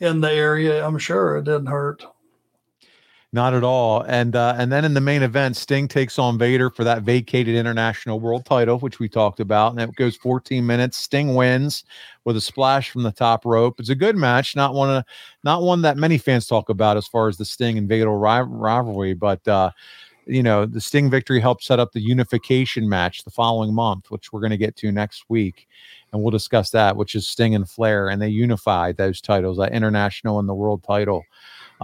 in 0.00 0.20
the 0.20 0.32
area. 0.32 0.84
I'm 0.84 0.98
sure 0.98 1.36
it 1.36 1.44
didn't 1.44 1.66
hurt. 1.66 2.04
Not 3.34 3.52
at 3.52 3.64
all. 3.64 4.02
And 4.02 4.36
uh, 4.36 4.54
and 4.56 4.70
then 4.70 4.84
in 4.84 4.94
the 4.94 5.00
main 5.00 5.24
event, 5.24 5.56
Sting 5.56 5.88
takes 5.88 6.20
on 6.20 6.38
Vader 6.38 6.70
for 6.70 6.84
that 6.84 7.02
vacated 7.02 7.56
international 7.56 8.20
world 8.20 8.44
title, 8.44 8.78
which 8.78 9.00
we 9.00 9.08
talked 9.08 9.40
about, 9.40 9.72
and 9.72 9.80
it 9.80 9.96
goes 9.96 10.14
14 10.14 10.64
minutes. 10.64 10.96
Sting 10.98 11.34
wins 11.34 11.82
with 12.22 12.36
a 12.36 12.40
splash 12.40 12.90
from 12.90 13.02
the 13.02 13.10
top 13.10 13.44
rope. 13.44 13.80
It's 13.80 13.88
a 13.88 13.96
good 13.96 14.14
match, 14.14 14.54
not 14.54 14.72
one 14.72 14.98
of, 14.98 15.04
not 15.42 15.62
one 15.62 15.82
that 15.82 15.96
many 15.96 16.16
fans 16.16 16.46
talk 16.46 16.68
about 16.68 16.96
as 16.96 17.08
far 17.08 17.26
as 17.26 17.36
the 17.36 17.44
Sting 17.44 17.76
and 17.76 17.88
Vader 17.88 18.08
rivalry, 18.08 19.14
but 19.14 19.48
uh, 19.48 19.72
you 20.26 20.44
know, 20.44 20.64
the 20.64 20.80
Sting 20.80 21.10
victory 21.10 21.40
helped 21.40 21.64
set 21.64 21.80
up 21.80 21.90
the 21.90 22.00
unification 22.00 22.88
match 22.88 23.24
the 23.24 23.32
following 23.32 23.74
month, 23.74 24.12
which 24.12 24.32
we're 24.32 24.40
going 24.40 24.50
to 24.50 24.56
get 24.56 24.76
to 24.76 24.92
next 24.92 25.24
week. 25.28 25.66
And 26.12 26.22
we'll 26.22 26.30
discuss 26.30 26.70
that, 26.70 26.96
which 26.96 27.16
is 27.16 27.26
Sting 27.26 27.56
and 27.56 27.68
Flair. 27.68 28.08
And 28.08 28.22
they 28.22 28.28
unified 28.28 28.96
those 28.96 29.20
titles, 29.20 29.58
that 29.58 29.72
international 29.72 30.38
and 30.38 30.48
the 30.48 30.54
world 30.54 30.84
title. 30.84 31.24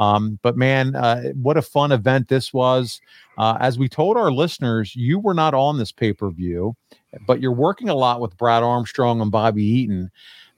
Um, 0.00 0.38
but 0.40 0.56
man, 0.56 0.96
uh, 0.96 1.24
what 1.34 1.58
a 1.58 1.62
fun 1.62 1.92
event 1.92 2.28
this 2.28 2.54
was. 2.54 3.02
Uh, 3.36 3.58
as 3.60 3.78
we 3.78 3.86
told 3.86 4.16
our 4.16 4.32
listeners, 4.32 4.96
you 4.96 5.18
were 5.18 5.34
not 5.34 5.52
on 5.52 5.76
this 5.76 5.92
pay 5.92 6.14
per 6.14 6.30
view, 6.30 6.74
but 7.26 7.42
you're 7.42 7.52
working 7.52 7.90
a 7.90 7.94
lot 7.94 8.18
with 8.22 8.36
Brad 8.38 8.62
Armstrong 8.62 9.20
and 9.20 9.30
Bobby 9.30 9.62
Eaton. 9.62 10.10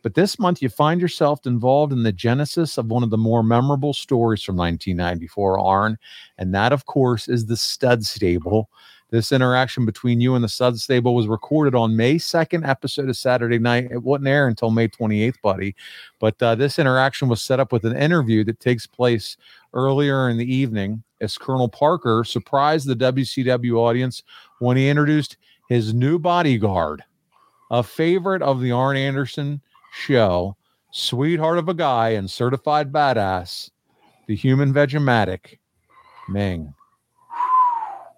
But 0.02 0.14
this 0.14 0.38
month, 0.38 0.62
you 0.62 0.68
find 0.68 1.00
yourself 1.00 1.44
involved 1.44 1.92
in 1.92 2.04
the 2.04 2.12
genesis 2.12 2.78
of 2.78 2.86
one 2.86 3.02
of 3.02 3.10
the 3.10 3.18
more 3.18 3.42
memorable 3.42 3.92
stories 3.92 4.44
from 4.44 4.56
1994, 4.56 5.58
Arn. 5.58 5.98
And 6.38 6.54
that, 6.54 6.72
of 6.72 6.86
course, 6.86 7.28
is 7.28 7.46
the 7.46 7.56
stud 7.56 8.04
stable. 8.04 8.68
This 9.12 9.30
interaction 9.30 9.84
between 9.84 10.22
you 10.22 10.34
and 10.36 10.42
the 10.42 10.48
stud 10.48 10.80
stable 10.80 11.14
was 11.14 11.28
recorded 11.28 11.74
on 11.74 11.94
May 11.94 12.14
2nd 12.14 12.66
episode 12.66 13.10
of 13.10 13.16
Saturday 13.18 13.58
night. 13.58 13.88
It 13.90 14.02
wouldn't 14.02 14.26
air 14.26 14.48
until 14.48 14.70
May 14.70 14.88
28th, 14.88 15.38
buddy. 15.42 15.76
But 16.18 16.42
uh, 16.42 16.54
this 16.54 16.78
interaction 16.78 17.28
was 17.28 17.42
set 17.42 17.60
up 17.60 17.72
with 17.72 17.84
an 17.84 17.94
interview 17.94 18.42
that 18.44 18.58
takes 18.58 18.86
place 18.86 19.36
earlier 19.74 20.30
in 20.30 20.38
the 20.38 20.50
evening 20.50 21.02
as 21.20 21.36
Colonel 21.36 21.68
Parker 21.68 22.24
surprised 22.24 22.86
the 22.86 22.96
WCW 22.96 23.74
audience 23.74 24.22
when 24.60 24.78
he 24.78 24.88
introduced 24.88 25.36
his 25.68 25.92
new 25.92 26.18
bodyguard, 26.18 27.04
a 27.70 27.82
favorite 27.82 28.40
of 28.40 28.62
the 28.62 28.72
Arn 28.72 28.96
Anderson 28.96 29.60
show, 29.92 30.56
sweetheart 30.90 31.58
of 31.58 31.68
a 31.68 31.74
guy 31.74 32.08
and 32.10 32.30
certified 32.30 32.90
badass, 32.90 33.70
the 34.26 34.34
human 34.34 34.72
Vegematic, 34.72 35.58
Meng. 36.30 36.72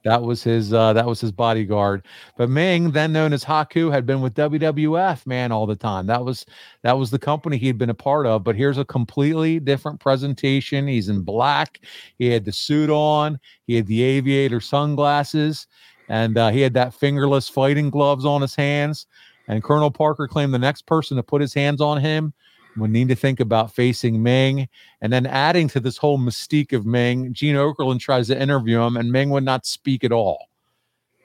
That 0.05 0.22
was 0.22 0.42
his 0.42 0.72
uh, 0.72 0.92
that 0.92 1.07
was 1.07 1.20
his 1.20 1.32
bodyguard. 1.32 2.07
But 2.36 2.50
Meng, 2.50 2.90
then 2.90 3.12
known 3.12 3.32
as 3.32 3.42
Haku, 3.42 3.90
had 3.90 4.05
been 4.05 4.20
with 4.20 4.34
WWF 4.34 5.26
man 5.26 5.50
all 5.50 5.66
the 5.66 5.74
time. 5.76 6.07
That 6.07 6.22
was 6.22 6.44
that 6.82 6.98
was 6.98 7.11
the 7.11 7.18
company 7.18 7.57
he'd 7.57 7.78
been 7.78 7.90
a 7.90 7.94
part 7.94 8.26
of. 8.26 8.44
But 8.44 8.55
here's 8.55 8.76
a 8.76 8.84
completely 8.84 9.59
different 9.61 10.00
presentation. 10.00 10.86
He's 10.86 11.09
in 11.09 11.22
black. 11.22 11.80
He 12.18 12.26
had 12.26 12.44
the 12.44 12.52
suit 12.52 12.90
on. 12.90 13.40
He 13.66 13.76
had 13.76 13.86
the 13.86 14.02
aviator 14.02 14.61
sunglasses, 14.61 15.66
and 16.11 16.36
uh, 16.36 16.50
he 16.50 16.61
had 16.61 16.74
that 16.74 16.92
fingerless 16.92 17.48
fighting 17.48 17.88
gloves 17.88 18.26
on 18.26 18.42
his 18.42 18.55
hands. 18.55 19.07
And 19.48 19.62
Colonel 19.64 19.90
Parker 19.90 20.28
claimed 20.28 20.52
the 20.52 20.59
next 20.59 20.86
person 20.86 21.16
to 21.16 21.22
put 21.22 21.40
his 21.40 21.55
hands 21.55 21.80
on 21.80 22.00
him 22.00 22.34
would 22.76 22.90
need 22.90 23.08
to 23.08 23.14
think 23.14 23.40
about 23.40 23.72
facing 23.72 24.22
Meng. 24.22 24.68
And 25.00 25.12
then 25.12 25.26
adding 25.26 25.68
to 25.68 25.80
this 25.80 25.96
whole 25.96 26.18
mystique 26.18 26.72
of 26.72 26.86
Meng, 26.86 27.32
Gene 27.32 27.56
Okerlund 27.56 28.00
tries 28.00 28.28
to 28.28 28.40
interview 28.40 28.80
him, 28.80 28.96
and 28.96 29.12
Meng 29.12 29.30
would 29.30 29.44
not 29.44 29.66
speak 29.66 30.04
at 30.04 30.12
all. 30.12 30.48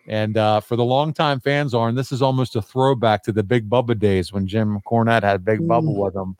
And 0.08 0.38
uh, 0.38 0.60
for 0.60 0.76
the 0.76 0.84
longtime 0.84 1.40
fans, 1.40 1.74
Arn, 1.74 1.96
this 1.96 2.12
is 2.12 2.22
almost 2.22 2.56
a 2.56 2.62
throwback 2.62 3.24
to 3.24 3.32
the 3.32 3.44
Big 3.44 3.70
Bubba 3.70 3.98
days 3.98 4.34
when 4.34 4.48
Jim 4.48 4.80
Cornette 4.88 5.24
had 5.24 5.46
Big 5.46 5.60
Bubba 5.60 5.84
mm. 5.84 6.04
with 6.04 6.16
him. 6.16 6.36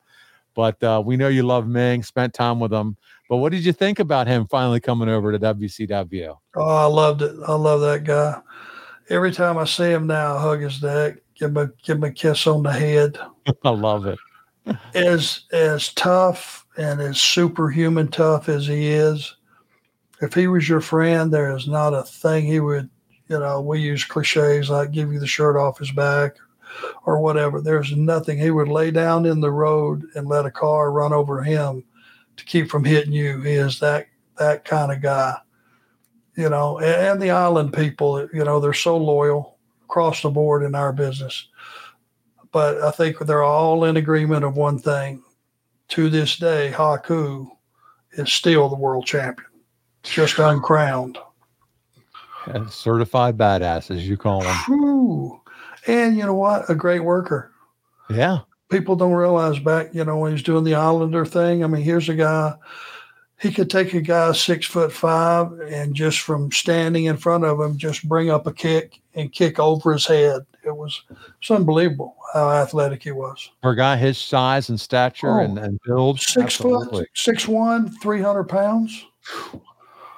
But 0.54 0.82
uh, 0.82 1.00
we 1.04 1.16
know 1.16 1.28
you 1.28 1.44
love 1.44 1.68
Meng, 1.68 2.02
spent 2.02 2.34
time 2.34 2.58
with 2.58 2.72
him. 2.72 2.96
But 3.28 3.36
what 3.36 3.52
did 3.52 3.64
you 3.64 3.72
think 3.72 4.00
about 4.00 4.26
him 4.26 4.46
finally 4.48 4.80
coming 4.80 5.08
over 5.08 5.30
to 5.30 5.38
WCW? 5.38 6.36
Oh, 6.56 6.62
I 6.62 6.86
loved 6.86 7.22
it. 7.22 7.36
I 7.46 7.54
love 7.54 7.80
that 7.82 8.02
guy 8.02 8.40
every 9.10 9.32
time 9.32 9.58
I 9.58 9.64
see 9.64 9.90
him 9.90 10.06
now, 10.06 10.36
I 10.36 10.40
hug 10.40 10.60
his 10.62 10.82
neck, 10.82 11.18
give 11.34 11.50
him 11.50 11.56
a, 11.56 11.66
give 11.82 11.98
him 11.98 12.04
a 12.04 12.12
kiss 12.12 12.46
on 12.46 12.62
the 12.62 12.72
head. 12.72 13.18
I 13.64 13.70
love 13.70 14.06
it. 14.06 14.18
As 14.94 15.42
as 15.52 15.92
tough 15.94 16.66
and 16.76 17.00
as 17.00 17.20
superhuman 17.20 18.08
tough 18.08 18.48
as 18.48 18.66
he 18.66 18.88
is, 18.88 19.36
if 20.20 20.34
he 20.34 20.46
was 20.46 20.68
your 20.68 20.80
friend, 20.80 21.32
there 21.32 21.54
is 21.54 21.66
not 21.66 21.94
a 21.94 22.02
thing 22.02 22.44
he 22.44 22.60
would, 22.60 22.88
you 23.28 23.38
know, 23.38 23.60
we 23.60 23.80
use 23.80 24.04
cliches 24.04 24.70
like 24.70 24.92
give 24.92 25.12
you 25.12 25.18
the 25.18 25.26
shirt 25.26 25.56
off 25.56 25.78
his 25.78 25.92
back 25.92 26.36
or 27.04 27.20
whatever. 27.20 27.60
There's 27.60 27.96
nothing 27.96 28.38
he 28.38 28.50
would 28.50 28.68
lay 28.68 28.90
down 28.90 29.26
in 29.26 29.40
the 29.40 29.50
road 29.50 30.04
and 30.14 30.28
let 30.28 30.46
a 30.46 30.50
car 30.50 30.92
run 30.92 31.12
over 31.12 31.42
him 31.42 31.84
to 32.36 32.44
keep 32.44 32.70
from 32.70 32.84
hitting 32.84 33.12
you. 33.12 33.40
He 33.40 33.52
is 33.52 33.80
that 33.80 34.06
that 34.38 34.64
kind 34.64 34.92
of 34.92 35.02
guy. 35.02 35.36
You 36.36 36.48
know, 36.48 36.78
and, 36.78 37.08
and 37.08 37.22
the 37.22 37.30
island 37.30 37.72
people, 37.72 38.28
you 38.32 38.44
know, 38.44 38.60
they're 38.60 38.72
so 38.72 38.96
loyal 38.96 39.58
across 39.84 40.22
the 40.22 40.30
board 40.30 40.62
in 40.62 40.74
our 40.74 40.92
business. 40.92 41.48
But 42.52 42.82
I 42.82 42.90
think 42.90 43.18
they're 43.18 43.42
all 43.42 43.84
in 43.84 43.96
agreement 43.96 44.44
of 44.44 44.56
one 44.56 44.78
thing. 44.78 45.22
To 45.88 46.08
this 46.08 46.36
day, 46.36 46.72
Haku 46.74 47.48
is 48.12 48.32
still 48.32 48.68
the 48.68 48.76
world 48.76 49.06
champion, 49.06 49.48
just 50.02 50.38
uncrowned. 50.38 51.18
A 52.46 52.68
certified 52.70 53.36
badass, 53.36 53.90
as 53.90 54.08
you 54.08 54.16
call 54.16 54.42
him. 54.42 54.56
Whew. 54.66 55.40
And 55.86 56.16
you 56.16 56.24
know 56.24 56.34
what? 56.34 56.68
A 56.70 56.74
great 56.74 57.04
worker. 57.04 57.52
Yeah. 58.08 58.40
People 58.70 58.96
don't 58.96 59.12
realize 59.12 59.58
back, 59.58 59.92
you 59.92 60.04
know, 60.04 60.18
when 60.18 60.32
he's 60.32 60.42
doing 60.42 60.64
the 60.64 60.74
Islander 60.74 61.26
thing. 61.26 61.64
I 61.64 61.66
mean, 61.66 61.82
here's 61.82 62.08
a 62.08 62.14
guy, 62.14 62.54
he 63.40 63.50
could 63.50 63.70
take 63.70 63.94
a 63.94 64.00
guy 64.00 64.32
six 64.32 64.66
foot 64.66 64.92
five 64.92 65.50
and 65.60 65.94
just 65.94 66.20
from 66.20 66.52
standing 66.52 67.06
in 67.06 67.16
front 67.16 67.44
of 67.44 67.60
him, 67.60 67.78
just 67.78 68.08
bring 68.08 68.30
up 68.30 68.46
a 68.46 68.52
kick 68.52 69.00
and 69.14 69.32
kick 69.32 69.58
over 69.58 69.92
his 69.92 70.06
head. 70.06 70.42
It 70.64 70.76
was, 70.76 71.02
it's 71.40 71.50
unbelievable 71.50 72.16
how 72.34 72.50
athletic 72.50 73.02
he 73.02 73.12
was. 73.12 73.50
For 73.62 73.70
a 73.70 73.76
guy 73.76 73.96
his 73.96 74.18
size 74.18 74.68
and 74.68 74.80
stature 74.80 75.40
Oh. 75.40 75.44
and, 75.44 75.58
and 75.58 75.80
build, 75.86 76.20
Six 76.20 76.36
absolutely. 76.56 77.00
foot, 77.00 77.08
six 77.14 77.48
one, 77.48 77.88
300 78.00 78.44
pounds. 78.44 79.06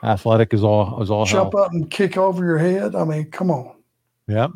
athletic 0.02 0.52
is 0.52 0.64
all 0.64 1.00
is 1.02 1.10
all 1.10 1.24
Jump 1.24 1.52
hell. 1.54 1.64
up 1.64 1.72
and 1.72 1.90
kick 1.90 2.16
over 2.16 2.44
your 2.44 2.58
head. 2.58 2.94
I 2.94 3.04
mean, 3.04 3.30
come 3.30 3.50
on. 3.50 3.74
Yep. 4.28 4.50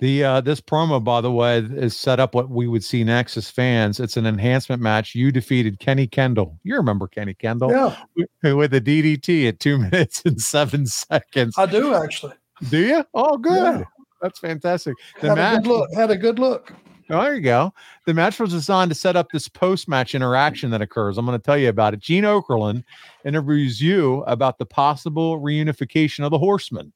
The 0.00 0.24
uh 0.24 0.40
this 0.42 0.60
promo, 0.60 1.02
by 1.02 1.20
the 1.20 1.32
way, 1.32 1.58
is 1.58 1.96
set 1.96 2.20
up 2.20 2.34
what 2.34 2.48
we 2.50 2.68
would 2.68 2.84
see 2.84 3.02
next 3.02 3.36
as 3.36 3.50
fans. 3.50 3.98
It's 3.98 4.16
an 4.16 4.26
enhancement 4.26 4.80
match. 4.80 5.14
You 5.14 5.32
defeated 5.32 5.80
Kenny 5.80 6.06
Kendall. 6.06 6.58
You 6.62 6.76
remember 6.76 7.08
Kenny 7.08 7.34
Kendall 7.34 7.70
Yeah, 7.70 7.96
with 8.54 8.70
the 8.70 8.80
DDT 8.80 9.48
at 9.48 9.58
two 9.58 9.78
minutes 9.90 10.22
and 10.24 10.40
seven 10.40 10.86
seconds. 10.86 11.54
I 11.58 11.66
do 11.66 11.94
actually. 11.94 12.34
Do 12.70 12.78
you? 12.78 13.04
Oh, 13.14 13.36
good. 13.38 13.80
Yeah. 13.80 13.84
That's 14.20 14.38
fantastic. 14.38 14.94
The 15.20 15.28
Had 15.28 15.32
a 15.32 15.36
match. 15.36 15.62
good 15.62 15.66
look. 15.68 15.94
Had 15.94 16.10
a 16.10 16.16
good 16.16 16.38
look. 16.38 16.72
Oh, 17.10 17.22
there 17.22 17.36
you 17.36 17.40
go. 17.40 17.72
The 18.04 18.12
match 18.12 18.38
was 18.38 18.50
designed 18.50 18.90
to 18.90 18.94
set 18.94 19.16
up 19.16 19.30
this 19.32 19.48
post-match 19.48 20.14
interaction 20.14 20.70
that 20.70 20.82
occurs. 20.82 21.16
I'm 21.16 21.24
going 21.24 21.38
to 21.38 21.42
tell 21.42 21.56
you 21.56 21.70
about 21.70 21.94
it. 21.94 22.00
Gene 22.00 22.24
Okerlund 22.24 22.84
interviews 23.24 23.80
you 23.80 24.22
about 24.26 24.58
the 24.58 24.66
possible 24.66 25.40
reunification 25.40 26.24
of 26.24 26.30
the 26.30 26.38
Horsemen. 26.38 26.92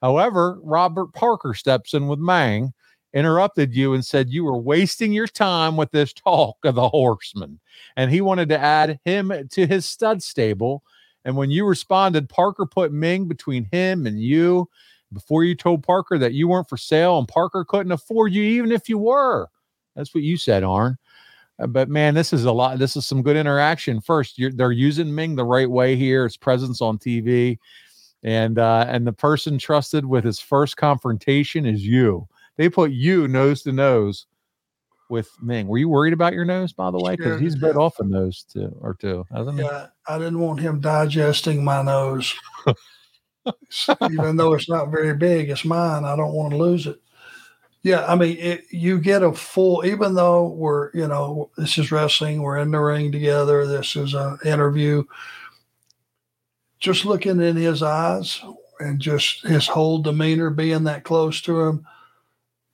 However, 0.00 0.58
Robert 0.62 1.12
Parker 1.12 1.52
steps 1.52 1.92
in 1.92 2.08
with 2.08 2.18
Meng, 2.18 2.72
interrupted 3.12 3.74
you, 3.74 3.92
and 3.92 4.02
said 4.02 4.30
you 4.30 4.42
were 4.44 4.56
wasting 4.56 5.12
your 5.12 5.26
time 5.26 5.76
with 5.76 5.90
this 5.90 6.14
talk 6.14 6.56
of 6.64 6.74
the 6.74 6.88
Horsemen, 6.88 7.60
and 7.96 8.10
he 8.10 8.22
wanted 8.22 8.48
to 8.48 8.58
add 8.58 8.98
him 9.04 9.32
to 9.50 9.66
his 9.66 9.84
stud 9.84 10.22
stable. 10.22 10.82
And 11.26 11.36
when 11.36 11.50
you 11.50 11.66
responded, 11.66 12.30
Parker 12.30 12.64
put 12.64 12.90
Meng 12.90 13.26
between 13.26 13.68
him 13.70 14.06
and 14.06 14.18
you 14.18 14.68
before 15.12 15.44
you 15.44 15.54
told 15.54 15.82
Parker 15.82 16.18
that 16.18 16.32
you 16.32 16.48
weren't 16.48 16.68
for 16.68 16.76
sale 16.76 17.18
and 17.18 17.28
Parker 17.28 17.64
couldn't 17.64 17.92
afford 17.92 18.32
you, 18.32 18.42
even 18.42 18.72
if 18.72 18.88
you 18.88 18.98
were. 18.98 19.48
That's 19.94 20.14
what 20.14 20.24
you 20.24 20.36
said, 20.36 20.64
Arn. 20.64 20.98
Uh, 21.58 21.66
But 21.66 21.88
man, 21.88 22.14
this 22.14 22.32
is 22.32 22.44
a 22.44 22.52
lot. 22.52 22.78
This 22.78 22.96
is 22.96 23.06
some 23.06 23.22
good 23.22 23.36
interaction. 23.36 24.00
First, 24.00 24.38
you're, 24.38 24.52
they're 24.52 24.72
using 24.72 25.14
Meng 25.14 25.36
the 25.36 25.44
right 25.44 25.70
way 25.70 25.96
here. 25.96 26.24
It's 26.24 26.36
presence 26.36 26.80
on 26.80 26.98
TV, 26.98 27.58
and 28.22 28.58
uh, 28.58 28.86
and 28.88 29.06
the 29.06 29.12
person 29.12 29.58
trusted 29.58 30.06
with 30.06 30.24
his 30.24 30.40
first 30.40 30.76
confrontation 30.76 31.66
is 31.66 31.86
you. 31.86 32.28
They 32.56 32.68
put 32.68 32.90
you 32.90 33.28
nose 33.28 33.62
to 33.62 33.72
nose 33.72 34.26
with 35.08 35.30
Meng. 35.42 35.68
Were 35.68 35.78
you 35.78 35.88
worried 35.88 36.14
about 36.14 36.32
your 36.32 36.44
nose, 36.44 36.72
by 36.72 36.90
the 36.90 36.98
way? 36.98 37.12
Because 37.12 37.32
Scared 37.32 37.42
he's 37.42 37.56
bit 37.56 37.76
off 37.76 37.98
a 37.98 38.04
nose 38.04 38.44
too, 38.50 38.74
or 38.80 38.94
two, 38.94 39.26
hasn't 39.30 39.58
he? 39.58 39.64
Yeah, 39.64 39.88
I 40.08 40.18
didn't 40.18 40.40
want 40.40 40.60
him 40.60 40.80
digesting 40.80 41.62
my 41.62 41.82
nose. 41.82 42.34
Even 44.10 44.36
though 44.36 44.52
it's 44.54 44.68
not 44.68 44.90
very 44.90 45.14
big, 45.14 45.50
it's 45.50 45.64
mine. 45.64 46.04
I 46.04 46.16
don't 46.16 46.34
want 46.34 46.50
to 46.52 46.56
lose 46.56 46.86
it. 46.86 47.00
Yeah, 47.82 48.04
I 48.06 48.14
mean, 48.14 48.36
it, 48.38 48.64
you 48.70 49.00
get 49.00 49.24
a 49.24 49.32
full, 49.32 49.84
even 49.84 50.14
though 50.14 50.48
we're, 50.48 50.92
you 50.94 51.08
know, 51.08 51.50
this 51.56 51.78
is 51.78 51.90
wrestling, 51.90 52.40
we're 52.40 52.58
in 52.58 52.70
the 52.70 52.78
ring 52.78 53.10
together, 53.10 53.66
this 53.66 53.96
is 53.96 54.14
an 54.14 54.38
interview. 54.44 55.02
Just 56.78 57.04
looking 57.04 57.40
in 57.40 57.56
his 57.56 57.82
eyes 57.82 58.40
and 58.78 59.00
just 59.00 59.44
his 59.44 59.66
whole 59.66 59.98
demeanor 59.98 60.50
being 60.50 60.84
that 60.84 61.02
close 61.02 61.40
to 61.42 61.60
him, 61.60 61.86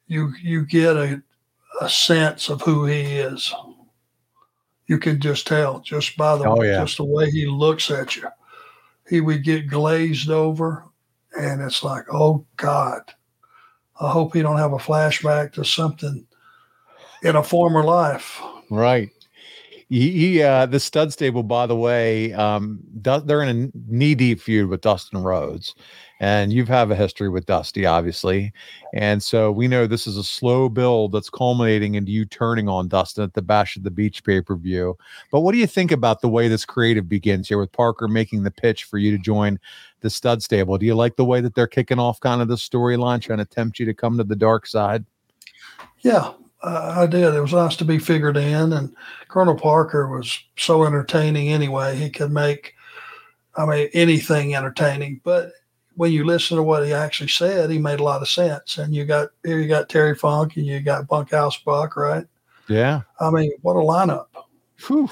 you 0.09 0.33
you 0.43 0.67
get 0.67 0.97
a, 0.97 1.23
a 1.81 1.89
sense 1.89 2.51
of 2.51 2.61
who 2.63 2.85
he 2.85 3.01
is. 3.01 3.53
You 4.89 4.99
can 4.99 5.21
just 5.21 5.47
tell 5.47 5.81
just 5.81 6.17
by 6.17 6.37
the 6.37 6.45
Oh, 6.45 6.63
yeah. 6.63 6.81
just 6.81 6.97
the 6.99 7.05
way 7.05 7.31
he 7.31 7.47
looks 7.47 7.91
at 7.91 8.17
you. 8.17 8.29
He 9.09 9.21
would 9.21 9.45
get 9.45 9.69
glazed 9.69 10.31
over, 10.31 10.85
and 11.39 11.63
it's 11.63 11.83
like, 11.83 12.05
oh 12.13 12.45
God, 12.57 13.03
I 14.01 14.11
hope 14.11 14.35
he 14.35 14.43
don't 14.43 14.59
have 14.59 14.73
a 14.73 14.79
flashback 14.79 15.53
to 15.55 15.65
something 15.65 16.27
in 17.23 17.37
a 17.37 17.43
former 17.43 17.83
life. 17.83 18.41
Right. 18.71 19.11
He, 19.89 20.11
he 20.11 20.43
uh 20.43 20.67
the 20.67 20.81
stud 20.81 21.13
stable, 21.13 21.43
by 21.43 21.67
the 21.67 21.77
way, 21.77 22.35
um, 22.35 22.81
they're 22.93 23.43
in 23.43 23.73
a 23.75 23.79
knee 23.91 24.15
deep 24.15 24.41
feud 24.41 24.69
with 24.69 24.83
Dustin 24.83 25.23
Rhodes, 25.23 25.75
and 26.21 26.53
you've 26.53 26.69
have 26.69 26.91
a 26.91 26.97
history 26.97 27.29
with 27.29 27.47
Dusty, 27.47 27.87
obviously, 27.87 28.53
and 28.95 29.23
so 29.23 29.53
we 29.53 29.69
know 29.69 29.87
this 29.87 30.07
is 30.07 30.17
a 30.17 30.25
slow 30.25 30.69
build 30.69 31.13
that's 31.13 31.31
culminating 31.31 31.95
into 31.95 32.11
you 32.11 32.25
turning 32.25 32.69
on 32.69 32.89
Dustin 32.89 33.25
at 33.25 33.35
the 33.35 33.43
Bash 33.43 33.77
at 33.77 33.85
the 33.85 33.91
Beach 33.91 34.25
pay 34.25 34.41
per 34.41 34.57
view. 34.57 34.97
But 35.31 35.41
what 35.41 35.53
do 35.53 35.59
you 35.59 35.67
think 35.67 35.93
about 35.93 36.21
the 36.21 36.29
way 36.29 36.49
this 36.49 36.65
creative 36.65 37.09
begins 37.09 37.49
here 37.49 37.59
with 37.59 37.73
Parker 37.73 38.09
making 38.09 38.43
the 38.43 38.51
pitch 38.51 38.85
for 38.85 38.99
you 38.99 39.11
to 39.11 39.19
join 39.19 39.59
the 40.01 40.11
stud 40.11 40.43
stable? 40.43 40.79
Do 40.79 40.87
you 40.87 40.95
like 40.95 41.17
the 41.17 41.25
way 41.25 41.41
that 41.41 41.55
they're 41.55 41.67
kicking 41.67 41.99
off 41.99 42.21
kind 42.21 42.43
of 42.43 42.49
the 42.49 42.57
storyline, 42.57 43.21
trying 43.21 43.39
to 43.39 43.45
tempt 43.45 43.79
you 43.79 43.87
to 43.87 43.95
come 43.95 44.17
to 44.19 44.25
the 44.25 44.37
dark 44.37 44.67
side? 44.67 45.05
Yeah, 46.01 46.33
uh, 46.63 46.95
I 46.97 47.07
did. 47.07 47.35
It 47.35 47.41
was 47.41 47.53
nice 47.53 47.77
to 47.77 47.85
be 47.85 47.99
figured 47.99 48.37
in, 48.37 48.73
and 48.73 48.95
Colonel 49.29 49.55
Parker 49.55 50.09
was 50.09 50.43
so 50.57 50.85
entertaining 50.85 51.49
anyway. 51.49 51.97
He 51.97 52.11
could 52.11 52.33
make, 52.33 52.75
I 53.57 53.67
mean, 53.67 53.89
anything 53.93 54.55
entertaining. 54.55 55.21
But 55.25 55.53
when 55.99 56.13
you 56.13 56.25
listen 56.25 56.57
to 56.57 56.63
what 56.63 56.87
he 56.87 56.93
actually 56.95 57.29
said, 57.29 57.69
he 57.71 57.79
made 57.79 58.01
a 58.01 58.05
lot 58.05 58.23
of 58.23 58.29
sense. 58.29 58.79
And 58.79 58.95
you 58.95 59.05
got 59.05 59.29
here, 59.45 59.59
you 59.59 59.69
got 59.69 59.89
Terry 59.89 60.15
Funk, 60.15 60.57
and 60.57 60.65
you 60.65 60.81
got 60.81 61.09
Bunkhouse 61.09 61.59
Buck, 61.59 61.97
right? 61.97 62.25
Yeah. 62.69 63.03
I 63.21 63.31
mean, 63.31 63.53
what 63.63 63.75
a 63.77 63.81
lineup! 63.81 64.27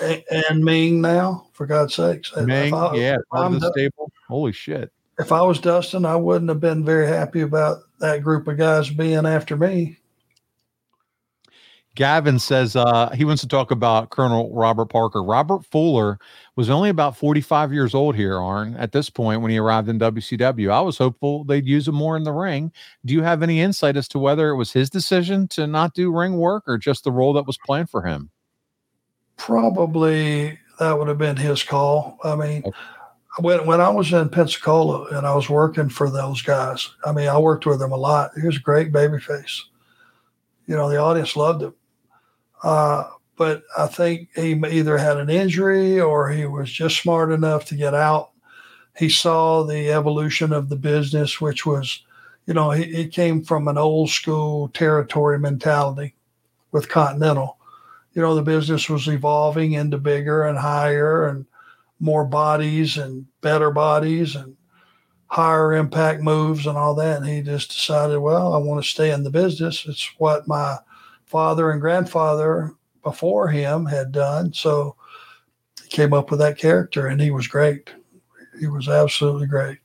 And, 0.01 0.23
and 0.31 0.65
Meng 0.65 1.01
now, 1.01 1.49
for 1.53 1.67
God's 1.67 1.95
sakes, 1.95 2.35
Meng, 2.37 2.73
I- 2.73 2.95
yeah, 2.95 3.17
part 3.33 3.47
I'm 3.47 3.55
of 3.57 3.61
the 3.61 3.67
the- 3.69 3.73
stable. 3.73 4.11
Holy 4.29 4.53
shit. 4.53 4.93
if 5.19 5.33
I 5.33 5.43
was 5.43 5.59
Dustin, 5.59 6.05
I 6.07 6.15
wouldn't 6.17 6.49
have 6.51 6.61
been 6.61 6.85
very 6.85 7.07
happy 7.09 7.41
about 7.41 7.79
that 7.99 8.23
group 8.23 8.47
of 8.49 8.57
guys 8.59 8.89
being 8.91 9.27
after 9.27 9.57
me. 9.57 9.99
Gavin 11.97 12.39
says 12.39 12.77
uh, 12.77 13.09
he 13.11 13.25
wants 13.25 13.41
to 13.41 13.49
talk 13.49 13.71
about 13.71 14.11
Colonel 14.11 14.55
Robert 14.55 14.87
Parker. 14.87 15.23
Robert 15.25 15.65
Fuller 15.65 16.19
was 16.55 16.69
only 16.69 16.91
about 16.91 17.17
45 17.17 17.73
years 17.73 17.95
old 17.95 18.15
here, 18.15 18.39
Arn, 18.39 18.77
at 18.77 18.93
this 18.93 19.09
point 19.09 19.41
when 19.41 19.51
he 19.51 19.57
arrived 19.57 19.89
in 19.89 19.99
WCW. 19.99 20.71
I 20.71 20.83
was 20.83 20.99
hopeful 20.99 21.45
they'd 21.45 21.67
use 21.67 21.89
him 21.89 21.95
more 21.95 22.15
in 22.17 22.23
the 22.25 22.33
ring. 22.33 22.71
Do 23.07 23.15
you 23.15 23.23
have 23.23 23.43
any 23.43 23.61
insight 23.61 23.97
as 23.97 24.09
to 24.09 24.19
whether 24.19 24.51
it 24.51 24.57
was 24.57 24.73
his 24.73 24.91
decision 24.91 25.49
to 25.49 25.67
not 25.67 25.95
do 25.95 26.15
ring 26.15 26.37
work 26.37 26.65
or 26.67 26.77
just 26.77 27.03
the 27.03 27.11
role 27.11 27.33
that 27.33 27.47
was 27.47 27.59
planned 27.65 27.89
for 27.89 28.03
him? 28.03 28.31
Probably 29.39 30.59
that 30.79 30.99
would 30.99 31.09
have 31.09 31.19
been 31.19 31.37
his 31.37 31.63
call. 31.63 32.19
I 32.23 32.37
mean, 32.37 32.63
Okay. 32.67 32.77
when 33.41 33.67
when 33.67 33.81
I 33.81 33.89
was 33.89 34.13
in 34.13 34.29
Pensacola 34.29 35.07
and 35.17 35.27
I 35.27 35.35
was 35.35 35.49
working 35.49 35.89
for 35.89 36.11
those 36.11 36.43
guys, 36.43 36.91
I 37.07 37.13
mean, 37.13 37.29
I 37.29 37.39
worked 37.39 37.65
with 37.65 37.79
them 37.79 37.93
a 37.93 37.97
lot. 37.97 38.33
He 38.39 38.47
was 38.47 38.57
a 38.57 38.61
great 38.61 38.93
babyface. 38.93 39.63
You 40.67 40.77
know, 40.77 40.91
the 40.91 40.99
audience 40.99 41.37
loved 41.37 41.63
him. 41.63 41.75
Uh, 42.63 43.11
but 43.37 43.63
I 43.77 43.87
think 43.87 44.29
he 44.35 44.53
either 44.53 44.97
had 44.97 45.19
an 45.19 45.31
injury 45.31 46.01
or 46.01 46.31
he 46.31 46.47
was 46.47 46.71
just 46.71 47.01
smart 47.01 47.31
enough 47.31 47.67
to 47.67 47.77
get 47.77 47.95
out. 47.95 48.31
He 48.97 49.09
saw 49.09 49.63
the 49.63 49.93
evolution 49.93 50.53
of 50.53 50.69
the 50.69 50.77
business, 50.77 51.41
which 51.41 51.67
was, 51.67 52.03
you 52.47 52.55
know, 52.55 52.71
he, 52.71 52.85
he 52.85 53.09
came 53.09 53.45
from 53.45 53.69
an 53.69 53.77
old 53.77 54.09
school 54.11 54.69
territory 54.69 55.39
mentality 55.39 56.15
with 56.73 56.89
Continental. 56.89 57.59
You 58.15 58.23
know, 58.23 58.35
the 58.35 58.43
business 58.43 58.89
was 58.89 59.07
evolving 59.07 59.73
into 59.73 59.99
bigger 59.99 60.45
and 60.45 60.57
higher 60.57 61.29
and 61.29 61.45
more 62.01 62.25
bodies 62.25 62.97
and 62.97 63.27
better 63.43 63.71
bodies. 63.71 64.35
And 64.35 64.57
higher 65.29 65.75
impact 65.75 66.23
moves 66.23 66.67
and 66.67 66.79
all 66.79 66.95
that. 66.95 67.19
And 67.19 67.27
he 67.27 67.43
just 67.43 67.71
decided, 67.71 68.19
well, 68.19 68.55
I 68.55 68.59
want 68.59 68.83
to 68.83 68.89
stay 68.89 69.11
in 69.11 69.25
the 69.25 69.31
business. 69.31 69.85
It's 69.87 70.11
what 70.19 70.49
my 70.49 70.79
father 71.27 71.71
and 71.71 71.81
grandfather 71.81 72.73
before 73.03 73.49
him 73.49 73.87
had 73.87 74.13
done. 74.13 74.53
So 74.53 74.97
he 75.83 75.89
came 75.89 76.13
up 76.13 76.31
with 76.31 76.41
that 76.41 76.59
character 76.59 77.07
and 77.07 77.21
he 77.21 77.31
was 77.31 77.47
great. 77.47 77.91
He 78.59 78.67
was 78.67 78.89
absolutely 78.89 79.47
great. 79.47 79.79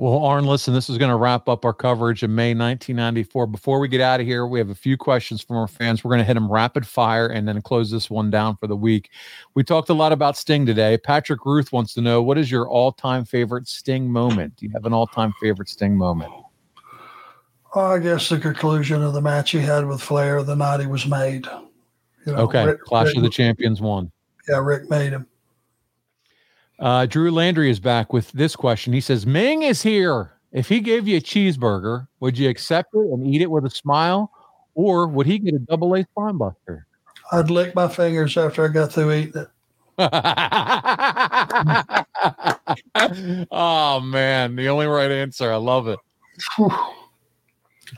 Well, 0.00 0.24
Arn, 0.24 0.46
listen, 0.46 0.72
this 0.72 0.88
is 0.88 0.96
going 0.96 1.10
to 1.10 1.16
wrap 1.16 1.46
up 1.46 1.62
our 1.62 1.74
coverage 1.74 2.22
of 2.22 2.30
May 2.30 2.54
1994. 2.54 3.46
Before 3.48 3.78
we 3.78 3.86
get 3.86 4.00
out 4.00 4.18
of 4.18 4.26
here, 4.26 4.46
we 4.46 4.58
have 4.58 4.70
a 4.70 4.74
few 4.74 4.96
questions 4.96 5.42
from 5.42 5.56
our 5.56 5.68
fans. 5.68 6.02
We're 6.02 6.08
going 6.08 6.20
to 6.20 6.24
hit 6.24 6.34
them 6.34 6.50
rapid 6.50 6.86
fire 6.86 7.26
and 7.26 7.46
then 7.46 7.60
close 7.60 7.90
this 7.90 8.08
one 8.08 8.30
down 8.30 8.56
for 8.56 8.66
the 8.66 8.76
week. 8.76 9.10
We 9.54 9.62
talked 9.62 9.90
a 9.90 9.94
lot 9.94 10.12
about 10.12 10.38
Sting 10.38 10.64
today. 10.64 10.96
Patrick 10.96 11.44
Ruth 11.44 11.70
wants 11.70 11.92
to 11.94 12.00
know 12.00 12.22
what 12.22 12.38
is 12.38 12.50
your 12.50 12.66
all 12.66 12.92
time 12.92 13.26
favorite 13.26 13.68
Sting 13.68 14.10
moment? 14.10 14.56
Do 14.56 14.64
you 14.64 14.72
have 14.72 14.86
an 14.86 14.94
all 14.94 15.06
time 15.06 15.34
favorite 15.38 15.68
Sting 15.68 15.98
moment? 15.98 16.32
Oh, 17.74 17.92
I 17.92 17.98
guess 17.98 18.28
the 18.28 18.38
conclusion 18.38 19.02
of 19.02 19.12
the 19.12 19.20
match 19.20 19.52
he 19.52 19.58
had 19.58 19.86
with 19.86 20.02
Flair 20.02 20.42
the 20.42 20.56
night 20.56 20.80
he 20.80 20.86
was 20.86 21.06
made. 21.06 21.46
You 22.26 22.32
know, 22.32 22.38
okay. 22.40 22.66
Rick, 22.66 22.82
Clash 22.82 23.08
Rick, 23.08 23.18
of 23.18 23.22
the 23.22 23.30
Champions 23.30 23.80
one. 23.80 24.10
Yeah, 24.48 24.58
Rick 24.58 24.90
made 24.90 25.12
him. 25.12 25.26
Uh, 26.78 27.06
Drew 27.06 27.30
Landry 27.30 27.70
is 27.70 27.78
back 27.78 28.12
with 28.12 28.32
this 28.32 28.56
question. 28.56 28.92
He 28.92 29.00
says, 29.00 29.26
Meng 29.26 29.62
is 29.62 29.82
here. 29.82 30.32
If 30.52 30.68
he 30.68 30.80
gave 30.80 31.06
you 31.06 31.18
a 31.18 31.20
cheeseburger, 31.20 32.08
would 32.18 32.36
you 32.36 32.48
accept 32.48 32.94
it 32.94 33.12
and 33.12 33.26
eat 33.26 33.42
it 33.42 33.50
with 33.50 33.64
a 33.64 33.70
smile? 33.70 34.32
Or 34.74 35.06
would 35.06 35.26
he 35.26 35.38
get 35.38 35.54
a 35.54 35.58
double 35.58 35.94
A 35.94 36.04
spine 36.04 36.38
buster? 36.38 36.86
I'd 37.32 37.50
lick 37.50 37.74
my 37.74 37.86
fingers 37.86 38.36
after 38.36 38.64
I 38.64 38.68
got 38.68 38.92
through 38.92 39.12
eating 39.12 39.42
it. 39.42 39.48
oh 43.50 44.00
man, 44.00 44.56
the 44.56 44.68
only 44.68 44.86
right 44.86 45.10
answer. 45.10 45.52
I 45.52 45.56
love 45.56 45.88
it. 45.88 45.98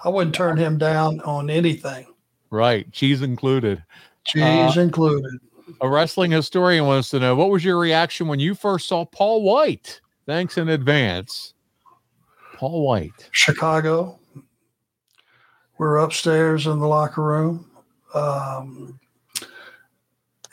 I 0.05 0.09
wouldn't 0.09 0.35
turn 0.35 0.57
him 0.57 0.79
down 0.79 1.21
on 1.21 1.51
anything. 1.51 2.07
Right, 2.51 2.91
cheese 2.93 3.23
included. 3.23 3.83
Cheese 4.25 4.77
uh, 4.77 4.81
included. 4.81 5.41
A 5.81 5.89
wrestling 5.89 6.31
historian 6.31 6.87
wants 6.87 7.11
to 7.11 7.19
know 7.19 7.35
what 7.35 7.51
was 7.51 7.65
your 7.65 7.79
reaction 7.79 8.29
when 8.29 8.39
you 8.39 8.55
first 8.55 8.89
saw 8.89 9.05
Paul 9.05 9.43
White? 9.43 10.01
Thanks 10.27 10.59
in 10.59 10.69
advance. 10.69 11.55
Paul 12.57 12.85
White. 12.87 13.29
Chicago. 13.33 14.19
We're 15.79 15.97
upstairs 15.97 16.67
in 16.67 16.79
the 16.79 16.87
locker 16.87 17.23
room. 17.23 17.69
Um, 18.15 19.01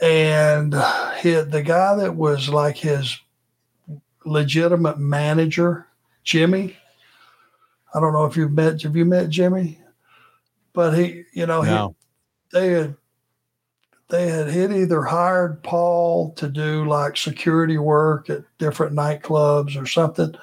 and 0.02 0.74
he, 1.22 1.34
the 1.34 1.64
guy 1.64 1.96
that 1.96 2.16
was 2.16 2.50
like 2.50 2.78
his 2.78 3.20
legitimate 4.26 4.98
manager, 4.98 5.88
Jimmy. 6.24 6.79
I 7.94 8.00
don't 8.00 8.14
know 8.14 8.26
if 8.26 8.38
you've 8.38 8.52
met. 8.52 8.82
Have 8.84 8.96
you 8.96 9.06
met 9.06 9.30
Jimmy? 9.30 9.80
But 10.74 10.98
he, 10.98 11.24
you 11.34 11.46
know, 11.46 11.62
no. 11.62 11.96
he, 12.52 12.60
they 12.60 12.68
had 12.70 12.96
they 14.10 14.28
had 14.28 14.48
hit 14.48 14.72
either 14.72 15.04
hired 15.04 15.64
Paul 15.64 16.34
to 16.34 16.50
do 16.50 16.86
like 16.86 17.16
security 17.16 17.78
work 17.78 18.30
at 18.30 18.44
different 18.58 18.96
nightclubs 18.96 19.80
or 19.80 19.86
something. 19.86 20.34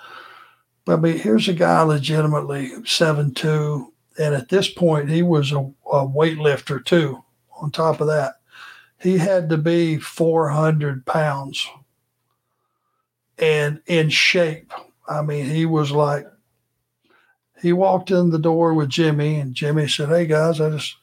But 0.85 0.99
I 0.99 1.01
mean, 1.01 1.19
here's 1.19 1.49
a 1.49 1.53
guy 1.53 1.83
legitimately 1.83 2.85
seven 2.85 3.35
two, 3.35 3.93
and 4.19 4.35
at 4.35 4.49
this 4.49 4.71
point 4.71 5.11
he 5.11 5.23
was 5.23 5.53
a, 5.53 5.59
a 5.59 6.07
weightlifter 6.07 6.85
too. 6.85 7.23
On 7.61 7.71
top 7.71 8.01
of 8.01 8.07
that, 8.07 8.35
he 9.01 9.19
had 9.19 9.49
to 9.51 9.57
be 9.57 9.99
400 9.99 11.07
pounds 11.07 11.67
and 13.39 13.81
in 13.87 14.11
shape. 14.11 14.73
I 15.09 15.23
mean, 15.23 15.47
he 15.47 15.67
was 15.67 15.91
like, 15.91 16.27
he 17.63 17.73
walked 17.73 18.11
in 18.11 18.31
the 18.31 18.39
door 18.39 18.75
with 18.75 18.89
Jimmy, 18.89 19.41
and 19.41 19.55
Jimmy 19.55 19.89
said, 19.89 20.09
Hey 20.09 20.27
guys, 20.27 20.61
I 20.61 20.71
just 20.71 20.97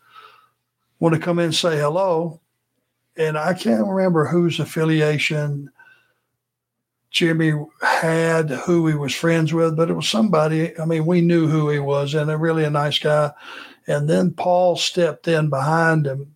want 0.99 1.15
to 1.15 1.21
come 1.21 1.39
in 1.39 1.45
and 1.45 1.55
say 1.55 1.77
hello 1.77 2.39
and 3.15 3.37
I 3.37 3.53
can't 3.53 3.87
remember 3.87 4.25
whose 4.25 4.59
affiliation 4.59 5.69
Jimmy 7.11 7.53
had, 7.81 8.49
who 8.49 8.87
he 8.87 8.95
was 8.95 9.13
friends 9.13 9.53
with, 9.53 9.77
but 9.77 9.89
it 9.89 9.93
was 9.93 10.09
somebody. 10.09 10.77
I 10.79 10.85
mean, 10.85 11.05
we 11.05 11.21
knew 11.21 11.47
who 11.47 11.69
he 11.69 11.79
was, 11.79 12.15
and 12.15 12.31
a 12.31 12.37
really 12.37 12.63
a 12.63 12.71
nice 12.71 12.97
guy. 12.97 13.31
And 13.85 14.09
then 14.09 14.31
Paul 14.31 14.75
stepped 14.77 15.27
in 15.27 15.49
behind 15.49 16.07
him 16.07 16.33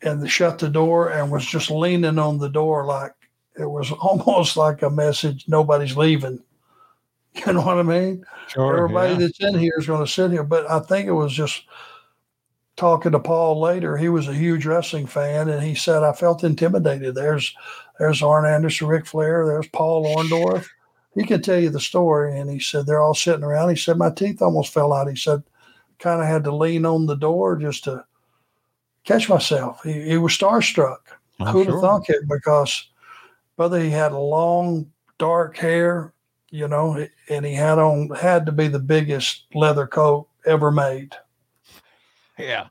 and 0.00 0.30
shut 0.30 0.58
the 0.58 0.70
door 0.70 1.10
and 1.10 1.30
was 1.30 1.44
just 1.44 1.70
leaning 1.70 2.18
on 2.18 2.38
the 2.38 2.48
door 2.48 2.86
like 2.86 3.12
it 3.58 3.68
was 3.68 3.92
almost 4.00 4.56
like 4.56 4.80
a 4.80 4.88
message 4.88 5.44
nobody's 5.46 5.96
leaving. 5.96 6.42
You 7.46 7.52
know 7.52 7.62
what 7.62 7.78
I 7.78 7.84
mean? 7.84 8.24
Sure, 8.48 8.76
Everybody 8.76 9.12
yeah. 9.12 9.20
that's 9.20 9.40
in 9.40 9.56
here 9.56 9.74
is 9.78 9.86
going 9.86 10.04
to 10.04 10.10
sit 10.10 10.32
here. 10.32 10.42
But 10.42 10.68
I 10.68 10.80
think 10.80 11.06
it 11.06 11.12
was 11.12 11.32
just 11.32 11.62
talking 12.76 13.12
to 13.12 13.20
Paul 13.20 13.60
later, 13.60 13.96
he 13.96 14.08
was 14.08 14.26
a 14.26 14.34
huge 14.34 14.66
wrestling 14.66 15.06
fan, 15.06 15.48
and 15.48 15.62
he 15.62 15.74
said, 15.74 16.02
"I 16.02 16.12
felt 16.12 16.42
intimidated." 16.42 17.14
There's, 17.14 17.54
there's 17.98 18.22
Arn 18.22 18.46
Anderson, 18.46 18.88
Ric 18.88 19.06
Flair, 19.06 19.46
there's 19.46 19.68
Paul 19.68 20.06
Orndorff. 20.16 20.66
He 21.14 21.24
can 21.24 21.42
tell 21.42 21.58
you 21.58 21.70
the 21.70 21.80
story, 21.80 22.38
and 22.38 22.50
he 22.50 22.58
said 22.58 22.86
they're 22.86 23.02
all 23.02 23.14
sitting 23.14 23.44
around. 23.44 23.68
He 23.68 23.76
said 23.76 23.98
my 23.98 24.10
teeth 24.10 24.40
almost 24.40 24.72
fell 24.72 24.92
out. 24.92 25.08
He 25.08 25.16
said, 25.16 25.42
kind 25.98 26.20
of 26.20 26.26
had 26.26 26.44
to 26.44 26.54
lean 26.54 26.86
on 26.86 27.06
the 27.06 27.16
door 27.16 27.56
just 27.56 27.84
to 27.84 28.04
catch 29.04 29.28
myself. 29.28 29.82
He, 29.82 29.92
he 30.02 30.16
was 30.16 30.32
starstruck. 30.32 30.98
Oh, 31.40 31.52
Who'd 31.52 31.66
have 31.66 31.80
thunk 31.80 32.08
it? 32.08 32.28
Because 32.28 32.88
whether 33.56 33.78
he 33.78 33.90
had 33.90 34.12
long 34.12 34.90
dark 35.18 35.56
hair, 35.56 36.14
you 36.50 36.68
know, 36.68 37.06
and 37.28 37.46
he 37.46 37.54
had 37.54 37.78
on 37.78 38.10
had 38.10 38.46
to 38.46 38.52
be 38.52 38.68
the 38.68 38.78
biggest 38.78 39.46
leather 39.54 39.86
coat 39.86 40.28
ever 40.44 40.70
made. 40.70 41.14
Yeah. 42.38 42.68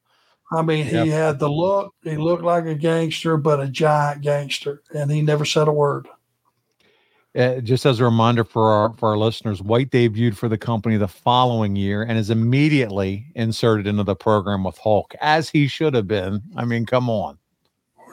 I 0.51 0.64
mean, 0.64 0.88
yep. 0.88 1.06
he 1.06 1.11
had 1.11 1.39
the 1.39 1.49
look. 1.49 1.93
He 2.03 2.18
looked 2.18 2.43
like 2.43 2.65
a 2.65 2.76
gangster, 2.76 3.38
but 3.38 3.60
a 3.60 3.68
giant 3.68 4.22
gangster, 4.22 4.81
and 4.95 5.11
he 5.11 5.22
never 5.22 5.45
said 5.45 5.68
a 5.68 5.72
word. 5.72 6.07
Uh, 7.35 7.60
just 7.60 7.85
as 7.85 7.99
a 7.99 8.03
reminder 8.03 8.43
for 8.43 8.72
our 8.72 8.93
for 8.93 9.10
our 9.10 9.18
listeners, 9.18 9.61
White 9.61 9.91
debuted 9.91 10.35
for 10.35 10.49
the 10.49 10.57
company 10.57 10.97
the 10.97 11.07
following 11.07 11.76
year 11.76 12.01
and 12.01 12.18
is 12.18 12.31
immediately 12.31 13.27
inserted 13.35 13.85
into 13.85 14.03
the 14.03 14.15
program 14.15 14.64
with 14.64 14.77
Hulk, 14.80 15.14
as 15.22 15.49
he 15.49 15.68
should 15.68 15.93
have 15.93 16.07
been. 16.07 16.41
I 16.57 16.65
mean, 16.65 16.88
come 16.88 17.10
on. 17.10 17.38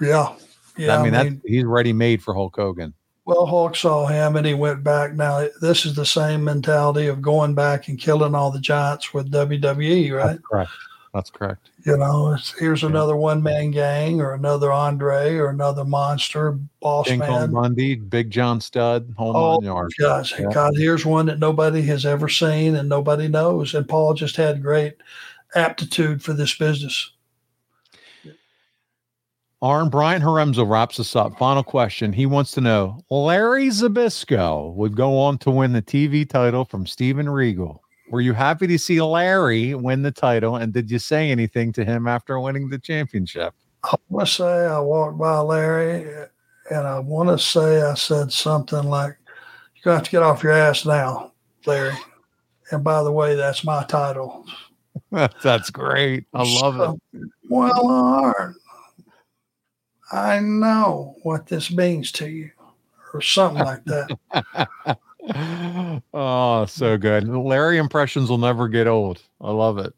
Yeah, 0.02 0.34
yeah. 0.76 0.98
I 0.98 1.02
mean, 1.02 1.14
I 1.14 1.24
mean 1.24 1.40
he's 1.47 1.64
ready 1.64 1.94
made 1.94 2.22
for 2.22 2.34
Hulk 2.34 2.55
Hogan. 2.55 2.93
Well, 3.27 3.44
Hulk 3.44 3.74
saw 3.74 4.07
him 4.07 4.36
and 4.36 4.47
he 4.47 4.55
went 4.55 4.85
back. 4.85 5.12
Now, 5.12 5.48
this 5.61 5.85
is 5.85 5.97
the 5.97 6.07
same 6.07 6.44
mentality 6.44 7.09
of 7.09 7.20
going 7.20 7.57
back 7.57 7.89
and 7.89 7.98
killing 7.98 8.36
all 8.36 8.53
the 8.53 8.61
giants 8.61 9.12
with 9.12 9.32
WWE, 9.32 10.16
right? 10.16 10.27
That's 10.27 10.43
correct. 10.48 10.70
That's 11.12 11.31
correct. 11.31 11.70
You 11.85 11.97
know, 11.97 12.36
here's 12.59 12.82
yeah. 12.82 12.89
another 12.89 13.16
one 13.16 13.43
man 13.43 13.73
gang 13.73 14.20
or 14.20 14.35
another 14.35 14.70
Andre 14.70 15.35
or 15.35 15.48
another 15.48 15.85
monster 15.85 16.53
boss 16.81 17.09
King 17.09 17.19
man. 17.19 17.28
Kong 17.28 17.53
Bundy, 17.53 17.97
Big 17.97 18.31
John 18.31 18.61
Studd, 18.61 19.12
home 19.16 19.35
oh. 19.35 19.89
Gosh, 19.98 20.39
yeah. 20.39 20.47
God, 20.53 20.74
here's 20.77 21.05
one 21.05 21.27
that 21.27 21.40
nobody 21.40 21.82
has 21.82 22.07
ever 22.07 22.28
seen 22.28 22.77
and 22.77 22.89
nobody 22.89 23.27
knows. 23.27 23.74
And 23.74 23.89
Paul 23.89 24.15
just 24.15 24.36
had 24.36 24.62
great 24.62 24.94
aptitude 25.57 26.23
for 26.23 26.32
this 26.32 26.55
business. 26.57 27.11
Arn 29.66 29.88
Brian 29.88 30.22
Haremza 30.22 30.64
wraps 30.64 31.01
us 31.01 31.16
up. 31.16 31.36
Final 31.38 31.64
question. 31.64 32.12
He 32.12 32.24
wants 32.24 32.52
to 32.52 32.60
know 32.60 33.01
Larry 33.10 33.66
Zbyszko 33.66 34.72
would 34.74 34.94
go 34.94 35.18
on 35.18 35.38
to 35.38 35.51
win 35.51 35.72
the 35.72 35.82
TV 35.82 36.28
title 36.28 36.64
from 36.64 36.86
Steven 36.86 37.28
Regal. 37.28 37.82
Were 38.09 38.20
you 38.20 38.32
happy 38.32 38.68
to 38.68 38.78
see 38.78 39.02
Larry 39.02 39.74
win 39.74 40.02
the 40.02 40.12
title? 40.12 40.55
And 40.55 40.72
did 40.72 40.88
you 40.88 41.01
say 41.01 41.32
anything 41.32 41.72
to 41.72 41.84
him 41.84 42.06
after 42.06 42.38
winning 42.38 42.68
the 42.68 42.78
championship? 42.78 43.55
I 43.82 43.97
want 44.09 44.28
to 44.28 44.34
say 44.34 44.66
I 44.66 44.78
walked 44.78 45.18
by 45.18 45.36
Larry 45.40 46.28
and 46.70 46.86
I 46.86 47.01
want 47.01 47.30
to 47.30 47.38
say 47.44 47.82
I 47.82 47.94
said 47.94 48.30
something 48.30 48.84
like, 48.84 49.16
You're 49.74 49.82
going 49.82 49.94
to 49.94 49.98
have 49.98 50.05
to 50.05 50.10
get 50.12 50.22
off 50.22 50.44
your 50.44 50.52
ass 50.52 50.86
now, 50.86 51.32
Larry. 51.66 51.97
And 52.70 52.84
by 52.84 53.02
the 53.02 53.10
way, 53.10 53.34
that's 53.34 53.64
my 53.64 53.82
title. 53.82 54.47
that's 55.43 55.70
great. 55.70 56.24
I 56.32 56.44
love 56.62 56.76
so, 56.76 57.01
it. 57.14 57.30
Well, 57.51 57.88
Arn, 57.88 58.55
I 60.12 60.41
know 60.41 61.16
what 61.23 61.47
this 61.47 61.70
means 61.70 62.12
to 62.12 62.28
you, 62.28 62.51
or 63.12 63.20
something 63.20 63.65
like 63.65 63.85
that. 63.85 64.99
oh, 66.15 66.66
so 66.66 66.97
good. 66.97 67.28
Larry 67.28 67.78
impressions 67.78 68.31
will 68.31 68.39
never 68.39 68.69
get 68.69 68.87
old. 68.87 69.23
I 69.41 69.51
love 69.51 69.78
it. 69.78 69.95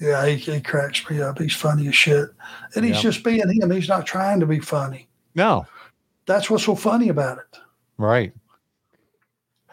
Yeah, 0.00 0.26
he, 0.26 0.36
he 0.36 0.60
cracks 0.60 1.08
me 1.08 1.20
up. 1.20 1.38
He's 1.38 1.54
funny 1.54 1.88
as 1.88 1.94
shit. 1.94 2.30
And 2.74 2.84
he's 2.84 2.96
yep. 2.96 3.02
just 3.02 3.24
being 3.24 3.48
him. 3.48 3.70
He's 3.70 3.88
not 3.88 4.06
trying 4.06 4.40
to 4.40 4.46
be 4.46 4.60
funny. 4.60 5.08
No. 5.34 5.66
That's 6.26 6.50
what's 6.50 6.64
so 6.64 6.74
funny 6.74 7.10
about 7.10 7.38
it. 7.38 7.58
Right. 7.98 8.32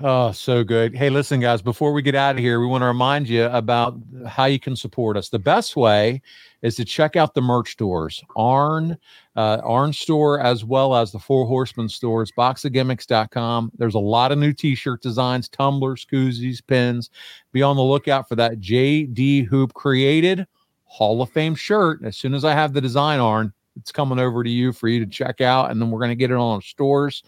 Oh, 0.04 0.32
so 0.32 0.64
good. 0.64 0.96
Hey, 0.96 1.12
listen, 1.12 1.40
guys, 1.40 1.62
before 1.62 1.94
we 1.94 2.02
get 2.02 2.16
out 2.16 2.36
of 2.36 2.40
here, 2.40 2.60
we 2.60 2.66
want 2.66 2.82
to 2.82 2.88
remind 2.88 3.30
you 3.30 3.44
about 3.46 4.00
how 4.26 4.46
you 4.46 4.60
can 4.60 4.76
support 4.76 5.16
us. 5.16 5.30
The 5.30 5.38
best 5.38 5.76
way 5.76 6.22
is 6.64 6.76
to 6.78 6.86
check 6.86 7.16
out 7.16 7.36
the 7.36 7.42
merch 7.42 7.74
stores, 7.74 8.24
Arn, 8.36 8.98
uh, 9.36 9.62
Arn 9.64 9.94
store, 9.94 10.40
as 10.40 10.66
well 10.66 10.96
as 10.96 11.12
the 11.12 11.20
Four 11.20 11.46
Horsemen 11.46 11.88
stores, 11.88 12.32
boxofgimmicks.com. 12.36 13.74
There's 13.78 13.94
a 13.94 14.00
lot 14.00 14.32
of 14.32 14.40
new 14.40 14.54
t 14.54 14.74
shirt 14.74 15.04
designs, 15.04 15.48
tumblers, 15.50 16.06
koozies, 16.12 16.66
pins. 16.66 17.12
Be 17.52 17.62
on 17.62 17.76
the 17.76 17.84
lookout 17.84 18.28
for 18.28 18.36
that 18.38 18.60
JD 18.60 19.46
Hoop 19.48 19.74
created 19.76 20.48
Hall 20.86 21.22
of 21.22 21.30
Fame 21.30 21.54
shirt. 21.54 22.04
As 22.04 22.18
soon 22.18 22.34
as 22.34 22.44
I 22.44 22.54
have 22.54 22.74
the 22.74 22.82
design, 22.82 23.20
Arn, 23.20 23.54
it's 23.78 23.92
coming 23.92 24.20
over 24.20 24.44
to 24.44 24.50
you 24.50 24.74
for 24.74 24.88
you 24.88 25.00
to 25.00 25.10
check 25.10 25.42
out, 25.42 25.72
and 25.72 25.82
then 25.82 25.92
we're 25.92 26.00
going 26.00 26.10
to 26.12 26.16
get 26.16 26.32
it 26.32 26.36
on 26.36 26.56
our 26.56 26.62
stores. 26.62 27.24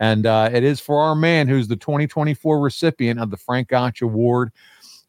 And 0.00 0.26
uh, 0.26 0.50
it 0.52 0.62
is 0.64 0.80
for 0.80 1.00
our 1.00 1.14
man 1.14 1.48
who's 1.48 1.68
the 1.68 1.76
2024 1.76 2.60
recipient 2.60 3.20
of 3.20 3.30
the 3.30 3.36
Frank 3.36 3.68
Gotch 3.68 4.02
Award. 4.02 4.52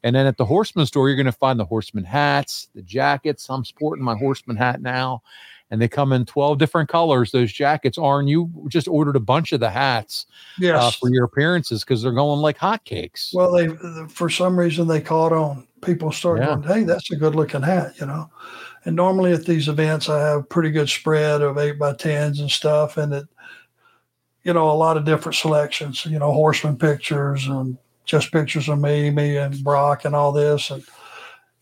And 0.03 0.15
then 0.15 0.25
at 0.25 0.37
the 0.37 0.45
Horseman 0.45 0.85
store, 0.85 1.09
you're 1.09 1.17
going 1.17 1.25
to 1.25 1.31
find 1.31 1.59
the 1.59 1.65
Horseman 1.65 2.05
hats, 2.05 2.69
the 2.73 2.81
jackets. 2.81 3.49
I'm 3.49 3.65
sporting 3.65 4.03
my 4.03 4.15
Horseman 4.15 4.55
hat 4.55 4.81
now, 4.81 5.21
and 5.71 5.81
they 5.81 5.89
come 5.89 6.13
in 6.13 6.25
12 6.25 6.57
different 6.57 6.87
colors. 6.89 7.31
Those 7.31 7.51
jackets 7.51 7.97
are, 7.97 8.19
and 8.19 8.29
you 8.29 8.49
just 8.69 8.87
ordered 8.87 9.17
a 9.17 9.19
bunch 9.19 9.51
of 9.51 9.59
the 9.59 9.69
hats 9.69 10.25
Yes. 10.57 10.81
uh, 10.81 10.91
for 10.91 11.09
your 11.11 11.25
appearances 11.25 11.83
because 11.83 12.01
they're 12.01 12.13
going 12.13 12.39
like 12.39 12.57
hotcakes. 12.57 13.33
Well, 13.33 13.51
they 13.51 13.67
for 14.07 14.29
some 14.29 14.57
reason 14.57 14.87
they 14.87 15.01
caught 15.01 15.33
on. 15.33 15.67
People 15.81 16.11
started 16.11 16.41
Yeah. 16.41 16.55
going, 16.55 16.63
"Hey, 16.63 16.83
that's 16.83 17.11
a 17.11 17.15
good 17.15 17.35
looking 17.35 17.61
hat," 17.61 17.93
you 17.99 18.05
know. 18.05 18.29
And 18.85 18.95
normally 18.95 19.33
at 19.33 19.45
these 19.45 19.67
events, 19.67 20.09
I 20.09 20.19
have 20.19 20.49
pretty 20.49 20.71
good 20.71 20.89
spread 20.89 21.41
of 21.41 21.57
eight 21.57 21.77
by 21.79 21.93
tens 21.93 22.39
and 22.39 22.49
stuff, 22.49 22.97
and 22.97 23.13
it, 23.13 23.27
you 24.43 24.53
know, 24.53 24.69
a 24.69 24.73
lot 24.73 24.97
of 24.97 25.05
different 25.05 25.35
selections. 25.35 26.05
You 26.05 26.19
know, 26.19 26.31
horseman 26.31 26.77
pictures 26.77 27.47
and 27.47 27.77
just 28.05 28.31
pictures 28.31 28.69
of 28.69 28.79
me, 28.79 29.09
me 29.11 29.37
and 29.37 29.63
Brock, 29.63 30.05
and 30.05 30.15
all 30.15 30.31
this. 30.31 30.71
And 30.71 30.83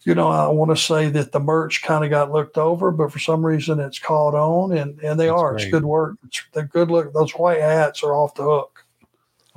you 0.03 0.15
know, 0.15 0.29
I 0.29 0.47
want 0.47 0.71
to 0.71 0.77
say 0.81 1.09
that 1.09 1.33
the 1.33 1.39
merch 1.39 1.83
kind 1.83 2.05
of 2.05 2.09
got 2.09 2.31
looked 2.31 2.57
over, 2.57 2.91
but 2.91 3.11
for 3.11 3.19
some 3.19 3.45
reason 3.45 3.79
it's 3.79 3.99
caught 3.99 4.35
on, 4.35 4.71
and 4.77 4.99
and 5.01 5.19
they 5.19 5.27
That's 5.27 5.41
are. 5.41 5.51
great. 5.51 5.63
It's 5.63 5.71
good 5.71 5.85
work. 5.85 6.15
It's 6.25 6.43
they're 6.53 6.63
good 6.63 6.89
look. 6.91 7.13
Those 7.13 7.31
white 7.33 7.59
hats 7.59 8.03
are 8.03 8.13
off 8.15 8.35
the 8.35 8.43
hook. 8.43 8.85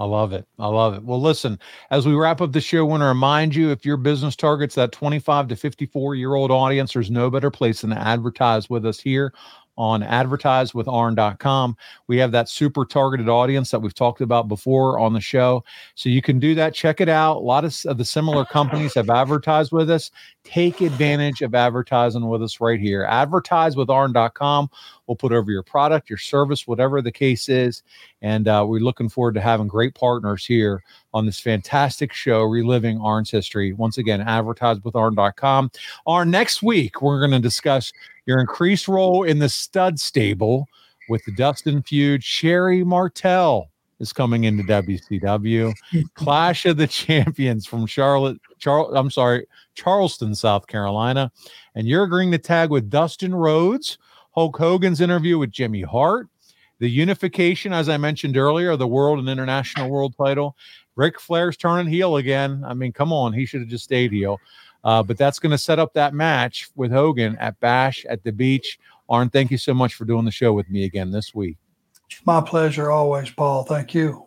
I 0.01 0.05
love 0.07 0.33
it. 0.33 0.49
I 0.59 0.67
love 0.67 0.95
it. 0.95 1.05
Well, 1.05 1.21
listen, 1.21 1.59
as 1.91 2.07
we 2.07 2.15
wrap 2.15 2.41
up 2.41 2.53
the 2.53 2.61
show, 2.63 2.79
I 2.79 2.89
want 2.89 3.03
to 3.03 3.07
remind 3.07 3.55
you 3.55 3.71
if 3.71 3.85
your 3.85 3.99
business 3.99 4.35
targets 4.35 4.75
that 4.77 4.93
25 4.93 5.49
to 5.49 5.57
54 5.57 6.15
year 6.15 6.35
old 6.37 6.51
audience, 6.51 6.95
there's 6.95 7.11
no 7.11 7.29
better 7.29 7.51
place 7.51 7.83
than 7.83 7.91
to 7.91 7.99
advertise 7.99 8.71
with 8.71 8.87
us 8.87 8.99
here 8.99 9.35
on 9.77 10.03
advertisewitharn.com. 10.03 11.77
We 12.07 12.19
have 12.19 12.33
that 12.33 12.49
super 12.49 12.85
targeted 12.85 13.29
audience 13.29 13.71
that 13.71 13.81
we've 13.81 13.95
talked 13.95 14.21
about 14.21 14.49
before 14.49 14.99
on 14.99 15.13
the 15.13 15.21
show. 15.21 15.65
So 15.95 16.09
you 16.09 16.21
can 16.21 16.39
do 16.39 16.55
that. 16.57 16.75
Check 16.75 17.01
it 17.01 17.09
out. 17.09 17.39
A 17.39 17.41
lot 17.41 17.65
of, 17.65 17.97
the 17.97 18.05
similar 18.05 18.45
companies 18.45 18.95
have 18.95 19.09
advertised 19.09 19.73
with 19.73 19.91
us. 19.91 20.11
Take 20.45 20.81
advantage 20.81 21.43
of 21.43 21.55
advertising 21.55 22.29
with 22.29 22.43
us 22.43 22.61
right 22.61 22.81
here. 22.81 23.07
Advertisewitharn.com. 23.09 24.71
We'll 25.07 25.17
put 25.17 25.33
over 25.33 25.51
your 25.51 25.63
product, 25.63 26.09
your 26.09 26.19
service, 26.19 26.67
whatever 26.67 27.03
the 27.03 27.11
case 27.11 27.49
is. 27.49 27.83
And 28.23 28.47
uh, 28.49 28.65
we're 28.69 28.81
looking 28.81 29.09
forward 29.09 29.35
to 29.35 29.41
having 29.41 29.67
great 29.67 29.95
partners 29.95 30.45
here 30.45 30.83
on 31.13 31.27
this 31.27 31.41
fantastic 31.41 32.13
show, 32.13 32.43
Reliving 32.43 33.01
Arn's 33.01 33.31
History. 33.31 33.73
Once 33.73 33.99
again, 33.99 34.21
advertisewitharn.com. 34.21 35.71
Our 36.07 36.25
next 36.25 36.63
week, 36.63 37.03
we're 37.03 37.19
going 37.19 37.33
to 37.33 37.41
discuss 37.41 37.93
your 38.31 38.39
increased 38.39 38.87
role 38.87 39.25
in 39.25 39.41
the 39.41 39.49
stud 39.49 39.99
stable 39.99 40.69
with 41.09 41.21
the 41.25 41.33
Dustin 41.33 41.83
feud. 41.83 42.23
Sherri 42.23 42.85
Martel 42.85 43.69
is 43.99 44.13
coming 44.13 44.45
into 44.45 44.63
WCW. 44.63 45.75
Clash 46.15 46.65
of 46.65 46.77
the 46.77 46.87
Champions 46.87 47.67
from 47.67 47.87
Charlotte, 47.87 48.39
Charl- 48.61 48.95
I'm 48.97 49.11
sorry, 49.11 49.49
Charleston, 49.75 50.37
South 50.37 50.69
Carolina. 50.69 51.33
And 51.75 51.89
you're 51.89 52.05
agreeing 52.05 52.31
to 52.31 52.39
tag 52.39 52.71
with 52.71 52.89
Dustin 52.89 53.35
Rhodes, 53.35 53.99
Hulk 54.31 54.57
Hogan's 54.57 55.01
interview 55.01 55.37
with 55.37 55.51
Jimmy 55.51 55.83
Hart, 55.83 56.29
the 56.79 56.89
unification, 56.89 57.73
as 57.73 57.89
I 57.89 57.97
mentioned 57.97 58.37
earlier, 58.37 58.71
of 58.71 58.79
the 58.79 58.87
world 58.87 59.19
and 59.19 59.29
international 59.29 59.91
world 59.91 60.15
title. 60.17 60.57
Ric 60.95 61.19
Flair's 61.19 61.57
turning 61.57 61.93
heel 61.93 62.15
again. 62.15 62.63
I 62.65 62.75
mean, 62.75 62.93
come 62.93 63.13
on, 63.13 63.33
he 63.33 63.45
should 63.45 63.61
have 63.63 63.69
just 63.69 63.83
stayed 63.83 64.13
heel. 64.13 64.39
Uh, 64.85 65.03
but 65.03 65.19
that's 65.19 65.39
going 65.39 65.51
to 65.51 65.59
set 65.59 65.79
up 65.79 65.93
that 65.95 66.15
match 66.15 66.69
with 66.75 66.91
Hogan 66.91 67.37
at 67.39 67.59
Bash 67.61 68.05
at 68.07 68.25
the 68.25 68.33
beach. 68.33 68.79
Arn, 69.09 69.29
thank 69.29 69.51
you 69.51 69.59
so 69.59 69.75
much 69.75 69.95
for 69.95 70.05
doing 70.05 70.25
the 70.25 70.31
show 70.31 70.53
with 70.53 70.71
me 70.71 70.85
again 70.85 71.11
this 71.11 71.35
week. 71.35 71.57
It's 72.11 72.25
my 72.25 72.41
pleasure 72.41 72.91
always, 72.91 73.31
Paul. 73.31 73.65
Thank 73.65 73.95
you. 73.95 74.27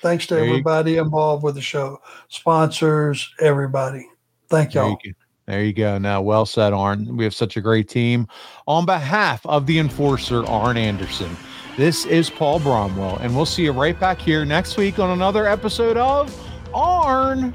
Thanks 0.00 0.26
to 0.26 0.34
There 0.34 0.44
you- 0.44 0.50
everybody 0.50 0.96
involved 0.96 1.42
with 1.42 1.54
the 1.54 1.60
show, 1.60 1.98
sponsors, 2.28 3.28
everybody. 3.40 4.06
Thank 4.48 4.74
y'all. 4.74 4.90
you, 5.04 5.12
go. 5.12 5.18
there 5.46 5.62
you 5.64 5.72
go. 5.72 5.98
Now, 5.98 6.22
well 6.22 6.46
said, 6.46 6.72
Arn. 6.72 7.16
We 7.16 7.24
have 7.24 7.34
such 7.34 7.56
a 7.56 7.60
great 7.60 7.88
team. 7.88 8.26
On 8.66 8.86
behalf 8.86 9.44
of 9.46 9.66
the 9.66 9.78
enforcer, 9.78 10.44
Arn 10.46 10.76
Anderson, 10.76 11.36
this 11.76 12.04
is 12.06 12.30
Paul 12.30 12.60
Bromwell, 12.60 13.18
and 13.20 13.34
we'll 13.34 13.46
see 13.46 13.64
you 13.64 13.72
right 13.72 13.98
back 13.98 14.18
here 14.18 14.44
next 14.44 14.76
week 14.76 14.98
on 14.98 15.10
another 15.10 15.46
episode 15.46 15.96
of 15.96 16.34
Arn. 16.74 17.54